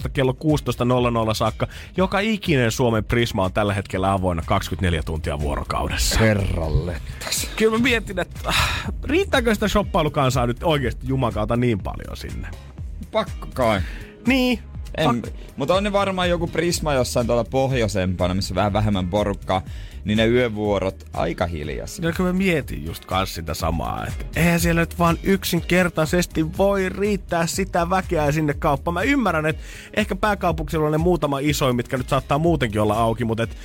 24.12. 0.03 0.09
kello 0.13 0.31
16.00 1.29 1.33
saakka 1.33 1.67
joka 1.97 2.19
ikinen 2.19 2.71
Suomen 2.71 3.05
Prisma 3.05 3.43
on 3.43 3.53
tällä 3.53 3.73
hetkellä 3.73 4.11
avoinna 4.11 4.43
24 4.45 5.03
tuntia 5.03 5.39
vuorokaudessa. 5.39 6.19
Herralle. 6.19 7.01
Kyllä 7.55 7.77
mä 7.77 7.83
mietin, 7.83 8.19
että 8.19 8.49
äh, 8.49 8.85
riittääkö 9.03 9.53
sitä 9.53 9.67
shoppailukansaa 9.67 10.47
nyt 10.47 10.63
oikeasti 10.63 11.07
jumakauta 11.07 11.57
niin 11.57 11.79
paljon 11.79 12.17
sinne? 12.17 12.47
Pakko 13.11 13.47
kai. 13.53 13.81
Niin. 14.27 14.59
En, 14.97 15.21
mutta 15.55 15.73
on 15.75 15.83
ne 15.83 15.91
varmaan 15.91 16.29
joku 16.29 16.47
Prisma 16.47 16.93
jossain 16.93 17.27
tuolla 17.27 17.43
pohjoisempana, 17.43 18.33
missä 18.33 18.53
on 18.53 18.55
vähän 18.55 18.73
vähemmän 18.73 19.07
porukkaa, 19.07 19.61
niin 20.05 20.17
ne 20.17 20.27
yövuorot 20.27 21.05
aika 21.13 21.45
hiljaisia. 21.45 22.05
Ja 22.05 22.11
kyllä 22.13 22.33
mä 22.33 22.37
mietin 22.37 22.85
just 22.85 23.05
kans 23.05 23.35
sitä 23.35 23.53
samaa, 23.53 24.05
että 24.07 24.25
eihän 24.39 24.59
siellä 24.59 24.81
nyt 24.81 24.99
vaan 24.99 25.17
yksinkertaisesti 25.23 26.57
voi 26.57 26.89
riittää 26.89 27.47
sitä 27.47 27.89
väkeä 27.89 28.31
sinne 28.31 28.53
kauppaan. 28.53 28.93
Mä 28.93 29.01
ymmärrän, 29.01 29.45
että 29.45 29.63
ehkä 29.93 30.15
pääkaupunkisella 30.15 30.85
on 30.85 30.91
ne 30.91 30.97
muutama 30.97 31.39
isoin, 31.39 31.75
mitkä 31.75 31.97
nyt 31.97 32.09
saattaa 32.09 32.37
muutenkin 32.37 32.81
olla 32.81 32.97
auki, 32.97 33.25
mutta 33.25 33.43
et, 33.43 33.57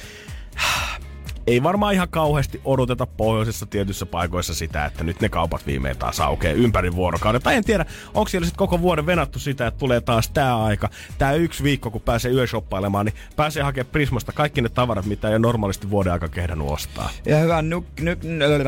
ei 1.47 1.63
varmaan 1.63 1.95
ihan 1.95 2.09
kauheasti 2.09 2.61
odoteta 2.65 3.07
pohjoisessa 3.07 3.67
tietyissä 3.67 4.07
paikoissa 4.07 4.55
sitä, 4.55 4.85
että 4.85 5.05
nyt 5.05 5.21
ne 5.21 5.29
kaupat 5.29 5.67
viimein 5.67 5.97
taas 5.97 6.21
aukeaa 6.21 6.55
ympäri 6.55 6.95
vuorokauden. 6.95 7.43
Tai 7.43 7.55
en 7.55 7.65
tiedä, 7.65 7.87
onko 8.15 8.29
siellä 8.29 8.47
sitten 8.47 8.59
koko 8.59 8.81
vuoden 8.81 9.07
venattu 9.07 9.39
sitä, 9.39 9.67
että 9.67 9.79
tulee 9.79 10.01
taas 10.01 10.29
tämä 10.29 10.65
aika, 10.65 10.89
tämä 11.19 11.33
yksi 11.33 11.63
viikko, 11.63 11.91
kun 11.91 12.01
pääsee 12.01 12.33
yöshoppailemaan, 12.33 13.07
niin 13.07 13.15
pääsee 13.37 13.63
hakemaan 13.63 13.93
Prismasta 13.93 14.33
kaikki 14.33 14.63
ne 14.63 14.69
tavarat, 14.69 15.07
mitä 15.07 15.31
ei 15.31 15.39
normaalisti 15.39 15.91
vuoden 15.91 16.13
aika 16.13 16.29
kehdannut 16.29 16.71
ostaa. 16.71 17.11
Ja 17.27 17.39
hyvä 17.39 17.63
nuk, 17.63 17.87
nuk, 18.01 18.19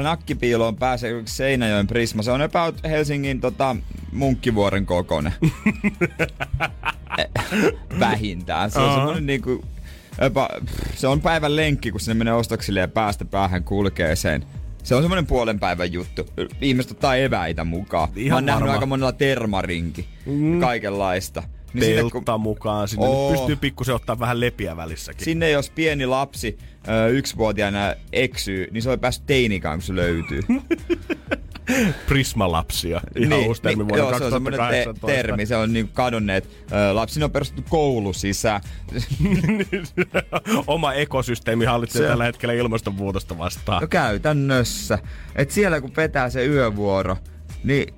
nakkipiiloon 0.02 0.76
pääsee 0.76 1.10
yksi 1.10 1.36
Seinäjoen 1.36 1.86
Prisma. 1.86 2.22
Se 2.22 2.30
on 2.30 2.42
about 2.42 2.82
Helsingin 2.84 3.40
tota, 3.40 3.76
munkkivuoren 4.12 4.86
kokoinen. 4.86 5.32
Eh, 7.18 7.28
Vähintään. 8.00 8.70
Se 8.70 8.78
on 8.78 8.84
Aha. 8.84 8.96
semmoinen 8.96 9.26
niinku, 9.26 9.64
jopa, 10.22 10.48
se 10.94 11.06
on 11.06 11.20
päivän 11.20 11.56
lenkki, 11.56 11.90
kun 11.90 12.00
sinne 12.00 12.14
menee 12.14 12.34
ostoksille 12.34 12.80
ja 12.80 12.88
päästä 12.88 13.24
päähän 13.24 13.64
kulkee 13.64 14.16
sen. 14.16 14.44
Se 14.82 14.94
on 14.94 15.02
semmoinen 15.02 15.26
puolen 15.26 15.60
päivän 15.60 15.92
juttu. 15.92 16.26
Ihmiset 16.60 16.90
ottaa 16.92 17.16
eväitä 17.16 17.64
mukaan. 17.64 18.08
Ihan 18.16 18.30
Mä 18.30 18.36
oon 18.36 18.46
nähnyt 18.46 18.60
varma. 18.60 18.72
aika 18.72 18.86
monella 18.86 19.12
termarinki. 19.12 20.08
Mm. 20.26 20.60
Kaikenlaista. 20.60 21.42
Niin 21.74 21.84
sinne, 21.84 22.02
kun, 22.02 22.10
teltta 22.12 22.38
mukaan. 22.38 22.88
Sinne 22.88 23.06
Oo. 23.06 23.30
pystyy 23.32 23.56
pikkusen 23.56 23.94
ottaa 23.94 24.18
vähän 24.18 24.40
lepiä 24.40 24.76
välissäkin. 24.76 25.24
sinne 25.24 25.50
jos 25.50 25.70
pieni 25.70 26.06
lapsi 26.06 26.58
ö, 26.88 27.08
yksivuotiaana 27.08 27.94
eksyy, 28.12 28.68
niin 28.70 28.82
se 28.82 28.90
on 28.90 29.00
päässyt 29.00 29.26
teinikaan, 29.26 29.78
kun 29.78 29.82
se 29.82 29.94
löytyy. 29.96 30.40
Prismalapsia. 32.06 33.00
Ihan 33.16 33.40
uusi 33.46 33.62
termi 33.62 33.76
niin, 33.84 33.88
vuonna 33.88 34.08
joo, 34.08 34.18
se 34.18 34.24
on 34.24 34.30
semmoinen 34.32 34.60
te- 34.60 34.84
2018. 34.84 35.06
termi, 35.06 35.46
se 35.46 35.56
on 35.56 35.72
niin 35.72 35.88
kadonneet. 35.88 36.48
Ö, 36.72 36.94
lapsina 36.94 37.24
on 37.24 37.30
perustettu 37.30 37.64
koulu 37.68 38.12
sisään. 38.12 38.60
Oma 40.66 40.92
ekosysteemi 40.92 41.64
hallitsee 41.64 42.02
Se- 42.02 42.08
tällä 42.08 42.24
hetkellä 42.24 42.52
ilmastonmuutosta 42.54 43.38
vastaan. 43.38 43.80
No 43.82 43.88
käytännössä. 43.88 44.98
Et 45.36 45.50
siellä 45.50 45.80
kun 45.80 45.92
vetää 45.96 46.30
se 46.30 46.46
yövuoro, 46.46 47.16
niin 47.64 47.94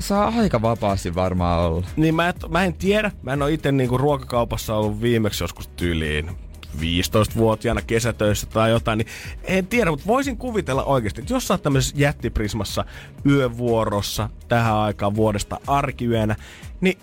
saa 0.00 0.32
aika 0.38 0.62
vapaasti 0.62 1.14
varmaan 1.14 1.60
olla. 1.60 1.86
Niin 1.96 2.14
mä, 2.14 2.28
et, 2.28 2.36
mä 2.48 2.64
en 2.64 2.74
tiedä. 2.74 3.10
Mä 3.22 3.32
en 3.32 3.42
ole 3.42 3.52
itse 3.52 3.72
niinku 3.72 3.98
ruokakaupassa 3.98 4.74
ollut 4.74 5.00
viimeksi 5.00 5.44
joskus 5.44 5.68
tyyliin 5.68 6.30
15-vuotiaana 6.76 7.82
kesätöissä 7.82 8.46
tai 8.46 8.70
jotain, 8.70 8.98
niin 8.98 9.08
en 9.44 9.66
tiedä, 9.66 9.90
mutta 9.90 10.06
voisin 10.06 10.36
kuvitella 10.36 10.84
oikeasti, 10.84 11.20
että 11.20 11.34
jos 11.34 11.48
sä 11.48 11.54
oot 11.54 11.62
tämmöisessä 11.62 11.96
jättiprismassa 11.98 12.84
yövuorossa 13.26 14.30
tähän 14.48 14.74
aikaan 14.74 15.16
vuodesta 15.16 15.60
arkiyönä, 15.66 16.36
niin 16.80 16.98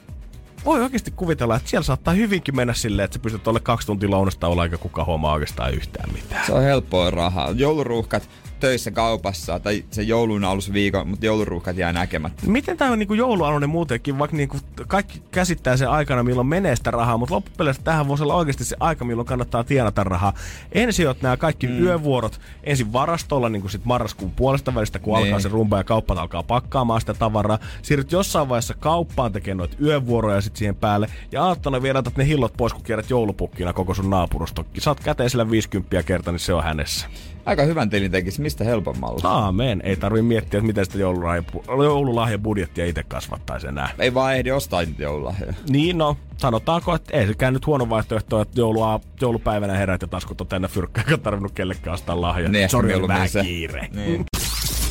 voi 0.66 0.82
oikeasti 0.82 1.12
kuvitella, 1.12 1.56
että 1.56 1.70
siellä 1.70 1.84
saattaa 1.84 2.14
hyvinkin 2.14 2.56
mennä 2.56 2.74
silleen, 2.74 3.04
että 3.04 3.16
sä 3.16 3.20
pystyt 3.20 3.48
olla 3.48 3.60
kaksi 3.60 3.88
tuntia 3.88 4.10
lounasta 4.10 4.48
olla 4.48 4.64
eikä 4.64 4.78
kukaan 4.78 5.08
huomaa 5.08 5.34
oikeastaan 5.34 5.74
yhtään 5.74 6.14
mitään. 6.14 6.46
Se 6.46 6.54
on 6.54 6.64
helppoa 6.64 7.12
rahaa. 7.12 7.52
Jouluruuhkat 7.52 8.30
töissä 8.64 8.92
kaupassa 8.92 9.60
tai 9.60 9.86
se 9.92 10.02
joulun 10.02 10.44
alusviikon, 10.44 11.08
mutta 11.08 11.26
jouluruuhkat 11.26 11.78
jää 11.78 11.94
näkemättä. 11.94 12.48
Miten 12.48 12.78
tämä 12.78 12.92
on 12.92 13.00
niinku 13.00 13.14
joulualunen 13.14 13.70
muutenkin, 13.70 14.20
vaikka 14.20 14.38
niinku 14.38 14.58
kaikki 14.88 15.22
käsittää 15.32 15.78
sen 15.78 15.90
aikana, 15.90 16.24
milloin 16.24 16.48
menee 16.48 16.76
sitä 16.76 16.92
rahaa, 16.92 17.18
mutta 17.18 17.36
loppupeleissä 17.36 17.84
tähän 17.84 18.08
voisi 18.08 18.24
olla 18.24 18.36
oikeasti 18.36 18.64
se 18.64 18.76
aika, 18.80 19.06
milloin 19.06 19.26
kannattaa 19.26 19.64
tienata 19.64 20.04
rahaa. 20.04 20.34
Ensin 20.72 21.08
oot 21.08 21.22
nämä 21.22 21.38
kaikki 21.38 21.68
mm. 21.68 21.80
yövuorot 21.80 22.40
ensin 22.64 22.94
varastolla 22.94 23.50
niin 23.50 23.62
kuin 23.62 23.72
sit 23.72 23.86
marraskuun 23.86 24.32
puolesta 24.32 24.76
välistä, 24.76 25.00
kun 25.00 25.14
Niin. 25.14 25.26
alkaa 25.26 25.40
se 25.40 25.50
rumba 25.50 25.78
ja 25.78 25.84
kauppat 25.84 26.18
alkaa 26.18 26.44
pakkaamaan 26.44 27.02
sitä 27.02 27.14
tavaraa. 27.14 27.60
Siirryt 27.82 28.12
jossain 28.12 28.50
vaiheessa 28.50 28.74
kauppaan 28.74 29.32
tekemään 29.32 29.58
noita 29.58 29.78
yövuoroja 29.82 30.42
sit 30.42 30.56
siihen 30.56 30.76
päälle 30.76 31.08
ja 31.32 31.44
aattona 31.44 31.82
vielä 31.82 32.00
otat 32.00 32.18
ne 32.18 32.26
hillot 32.28 32.54
pois, 32.58 32.74
kun 32.74 32.84
kierrät 32.84 33.10
joulupukkina 33.10 33.74
koko 33.74 33.94
sun 33.94 34.10
naapurustokki. 34.10 34.82
Saat 34.82 35.00
käteisellä 35.00 35.52
50 35.52 36.04
kertaa, 36.04 36.32
niin 36.32 36.40
se 36.40 36.54
on 36.54 36.64
hänessä. 36.64 37.08
Aika 37.46 37.64
hyvän 37.64 37.90
tilin 37.90 38.12
tekisi, 38.12 38.42
mistä 38.42 38.64
helpommalla. 38.64 39.30
Aamen. 39.30 39.82
Ei 39.86 39.96
tarvi 39.96 40.22
miettiä, 40.22 40.58
että 40.58 40.68
miten 40.68 40.86
sitä 40.86 40.98
joululahja- 40.98 41.84
joululahjabudjettia 41.84 42.86
itse 42.86 43.04
kasvattaisi 43.04 43.68
enää. 43.68 43.90
Ei 44.00 44.14
vaan 44.14 44.36
ehdi 44.36 44.52
ostaa 44.52 44.82
niitä 44.82 45.04
joululahjoja. 45.04 45.54
Niin 45.70 45.98
no, 45.98 46.18
sanotaanko, 46.38 46.96
että 46.96 47.18
ei 47.18 47.28
sekään 47.28 47.54
nyt 47.54 47.66
huono 47.68 47.90
vaihtoehto, 47.90 48.42
että 48.42 48.60
joulua, 48.60 49.00
joulupäivänä 49.22 49.74
herät 49.74 50.02
ja 50.02 50.08
taskut 50.08 50.42
on 50.42 50.48
täynnä 50.48 50.68
fyrkkää, 50.68 51.04
eikä 51.04 51.18
tarvinnut 51.18 51.52
kellekään 51.52 51.94
ostaa 51.94 52.22
lahjaa. 52.22 52.52
Niin, 52.52 52.70
Sori, 52.70 52.86
oli 52.86 52.94
mieluummin 52.94 53.18
vähän 53.34 53.46
kiire. 53.46 53.88
Niin. 53.92 54.26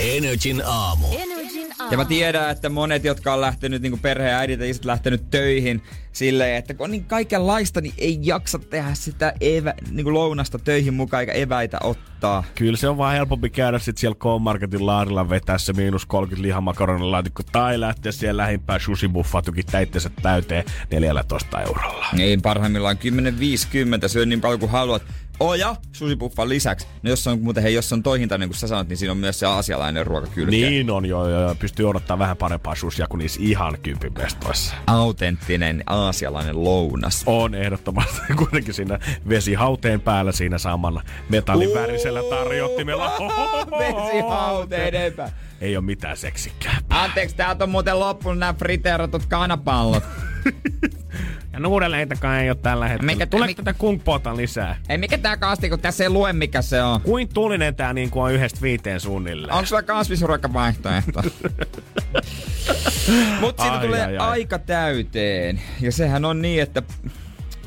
Energin 0.01 0.63
aamu. 0.67 1.07
Energin 1.07 1.27
aamu. 1.29 1.42
Ja 1.91 1.97
mä 1.97 2.05
tiedän, 2.05 2.51
että 2.51 2.69
monet, 2.69 3.05
jotka 3.05 3.35
on 3.35 3.41
lähtenyt 3.41 3.83
niin 3.83 3.99
perheen 3.99 4.35
äidit 4.35 4.61
ja 4.61 4.67
isät 4.67 4.85
lähtenyt 4.85 5.31
töihin 5.31 5.83
silleen, 6.13 6.57
että 6.57 6.75
kun 6.75 6.85
on 6.85 6.91
niin 6.91 7.05
kaikenlaista, 7.05 7.81
niin 7.81 7.95
ei 7.99 8.19
jaksa 8.23 8.59
tehdä 8.59 8.95
sitä 8.95 9.33
evä, 9.41 9.75
niin 9.91 10.05
kuin 10.05 10.15
lounasta 10.15 10.59
töihin 10.59 10.95
mukaan 10.95 11.21
eikä 11.21 11.33
eväitä 11.33 11.79
ottaa. 11.83 12.45
Kyllä 12.55 12.77
se 12.77 12.89
on 12.89 12.99
vaan 12.99 13.15
helpompi 13.15 13.51
käydä 13.51 13.79
sit 13.79 13.99
siellä 13.99 14.15
K-Marketin 14.15 14.87
laarilla 14.87 15.29
vetää 15.29 15.59
se 15.59 15.73
miinus 15.73 16.07
30 16.07 16.47
lihamakaronilaatikko 16.47 17.43
tai 17.53 17.81
lähteä 17.81 18.13
siellä 18.13 18.43
lähimpään 18.43 18.81
sushi-buffatukin 18.81 19.67
täitteensä 19.71 20.11
täyteen 20.23 20.65
14 20.91 21.61
eurolla. 21.61 22.07
Niin, 22.13 22.43
parhaimmillaan 22.43 22.97
10-50, 24.05 24.09
syö 24.09 24.27
niin 24.27 24.41
paljon 24.41 24.61
kuin 24.61 24.73
haluat. 24.73 25.03
Oh 25.43 25.55
ja, 25.55 25.77
susipuffan 25.93 26.49
lisäksi. 26.49 26.87
No 27.03 27.11
jos 27.11 27.27
on 27.27 27.41
muuten, 27.41 27.63
hei, 27.63 27.75
jos 27.75 27.93
on 27.93 28.03
toihinta, 28.03 28.39
niin 28.39 28.49
kuin 28.49 28.57
sä 28.57 28.69
sanot, 28.69 28.89
niin 28.89 28.97
siinä 28.97 29.13
on 29.13 29.19
myös 29.19 29.39
se 29.39 29.47
aasialainen 29.47 30.07
ruoka 30.07 30.27
kylkeen. 30.27 30.73
Niin 30.73 30.91
on 30.91 31.07
jo, 31.07 31.29
jo, 31.29 31.41
jo. 31.41 31.55
Pystyy 31.55 31.89
odottaa 31.89 32.19
vähän 32.19 32.37
parempaa 32.37 32.75
susia 32.75 33.07
kuin 33.07 33.19
niissä 33.19 33.41
ihan 33.43 33.79
kympinpestoissa. 33.83 34.75
Autenttinen 34.87 35.83
aasialainen 35.87 36.65
lounas. 36.65 37.23
On 37.27 37.55
ehdottomasti 37.55 38.21
kuitenkin 38.39 38.75
siinä 38.75 38.99
vesihauteen 39.29 40.01
päällä 40.01 40.33
siinä 40.33 40.59
samalla 40.59 41.03
metallin 41.29 41.75
värisellä 41.75 42.23
tarjottimella. 42.31 43.13
Vesihauteiden 43.79 45.13
pää. 45.13 45.33
Ei 45.61 45.77
ole 45.77 45.85
mitään 45.85 46.17
seksikkää. 46.17 46.79
Anteeksi, 46.91 47.37
täältä 47.37 47.65
on 47.65 47.71
muuten 47.71 48.01
loppunut 48.01 48.39
nämä 48.39 48.55
friteeratut 48.55 49.27
kanapallot. 49.27 50.03
Ja 51.53 51.61
nuudeleitakaan 51.61 52.41
ei 52.41 52.51
ole 52.51 52.57
tällä 52.63 52.89
hetkellä. 52.89 53.13
Mikä- 53.13 53.27
Tuleeko 53.27 53.47
mikä- 53.51 53.63
tätä 53.63 53.79
kunkpoota 53.79 54.37
lisää? 54.37 54.77
Ei 54.89 54.99
mikä 54.99 55.19
tää 55.19 55.37
kasti, 55.37 55.69
kun 55.69 55.81
tässä 55.81 56.05
ei 56.05 56.11
lue 56.11 56.33
mikä 56.33 56.63
se 56.63 56.83
on. 56.83 57.01
Kuin 57.01 57.29
tulinen 57.35 57.75
tää 57.75 57.93
niin 57.93 58.11
kuin 58.11 58.23
on 58.23 58.33
yhdestä 58.33 58.61
viiteen 58.63 59.01
suunnilleen? 59.01 59.53
Onko 59.55 59.67
sulla 59.67 59.83
kasvisruokavaihtoehto? 59.83 61.23
Mut 63.41 63.57
siitä 63.59 63.73
Ai, 63.79 63.87
tulee 63.87 64.05
ai, 64.05 64.17
ai. 64.17 64.29
aika 64.31 64.59
täyteen. 64.59 65.61
Ja 65.81 65.93
sehän 65.93 66.25
on 66.25 66.43
niin, 66.43 66.63
että 66.63 66.83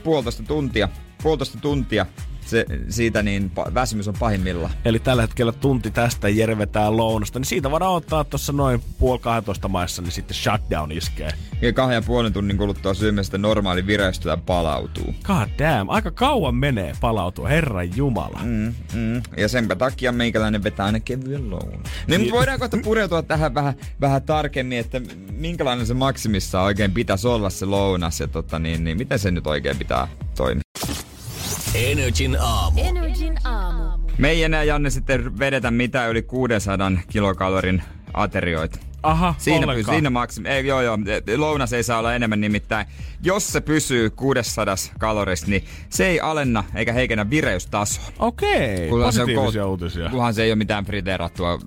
puolitoista 0.04 0.44
tuntia, 0.44 0.90
puolitoista 1.24 1.58
tuntia 1.62 2.06
se, 2.46 2.66
siitä 2.90 3.24
niin 3.24 3.52
väsymys 3.74 4.08
on 4.08 4.16
pahimmillaan. 4.20 4.74
Eli 4.86 5.00
tällä 5.00 5.22
hetkellä 5.22 5.52
tunti 5.52 5.92
tästä 5.92 6.30
järvetään 6.30 6.98
lounasta, 6.98 7.40
niin 7.40 7.46
siitä 7.46 7.72
voidaan 7.72 7.94
ottaa 7.94 8.24
tuossa 8.24 8.54
noin 8.54 8.82
puoli 9.00 9.20
12 9.20 9.68
maissa, 9.68 10.02
niin 10.02 10.12
sitten 10.12 10.36
shutdown 10.36 10.92
iskee. 10.92 11.32
Ja 11.62 11.74
kahden 11.74 11.96
ja 11.96 12.02
puolen 12.02 12.34
tunnin 12.34 12.58
kuluttua 12.58 12.94
syömistä 12.94 13.38
normaali 13.38 13.88
vireystila 13.88 14.38
palautuu. 14.38 15.16
God 15.24 15.50
damn, 15.60 15.90
aika 15.90 16.12
kauan 16.12 16.56
menee 16.56 16.94
palautua, 17.02 17.48
herran 17.48 17.98
jumala. 17.98 18.40
Mm, 18.44 18.74
mm. 18.94 19.22
Ja 19.38 19.48
senpä 19.48 19.76
takia 19.76 20.12
meikäläinen 20.12 20.64
vetää 20.64 20.86
aina 20.86 21.00
kevyen 21.00 21.50
lounan. 21.50 21.84
Niin, 22.08 22.22
mutta 22.22 22.36
voidaan 22.36 22.60
kohta 22.60 22.78
pureutua 22.84 23.22
tähän 23.22 23.54
vähän, 23.54 23.74
vähän 24.02 24.22
tarkemmin, 24.24 24.78
että 24.78 25.02
minkälainen 25.32 25.86
se 25.86 25.94
maksimissa 25.94 26.62
oikein 26.62 26.92
pitäisi 26.92 27.28
olla 27.28 27.50
se 27.50 27.66
lounas 27.66 28.20
ja 28.20 28.28
tota, 28.28 28.60
niin, 28.60 28.84
niin, 28.84 28.98
miten 28.98 29.20
se 29.20 29.32
nyt 29.32 29.48
oikein 29.48 29.78
pitää 29.78 30.08
toimia. 30.38 30.65
Energin 31.76 32.38
aamu. 32.40 32.82
Energin 32.84 33.36
aamu. 33.44 33.84
Me 34.18 34.30
ei 34.30 34.44
enää, 34.44 34.64
Janne, 34.64 34.90
sitten 34.90 35.40
vedetä 35.40 35.72
mitään 35.72 36.10
yli 36.10 36.22
600 36.22 36.92
kilokalorin 37.10 37.84
aterioita. 38.14 38.80
Aha, 39.06 39.36
Siinä, 39.38 39.60
pysyy, 39.60 39.70
ollenkaan. 39.72 39.96
siinä 39.96 40.10
maksimi. 40.10 40.50
Ei, 40.50 40.68
joo, 40.68 40.82
joo. 40.82 40.98
Lounas 41.38 41.74
ei 41.74 41.84
saa 41.84 42.00
olla 42.00 42.16
enemmän 42.16 42.42
nimittäin. 42.42 42.88
Jos 43.24 43.52
se 43.54 43.62
pysyy 43.62 44.10
600 44.10 44.76
kalorista, 45.00 45.50
niin 45.50 45.66
se 45.90 46.08
ei 46.08 46.20
alenna 46.20 46.64
eikä 46.76 46.94
heikennä 46.94 47.30
vireystasoa. 47.30 48.04
Okei, 48.20 48.90
Kunhan 48.90 49.14
se 49.14 49.22
on 49.22 49.26
positiivisia 49.26 49.68
uutisia. 49.68 50.10
Kunhan 50.10 50.34
se 50.34 50.44
ei 50.44 50.50
ole 50.50 50.56
mitään 50.56 50.86
friteerattua 50.86 51.60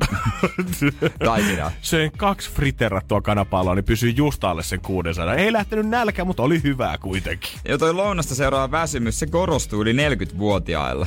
taikinaa. 1.25 1.71
Söin 1.83 2.13
kaksi 2.17 2.51
friterattua 2.51 3.21
kanapalloa, 3.21 3.75
niin 3.75 3.85
pysyi 3.85 4.15
just 4.17 4.45
alle 4.45 4.63
sen 4.63 4.81
600. 4.81 5.35
Ei 5.35 5.53
lähtenyt 5.53 5.87
nälkä, 5.89 6.25
mutta 6.25 6.43
oli 6.43 6.63
hyvää 6.63 6.99
kuitenkin. 6.99 7.51
Ja 7.69 7.79
toi 7.79 7.93
lounasta 7.95 8.35
seuraava 8.35 8.71
väsymys, 8.71 9.19
se 9.19 9.27
korostuu 9.27 9.83
yli 9.83 9.93
40-vuotiailla. 9.93 11.07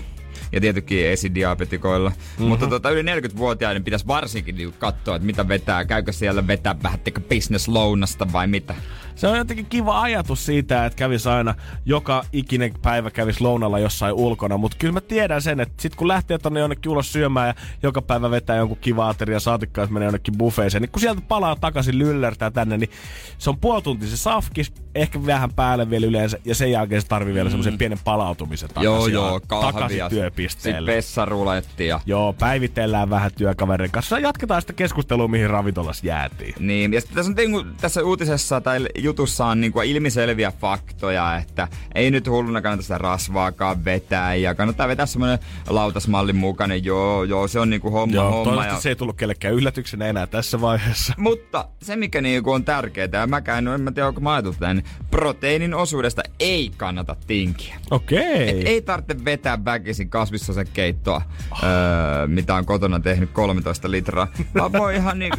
Ja 0.52 0.62
tietenkin 0.62 1.06
esidiabetikoilla. 1.06 2.10
Mm-hmm. 2.10 2.46
Mutta 2.46 2.68
tota, 2.68 2.90
yli 2.90 3.02
40-vuotiaiden 3.02 3.84
pitäisi 3.84 4.08
varsinkin 4.08 4.56
niinku 4.56 4.76
katsoa, 4.80 5.16
että 5.16 5.26
mitä 5.26 5.48
vetää. 5.48 5.86
Käykö 5.86 6.12
siellä 6.12 6.48
vetää 6.48 6.76
vähän 6.84 7.00
teka 7.00 7.22
business 7.22 7.68
lounasta 7.68 8.34
vai 8.34 8.48
mitä? 8.48 8.76
Se 9.22 9.28
on 9.28 9.38
jotenkin 9.38 9.66
kiva 9.66 10.02
ajatus 10.02 10.46
siitä, 10.46 10.86
että 10.86 10.98
kävis 10.98 11.28
aina 11.28 11.56
joka 11.86 12.26
ikinen 12.34 12.74
päivä 12.82 13.12
kävis 13.12 13.42
lounalla 13.42 13.80
jossain 13.80 14.14
ulkona, 14.14 14.58
mutta 14.58 14.78
kyllä 14.80 14.94
mä 14.94 15.02
tiedän 15.02 15.42
sen, 15.42 15.60
että 15.60 15.82
sit 15.82 15.96
kun 15.96 16.08
lähtee 16.08 16.38
tonne 16.38 16.60
jonnekin 16.60 16.92
ulos 16.92 17.14
syömään 17.14 17.48
ja 17.48 17.54
joka 17.84 18.02
päivä 18.02 18.32
vetää 18.32 18.56
jonkun 18.56 18.78
kiva 18.82 19.10
ateria 19.10 19.40
saatikkaan, 19.40 19.84
että 19.84 19.94
menee 19.94 20.06
jonnekin 20.06 20.38
buffeeseen, 20.38 20.82
niin 20.82 20.90
kun 20.92 21.02
sieltä 21.02 21.22
palaa 21.28 21.56
takaisin 21.56 21.98
lyllärtää 21.98 22.52
tänne, 22.52 22.78
niin 22.78 22.90
se 23.38 23.50
on 23.50 23.58
puoli 23.58 23.82
tuntia 23.82 24.10
se 24.10 24.18
safkis, 24.18 24.74
ehkä 24.96 25.26
vähän 25.26 25.54
päälle 25.54 25.90
vielä 25.90 26.06
yleensä, 26.06 26.38
ja 26.46 26.56
sen 26.56 26.72
jälkeen 26.72 27.02
se 27.02 27.08
tarvii 27.08 27.34
vielä 27.34 27.50
semmoisen 27.50 27.78
pienen 27.78 28.00
palautumisen 28.04 28.70
takaisin, 28.70 28.90
joo, 28.90 29.08
joo, 29.08 29.40
kahvia. 29.48 29.72
takaisin 29.72 29.98
Sitten 29.98 30.18
työpisteelle. 30.18 30.92
vessaruletti 30.92 31.88
ja 31.88 32.00
Joo, 32.06 32.34
päivitellään 32.34 33.10
vähän 33.10 33.32
työkaverin 33.38 33.92
kanssa. 33.92 34.20
Jatketaan 34.20 34.62
sitä 34.62 34.74
keskustelua, 34.74 35.28
mihin 35.28 35.50
ravintolassa 35.50 36.08
jäätiin. 36.08 36.56
Niin, 36.60 36.94
ja 36.94 37.02
sitten 37.02 37.16
tässä, 37.16 37.30
on, 37.30 37.36
niinku, 37.36 37.64
tässä 37.82 38.04
uutisessa 38.04 38.62
tai 38.62 38.88
jutussa 39.12 39.46
on 39.46 39.62
niinku 39.62 39.82
ilmiselviä 39.82 40.52
faktoja, 40.62 41.38
että 41.38 41.68
ei 41.96 42.12
nyt 42.12 42.28
hulluna 42.28 42.62
kannata 42.62 42.82
sitä 42.84 42.98
rasvaakaan 42.98 43.86
vetää 43.86 44.36
ja 44.36 44.56
kannattaa 44.56 44.88
vetää 44.88 45.06
semmoinen 45.06 45.40
lautasmallin 45.68 46.36
mukainen, 46.36 46.86
joo, 46.86 47.24
joo, 47.24 47.48
se 47.48 47.60
on 47.60 47.70
niinku 47.70 47.92
homma, 47.92 48.16
Joo, 48.16 48.24
homma. 48.32 48.44
toivottavasti 48.44 48.76
Ja... 48.76 48.82
se 48.82 48.90
ei 48.90 48.96
tullut 48.96 49.18
kellekään 49.18 49.54
yllätyksenä 49.54 50.06
enää 50.08 50.28
tässä 50.28 50.62
vaiheessa. 50.62 51.14
Mutta 51.18 51.68
se, 51.82 51.96
mikä 51.96 52.22
niinku 52.22 52.52
on 52.52 52.64
tärkeää, 52.66 53.08
ja 53.14 53.28
mäkään, 53.28 53.68
en 53.68 53.82
mä 53.82 53.92
tiedä, 53.92 54.08
onko 54.08 54.22
mä 54.22 54.42
tämän, 54.60 54.76
niin 54.76 54.86
proteiinin 55.12 55.74
osuudesta 55.74 56.22
ei 56.40 56.72
kannata 56.78 57.16
tinkiä. 57.28 57.76
Okei. 57.92 58.50
Et 58.50 58.68
ei 58.68 58.82
tarvitse 58.82 59.26
vetää 59.26 59.66
väkisin 59.66 60.10
kasvissosen 60.10 60.68
keittoa, 60.74 61.22
öö, 61.64 62.28
mitä 62.28 62.56
on 62.56 62.66
kotona 62.66 63.00
tehnyt 63.00 63.30
13 63.32 63.92
litraa, 63.92 64.28
vaan 64.56 64.72
voi 64.74 64.96
ihan, 64.96 65.20
niin, 65.20 65.34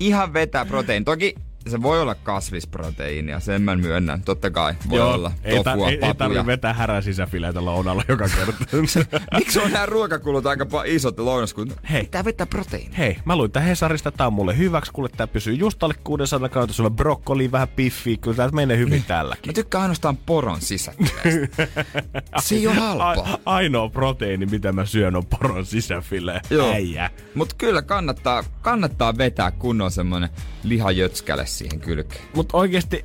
ihan 0.00 0.32
vetää 0.32 0.64
proteiini. 0.64 1.04
Toki 1.04 1.34
se 1.70 1.82
voi 1.82 2.00
olla 2.02 2.14
kasvisproteiinia, 2.14 3.40
sen 3.40 3.62
mä 3.62 3.76
myönnän. 3.76 4.22
Totta 4.22 4.50
kai 4.50 4.74
voi 4.90 4.98
Joo, 4.98 5.12
olla 5.14 5.32
ei, 5.44 5.64
tofua, 5.64 5.88
ei, 5.88 5.98
ei 6.02 6.14
tarvitse 6.14 6.46
vetää 6.46 6.72
härän 6.72 7.02
sisäfileitä 7.02 7.64
lounalla 7.64 8.02
joka 8.08 8.28
kerta. 8.28 8.64
Miksi 9.38 9.58
on 9.60 9.72
nämä 9.72 9.86
ruokakulut 9.86 10.46
aika 10.46 10.66
isot 10.84 11.18
lounas, 11.18 11.54
kun 11.54 11.72
Hei. 11.90 12.02
pitää 12.02 12.24
vetää 12.24 12.46
proteiinia? 12.46 12.98
Hei, 12.98 13.16
mä 13.24 13.36
luin 13.36 13.50
tää 13.50 13.62
Hesarista, 13.62 14.10
tää 14.12 14.26
on 14.26 14.32
mulle 14.32 14.56
hyväksi, 14.58 14.92
kuule 14.92 15.08
tää 15.08 15.26
pysyy 15.26 15.54
just 15.54 15.82
alle 15.82 15.94
600 16.04 16.48
kautta, 16.48 16.74
sulla 16.74 16.90
on 16.90 16.96
brokkoli, 16.96 17.52
vähän 17.52 17.68
piffiä, 17.68 18.16
kyllä 18.16 18.36
tää 18.36 18.48
menee 18.48 18.76
hyvin 18.76 18.90
Niin. 18.90 19.02
Mä 19.02 19.08
tälläkin. 19.08 19.54
tykkään 19.54 19.82
ainoastaan 19.82 20.16
poron 20.16 20.60
sisäfileistä. 20.60 21.68
se 22.40 22.54
ei 22.54 22.66
ole 22.66 22.74
halpaa. 22.74 23.32
A- 23.32 23.38
ainoa 23.46 23.88
proteiini, 23.88 24.46
mitä 24.46 24.72
mä 24.72 24.84
syön, 24.84 25.16
on 25.16 25.26
poron 25.26 25.66
sisäfile. 25.66 26.40
Joo. 26.50 26.72
Äijä. 26.72 27.10
Mut 27.34 27.54
kyllä 27.54 27.82
kannattaa, 27.82 28.44
kannattaa 28.62 29.18
vetää 29.18 29.50
kunnon 29.50 29.90
semmonen 29.90 30.28
lihajötskäle 30.62 31.46
siihen 31.58 31.80
kylkeen. 31.80 32.24
Mutta 32.34 32.56
oikeasti, 32.56 33.02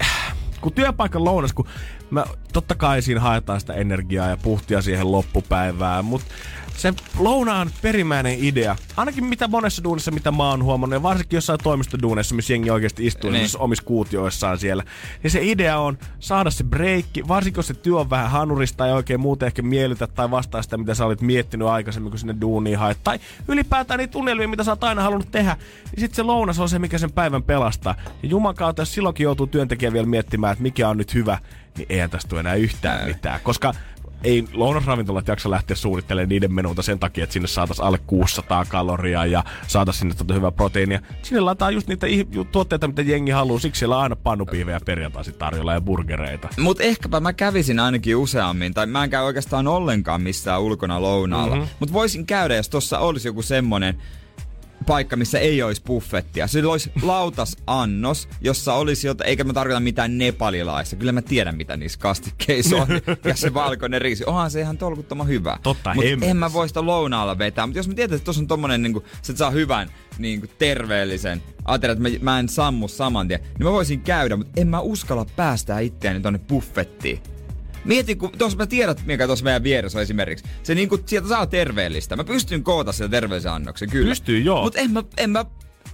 kun 0.61 0.73
työpaikan 0.73 1.23
lounas, 1.23 1.53
kun 1.53 1.67
mä, 2.09 2.25
totta 2.53 2.75
kai 2.75 3.01
siinä 3.01 3.21
haetaan 3.21 3.59
sitä 3.59 3.73
energiaa 3.73 4.29
ja 4.29 4.37
puhtia 4.37 4.81
siihen 4.81 5.11
loppupäivään, 5.11 6.05
mutta 6.05 6.27
se 6.77 6.93
lounaan 7.19 7.69
perimmäinen 7.81 8.37
idea, 8.39 8.75
ainakin 8.97 9.25
mitä 9.25 9.47
monessa 9.47 9.83
duunissa, 9.83 10.11
mitä 10.11 10.31
mä 10.31 10.49
oon 10.49 10.63
huomannut, 10.63 10.95
ja 10.95 11.03
varsinkin 11.03 11.37
jossain 11.37 11.59
toimistoduunissa, 11.63 12.35
missä 12.35 12.53
jengi 12.53 12.69
oikeasti 12.69 13.05
istuu 13.05 13.29
Niin. 13.29 13.47
omissa 13.59 13.83
kuutioissaan 13.83 14.57
siellä, 14.57 14.83
niin 15.23 15.31
se 15.31 15.39
idea 15.43 15.79
on 15.79 15.97
saada 16.19 16.49
se 16.51 16.63
breikki, 16.63 17.27
varsinkin 17.27 17.59
jos 17.59 17.67
se 17.67 17.73
työ 17.73 17.99
on 17.99 18.09
vähän 18.09 18.31
hanurista 18.31 18.87
ja 18.87 18.95
oikein 18.95 19.19
muuten 19.19 19.47
ehkä 19.47 19.61
miellytä 19.61 20.07
tai 20.07 20.31
vastaa 20.31 20.61
sitä, 20.61 20.77
mitä 20.77 20.95
sä 20.95 21.05
olit 21.05 21.21
miettinyt 21.21 21.67
aikaisemmin, 21.67 22.11
kun 22.11 22.19
sinne 22.19 22.35
duuniin 22.41 22.77
haet, 22.77 22.97
tai 23.03 23.19
ylipäätään 23.47 23.97
niitä 23.97 24.11
tunnelmia, 24.11 24.47
mitä 24.47 24.63
sä 24.63 24.71
oot 24.71 24.83
aina 24.83 25.01
halunnut 25.03 25.31
tehdä, 25.31 25.57
niin 25.83 25.99
sitten 25.99 26.15
se 26.15 26.23
lounas 26.23 26.59
on 26.59 26.69
se, 26.69 26.79
mikä 26.79 26.97
sen 26.97 27.11
päivän 27.11 27.43
pelastaa. 27.43 27.95
Ja 28.23 28.29
juman 28.29 28.55
kautta, 28.55 28.81
jos 28.81 28.93
silloinkin 28.93 29.23
joutuu 29.23 29.47
työntekijä 29.47 29.93
vielä 29.93 30.07
miettimään, 30.07 30.51
että 30.51 30.63
mikä 30.63 30.89
on 30.89 30.97
nyt 30.97 31.13
hyvä, 31.13 31.37
niin 31.77 31.87
eihän 31.89 32.09
tästä 32.09 32.29
tule 32.29 32.39
enää 32.39 32.55
yhtään 32.55 33.07
mitään, 33.07 33.39
koska 33.43 33.73
ei 34.23 34.45
lounasravintolat 34.53 35.27
jaksa 35.27 35.49
lähteä 35.49 35.75
suunnittelemaan 35.75 36.29
niiden 36.29 36.53
menuita 36.53 36.81
sen 36.81 36.99
takia, 36.99 37.23
että 37.23 37.33
sinne 37.33 37.47
saataisiin 37.47 37.85
alle 37.85 37.97
600 38.07 38.65
kaloria 38.65 39.25
ja 39.25 39.43
saataisiin 39.67 39.99
sinne 39.99 40.15
tota 40.15 40.33
hyvää 40.33 40.51
proteiinia. 40.51 40.99
Sinne 41.21 41.41
laitetaan 41.41 41.73
just 41.73 41.87
niitä 41.87 42.07
tuotteita, 42.51 42.87
mitä 42.87 43.01
jengi 43.01 43.31
haluaa. 43.31 43.59
Siksi 43.59 43.79
siellä 43.79 43.97
on 43.97 44.03
aina 44.03 44.15
pannupiivejä 44.15 44.79
perjantaisin 44.85 45.33
tarjolla 45.33 45.73
ja 45.73 45.81
burgereita. 45.81 46.49
Mut 46.59 46.81
ehkäpä 46.81 47.19
mä 47.19 47.33
kävisin 47.33 47.79
ainakin 47.79 48.15
useammin, 48.15 48.73
tai 48.73 48.85
mä 48.85 49.03
en 49.03 49.09
käy 49.09 49.23
oikeastaan 49.23 49.67
ollenkaan 49.67 50.21
missään 50.21 50.61
ulkona 50.61 51.01
lounaalla. 51.01 51.55
Mm-hmm. 51.55 51.69
Mut 51.79 51.93
voisin 51.93 52.25
käydä, 52.25 52.55
jos 52.55 52.69
tossa 52.69 52.99
olisi 52.99 53.27
joku 53.27 53.41
semmonen 53.41 53.97
paikka, 54.85 55.15
missä 55.15 55.39
ei 55.39 55.63
olisi 55.63 55.81
buffettia. 55.85 56.47
Se 56.47 56.65
olisi 56.65 56.91
lautasannos, 57.01 58.29
jossa 58.41 58.73
olisi 58.73 59.07
jota, 59.07 59.23
eikä 59.23 59.43
mä 59.43 59.53
tarkoita 59.53 59.79
mitään 59.79 60.17
nepalilaista. 60.17 60.95
Kyllä 60.95 61.11
mä 61.11 61.21
tiedän, 61.21 61.57
mitä 61.57 61.77
niissä 61.77 61.99
kastikkeissa 61.99 62.75
on. 62.75 62.87
ja 63.29 63.35
se 63.35 63.53
valkoinen 63.53 64.01
riisi. 64.01 64.25
Onhan 64.25 64.51
se 64.51 64.59
ihan 64.59 64.77
tolkuttoman 64.77 65.27
hyvä. 65.27 65.57
Totta 65.63 65.93
Mut 65.93 66.05
en 66.21 66.37
mä 66.37 66.53
voi 66.53 66.67
sitä 66.67 66.85
lounaalla 66.85 67.37
vetää. 67.37 67.67
Mutta 67.67 67.79
jos 67.79 67.87
mä 67.87 67.93
tiedän, 67.93 68.15
että 68.15 68.25
tuossa 68.25 68.41
on 68.41 68.47
tommonen, 68.47 68.81
niin 68.81 68.93
kuin, 68.93 69.05
että 69.05 69.35
saa 69.35 69.51
hyvän, 69.51 69.89
niin 70.17 70.39
kuin, 70.39 70.49
terveellisen 70.59 71.43
aterian, 71.65 71.97
että 71.97 72.09
mä, 72.09 72.31
mä 72.31 72.39
en 72.39 72.49
sammu 72.49 72.87
saman 72.87 73.27
tien, 73.27 73.39
niin 73.39 73.63
mä 73.63 73.71
voisin 73.71 74.01
käydä, 74.01 74.35
mutta 74.35 74.61
en 74.61 74.67
mä 74.67 74.79
uskalla 74.79 75.25
päästää 75.35 75.79
itseäni 75.79 76.19
tonne 76.19 76.39
buffettiin. 76.39 77.19
Mieti, 77.85 78.15
kun 78.15 78.31
tuossa 78.37 78.57
mä 78.57 78.67
tiedät, 78.67 79.05
mikä 79.05 79.25
tuossa 79.25 79.45
meidän 79.45 79.63
vieressä 79.63 79.97
on 79.97 80.03
esimerkiksi. 80.03 80.45
Se 80.63 80.75
niinku, 80.75 80.99
sieltä 81.05 81.27
saa 81.27 81.47
terveellistä. 81.47 82.15
Mä 82.15 82.23
pystyn 82.23 82.63
koota 82.63 82.91
sieltä 82.91 83.11
terveellisen 83.11 83.51
annoksen, 83.51 83.89
kyllä. 83.89 84.09
Pystyy, 84.09 84.39
joo. 84.39 84.63
Mutta 84.63 84.79
en 84.79 84.91
mä, 84.91 85.03
en 85.17 85.29
mä 85.29 85.45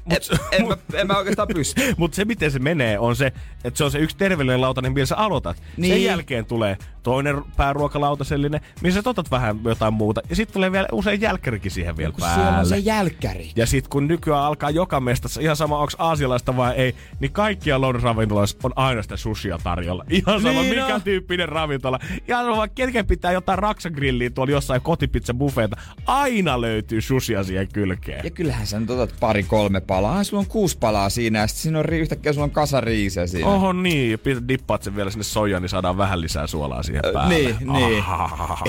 en, 0.10 0.18
en, 0.52 0.68
mä, 0.68 0.78
en 0.94 1.08
mä 1.08 1.18
oikeastaan 1.18 1.48
pysty. 1.48 1.82
Mutta 1.98 2.16
se, 2.16 2.26
miten 2.26 2.52
se 2.52 2.60
menee, 2.60 3.00
on 3.00 3.16
se, 3.16 3.34
että 3.64 3.78
se 3.78 3.84
on 3.84 3.92
se 3.92 4.00
yksi 4.00 4.18
terveellinen 4.18 4.62
lautanen, 4.62 4.94
millä 4.94 5.06
sä 5.06 5.16
aloitat. 5.18 5.58
Niin. 5.58 5.90
Sen 5.92 5.96
Niin. 5.98 6.04
jälkeen 6.06 6.46
tulee 6.46 6.78
toinen 7.04 7.42
pääruokalautasellinen, 7.58 8.62
missä 8.82 9.02
sä 9.02 9.10
otat 9.10 9.32
vähän 9.32 9.60
jotain 9.66 9.94
muuta. 9.94 10.22
Ja 10.30 10.36
sitten 10.36 10.54
tulee 10.54 10.72
vielä 10.72 10.88
usein 10.92 11.22
jälkkärikin 11.22 11.72
siihen 11.72 11.98
vielä 11.98 12.12
Kun 12.12 12.22
siellä 12.22 12.44
on 12.48 12.54
päälle. 12.54 12.70
se 12.70 12.78
jälkkäri. 12.78 13.52
Ja 13.56 13.66
sitten 13.66 13.90
kun 13.90 14.08
nykyään 14.08 14.44
alkaa 14.44 14.70
joka 14.70 15.00
mestassa, 15.00 15.42
ihan 15.42 15.56
sama 15.56 15.78
onko 15.80 15.94
aasialaista 15.98 16.58
vai 16.58 16.76
ei, 16.76 16.96
niin 17.20 17.32
kaikkia 17.32 17.82
lounasravintoloissa 17.82 18.58
on 18.64 18.72
aina 18.76 19.02
sitä 19.02 19.18
sushia 19.18 19.60
tarjolla. 19.64 20.04
Ihan 20.28 20.42
sama 20.42 20.62
Niin 20.62 20.76
mikä 20.80 20.96
on. 20.96 21.02
tyyppinen 21.02 21.50
ravintola. 21.50 22.00
Ihan 22.28 22.46
sama 22.46 22.68
ketkä 22.68 23.04
pitää 23.04 23.32
jotain 23.32 23.60
raksagrilliä 23.60 24.30
tuolla 24.30 24.52
jossain 24.52 24.82
kotipizza 24.82 25.34
buffeeta. 25.34 25.78
Aina 26.06 26.62
löytyy 26.62 27.02
sushia 27.02 27.44
siihen 27.44 27.68
kylkeen. 27.74 28.22
Ja 28.24 28.30
kyllähän 28.32 28.68
sä 28.68 28.80
nyt 28.80 28.90
otat 28.90 29.14
pari 29.20 29.44
kolme 29.44 29.82
palaa. 29.82 29.99
Ah, 30.08 30.26
sulla 30.26 30.40
on 30.42 30.48
kuusi 30.48 30.78
palaa 30.80 31.10
siinä 31.10 31.40
ja 31.40 31.48
sitten 31.48 31.62
siinä 31.64 31.80
on 31.80 31.86
ri- 31.86 31.94
yhtäkkiä 31.94 32.34
sulla 32.34 32.44
on 32.44 32.52
kasa 32.52 32.82
riisiä 32.82 33.28
siinä. 33.28 33.48
Oho 33.50 33.74
niin, 33.74 34.12
ja 34.12 34.18
dippaat 34.48 34.84
sen 34.84 34.96
vielä 34.96 35.10
sinne 35.12 35.24
soijaan, 35.24 35.62
niin 35.62 35.70
saadaan 35.70 35.98
vähän 35.98 36.22
lisää 36.22 36.48
suolaa 36.48 36.84
siihen 36.84 37.02
päälle. 37.14 37.34
Niin, 37.34 37.56
niin. 37.74 38.04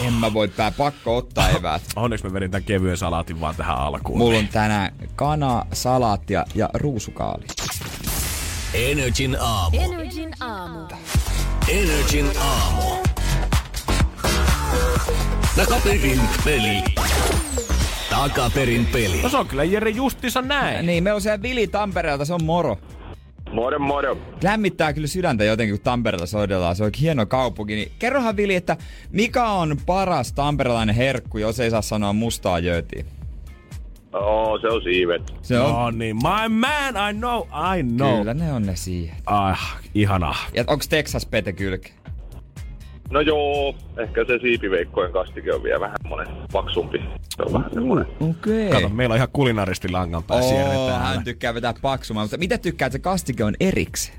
En 0.07 0.13
mä 0.13 0.33
voi 0.33 0.49
pää, 0.49 0.71
pakko 0.71 1.17
ottaa 1.17 1.49
eväät. 1.51 1.83
Onneksi 1.97 2.27
mä 2.27 2.33
vedin 2.33 2.51
tämän 2.51 2.65
kevyen 2.65 2.97
salaatin 2.97 3.41
vaan 3.41 3.57
tähän 3.57 3.77
alkuun. 3.79 4.19
Mulla 4.19 4.39
on 4.39 4.49
tänään 4.49 4.93
kana, 5.17 5.67
salaattia 5.73 6.45
ja 6.55 6.69
ruusukaali. 6.75 7.45
Energin 8.75 9.37
aamu. 9.41 9.77
Energin 9.81 10.31
aamu. 10.41 10.79
Energin 11.69 12.31
aamu. 12.41 12.83
Takaperin 15.57 16.21
peli. 16.45 16.85
Takaperin 18.21 18.87
peli. 18.87 19.23
No 19.23 19.29
se 19.29 19.37
on 19.37 19.49
kyllä 19.49 19.65
Jere 19.65 19.91
justiinsa 19.91 20.43
näin. 20.43 20.87
Niin, 20.87 21.05
meillä 21.05 21.17
on 21.17 21.21
siellä 21.21 21.43
Vili 21.43 21.67
Tampereelta, 21.67 22.25
se 22.25 22.35
on 22.35 22.45
moro. 22.45 22.79
Moro, 23.53 23.79
moro. 23.79 24.17
Lämmittää 24.43 24.93
kyllä 24.93 25.07
sydäntä 25.07 25.45
jotenkin, 25.45 25.77
kun 25.77 25.85
Tampereella 25.85 26.27
soitellaan. 26.27 26.77
Se 26.77 26.85
on 26.85 26.91
hieno 27.01 27.27
kaupunki. 27.27 27.75
Niin 27.75 27.93
kerrohan 27.99 28.37
Vili, 28.37 28.55
että 28.55 28.77
mikä 29.11 29.45
on 29.45 29.77
paras 29.87 30.33
tamperelainen 30.33 30.95
herkku, 30.95 31.39
jos 31.39 31.61
ei 31.61 31.71
saa 31.71 31.83
sanoa 31.83 32.13
mustaa 32.13 32.59
jöötiä? 32.59 33.05
Oo, 34.13 34.59
se 34.59 34.67
on 34.67 34.83
siivet. 34.83 35.23
Se 35.43 35.61
on. 35.61 35.75
No 35.75 35.91
niin, 35.91 36.17
my 36.17 36.49
man, 36.49 37.11
I 37.11 37.15
know, 37.19 37.43
I 37.79 37.83
know. 37.83 38.19
Kyllä 38.19 38.35
ne 38.35 38.53
on 38.53 38.63
ne 38.63 38.77
siihen. 38.77 39.17
Ah, 39.27 39.81
ihanaa. 39.95 40.37
Ja 40.55 40.65
onks 40.67 40.89
Texas 40.89 41.27
pete 41.27 41.53
kylke? 41.53 41.91
No 43.11 43.21
joo, 43.21 43.75
ehkä 43.99 44.25
se 44.25 44.39
siipiveikkojen 44.39 45.13
kastike 45.13 45.55
on 45.55 45.63
vielä 45.63 45.81
vähän 45.81 45.97
semmonen 46.03 46.27
paksumpi. 46.53 46.99
Se 47.37 47.43
on 47.43 47.53
vähän 47.53 47.71
semmonen. 47.75 48.07
Okei. 48.21 48.71
Kato, 48.71 48.89
meillä 48.89 49.13
on 49.13 49.17
ihan 49.17 49.29
kulinaristi 49.33 49.89
langan 49.89 50.23
päässä 50.23 50.55
Oo, 50.55 50.89
täällä. 50.89 51.07
hän 51.07 51.25
tykkää 51.25 51.55
vetää 51.55 51.75
paksumaan, 51.83 52.25
mutta 52.25 52.39
mitä 52.39 52.59
tykkää, 52.59 52.87
että 52.87 52.99
se 52.99 53.03
kastike 53.03 53.45
on 53.45 53.55
erikseen? 53.61 54.19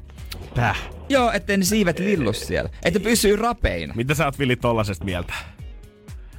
Täh. 0.53 0.89
Joo, 1.09 1.31
ettei 1.31 1.57
ne 1.57 1.63
siivet 1.63 1.99
lillu 1.99 2.33
siellä. 2.33 2.69
Että 2.85 2.99
pysyy 2.99 3.35
rapeina. 3.35 3.93
Mitä 3.97 4.13
sä 4.13 4.25
oot 4.25 4.39
Vili 4.39 4.55
tollasesta 4.55 5.05
mieltä? 5.05 5.33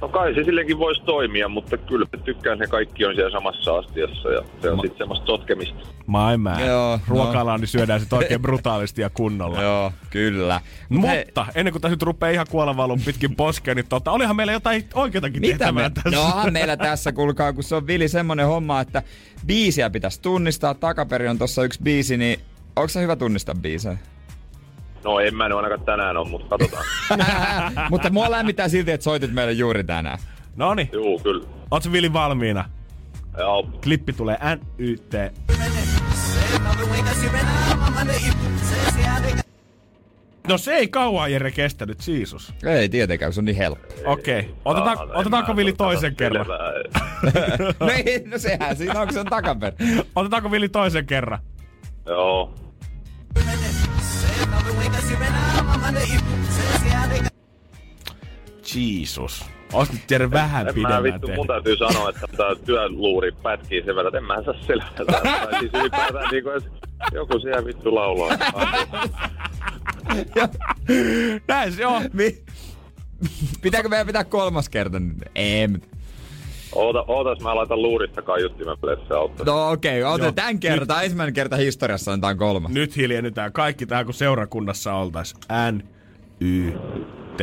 No 0.03 0.09
kai 0.09 0.33
se 0.33 0.43
silleenkin 0.43 0.79
voisi 0.79 1.01
toimia, 1.01 1.49
mutta 1.49 1.77
kyllä 1.77 2.05
mä 2.17 2.23
tykkään, 2.23 2.53
että 2.53 2.63
ne 2.63 2.67
kaikki 2.67 3.05
on 3.05 3.15
siellä 3.15 3.31
samassa 3.31 3.77
astiassa 3.77 4.29
ja 4.29 4.43
se 4.61 4.69
on 4.69 4.79
sitten 4.81 4.97
semmoista 4.97 5.25
sotkemista. 5.25 5.79
My 6.07 6.37
man. 6.37 6.65
Joo, 6.65 6.99
Ruokaillaan, 7.07 7.59
niin 7.59 7.67
syödään 7.67 7.99
sit 7.99 8.13
oikein 8.13 8.41
brutaalisti 8.41 9.01
ja 9.01 9.09
kunnolla. 9.09 9.61
Joo, 9.67 9.91
kyllä. 10.09 10.61
Mutta 10.89 11.45
ennen 11.55 11.71
kuin 11.71 11.81
tässä 11.81 11.95
nyt 11.95 12.03
rupeaa 12.03 12.31
ihan 12.31 12.45
kuolevalun 12.49 13.01
pitkin 13.05 13.35
poskea, 13.35 13.75
niin 13.75 13.85
tota, 13.89 14.11
olihan 14.11 14.35
meillä 14.35 14.53
jotain 14.53 14.85
oikeatakin 14.93 15.41
mitä 15.41 15.57
tehtävää 15.57 15.89
me? 15.89 15.93
tässä. 15.93 16.09
No 16.09 16.23
onhan 16.23 16.53
meillä 16.53 16.77
tässä, 16.77 17.11
kuulkaa, 17.11 17.53
kun 17.53 17.63
se 17.63 17.75
on 17.75 17.87
Vili 17.87 18.07
semmonen 18.07 18.47
homma, 18.47 18.81
että 18.81 19.03
biisiä 19.45 19.89
pitäisi 19.89 20.21
tunnistaa. 20.21 20.73
Takaperi 20.73 21.27
on 21.27 21.37
tossa 21.37 21.63
yksi 21.63 21.79
biisi, 21.83 22.17
niin 22.17 22.39
onko 22.75 22.87
se 22.87 23.01
hyvä 23.01 23.15
tunnistaa 23.15 23.55
biisejä? 23.55 23.97
No 25.03 25.19
en 25.19 25.35
mä 25.35 25.49
nyt 25.49 25.55
ainakaan 25.57 25.81
tänään 25.85 26.17
ole, 26.17 26.27
mutta 26.29 26.47
katsotaan. 26.57 26.85
Mutta 27.89 28.09
mua 28.09 28.31
lämmittää 28.31 28.67
silti, 28.67 28.91
että 28.91 29.03
soitit 29.03 29.33
meille 29.33 29.51
juuri 29.53 29.83
tänään. 29.83 30.19
Noni, 30.55 30.89
Juu, 30.93 31.19
kyllä. 31.19 31.45
ootko 31.71 31.91
Vili 31.91 32.13
valmiina? 32.13 32.69
Joo, 33.37 33.63
Klippi 33.83 34.13
tulee 34.13 34.37
NYT. 34.77 35.13
No 40.47 40.57
se 40.57 40.73
ei 40.75 40.87
kauan 40.87 41.31
Jere 41.31 41.51
kestänyt, 41.51 42.01
Siisus. 42.01 42.53
Ei 42.65 42.89
tietenkään, 42.89 43.33
se 43.33 43.39
on 43.41 43.45
niin 43.45 43.57
helppo. 43.57 43.87
Okei, 44.05 44.39
okay. 44.39 44.53
Otetaan, 44.65 44.97
en 45.09 45.15
otetaanko 45.15 45.51
mä- 45.51 45.55
Vili 45.55 45.73
toisen 45.73 46.15
kerran? 46.15 46.45
No, 47.79 47.87
ei, 47.89 48.23
no 48.25 48.37
sehän 48.37 48.75
siinä 48.77 48.99
on, 48.99 49.07
kun 49.07 49.13
se 49.13 49.19
on 49.19 49.25
takaperi. 49.25 49.75
Otetaanko 50.15 50.51
Vili 50.51 50.69
toisen 50.69 51.05
kerran? 51.05 51.39
Joo. 52.05 52.53
Jeesus. 58.75 59.45
Ois 59.73 59.91
nyt 59.91 60.11
Jere 60.11 60.31
vähän 60.31 60.67
En 60.67 60.67
mä 60.67 60.73
pidemmän 60.73 61.03
vittu, 61.03 61.27
mun 61.35 61.47
täytyy 61.47 61.77
sanoa, 61.77 62.09
että 62.09 62.27
tää 62.37 62.55
työluuri 62.65 63.31
pätkii 63.31 63.83
sen 63.85 63.95
verran, 63.95 64.07
että 64.07 64.17
en 64.17 64.23
mä 64.23 64.43
saa 64.45 64.53
selvää. 64.67 64.91
Tai 64.95 65.59
siis 65.59 65.73
ylipäätään 65.73 66.27
niinku, 66.31 66.49
että 66.49 66.69
joku 67.13 67.39
siellä 67.39 67.65
vittu 67.65 67.95
laulaa. 67.95 68.37
Näin 71.47 71.73
se 71.73 71.85
on. 71.85 72.03
Mi- 72.13 72.43
Pitääkö 73.61 73.89
meidän 73.89 74.07
pitää 74.07 74.23
kolmas 74.23 74.69
kerta? 74.69 74.99
nyt? 74.99 75.17
Ei. 75.35 75.67
Oota, 76.75 77.05
ootas, 77.07 77.39
mä 77.39 77.55
laitan 77.55 77.81
luurista 77.81 78.21
kaiuttimen 78.21 78.77
se 79.07 79.13
auttaa. 79.13 79.45
No 79.45 79.71
okei, 79.71 80.03
okay, 80.03 80.19
Joo. 80.19 80.31
tämän 80.31 80.59
kerran. 80.59 80.87
Tämä 80.87 81.01
ensimmäinen 81.01 81.33
kerta 81.33 81.55
historiassa 81.55 82.11
on 82.11 82.21
tämä 82.21 82.35
kolmas. 82.35 82.71
Nyt 82.71 82.97
hiljennytään 82.97 83.53
kaikki 83.53 83.85
tähän, 83.85 84.05
kun 84.05 84.13
seurakunnassa 84.13 84.93
oltais. 84.93 85.35
N, 85.71 85.81
Y, 86.39 86.71
T. 87.37 87.41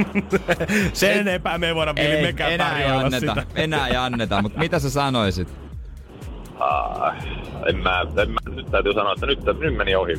Sen 0.92 1.18
enempää 1.18 1.58
me 1.58 1.66
ei 1.66 1.74
voida 1.74 1.92
Ei, 1.96 2.22
mekään 2.22 2.52
enää 2.52 2.82
ei 2.82 2.90
anneta. 2.90 3.18
sitä. 3.18 3.46
Enää 3.54 3.88
ei 3.88 3.96
anneta, 3.96 4.42
mutta 4.42 4.58
mitä 4.58 4.78
sä 4.78 4.90
sanoisit? 4.90 5.48
Ah, 6.58 7.14
en 7.66 7.76
mä, 7.76 8.00
en 8.22 8.30
mä, 8.30 8.38
nyt 8.54 8.70
täytyy 8.70 8.94
sanoa, 8.94 9.12
että 9.12 9.26
nyt, 9.26 9.44
nyt 9.60 9.76
meni 9.76 9.94
ohi. 9.94 10.14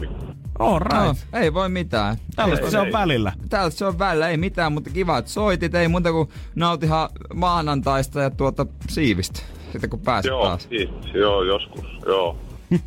All 0.62 0.80
No, 0.80 1.12
right. 1.12 1.28
ei 1.34 1.54
voi 1.54 1.70
mitään. 1.70 2.18
Tällaista 2.36 2.66
ei, 2.66 2.72
se 2.72 2.80
on 2.80 2.86
ei. 2.88 2.94
välillä. 2.94 3.34
Täältä 3.50 3.76
se 3.76 3.86
on 3.86 4.00
välillä, 4.00 4.30
ei 4.30 4.38
mitään, 4.38 4.74
mutta 4.74 4.90
kiva, 4.90 5.18
että 5.18 5.32
soitit. 5.32 5.76
Ei 5.76 5.88
muuta 5.88 6.12
kuin 6.12 6.30
nautihan 6.56 7.10
maanantaista 7.34 8.22
ja 8.22 8.30
tuota 8.30 8.66
siivistä. 8.90 9.40
Sitten 9.72 9.90
kun 9.90 10.00
pääsit 10.00 10.30
Joo, 10.30 10.46
taas. 10.46 10.68
kiitos. 10.68 11.14
Joo, 11.14 11.44
joskus. 11.44 11.86
Joo. 12.06 12.38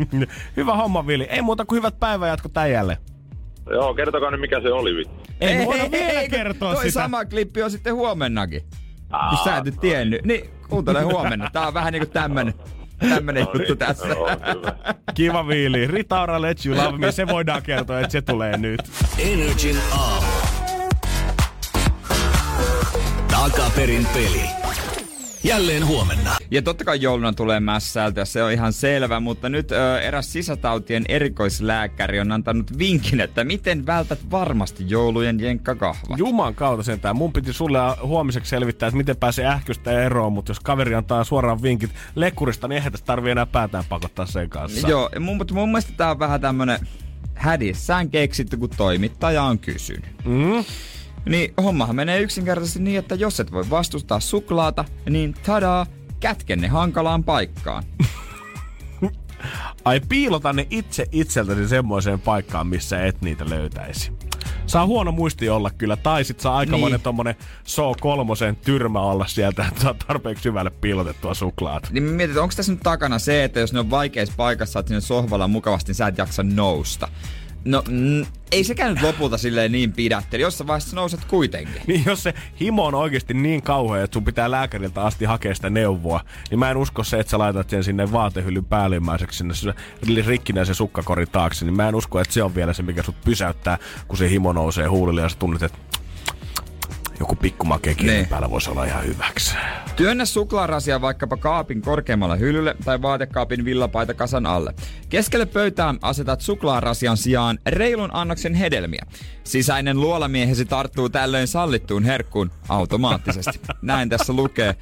Hyvä 0.57 0.75
homma, 0.77 1.07
Vili. 1.07 1.25
Ei 1.25 1.43
muuta 1.43 1.65
kuin 1.65 1.77
hyvät 1.77 2.01
päivänjatko 2.01 2.49
täijälle. 2.49 2.99
Joo, 3.71 3.95
kertokaa 3.95 4.31
nyt 4.31 4.41
mikä 4.41 4.61
se 4.61 4.73
oli 4.73 4.95
vittu. 4.97 5.15
Ei, 5.41 5.49
ei 5.53 5.67
voida 5.67 5.91
vielä 5.91 6.21
kun 6.21 6.31
kertoa 6.31 6.75
toi 6.75 6.83
sitä. 6.91 7.03
sama 7.03 7.25
klippi 7.25 7.63
on 7.63 7.71
sitten 7.71 7.95
huomennakin. 7.95 8.63
Aa, 9.11 9.45
sä 9.45 9.57
et 9.57 9.65
nyt 9.65 9.81
tiennyt. 9.81 10.25
Niin, 10.25 10.51
kuuntele 10.69 11.03
huomenna. 11.03 11.51
Tää 11.53 11.67
on 11.67 11.75
vähän 11.75 11.93
niinku 11.93 12.07
tämmönen, 12.13 12.55
tämmönen 12.99 13.45
no 13.45 13.51
juttu 13.55 13.69
niin, 13.69 13.79
tässä. 13.79 14.09
Joo. 14.09 14.31
Kiva 15.15 15.49
Viili. 15.49 15.87
Rita 15.87 16.23
Ora, 16.23 16.43
Let 16.43 16.67
You 16.67 16.77
Love 16.77 16.99
Me. 16.99 17.13
Se 17.13 17.27
voidaan 17.27 17.63
kertoa, 17.63 18.01
että 18.01 18.13
se 18.13 18.23
tulee 18.23 18.57
nyt. 18.57 18.81
Energin 19.19 19.77
aamu. 19.93 20.27
Takaperin 23.31 24.07
peli. 24.15 24.43
Jälleen 25.45 25.87
huomenna. 25.87 26.37
Ja 26.51 26.63
totta 26.63 26.85
kai 26.85 27.01
jouluna 27.01 27.33
tulee 27.33 27.61
mässäiltyä, 27.61 28.25
se 28.25 28.43
on 28.43 28.53
ihan 28.53 28.73
selvä, 28.73 29.21
mutta 29.21 29.49
nyt 29.49 29.73
ö, 29.73 30.01
eräs 30.01 30.33
sisätautien 30.33 31.05
erikoislääkäri 31.09 32.21
on 32.21 32.33
antanut 32.33 32.79
vinkin, 32.79 33.21
että 33.21 33.45
miten 33.45 33.87
vältät 33.87 34.31
varmasti 34.31 34.85
joulujen 34.89 35.41
jenkkakahva. 35.41 36.17
Juman 36.17 36.55
kautta 36.55 36.83
sentään. 36.83 37.17
Mun 37.17 37.33
piti 37.33 37.53
sulle 37.53 37.79
huomiseksi 38.03 38.51
selvittää, 38.51 38.87
että 38.87 38.97
miten 38.97 39.17
pääsee 39.17 39.47
ähkystä 39.47 40.03
eroon, 40.03 40.33
mutta 40.33 40.51
jos 40.51 40.61
kaveri 40.61 40.95
antaa 40.95 41.25
suoraan 41.25 41.63
vinkit 41.63 41.91
lekkurista, 42.15 42.69
niin 42.69 42.77
eihän 42.77 42.93
tästä 42.93 43.07
tarvii 43.07 43.33
enää 43.33 43.47
päätään 43.47 43.85
pakottaa 43.89 44.27
sen 44.27 44.51
kanssa. 44.51 44.89
Joo, 44.89 45.11
mun, 45.21 45.37
mutta 45.37 45.55
mun 45.55 45.69
mielestä 45.69 45.93
tää 45.97 46.11
on 46.11 46.19
vähän 46.19 46.41
tämmönen 46.41 46.79
hädissään 47.35 48.11
keksitty, 48.11 48.57
kun 48.57 48.71
toimittaja 48.77 49.43
on 49.43 49.59
kysynyt. 49.59 50.25
Mm? 50.25 50.65
Niin 51.27 51.55
hommahan 51.63 51.97
menee 51.97 52.21
yksinkertaisesti 52.21 52.81
niin, 52.81 52.99
että 52.99 53.15
jos 53.15 53.41
et 53.41 53.53
voi 53.53 53.71
vastustaa 53.71 54.21
suklaata, 54.21 54.85
niin 55.11 55.35
tadaa, 55.47 55.87
kätken 56.21 56.61
ne 56.61 56.69
hankalaan 56.69 57.25
paikkaan. 57.25 57.85
Ai 59.85 60.01
piilota 60.09 60.53
ne 60.53 60.67
itse 60.71 61.07
itseltäsi 61.13 61.69
semmoiseen 61.69 62.21
paikkaan, 62.21 62.67
missä 62.67 63.07
et 63.07 63.21
niitä 63.21 63.49
löytäisi. 63.49 64.13
Saa 64.67 64.87
huono 64.87 65.13
muisti 65.13 65.49
olla 65.49 65.71
kyllä, 65.71 65.97
tai 65.97 66.25
sit 66.25 66.41
saa 66.41 66.57
aikamoinen 66.57 66.99
Niin. 66.99 67.05
tommonen 67.05 67.35
So 67.65 67.95
kolmosen 68.01 68.57
tyrmä 68.57 69.01
olla 69.01 69.27
sieltä, 69.27 69.67
että 69.69 69.81
saa 69.81 69.95
tarpeeksi 70.07 70.43
syvälle 70.43 70.71
piilotettua 70.71 71.35
suklaata. 71.35 71.89
Niin 71.93 72.21
että 72.21 72.43
onko 72.43 72.55
tässä 72.57 72.73
nyt 72.73 72.81
takana 72.83 73.19
se, 73.19 73.45
että 73.45 73.61
jos 73.61 73.73
ne 73.73 73.79
on 73.79 73.91
vaikeassa 73.91 74.35
paikassa, 74.37 74.79
että 74.79 74.89
sinne 74.89 75.01
sohvalla 75.01 75.49
mukavasti, 75.49 75.89
niin 75.89 75.95
sä 75.95 76.07
et 76.07 76.19
jaksa 76.19 76.43
nousta. 76.43 77.09
No, 77.65 77.83
mm, 77.89 78.27
ei 78.53 78.65
sekään 78.65 78.95
nyt 78.95 79.03
lopulta 79.03 79.39
silleen 79.39 79.73
niin 79.73 79.93
pidätteli. 79.93 80.43
Jossain 80.43 80.69
vaiheessa 80.69 80.97
nouset 80.97 81.25
kuitenkin. 81.25 81.83
Niin 81.87 82.03
jos 82.07 82.23
se 82.23 82.35
himo 82.61 82.85
on 82.85 82.95
oikeasti 82.95 83.35
niin 83.35 83.63
kauhea, 83.63 84.05
että 84.05 84.15
sun 84.15 84.25
pitää 84.25 84.51
lääkäriltä 84.51 85.03
asti 85.03 85.25
hakea 85.25 85.55
sitä 85.55 85.71
neuvoa, 85.71 86.21
niin 86.51 86.59
mä 86.59 86.71
en 86.71 86.77
usko 86.77 87.05
se, 87.05 87.21
että 87.21 87.31
sä 87.31 87.39
laitat 87.39 87.71
sen 87.71 87.85
sinne 87.85 88.13
vaatehyllyn 88.13 88.65
päällimmäiseksi 88.65 89.39
sinne 89.39 89.55
se 89.55 89.75
rikkinäisen 90.27 90.75
sukkakorin 90.75 91.31
taakse, 91.33 91.65
niin 91.65 91.77
mä 91.77 91.89
en 91.89 91.95
usko, 91.95 92.21
että 92.21 92.35
se 92.35 92.43
on 92.43 92.55
vielä 92.55 92.73
se, 92.73 92.83
mikä 92.83 93.03
sut 93.03 93.21
pysäyttää, 93.25 93.79
kun 94.09 94.19
se 94.19 94.31
himo 94.31 94.53
nousee 94.53 94.87
huulille 94.87 95.21
ja 95.21 95.29
sä 95.29 95.37
tunnet, 95.39 95.63
että 95.63 95.79
joku 97.21 97.35
pikkumakea 97.37 97.95
kielen 97.95 98.15
Niin. 98.17 98.29
päällä 98.29 98.51
voisi 98.51 98.71
olla 98.71 98.85
ihan 98.85 99.05
hyväksi. 99.05 99.55
Työnnä 99.97 100.25
suklaarasia 100.25 101.01
vaikkapa 101.01 101.37
kaapin 101.37 101.83
korkeammalla 101.83 102.37
hyllylle 102.37 102.77
tai 102.85 103.03
vaatekaapin 103.03 103.65
villapaita 103.65 104.15
kasan 104.15 104.47
alle. 104.47 104.75
Keskelle 105.09 105.47
pöytää 105.47 105.95
asetat 106.03 106.41
suklaarasian 106.41 107.17
sijaan 107.17 107.59
reilun 107.67 108.11
annoksen 108.13 108.55
hedelmiä. 108.55 109.07
Sisäinen 109.45 110.01
luolamiehesi 110.01 110.65
tarttuu 110.65 111.09
tällöin 111.09 111.49
sallittuun 111.49 112.05
herkkuun 112.05 112.51
automaattisesti. 112.69 113.61
Näin 113.83 114.09
tässä 114.09 114.33
lukee. 114.33 114.75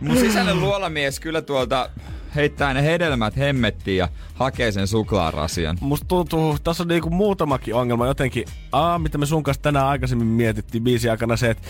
Mun 0.00 0.16
sisäinen 0.16 0.60
luolamies 0.60 1.20
kyllä 1.20 1.42
tuolta 1.42 1.90
heittää 2.36 2.74
ne 2.74 2.82
hedelmät 2.82 3.36
hemmettiin 3.36 3.96
ja 3.96 4.08
hakee 4.34 4.72
sen 4.72 4.86
suklaarasian. 4.86 5.78
Musta 5.80 6.06
tuntuu, 6.08 6.56
tässä 6.64 6.82
on 6.82 6.88
niinku 6.88 7.10
muutamakin 7.10 7.74
ongelma 7.74 8.06
jotenkin. 8.06 8.44
Aa, 8.72 8.98
mitä 8.98 9.18
me 9.18 9.26
sun 9.26 9.42
kanssa 9.42 9.62
tänään 9.62 9.86
aikaisemmin 9.86 10.26
mietittiin 10.26 10.84
biisin 10.84 11.10
aikana 11.10 11.36
se, 11.36 11.50
että 11.50 11.68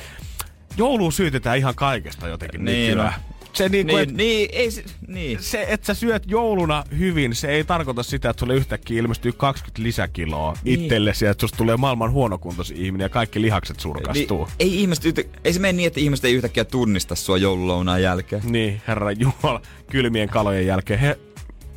jouluun 0.76 1.12
syytetään 1.12 1.58
ihan 1.58 1.74
kaikesta 1.74 2.28
jotenkin 2.28 2.64
Niin 2.64 2.88
nykyään. 2.90 3.14
Se, 3.56 3.68
niinku, 3.68 3.96
Niin, 3.96 4.08
et, 4.08 4.16
niin, 4.16 4.48
ei 4.52 4.70
se, 4.70 4.84
niin. 5.08 5.42
se, 5.42 5.66
että 5.68 5.86
sä 5.86 5.94
syöt 5.94 6.22
jouluna 6.26 6.84
hyvin, 6.98 7.34
se 7.34 7.48
ei 7.48 7.64
tarkoita 7.64 8.02
sitä, 8.02 8.30
että 8.30 8.40
sulle 8.40 8.54
yhtäkkiä 8.54 9.00
ilmestyy 9.00 9.32
20 9.32 9.82
lisäkiloa 9.82 10.56
Niin. 10.64 10.80
itsellesi 10.84 11.24
ja 11.24 11.30
että 11.30 11.40
susta 11.40 11.56
tulee 11.58 11.76
maailman 11.76 12.10
huonokuntoisin 12.12 12.76
ihminen 12.76 13.04
ja 13.04 13.08
kaikki 13.08 13.40
lihakset 13.42 13.80
surkastuu. 13.80 14.44
Niin, 14.44 14.54
ei, 14.58 14.80
ihmiset, 14.80 15.04
yhtä, 15.04 15.22
ei 15.44 15.52
se 15.52 15.60
mene 15.60 15.72
niin, 15.72 15.86
että 15.86 16.00
ihmiset 16.00 16.24
ei 16.24 16.34
yhtäkkiä 16.34 16.64
tunnista 16.64 17.14
sua 17.14 17.38
joululounaan 17.38 18.02
jälkeen. 18.02 18.42
Niin, 18.44 18.80
herra 18.88 19.12
Jumala, 19.12 19.60
kylmien 19.90 20.28
kalojen 20.28 20.66
jälkeen. 20.66 21.00
He, 21.00 21.18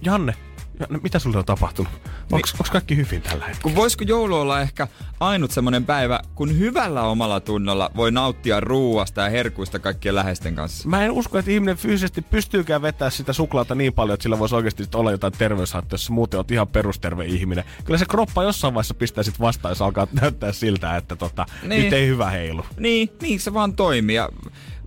Janne, 0.02 0.34
Janne, 0.80 1.00
mitä 1.04 1.20
sulle 1.20 1.38
on 1.38 1.46
tapahtunut? 1.46 1.92
Onks, 2.32 2.54
onks 2.54 2.70
kaikki 2.70 2.96
hyvin 2.98 3.22
tällä 3.22 3.46
hetkellä? 3.46 3.64
Kun 3.64 3.76
voisiko 3.76 4.04
joulu 4.04 4.36
olla 4.36 4.62
ehkä 4.62 4.88
ainut 5.20 5.52
semmonen 5.52 5.86
päivä, 5.86 6.20
kun 6.36 6.58
hyvällä 6.60 7.02
omalla 7.04 7.40
tunnolla 7.40 7.92
voi 7.96 8.12
nauttia 8.12 8.60
ruuasta 8.60 9.22
ja 9.22 9.30
herkuista 9.30 9.80
kaikkien 9.80 10.16
läheisten 10.16 10.56
kanssa. 10.56 10.90
Mä 10.90 11.06
en 11.06 11.12
usko, 11.12 11.38
että 11.38 11.52
ihminen 11.52 11.78
fyysisesti 11.78 12.22
pystyykään 12.22 12.82
vetää 12.82 13.10
sitä 13.10 13.34
suklaata 13.34 13.76
niin 13.76 13.94
paljon, 13.94 14.14
että 14.14 14.24
sillä 14.24 14.40
voisi 14.40 14.56
oikeasti 14.56 14.84
olla 14.96 15.12
jotain 15.12 15.34
terveyshaittoja, 15.34 15.94
jos 15.96 16.10
muuten 16.10 16.38
oot 16.38 16.52
ihan 16.52 16.68
perusterve 16.68 17.26
ihminen. 17.26 17.64
Kyllä 17.86 17.98
se 17.98 18.06
kroppa 18.06 18.44
jossain 18.44 18.74
vaiheessa 18.74 18.94
pistää 18.94 19.24
sit 19.24 19.40
vastaan, 19.40 19.72
jos 19.72 19.82
alkaa 19.82 20.08
näyttää 20.22 20.52
siltä, 20.52 20.98
että 20.98 21.16
tota, 21.16 21.46
Niin. 21.64 21.84
nyt 21.84 21.94
ei 21.94 22.08
hyvä 22.08 22.30
heilu. 22.30 22.66
Niin, 22.78 23.10
niin 23.22 23.40
se 23.40 23.54
vaan 23.54 23.74
toimii. 23.76 24.16
Ja 24.16 24.30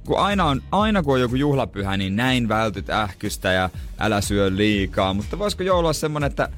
kun 0.07 0.19
aina, 0.19 0.45
on, 0.45 0.63
aina 0.71 1.03
kun 1.03 1.15
on 1.15 1.21
joku 1.21 1.35
juhlapyhä, 1.35 1.97
niin 1.97 2.17
näin 2.17 2.49
vältyt 2.49 2.91
ähkystä 2.91 3.53
ja 3.53 3.71
älä 3.99 4.21
syö 4.21 4.57
liikaa. 4.57 5.15
Mutta 5.15 5.39
voisiko 5.39 5.63
joulu 5.63 5.79
olla 5.79 5.93
semmonen, 5.93 6.31
että 6.31 6.49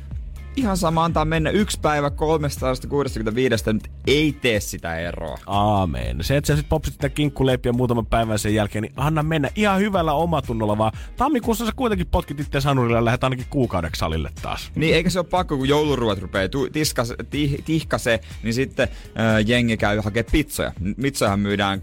ihan 0.56 0.76
sama 0.76 1.04
antaa 1.04 1.24
mennä 1.24 1.50
yksi 1.50 1.80
päivä 1.80 2.10
365, 2.10 3.72
nyt 3.72 3.90
ei 4.06 4.36
tee 4.42 4.60
sitä 4.60 4.96
eroa. 4.96 5.38
Aamen. 5.46 6.24
Se, 6.24 6.36
että 6.36 6.46
sä 6.46 6.56
sit 6.56 6.68
popsit 6.68 6.94
sitä 6.94 7.08
kinkkuleipiä 7.08 7.72
muutaman 7.72 8.06
päivän 8.06 8.38
sen 8.38 8.54
jälkeen, 8.54 8.82
niin 8.82 8.92
anna 8.96 9.22
mennä 9.22 9.50
ihan 9.56 9.80
hyvällä 9.80 10.12
omatunnolla 10.12 10.78
vaan. 10.78 10.92
Tammikuussa 11.16 11.66
sä 11.66 11.72
kuitenkin 11.76 12.06
potkit 12.06 12.40
itse 12.40 12.60
sanurilla 12.60 12.98
ja 12.98 13.04
lähdet 13.04 13.24
ainakin 13.24 13.46
kuukaudeksi 13.50 13.98
salille 13.98 14.30
taas. 14.42 14.72
Niin 14.74 14.94
eikä 14.94 15.10
se 15.10 15.18
ole 15.18 15.26
pakko, 15.30 15.56
kun 15.56 15.68
jouluruot 15.68 16.18
rupeaa 16.18 16.48
tiskas, 16.72 17.12
tih, 17.30 17.64
tihkase, 17.64 18.20
niin 18.42 18.54
sitten 18.54 18.88
äh, 18.88 19.46
jengi 19.46 19.76
käy 19.76 20.00
hakea 20.00 20.24
pizzoja. 20.32 20.72
Pizzojahan 21.02 21.40
myydään 21.40 21.78
25-26 21.78 21.82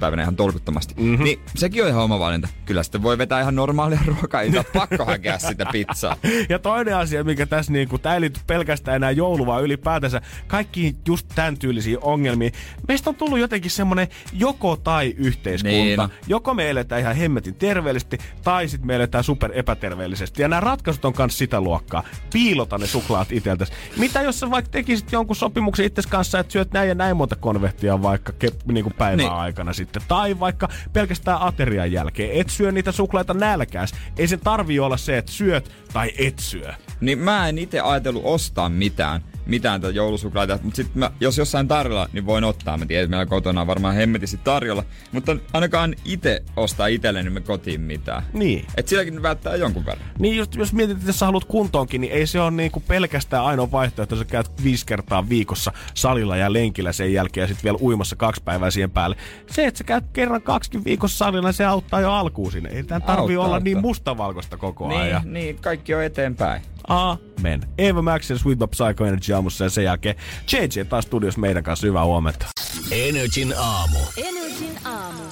päivänä 0.00 0.22
ihan 0.22 0.36
tolkuttomasti. 0.36 0.94
Mm-hmm. 0.98 1.24
Niin 1.24 1.40
sekin 1.56 1.82
on 1.82 1.88
ihan 1.88 2.02
oma 2.02 2.18
valinta. 2.18 2.48
Kyllä 2.64 2.82
sitten 2.82 3.02
voi 3.02 3.18
vetää 3.18 3.40
ihan 3.40 3.56
normaalia 3.56 4.00
ruokaa, 4.06 4.42
ei 4.42 4.50
pakko 4.72 5.04
hakea 5.04 5.38
sitä 5.38 5.66
pizzaa. 5.72 6.16
Ja 6.48 6.58
toinen 6.58 6.96
asia, 6.96 7.24
mikä 7.24 7.46
tässä 7.46 7.69
niinku, 7.72 7.98
tää 7.98 8.14
ei 8.14 8.20
liity 8.20 8.40
pelkästään 8.46 8.96
enää 8.96 9.10
joulu, 9.10 9.46
vaan 9.46 9.62
ylipäätänsä 9.64 10.20
kaikkiin 10.46 10.96
just 11.08 11.26
tämän 11.34 11.58
tyylisiin 11.58 11.98
ongelmiin. 12.02 12.52
Meistä 12.88 13.10
on 13.10 13.16
tullut 13.16 13.38
jotenkin 13.38 13.70
semmonen 13.70 14.08
joko 14.32 14.76
tai 14.76 15.14
yhteiskunta. 15.16 16.06
Niin. 16.06 16.18
Joko 16.26 16.54
me 16.54 16.70
eletään 16.70 17.00
ihan 17.00 17.16
hemmetin 17.16 17.54
terveellisesti, 17.54 18.18
tai 18.44 18.68
sitten 18.68 18.86
me 18.86 18.96
eletään 18.96 19.24
super 19.24 19.50
epäterveellisesti. 19.54 20.42
Ja 20.42 20.48
nämä 20.48 20.60
ratkaisut 20.60 21.04
on 21.04 21.12
kanssa 21.12 21.38
sitä 21.38 21.60
luokkaa. 21.60 22.02
Piilota 22.32 22.78
ne 22.78 22.86
suklaat 22.86 23.32
iteltäs. 23.32 23.72
Mitä 23.96 24.22
jos 24.22 24.40
sä 24.40 24.50
vaikka 24.50 24.70
tekisit 24.70 25.12
jonkun 25.12 25.36
sopimuksen 25.36 25.86
itses 25.86 26.06
kanssa, 26.06 26.38
että 26.38 26.52
syöt 26.52 26.72
näin 26.72 26.88
ja 26.88 26.94
näin 26.94 27.16
monta 27.16 27.36
konvehtia 27.36 28.02
vaikka 28.02 28.32
ke, 28.32 28.48
niinku 28.66 28.90
päivän 28.98 29.18
Niin. 29.18 29.32
aikana 29.32 29.72
sitten. 29.72 30.02
Tai 30.08 30.40
vaikka 30.40 30.68
pelkästään 30.92 31.38
aterian 31.40 31.92
jälkeen. 31.92 32.30
Et 32.40 32.50
syö 32.50 32.72
niitä 32.72 32.92
suklaita 32.92 33.34
nälkääs. 33.34 33.92
Ei 34.18 34.28
sen 34.28 34.40
tarvii 34.40 34.80
olla 34.80 34.96
se, 34.96 35.18
että 35.18 35.32
syöt 35.32 35.70
tai 35.92 36.10
et 36.18 36.38
syö. 36.38 36.74
Niin 37.00 37.18
mä 37.18 37.48
en 37.48 37.58
itse 37.58 37.80
ajatellut 37.80 38.22
ostaa 38.24 38.68
mitään, 38.68 39.20
mitään 39.46 39.80
tätä 39.80 39.94
joulusuklaita, 39.94 40.58
mutta 40.62 40.76
sitten 40.76 41.10
jos 41.20 41.38
jossain 41.38 41.68
tarjolla, 41.68 42.08
niin 42.12 42.26
voin 42.26 42.44
ottaa. 42.44 42.76
Mä 42.76 42.86
tiedän, 42.86 43.04
että 43.04 43.10
meillä 43.16 43.26
kotona 43.26 43.60
on 43.60 43.66
varmaan 43.66 43.94
hemmetisti 43.94 44.40
tarjolla, 44.44 44.84
mutta 45.12 45.36
ainakaan 45.52 45.94
itse 46.04 46.42
ostaa 46.56 46.86
itselleni 46.86 47.30
me 47.30 47.40
kotiin 47.40 47.80
mitään. 47.80 48.22
Niin. 48.32 48.66
Et 48.76 48.88
silläkin 48.88 49.22
välttää 49.22 49.56
jonkun 49.56 49.86
verran. 49.86 50.06
Niin 50.18 50.36
just, 50.36 50.54
jos 50.54 50.72
mietit, 50.72 50.96
että 50.96 51.08
jos 51.08 51.18
sä 51.18 51.26
haluat 51.26 51.44
kuntoonkin, 51.44 52.00
niin 52.00 52.12
ei 52.12 52.26
se 52.26 52.40
ole 52.40 52.50
niinku 52.50 52.80
pelkästään 52.80 53.44
ainoa 53.44 53.72
vaihtoehto, 53.72 54.14
että 54.14 54.24
sä 54.24 54.30
käyt 54.30 54.64
viisi 54.64 54.86
kertaa 54.86 55.28
viikossa 55.28 55.72
salilla 55.94 56.36
ja 56.36 56.52
lenkillä 56.52 56.92
sen 56.92 57.12
jälkeen 57.12 57.42
ja 57.42 57.48
sitten 57.48 57.64
vielä 57.64 57.78
uimassa 57.80 58.16
kaksi 58.16 58.42
päivää 58.44 58.70
siihen 58.70 58.90
päälle. 58.90 59.16
Se, 59.50 59.66
että 59.66 59.78
sä 59.78 59.84
käyt 59.84 60.04
kerran 60.12 60.42
kaksi 60.42 60.84
viikossa 60.84 61.18
salilla, 61.18 61.52
se 61.52 61.64
auttaa 61.64 62.00
jo 62.00 62.12
alkuun 62.12 62.52
sinne. 62.52 62.70
Ei 62.70 62.82
tämän 62.82 63.02
tarvii 63.02 63.36
olla 63.36 63.46
auttaa. 63.46 63.60
niin 63.60 63.78
mustavalkoista 63.78 64.56
koko 64.56 64.96
ajan. 64.96 65.22
Niin, 65.22 65.32
niin, 65.32 65.58
kaikki 65.58 65.94
on 65.94 66.04
eteenpäin. 66.04 66.62
Amen. 66.90 67.62
Eva 67.78 68.02
Max 68.02 68.30
ja 68.30 68.38
Sweet 68.38 68.58
Bob 68.58 68.70
Psycho 68.70 69.04
Energy 69.04 69.32
aamussa 69.32 69.64
ja 69.64 69.70
sen 69.70 69.84
jälkeen 69.84 70.14
JJ 70.52 70.84
taas 70.88 71.04
studios 71.04 71.36
meidän 71.36 71.62
kanssa. 71.62 71.86
Hyvää 71.86 72.04
huomenta. 72.04 72.46
Energin 72.90 73.54
aamu. 73.58 73.98
Energin 74.16 74.86
aamu. 74.86 75.22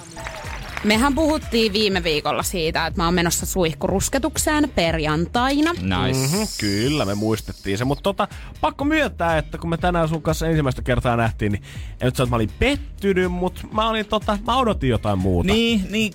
Mehän 0.85 1.15
puhuttiin 1.15 1.73
viime 1.73 2.05
viikolla 2.05 2.43
siitä, 2.43 2.87
että 2.87 3.01
mä 3.01 3.05
oon 3.05 3.15
menossa 3.15 3.47
suihkurusketukseen 3.47 4.71
perjantaina. 4.75 5.73
Nice. 5.73 6.19
Mm-hmm, 6.19 6.47
kyllä, 6.61 7.05
me 7.05 7.15
muistettiin 7.15 7.79
se. 7.79 7.85
Mutta 7.85 8.03
tota, 8.03 8.29
pakko 8.61 8.85
myöntää, 8.85 9.39
että 9.39 9.59
kun 9.59 9.71
me 9.71 9.77
tänään 9.77 10.09
sun 10.09 10.23
kanssa 10.23 10.47
ensimmäistä 10.47 10.83
kertaa 10.83 11.17
nähtiin, 11.17 11.53
niin 11.53 11.63
en 12.01 12.05
nyt 12.07 12.17
sano, 12.17 12.25
että 12.25 12.31
mä 12.31 12.37
olin 12.37 12.51
pettynyt, 12.59 13.33
mutta 13.33 13.61
mä, 13.73 13.89
olin, 13.89 14.07
tota, 14.07 14.39
mä 14.47 14.57
odotin 14.57 14.91
jotain 14.91 15.19
muuta. 15.19 15.53
Niin, 15.53 15.87
niin, 15.91 16.13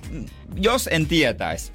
jos 0.55 0.89
en 0.91 1.05
tietäisi, 1.05 1.71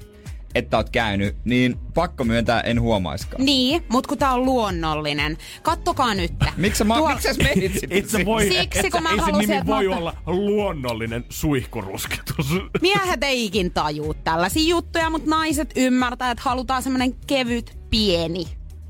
että 0.55 0.77
oot 0.77 0.89
käynyt, 0.89 1.35
niin 1.45 1.77
pakko 1.93 2.23
myöntää 2.23 2.61
en 2.61 2.81
huomaiskaan. 2.81 3.45
Niin, 3.45 3.83
mut 3.89 4.07
kun 4.07 4.17
tää 4.17 4.33
on 4.33 4.45
luonnollinen. 4.45 5.37
Kattokaa 5.61 6.13
nyt. 6.13 6.33
Miksi 6.57 6.83
ma- 6.83 6.97
Tuo- 6.97 7.09
miksi 7.09 7.33
sä 7.33 7.43
menit 7.43 7.73
sitten 7.79 8.25
voi, 8.25 8.49
Siksi, 8.49 8.89
kun 8.89 9.03
mä 9.03 9.09
ei 9.09 9.15
se 9.15 9.21
halusin, 9.21 9.41
nimi 9.41 9.57
että 9.59 9.71
mä 9.71 9.75
voi 9.75 9.87
olla 9.87 10.15
luonnollinen 10.25 11.25
suihkurusketus. 11.29 12.47
Miehet 12.81 13.23
ei 13.23 13.45
ikin 13.45 13.71
tajuu 13.71 14.13
tällaisia 14.13 14.69
juttuja, 14.69 15.09
mutta 15.09 15.29
naiset 15.29 15.71
ymmärtää, 15.75 16.31
että 16.31 16.43
halutaan 16.45 16.83
semmonen 16.83 17.15
kevyt, 17.27 17.77
pieni. 17.89 18.45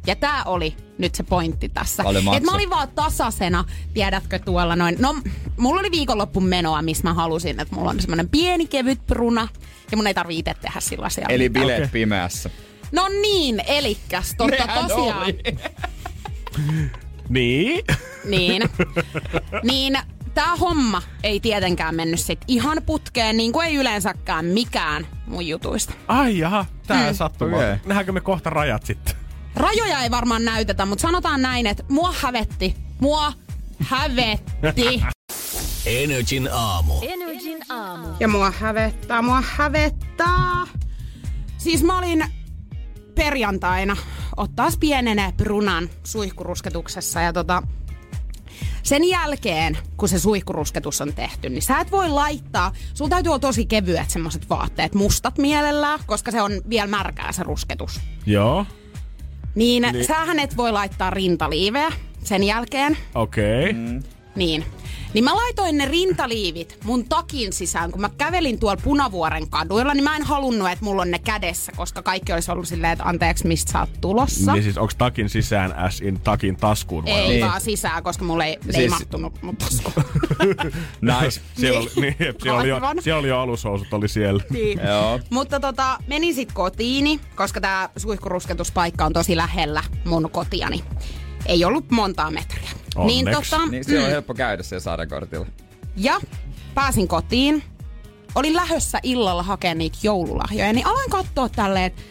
Ja 0.07 0.15
tää 0.15 0.43
oli 0.43 0.75
nyt 0.97 1.15
se 1.15 1.23
pointti 1.23 1.69
tässä. 1.69 2.03
Et 2.37 2.43
mä 2.43 2.51
olin 2.53 2.69
vaan 2.69 2.87
tasasena, 2.95 3.65
tiedätkö 3.93 4.39
tuolla 4.39 4.75
noin. 4.75 4.95
No, 4.99 5.15
mulla 5.57 5.79
oli 5.79 5.91
viikonloppun 5.91 6.45
menoa, 6.45 6.81
missä 6.81 7.03
mä 7.03 7.13
halusin, 7.13 7.59
että 7.59 7.75
mulla 7.75 7.89
on 7.89 8.01
semmonen 8.01 8.29
pieni, 8.29 8.67
kevyt 8.67 9.07
pruna. 9.07 9.47
Ja 9.91 9.97
mun 9.97 10.07
ei 10.07 10.13
tarvi 10.13 10.39
itse 10.39 10.53
tehdä 10.61 10.79
sellaisia. 10.79 11.25
Eli 11.29 11.49
mitään. 11.49 11.63
bileet 11.63 11.79
Okei. 11.79 11.91
pimeässä. 11.91 12.49
No 12.91 13.07
niin, 13.21 13.63
elikkäs, 13.67 14.35
totta 14.37 14.65
Nehän 14.65 14.87
tosiaan. 14.87 15.23
oli. 15.23 15.39
niin? 17.29 17.85
Niin. 18.25 18.63
niin 19.63 19.99
tämä 20.33 20.55
homma 20.55 21.01
ei 21.23 21.39
tietenkään 21.39 21.95
mennyt 21.95 22.19
sit 22.19 22.39
ihan 22.47 22.77
putkeen, 22.85 23.37
niin 23.37 23.51
kuin 23.51 23.67
ei 23.67 23.75
yleensäkään 23.75 24.45
mikään 24.45 25.07
mun 25.27 25.47
jutuista. 25.47 25.93
Ai 26.07 26.37
jaha, 26.37 26.65
tää 26.87 26.97
mm. 26.97 27.03
Okei. 27.03 27.13
sattumaa. 27.13 27.59
Okay. 27.59 27.77
Nähdäänkö 27.85 28.11
me 28.11 28.21
kohta 28.21 28.49
rajat 28.49 28.85
sitten? 28.85 29.15
Rajoja 29.55 30.01
ei 30.01 30.11
varmaan 30.11 30.45
näytetä, 30.45 30.85
mutta 30.85 31.01
sanotaan 31.01 31.41
näin, 31.41 31.67
että 31.67 31.83
mua 31.89 32.13
hävetti. 32.21 32.75
Mua 32.99 33.33
hävetti. 33.79 35.03
Energin 35.85 36.49
aamu. 36.51 36.93
Energin 37.01 37.59
aamu. 37.69 38.07
Ja 38.19 38.27
mua 38.27 38.51
hävettää, 38.51 39.21
mua 39.21 39.43
hävettää. 39.45 40.67
Siis 41.57 41.83
mä 41.83 41.97
olin 41.97 42.25
perjantaina 43.15 43.97
ottaa 44.37 44.69
pienenä 44.79 45.33
Brunan 45.37 45.89
suihkurusketuksessa 46.03 47.21
ja 47.21 47.33
tota, 47.33 47.63
sen 48.83 49.03
jälkeen, 49.03 49.77
kun 49.97 50.09
se 50.09 50.19
suihkurusketus 50.19 51.01
on 51.01 51.13
tehty, 51.13 51.49
niin 51.49 51.61
sä 51.61 51.79
et 51.79 51.91
voi 51.91 52.09
laittaa, 52.09 52.71
sulla 52.93 53.09
täytyy 53.09 53.29
olla 53.29 53.39
tosi 53.39 53.65
kevyet 53.65 54.09
semmoset 54.09 54.49
vaatteet, 54.49 54.95
mustat 54.95 55.37
mielellään, 55.37 55.99
koska 56.05 56.31
se 56.31 56.41
on 56.41 56.51
vielä 56.69 56.87
märkää 56.87 57.31
se 57.31 57.43
rusketus. 57.43 57.99
Joo. 58.25 58.65
Niin, 59.55 59.83
niin, 59.91 60.05
sähän 60.05 60.39
et 60.39 60.57
voi 60.57 60.71
laittaa 60.71 61.09
rintaliiveä 61.09 61.91
sen 62.23 62.43
jälkeen. 62.43 62.97
Okei. 63.15 63.69
Okay. 63.69 63.73
Mm. 63.73 64.03
Niin. 64.35 64.65
Niin 65.13 65.23
mä 65.23 65.35
laitoin 65.35 65.77
ne 65.77 65.85
rintaliivit 65.85 66.77
mun 66.83 67.05
takin 67.09 67.53
sisään, 67.53 67.91
kun 67.91 68.01
mä 68.01 68.09
kävelin 68.17 68.59
tuolla 68.59 68.81
Punavuoren 68.83 69.49
kaduilla, 69.49 69.93
niin 69.93 70.03
mä 70.03 70.15
en 70.15 70.23
halunnut, 70.23 70.69
että 70.71 70.85
mulla 70.85 71.01
on 71.01 71.11
ne 71.11 71.19
kädessä, 71.19 71.71
koska 71.75 72.01
kaikki 72.01 72.33
olisi 72.33 72.51
ollut 72.51 72.67
silleen, 72.67 72.93
että 72.93 73.03
anteeksi, 73.05 73.47
mistä 73.47 73.71
sä 73.71 73.79
oot 73.79 73.89
tulossa. 74.01 74.53
Niin 74.53 74.63
siis 74.63 74.77
onks 74.77 74.95
takin 74.95 75.29
sisään 75.29 75.75
as 75.75 76.01
in 76.01 76.19
takin 76.19 76.55
taskuun 76.57 77.05
vai? 77.05 77.13
Ei 77.13 77.29
Niin. 77.29 77.45
vaan 77.45 77.61
sisään, 77.61 78.03
koska 78.03 78.25
mulle 78.25 78.45
ei, 78.45 78.57
siis... 78.63 78.75
ei 78.75 78.89
mahtunut 78.89 79.41
mun 79.41 79.57
taskuun. 79.57 80.05
Nice. 81.21 81.41
Siellä, 81.57 81.79
oli, 81.79 81.89
niin, 81.95 82.15
jep, 82.19 82.35
siellä, 82.43 82.59
oli 82.59 82.69
jo, 82.69 82.79
siellä 83.01 83.19
oli 83.19 83.27
jo 83.27 83.39
alushousut, 83.39 83.93
oli 83.93 84.07
siellä. 84.07 84.43
niin. 84.49 84.79
Joo. 84.87 85.19
Mutta 85.29 85.59
tota, 85.59 85.97
menin 86.07 86.35
sit 86.35 86.51
kotiini, 86.51 87.19
koska 87.35 87.61
tää 87.61 87.89
suihkurusketuspaikka 87.97 89.05
on 89.05 89.13
tosi 89.13 89.35
lähellä 89.35 89.83
mun 90.05 90.29
kotiani. 90.31 90.83
Ei 91.45 91.65
ollut 91.65 91.91
montaa 91.91 92.31
metriä. 92.31 92.69
Niin, 93.07 93.27
Onneksi. 93.27 93.51
tota, 93.51 93.65
Niin 93.65 93.83
siellä 93.83 94.05
on 94.05 94.11
helppo 94.11 94.33
käydä 94.33 94.63
siellä 94.63 94.83
sadekortilla. 94.83 95.45
Ja 95.95 96.19
pääsin 96.75 97.07
kotiin. 97.07 97.63
Olin 98.35 98.55
lähössä 98.55 98.99
illalla 99.03 99.43
hakemaan 99.43 99.77
niitä 99.77 99.97
joululahjoja, 100.03 100.73
niin 100.73 100.85
aloin 100.87 101.09
katsoa 101.09 101.49
tälleen, 101.49 101.85
että 101.85 102.01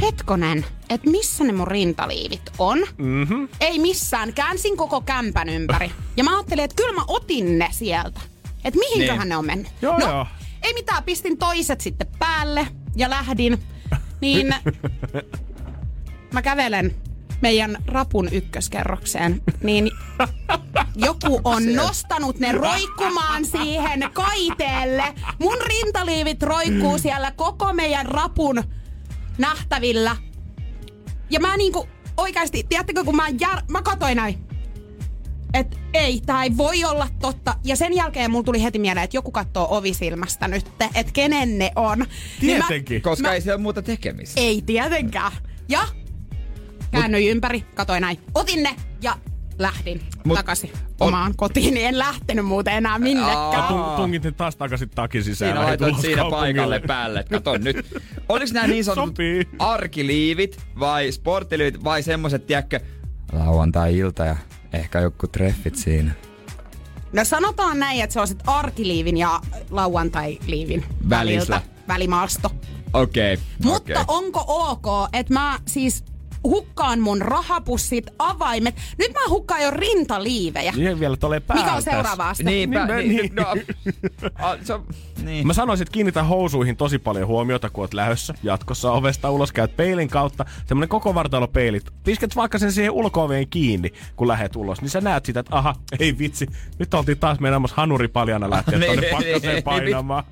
hetkonen, 0.00 0.66
että 0.90 1.10
missä 1.10 1.44
ne 1.44 1.52
mun 1.52 1.68
rintaliivit 1.68 2.50
on. 2.58 2.78
Mm-hmm. 2.98 3.48
Ei 3.60 3.78
missään. 3.78 4.32
Käänsin 4.32 4.76
koko 4.76 5.00
kämpän 5.00 5.48
ympäri. 5.48 5.92
Ja 6.16 6.24
mä 6.24 6.36
ajattelin, 6.36 6.64
että 6.64 6.74
kyllä 6.76 6.92
mä 6.94 7.04
otin 7.08 7.58
ne 7.58 7.68
sieltä. 7.72 8.20
Että 8.64 8.78
mihinköhän 8.80 9.18
Niin. 9.20 9.28
ne 9.28 9.36
on 9.36 9.46
mennyt. 9.46 9.68
Joo, 9.82 9.98
no, 9.98 10.06
joo. 10.10 10.26
ei 10.62 10.74
mitään, 10.74 11.04
pistin 11.04 11.38
toiset 11.38 11.80
sitten 11.80 12.06
päälle 12.18 12.66
ja 12.96 13.10
lähdin. 13.10 13.58
Niin 14.20 14.54
mä 16.34 16.42
kävelen 16.42 16.94
meidän 17.40 17.76
rapun 17.86 18.28
ykköskerrokseen, 18.32 19.42
niin 19.62 19.90
joku 20.96 21.40
on 21.44 21.74
nostanut 21.74 22.38
ne 22.38 22.52
roikkumaan 22.52 23.44
siihen 23.44 24.10
kaiteelle. 24.12 25.04
Mun 25.38 25.56
rintaliivit 25.66 26.42
roikkuu 26.42 26.98
siellä 26.98 27.30
koko 27.30 27.72
meidän 27.72 28.06
rapun 28.06 28.64
nähtävillä. 29.38 30.16
Ja 31.30 31.40
mä 31.40 31.56
niinku 31.56 31.88
oikeasti, 32.16 32.64
tiedättekö 32.68 33.04
kun 33.04 33.16
mä, 33.16 33.28
jär, 33.40 33.58
mä 33.70 33.82
katoin 33.82 34.16
näin. 34.16 34.38
Et 35.54 35.78
ei, 35.94 36.20
tää 36.26 36.42
ei 36.44 36.56
voi 36.56 36.84
olla 36.84 37.08
totta. 37.20 37.54
Ja 37.64 37.76
sen 37.76 37.92
jälkeen 37.96 38.30
mulla 38.30 38.44
tuli 38.44 38.62
heti 38.62 38.78
mieleen, 38.78 39.04
että 39.04 39.16
joku 39.16 39.30
katsoo 39.30 39.66
ovisilmästä 39.76 40.48
nyt, 40.48 40.66
että 40.94 41.12
kenen 41.12 41.58
ne 41.58 41.72
on. 41.76 42.04
Niin 42.42 42.58
mä- 42.58 42.64
Tietenkin. 42.68 43.02
Koska 43.02 43.28
Mä- 43.28 43.34
ei 43.34 43.40
siellä 43.40 43.54
ole 43.56 43.62
muuta 43.62 43.82
tekemistä. 43.82 44.40
ei 44.40 44.62
tietenkään. 44.66 45.32
Ja 45.68 45.80
käännyin 46.90 47.30
ympäri, 47.30 47.64
katoin 47.74 48.00
näin. 48.00 48.18
Otin 48.34 48.62
ne 48.62 48.76
ja 49.02 49.16
lähdin 49.58 50.00
Mut- 50.24 50.34
takaisin 50.36 50.70
omaan 51.00 51.36
kotiin. 51.36 51.74
Niin 51.74 51.86
en 51.86 51.98
lähtenyt 51.98 52.44
muuten 52.46 52.74
enää 52.74 52.98
minnekään. 52.98 53.62
Tung, 53.68 53.96
tungit 53.96 54.22
ne 54.22 54.32
taas 54.32 54.56
takaisin 54.56 54.90
takin 54.90 55.24
sisään. 55.24 55.52
Siinä 55.52 55.66
laitoit 55.66 56.00
siinä 56.00 56.16
kaupungille. 56.16 56.46
paikalle 56.46 56.80
päälle. 56.80 57.24
Kato 57.30 57.58
nyt. 57.58 58.02
Oliko 58.28 58.50
nämä 58.52 58.66
niin 58.66 58.84
sanotut 58.84 59.08
Sopii. 59.14 59.48
arkiliivit 59.58 60.58
vai 60.80 61.12
sporttiliivit 61.12 61.84
vai 61.84 62.02
semmoset, 62.02 62.46
tiedätkö, 62.46 62.80
lauantai-ilta 63.32 64.24
ja 64.24 64.36
ehkä 64.72 65.00
joku 65.00 65.26
treffit 65.26 65.76
siinä. 65.76 66.10
No 67.12 67.24
sanotaan 67.24 67.78
näin, 67.78 68.00
että 68.02 68.12
se 68.14 68.20
on 68.20 68.28
sit 68.28 68.42
arkiliivin 68.46 69.16
ja 69.16 69.40
lauantai-liivin 69.70 70.84
väliltä. 71.10 71.60
Välimaasto. 71.88 72.50
Okei. 72.92 73.34
Okay, 73.34 73.44
Mutta 73.62 74.00
okay. 74.00 74.04
onko 74.08 74.44
ok, 74.48 75.08
että 75.12 75.32
mä 75.34 75.58
siis 75.66 76.04
hukkaan 76.48 77.00
mun 77.00 77.22
rahapussit, 77.22 78.06
avaimet. 78.18 78.74
Nyt 78.98 79.12
mä 79.12 79.20
hukkaan 79.28 79.62
jo 79.62 79.70
rintaliivejä. 79.70 80.72
Niin 80.76 81.00
vielä 81.00 81.16
tulee 81.16 81.40
päällä 81.40 81.64
Mikä 81.64 81.76
on 81.76 81.82
seuraava 81.82 82.28
aste? 82.28 82.44
Niin, 82.44 82.70
Niin, 82.70 82.88
niin, 82.88 83.08
niin. 83.16 83.34
no, 83.34 83.54
a, 84.38 84.56
se 84.62 84.74
niin. 85.24 85.46
Mä 85.46 85.52
sanoisin, 85.52 85.82
että 85.82 85.92
kiinnitä 85.92 86.22
housuihin 86.22 86.76
tosi 86.76 86.98
paljon 86.98 87.26
huomiota, 87.26 87.70
kun 87.70 87.84
oot 87.84 87.94
lähdössä. 87.94 88.34
Jatkossa 88.42 88.92
ovesta 88.92 89.30
ulos 89.30 89.52
käyt 89.52 89.76
peilin 89.76 90.08
kautta. 90.08 90.44
Semmonen 90.66 90.88
koko 90.88 91.14
vartalopeilit. 91.14 91.84
Pisket 92.04 92.36
vaikka 92.36 92.58
sen 92.58 92.72
siihen 92.72 92.92
ulko 92.92 93.28
kiinni, 93.50 93.92
kun 94.16 94.28
lähet 94.28 94.56
ulos. 94.56 94.80
Niin 94.80 94.90
sä 94.90 95.00
näet 95.00 95.26
sitä, 95.26 95.40
että 95.40 95.56
aha, 95.56 95.74
ei 95.98 96.18
vitsi. 96.18 96.46
Nyt 96.78 96.94
oltiin 96.94 97.18
taas 97.18 97.40
meidän 97.40 97.62
hanuri 97.74 98.08
paljana 98.08 98.50
lähteä 98.50 98.78
tonne 98.80 99.00
niin, 99.00 99.16
pakkaseen 99.16 99.62
painamaan. 99.62 100.24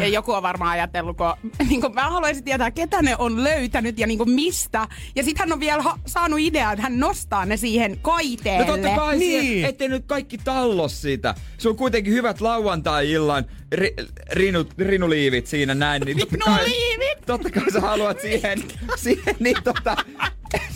Ja 0.00 0.08
joku 0.08 0.32
on 0.32 0.42
varmaan 0.42 0.70
ajatellut, 0.70 1.16
kun, 1.16 1.50
niin 1.68 1.80
kun 1.80 1.94
mä 1.94 2.10
haluaisin 2.10 2.44
tietää, 2.44 2.70
ketä 2.70 3.02
ne 3.02 3.16
on 3.18 3.44
löytänyt 3.44 3.98
ja 3.98 4.06
niin 4.06 4.18
kuin 4.18 4.30
mistä. 4.30 4.88
Ja 5.16 5.22
sitten 5.22 5.44
hän 5.48 5.52
on 5.52 5.60
vielä 5.60 5.82
ha- 5.82 5.98
saanut 6.06 6.40
idean, 6.40 6.72
että 6.72 6.82
hän 6.82 6.98
nostaa 7.00 7.44
ne 7.46 7.56
siihen 7.56 7.90
No 7.90 7.98
kaiteelle. 8.02 8.66
totta 8.66 8.88
kai 8.96 9.18
Niin. 9.18 9.44
niin. 9.44 9.64
ettei 9.64 9.88
nyt 9.88 10.04
kaikki 10.06 10.38
tallos 10.38 11.02
sitä. 11.02 11.34
Se 11.58 11.68
on 11.68 11.76
kuitenkin 11.76 12.12
hyvät 12.12 12.40
lauantai-illan 12.40 13.44
ri, 13.72 13.94
rinu, 14.32 14.64
rinuliivit 14.78 15.46
siinä 15.46 15.74
näin. 15.74 16.02
Niin 16.02 16.18
totta 16.18 16.36
kai, 16.38 16.64
Rinuliivit? 16.64 17.26
totta 17.26 17.50
kai 17.50 17.70
sä 17.72 17.80
haluat 17.80 18.20
siihen, 18.22 18.62
siihen 18.96 19.36
niin 19.40 19.56
tota, 19.64 19.96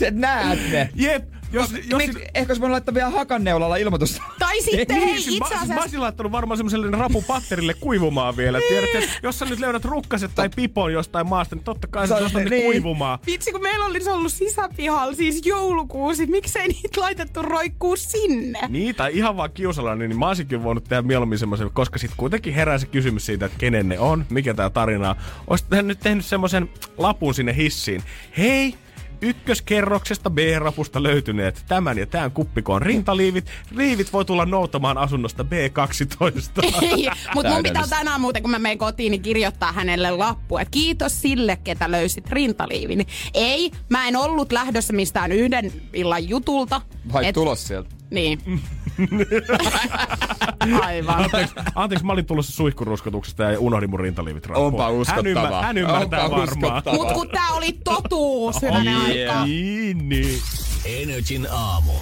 sä 0.00 0.10
näet 0.10 0.70
ne. 0.70 0.88
Jep, 0.94 1.24
jos, 1.52 1.72
jos, 1.72 1.98
Miksi, 1.98 2.24
ehkä 2.34 2.50
olisi 2.50 2.60
voinut 2.60 2.72
laittaa 2.72 2.94
vielä 2.94 3.10
hakanneulalla 3.10 3.76
ilmoitusta. 3.76 4.22
Tai 4.38 4.62
sitten 4.62 4.96
Niin, 4.96 5.08
hei, 5.08 5.22
siis 5.22 5.36
itse 5.36 5.38
mä, 5.38 5.48
siis 5.48 5.50
mä 5.50 5.62
asiassa... 5.62 5.82
olisin 5.82 6.00
laittanut 6.00 6.32
varmaan 6.32 6.56
semmoiselle 6.56 6.90
rapupatterille 6.90 7.74
kuivumaan 7.74 8.36
vielä. 8.36 8.60
Tiedätkö, 8.68 8.98
että 8.98 9.10
jos 9.22 9.38
sä 9.38 9.44
nyt 9.44 9.58
löydät 9.58 9.84
rukkaset 9.84 10.30
tai 10.34 10.48
pipon 10.56 10.92
jostain 10.92 11.28
maasta, 11.28 11.56
niin 11.56 11.64
totta 11.64 11.86
kai 11.86 12.08
sä 12.08 12.20
ne 12.34 12.44
niin. 12.44 12.64
kuivumaan. 12.64 13.18
Vitsi, 13.26 13.52
kun 13.52 13.62
meillä 13.62 13.84
olisi 13.84 14.10
ollut 14.10 14.32
sisäpihalla 14.32 15.14
siis 15.14 15.46
joulukuusi, 15.46 16.26
miksei 16.26 16.68
niitä 16.68 17.00
laitettu 17.00 17.42
roikkuu 17.42 17.96
sinne? 17.96 18.60
Niin, 18.68 18.94
tai 18.94 19.16
ihan 19.16 19.36
vaan 19.36 19.50
kiusallinen, 19.50 20.08
niin 20.08 20.18
mä 20.18 20.28
olisinkin 20.28 20.62
voinut 20.62 20.84
tehdä 20.84 21.02
mieluummin 21.02 21.38
semmoisen, 21.38 21.70
koska 21.72 21.98
sitten 21.98 22.16
kuitenkin 22.16 22.54
herää 22.54 22.78
se 22.78 22.86
kysymys 22.86 23.26
siitä, 23.26 23.46
että 23.46 23.58
kenen 23.58 23.88
ne 23.88 23.98
on, 23.98 24.24
mikä 24.30 24.54
tää 24.54 24.70
tarina 24.70 25.10
on. 25.10 25.16
Olisit 25.46 25.66
nyt 25.82 26.00
tehnyt 26.00 26.24
semmoisen 26.24 26.68
lapun 26.98 27.34
sinne 27.34 27.56
hissiin. 27.56 28.02
Hei, 28.38 28.74
ykköskerroksesta 29.20 30.30
B-rapusta 30.30 31.02
löytyneet 31.02 31.64
tämän 31.68 31.98
ja 31.98 32.06
tämän 32.06 32.30
kuppikoon 32.30 32.82
rintaliivit. 32.82 33.46
Liivit 33.70 34.12
voi 34.12 34.24
tulla 34.24 34.46
noutamaan 34.46 34.98
asunnosta 34.98 35.42
B12. 35.42 36.66
Ei, 36.82 37.10
mutta 37.34 37.52
mun 37.52 37.62
pitää 37.62 37.86
tänään 37.90 38.20
muuten, 38.20 38.42
kun 38.42 38.50
mä 38.50 38.58
menen 38.58 38.78
kotiin, 38.78 39.10
niin 39.10 39.22
kirjoittaa 39.22 39.72
hänelle 39.72 40.10
lappu, 40.10 40.58
että 40.58 40.70
kiitos 40.70 41.22
sille, 41.22 41.58
ketä 41.64 41.90
löysit 41.90 42.30
rintaliivin. 42.30 43.06
Ei, 43.34 43.70
mä 43.88 44.08
en 44.08 44.16
ollut 44.16 44.52
lähdössä 44.52 44.92
mistään 44.92 45.32
yhden 45.32 45.72
illan 45.92 46.28
jutulta. 46.28 46.80
Vai 47.12 47.26
Et- 47.26 47.34
tulos 47.34 47.66
sieltä? 47.66 47.88
Niin. 48.10 48.40
Aivan. 50.82 51.24
Anteeksi, 51.24 51.54
anteeksi, 51.74 52.06
mä 52.06 52.12
olin 52.12 52.26
tulossa 52.26 52.52
suihkuruskotuksesta 52.52 53.42
ja 53.42 53.60
unohdin 53.60 53.90
mun 53.90 54.00
rintaliivit 54.00 54.46
rappuun. 54.46 54.66
Onpa 54.66 54.84
Hän, 54.84 54.92
uskottavaa. 54.94 55.62
hän 55.62 55.78
ymmärtää 55.78 56.24
Onpa 56.24 56.36
varmaan. 56.36 56.48
uskottavaa. 56.48 57.04
Mut 57.04 57.12
kun 57.12 57.28
tää 57.28 57.50
oli 57.52 57.72
totuus, 57.84 58.62
hyvänen 58.62 58.86
Yeah. 58.86 59.04
aika. 59.36 59.44
Niin, 59.46 60.08
niin. 60.08 60.40
Energin 60.84 61.46
aamu. 61.50 61.92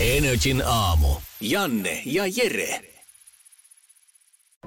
Energin 0.00 0.62
aamu. 0.66 1.08
Janne 1.40 2.02
ja 2.06 2.22
Jere. 2.36 2.80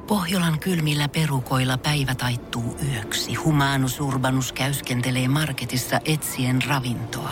Pohjolan 0.07 0.59
kylmillä 0.59 1.07
perukoilla 1.09 1.77
päivä 1.77 2.15
taittuu 2.15 2.77
yöksi. 2.93 3.33
Humanus 3.33 3.99
Urbanus 3.99 4.53
käyskentelee 4.53 5.27
marketissa 5.27 5.99
etsien 6.05 6.61
ravintoa. 6.67 7.31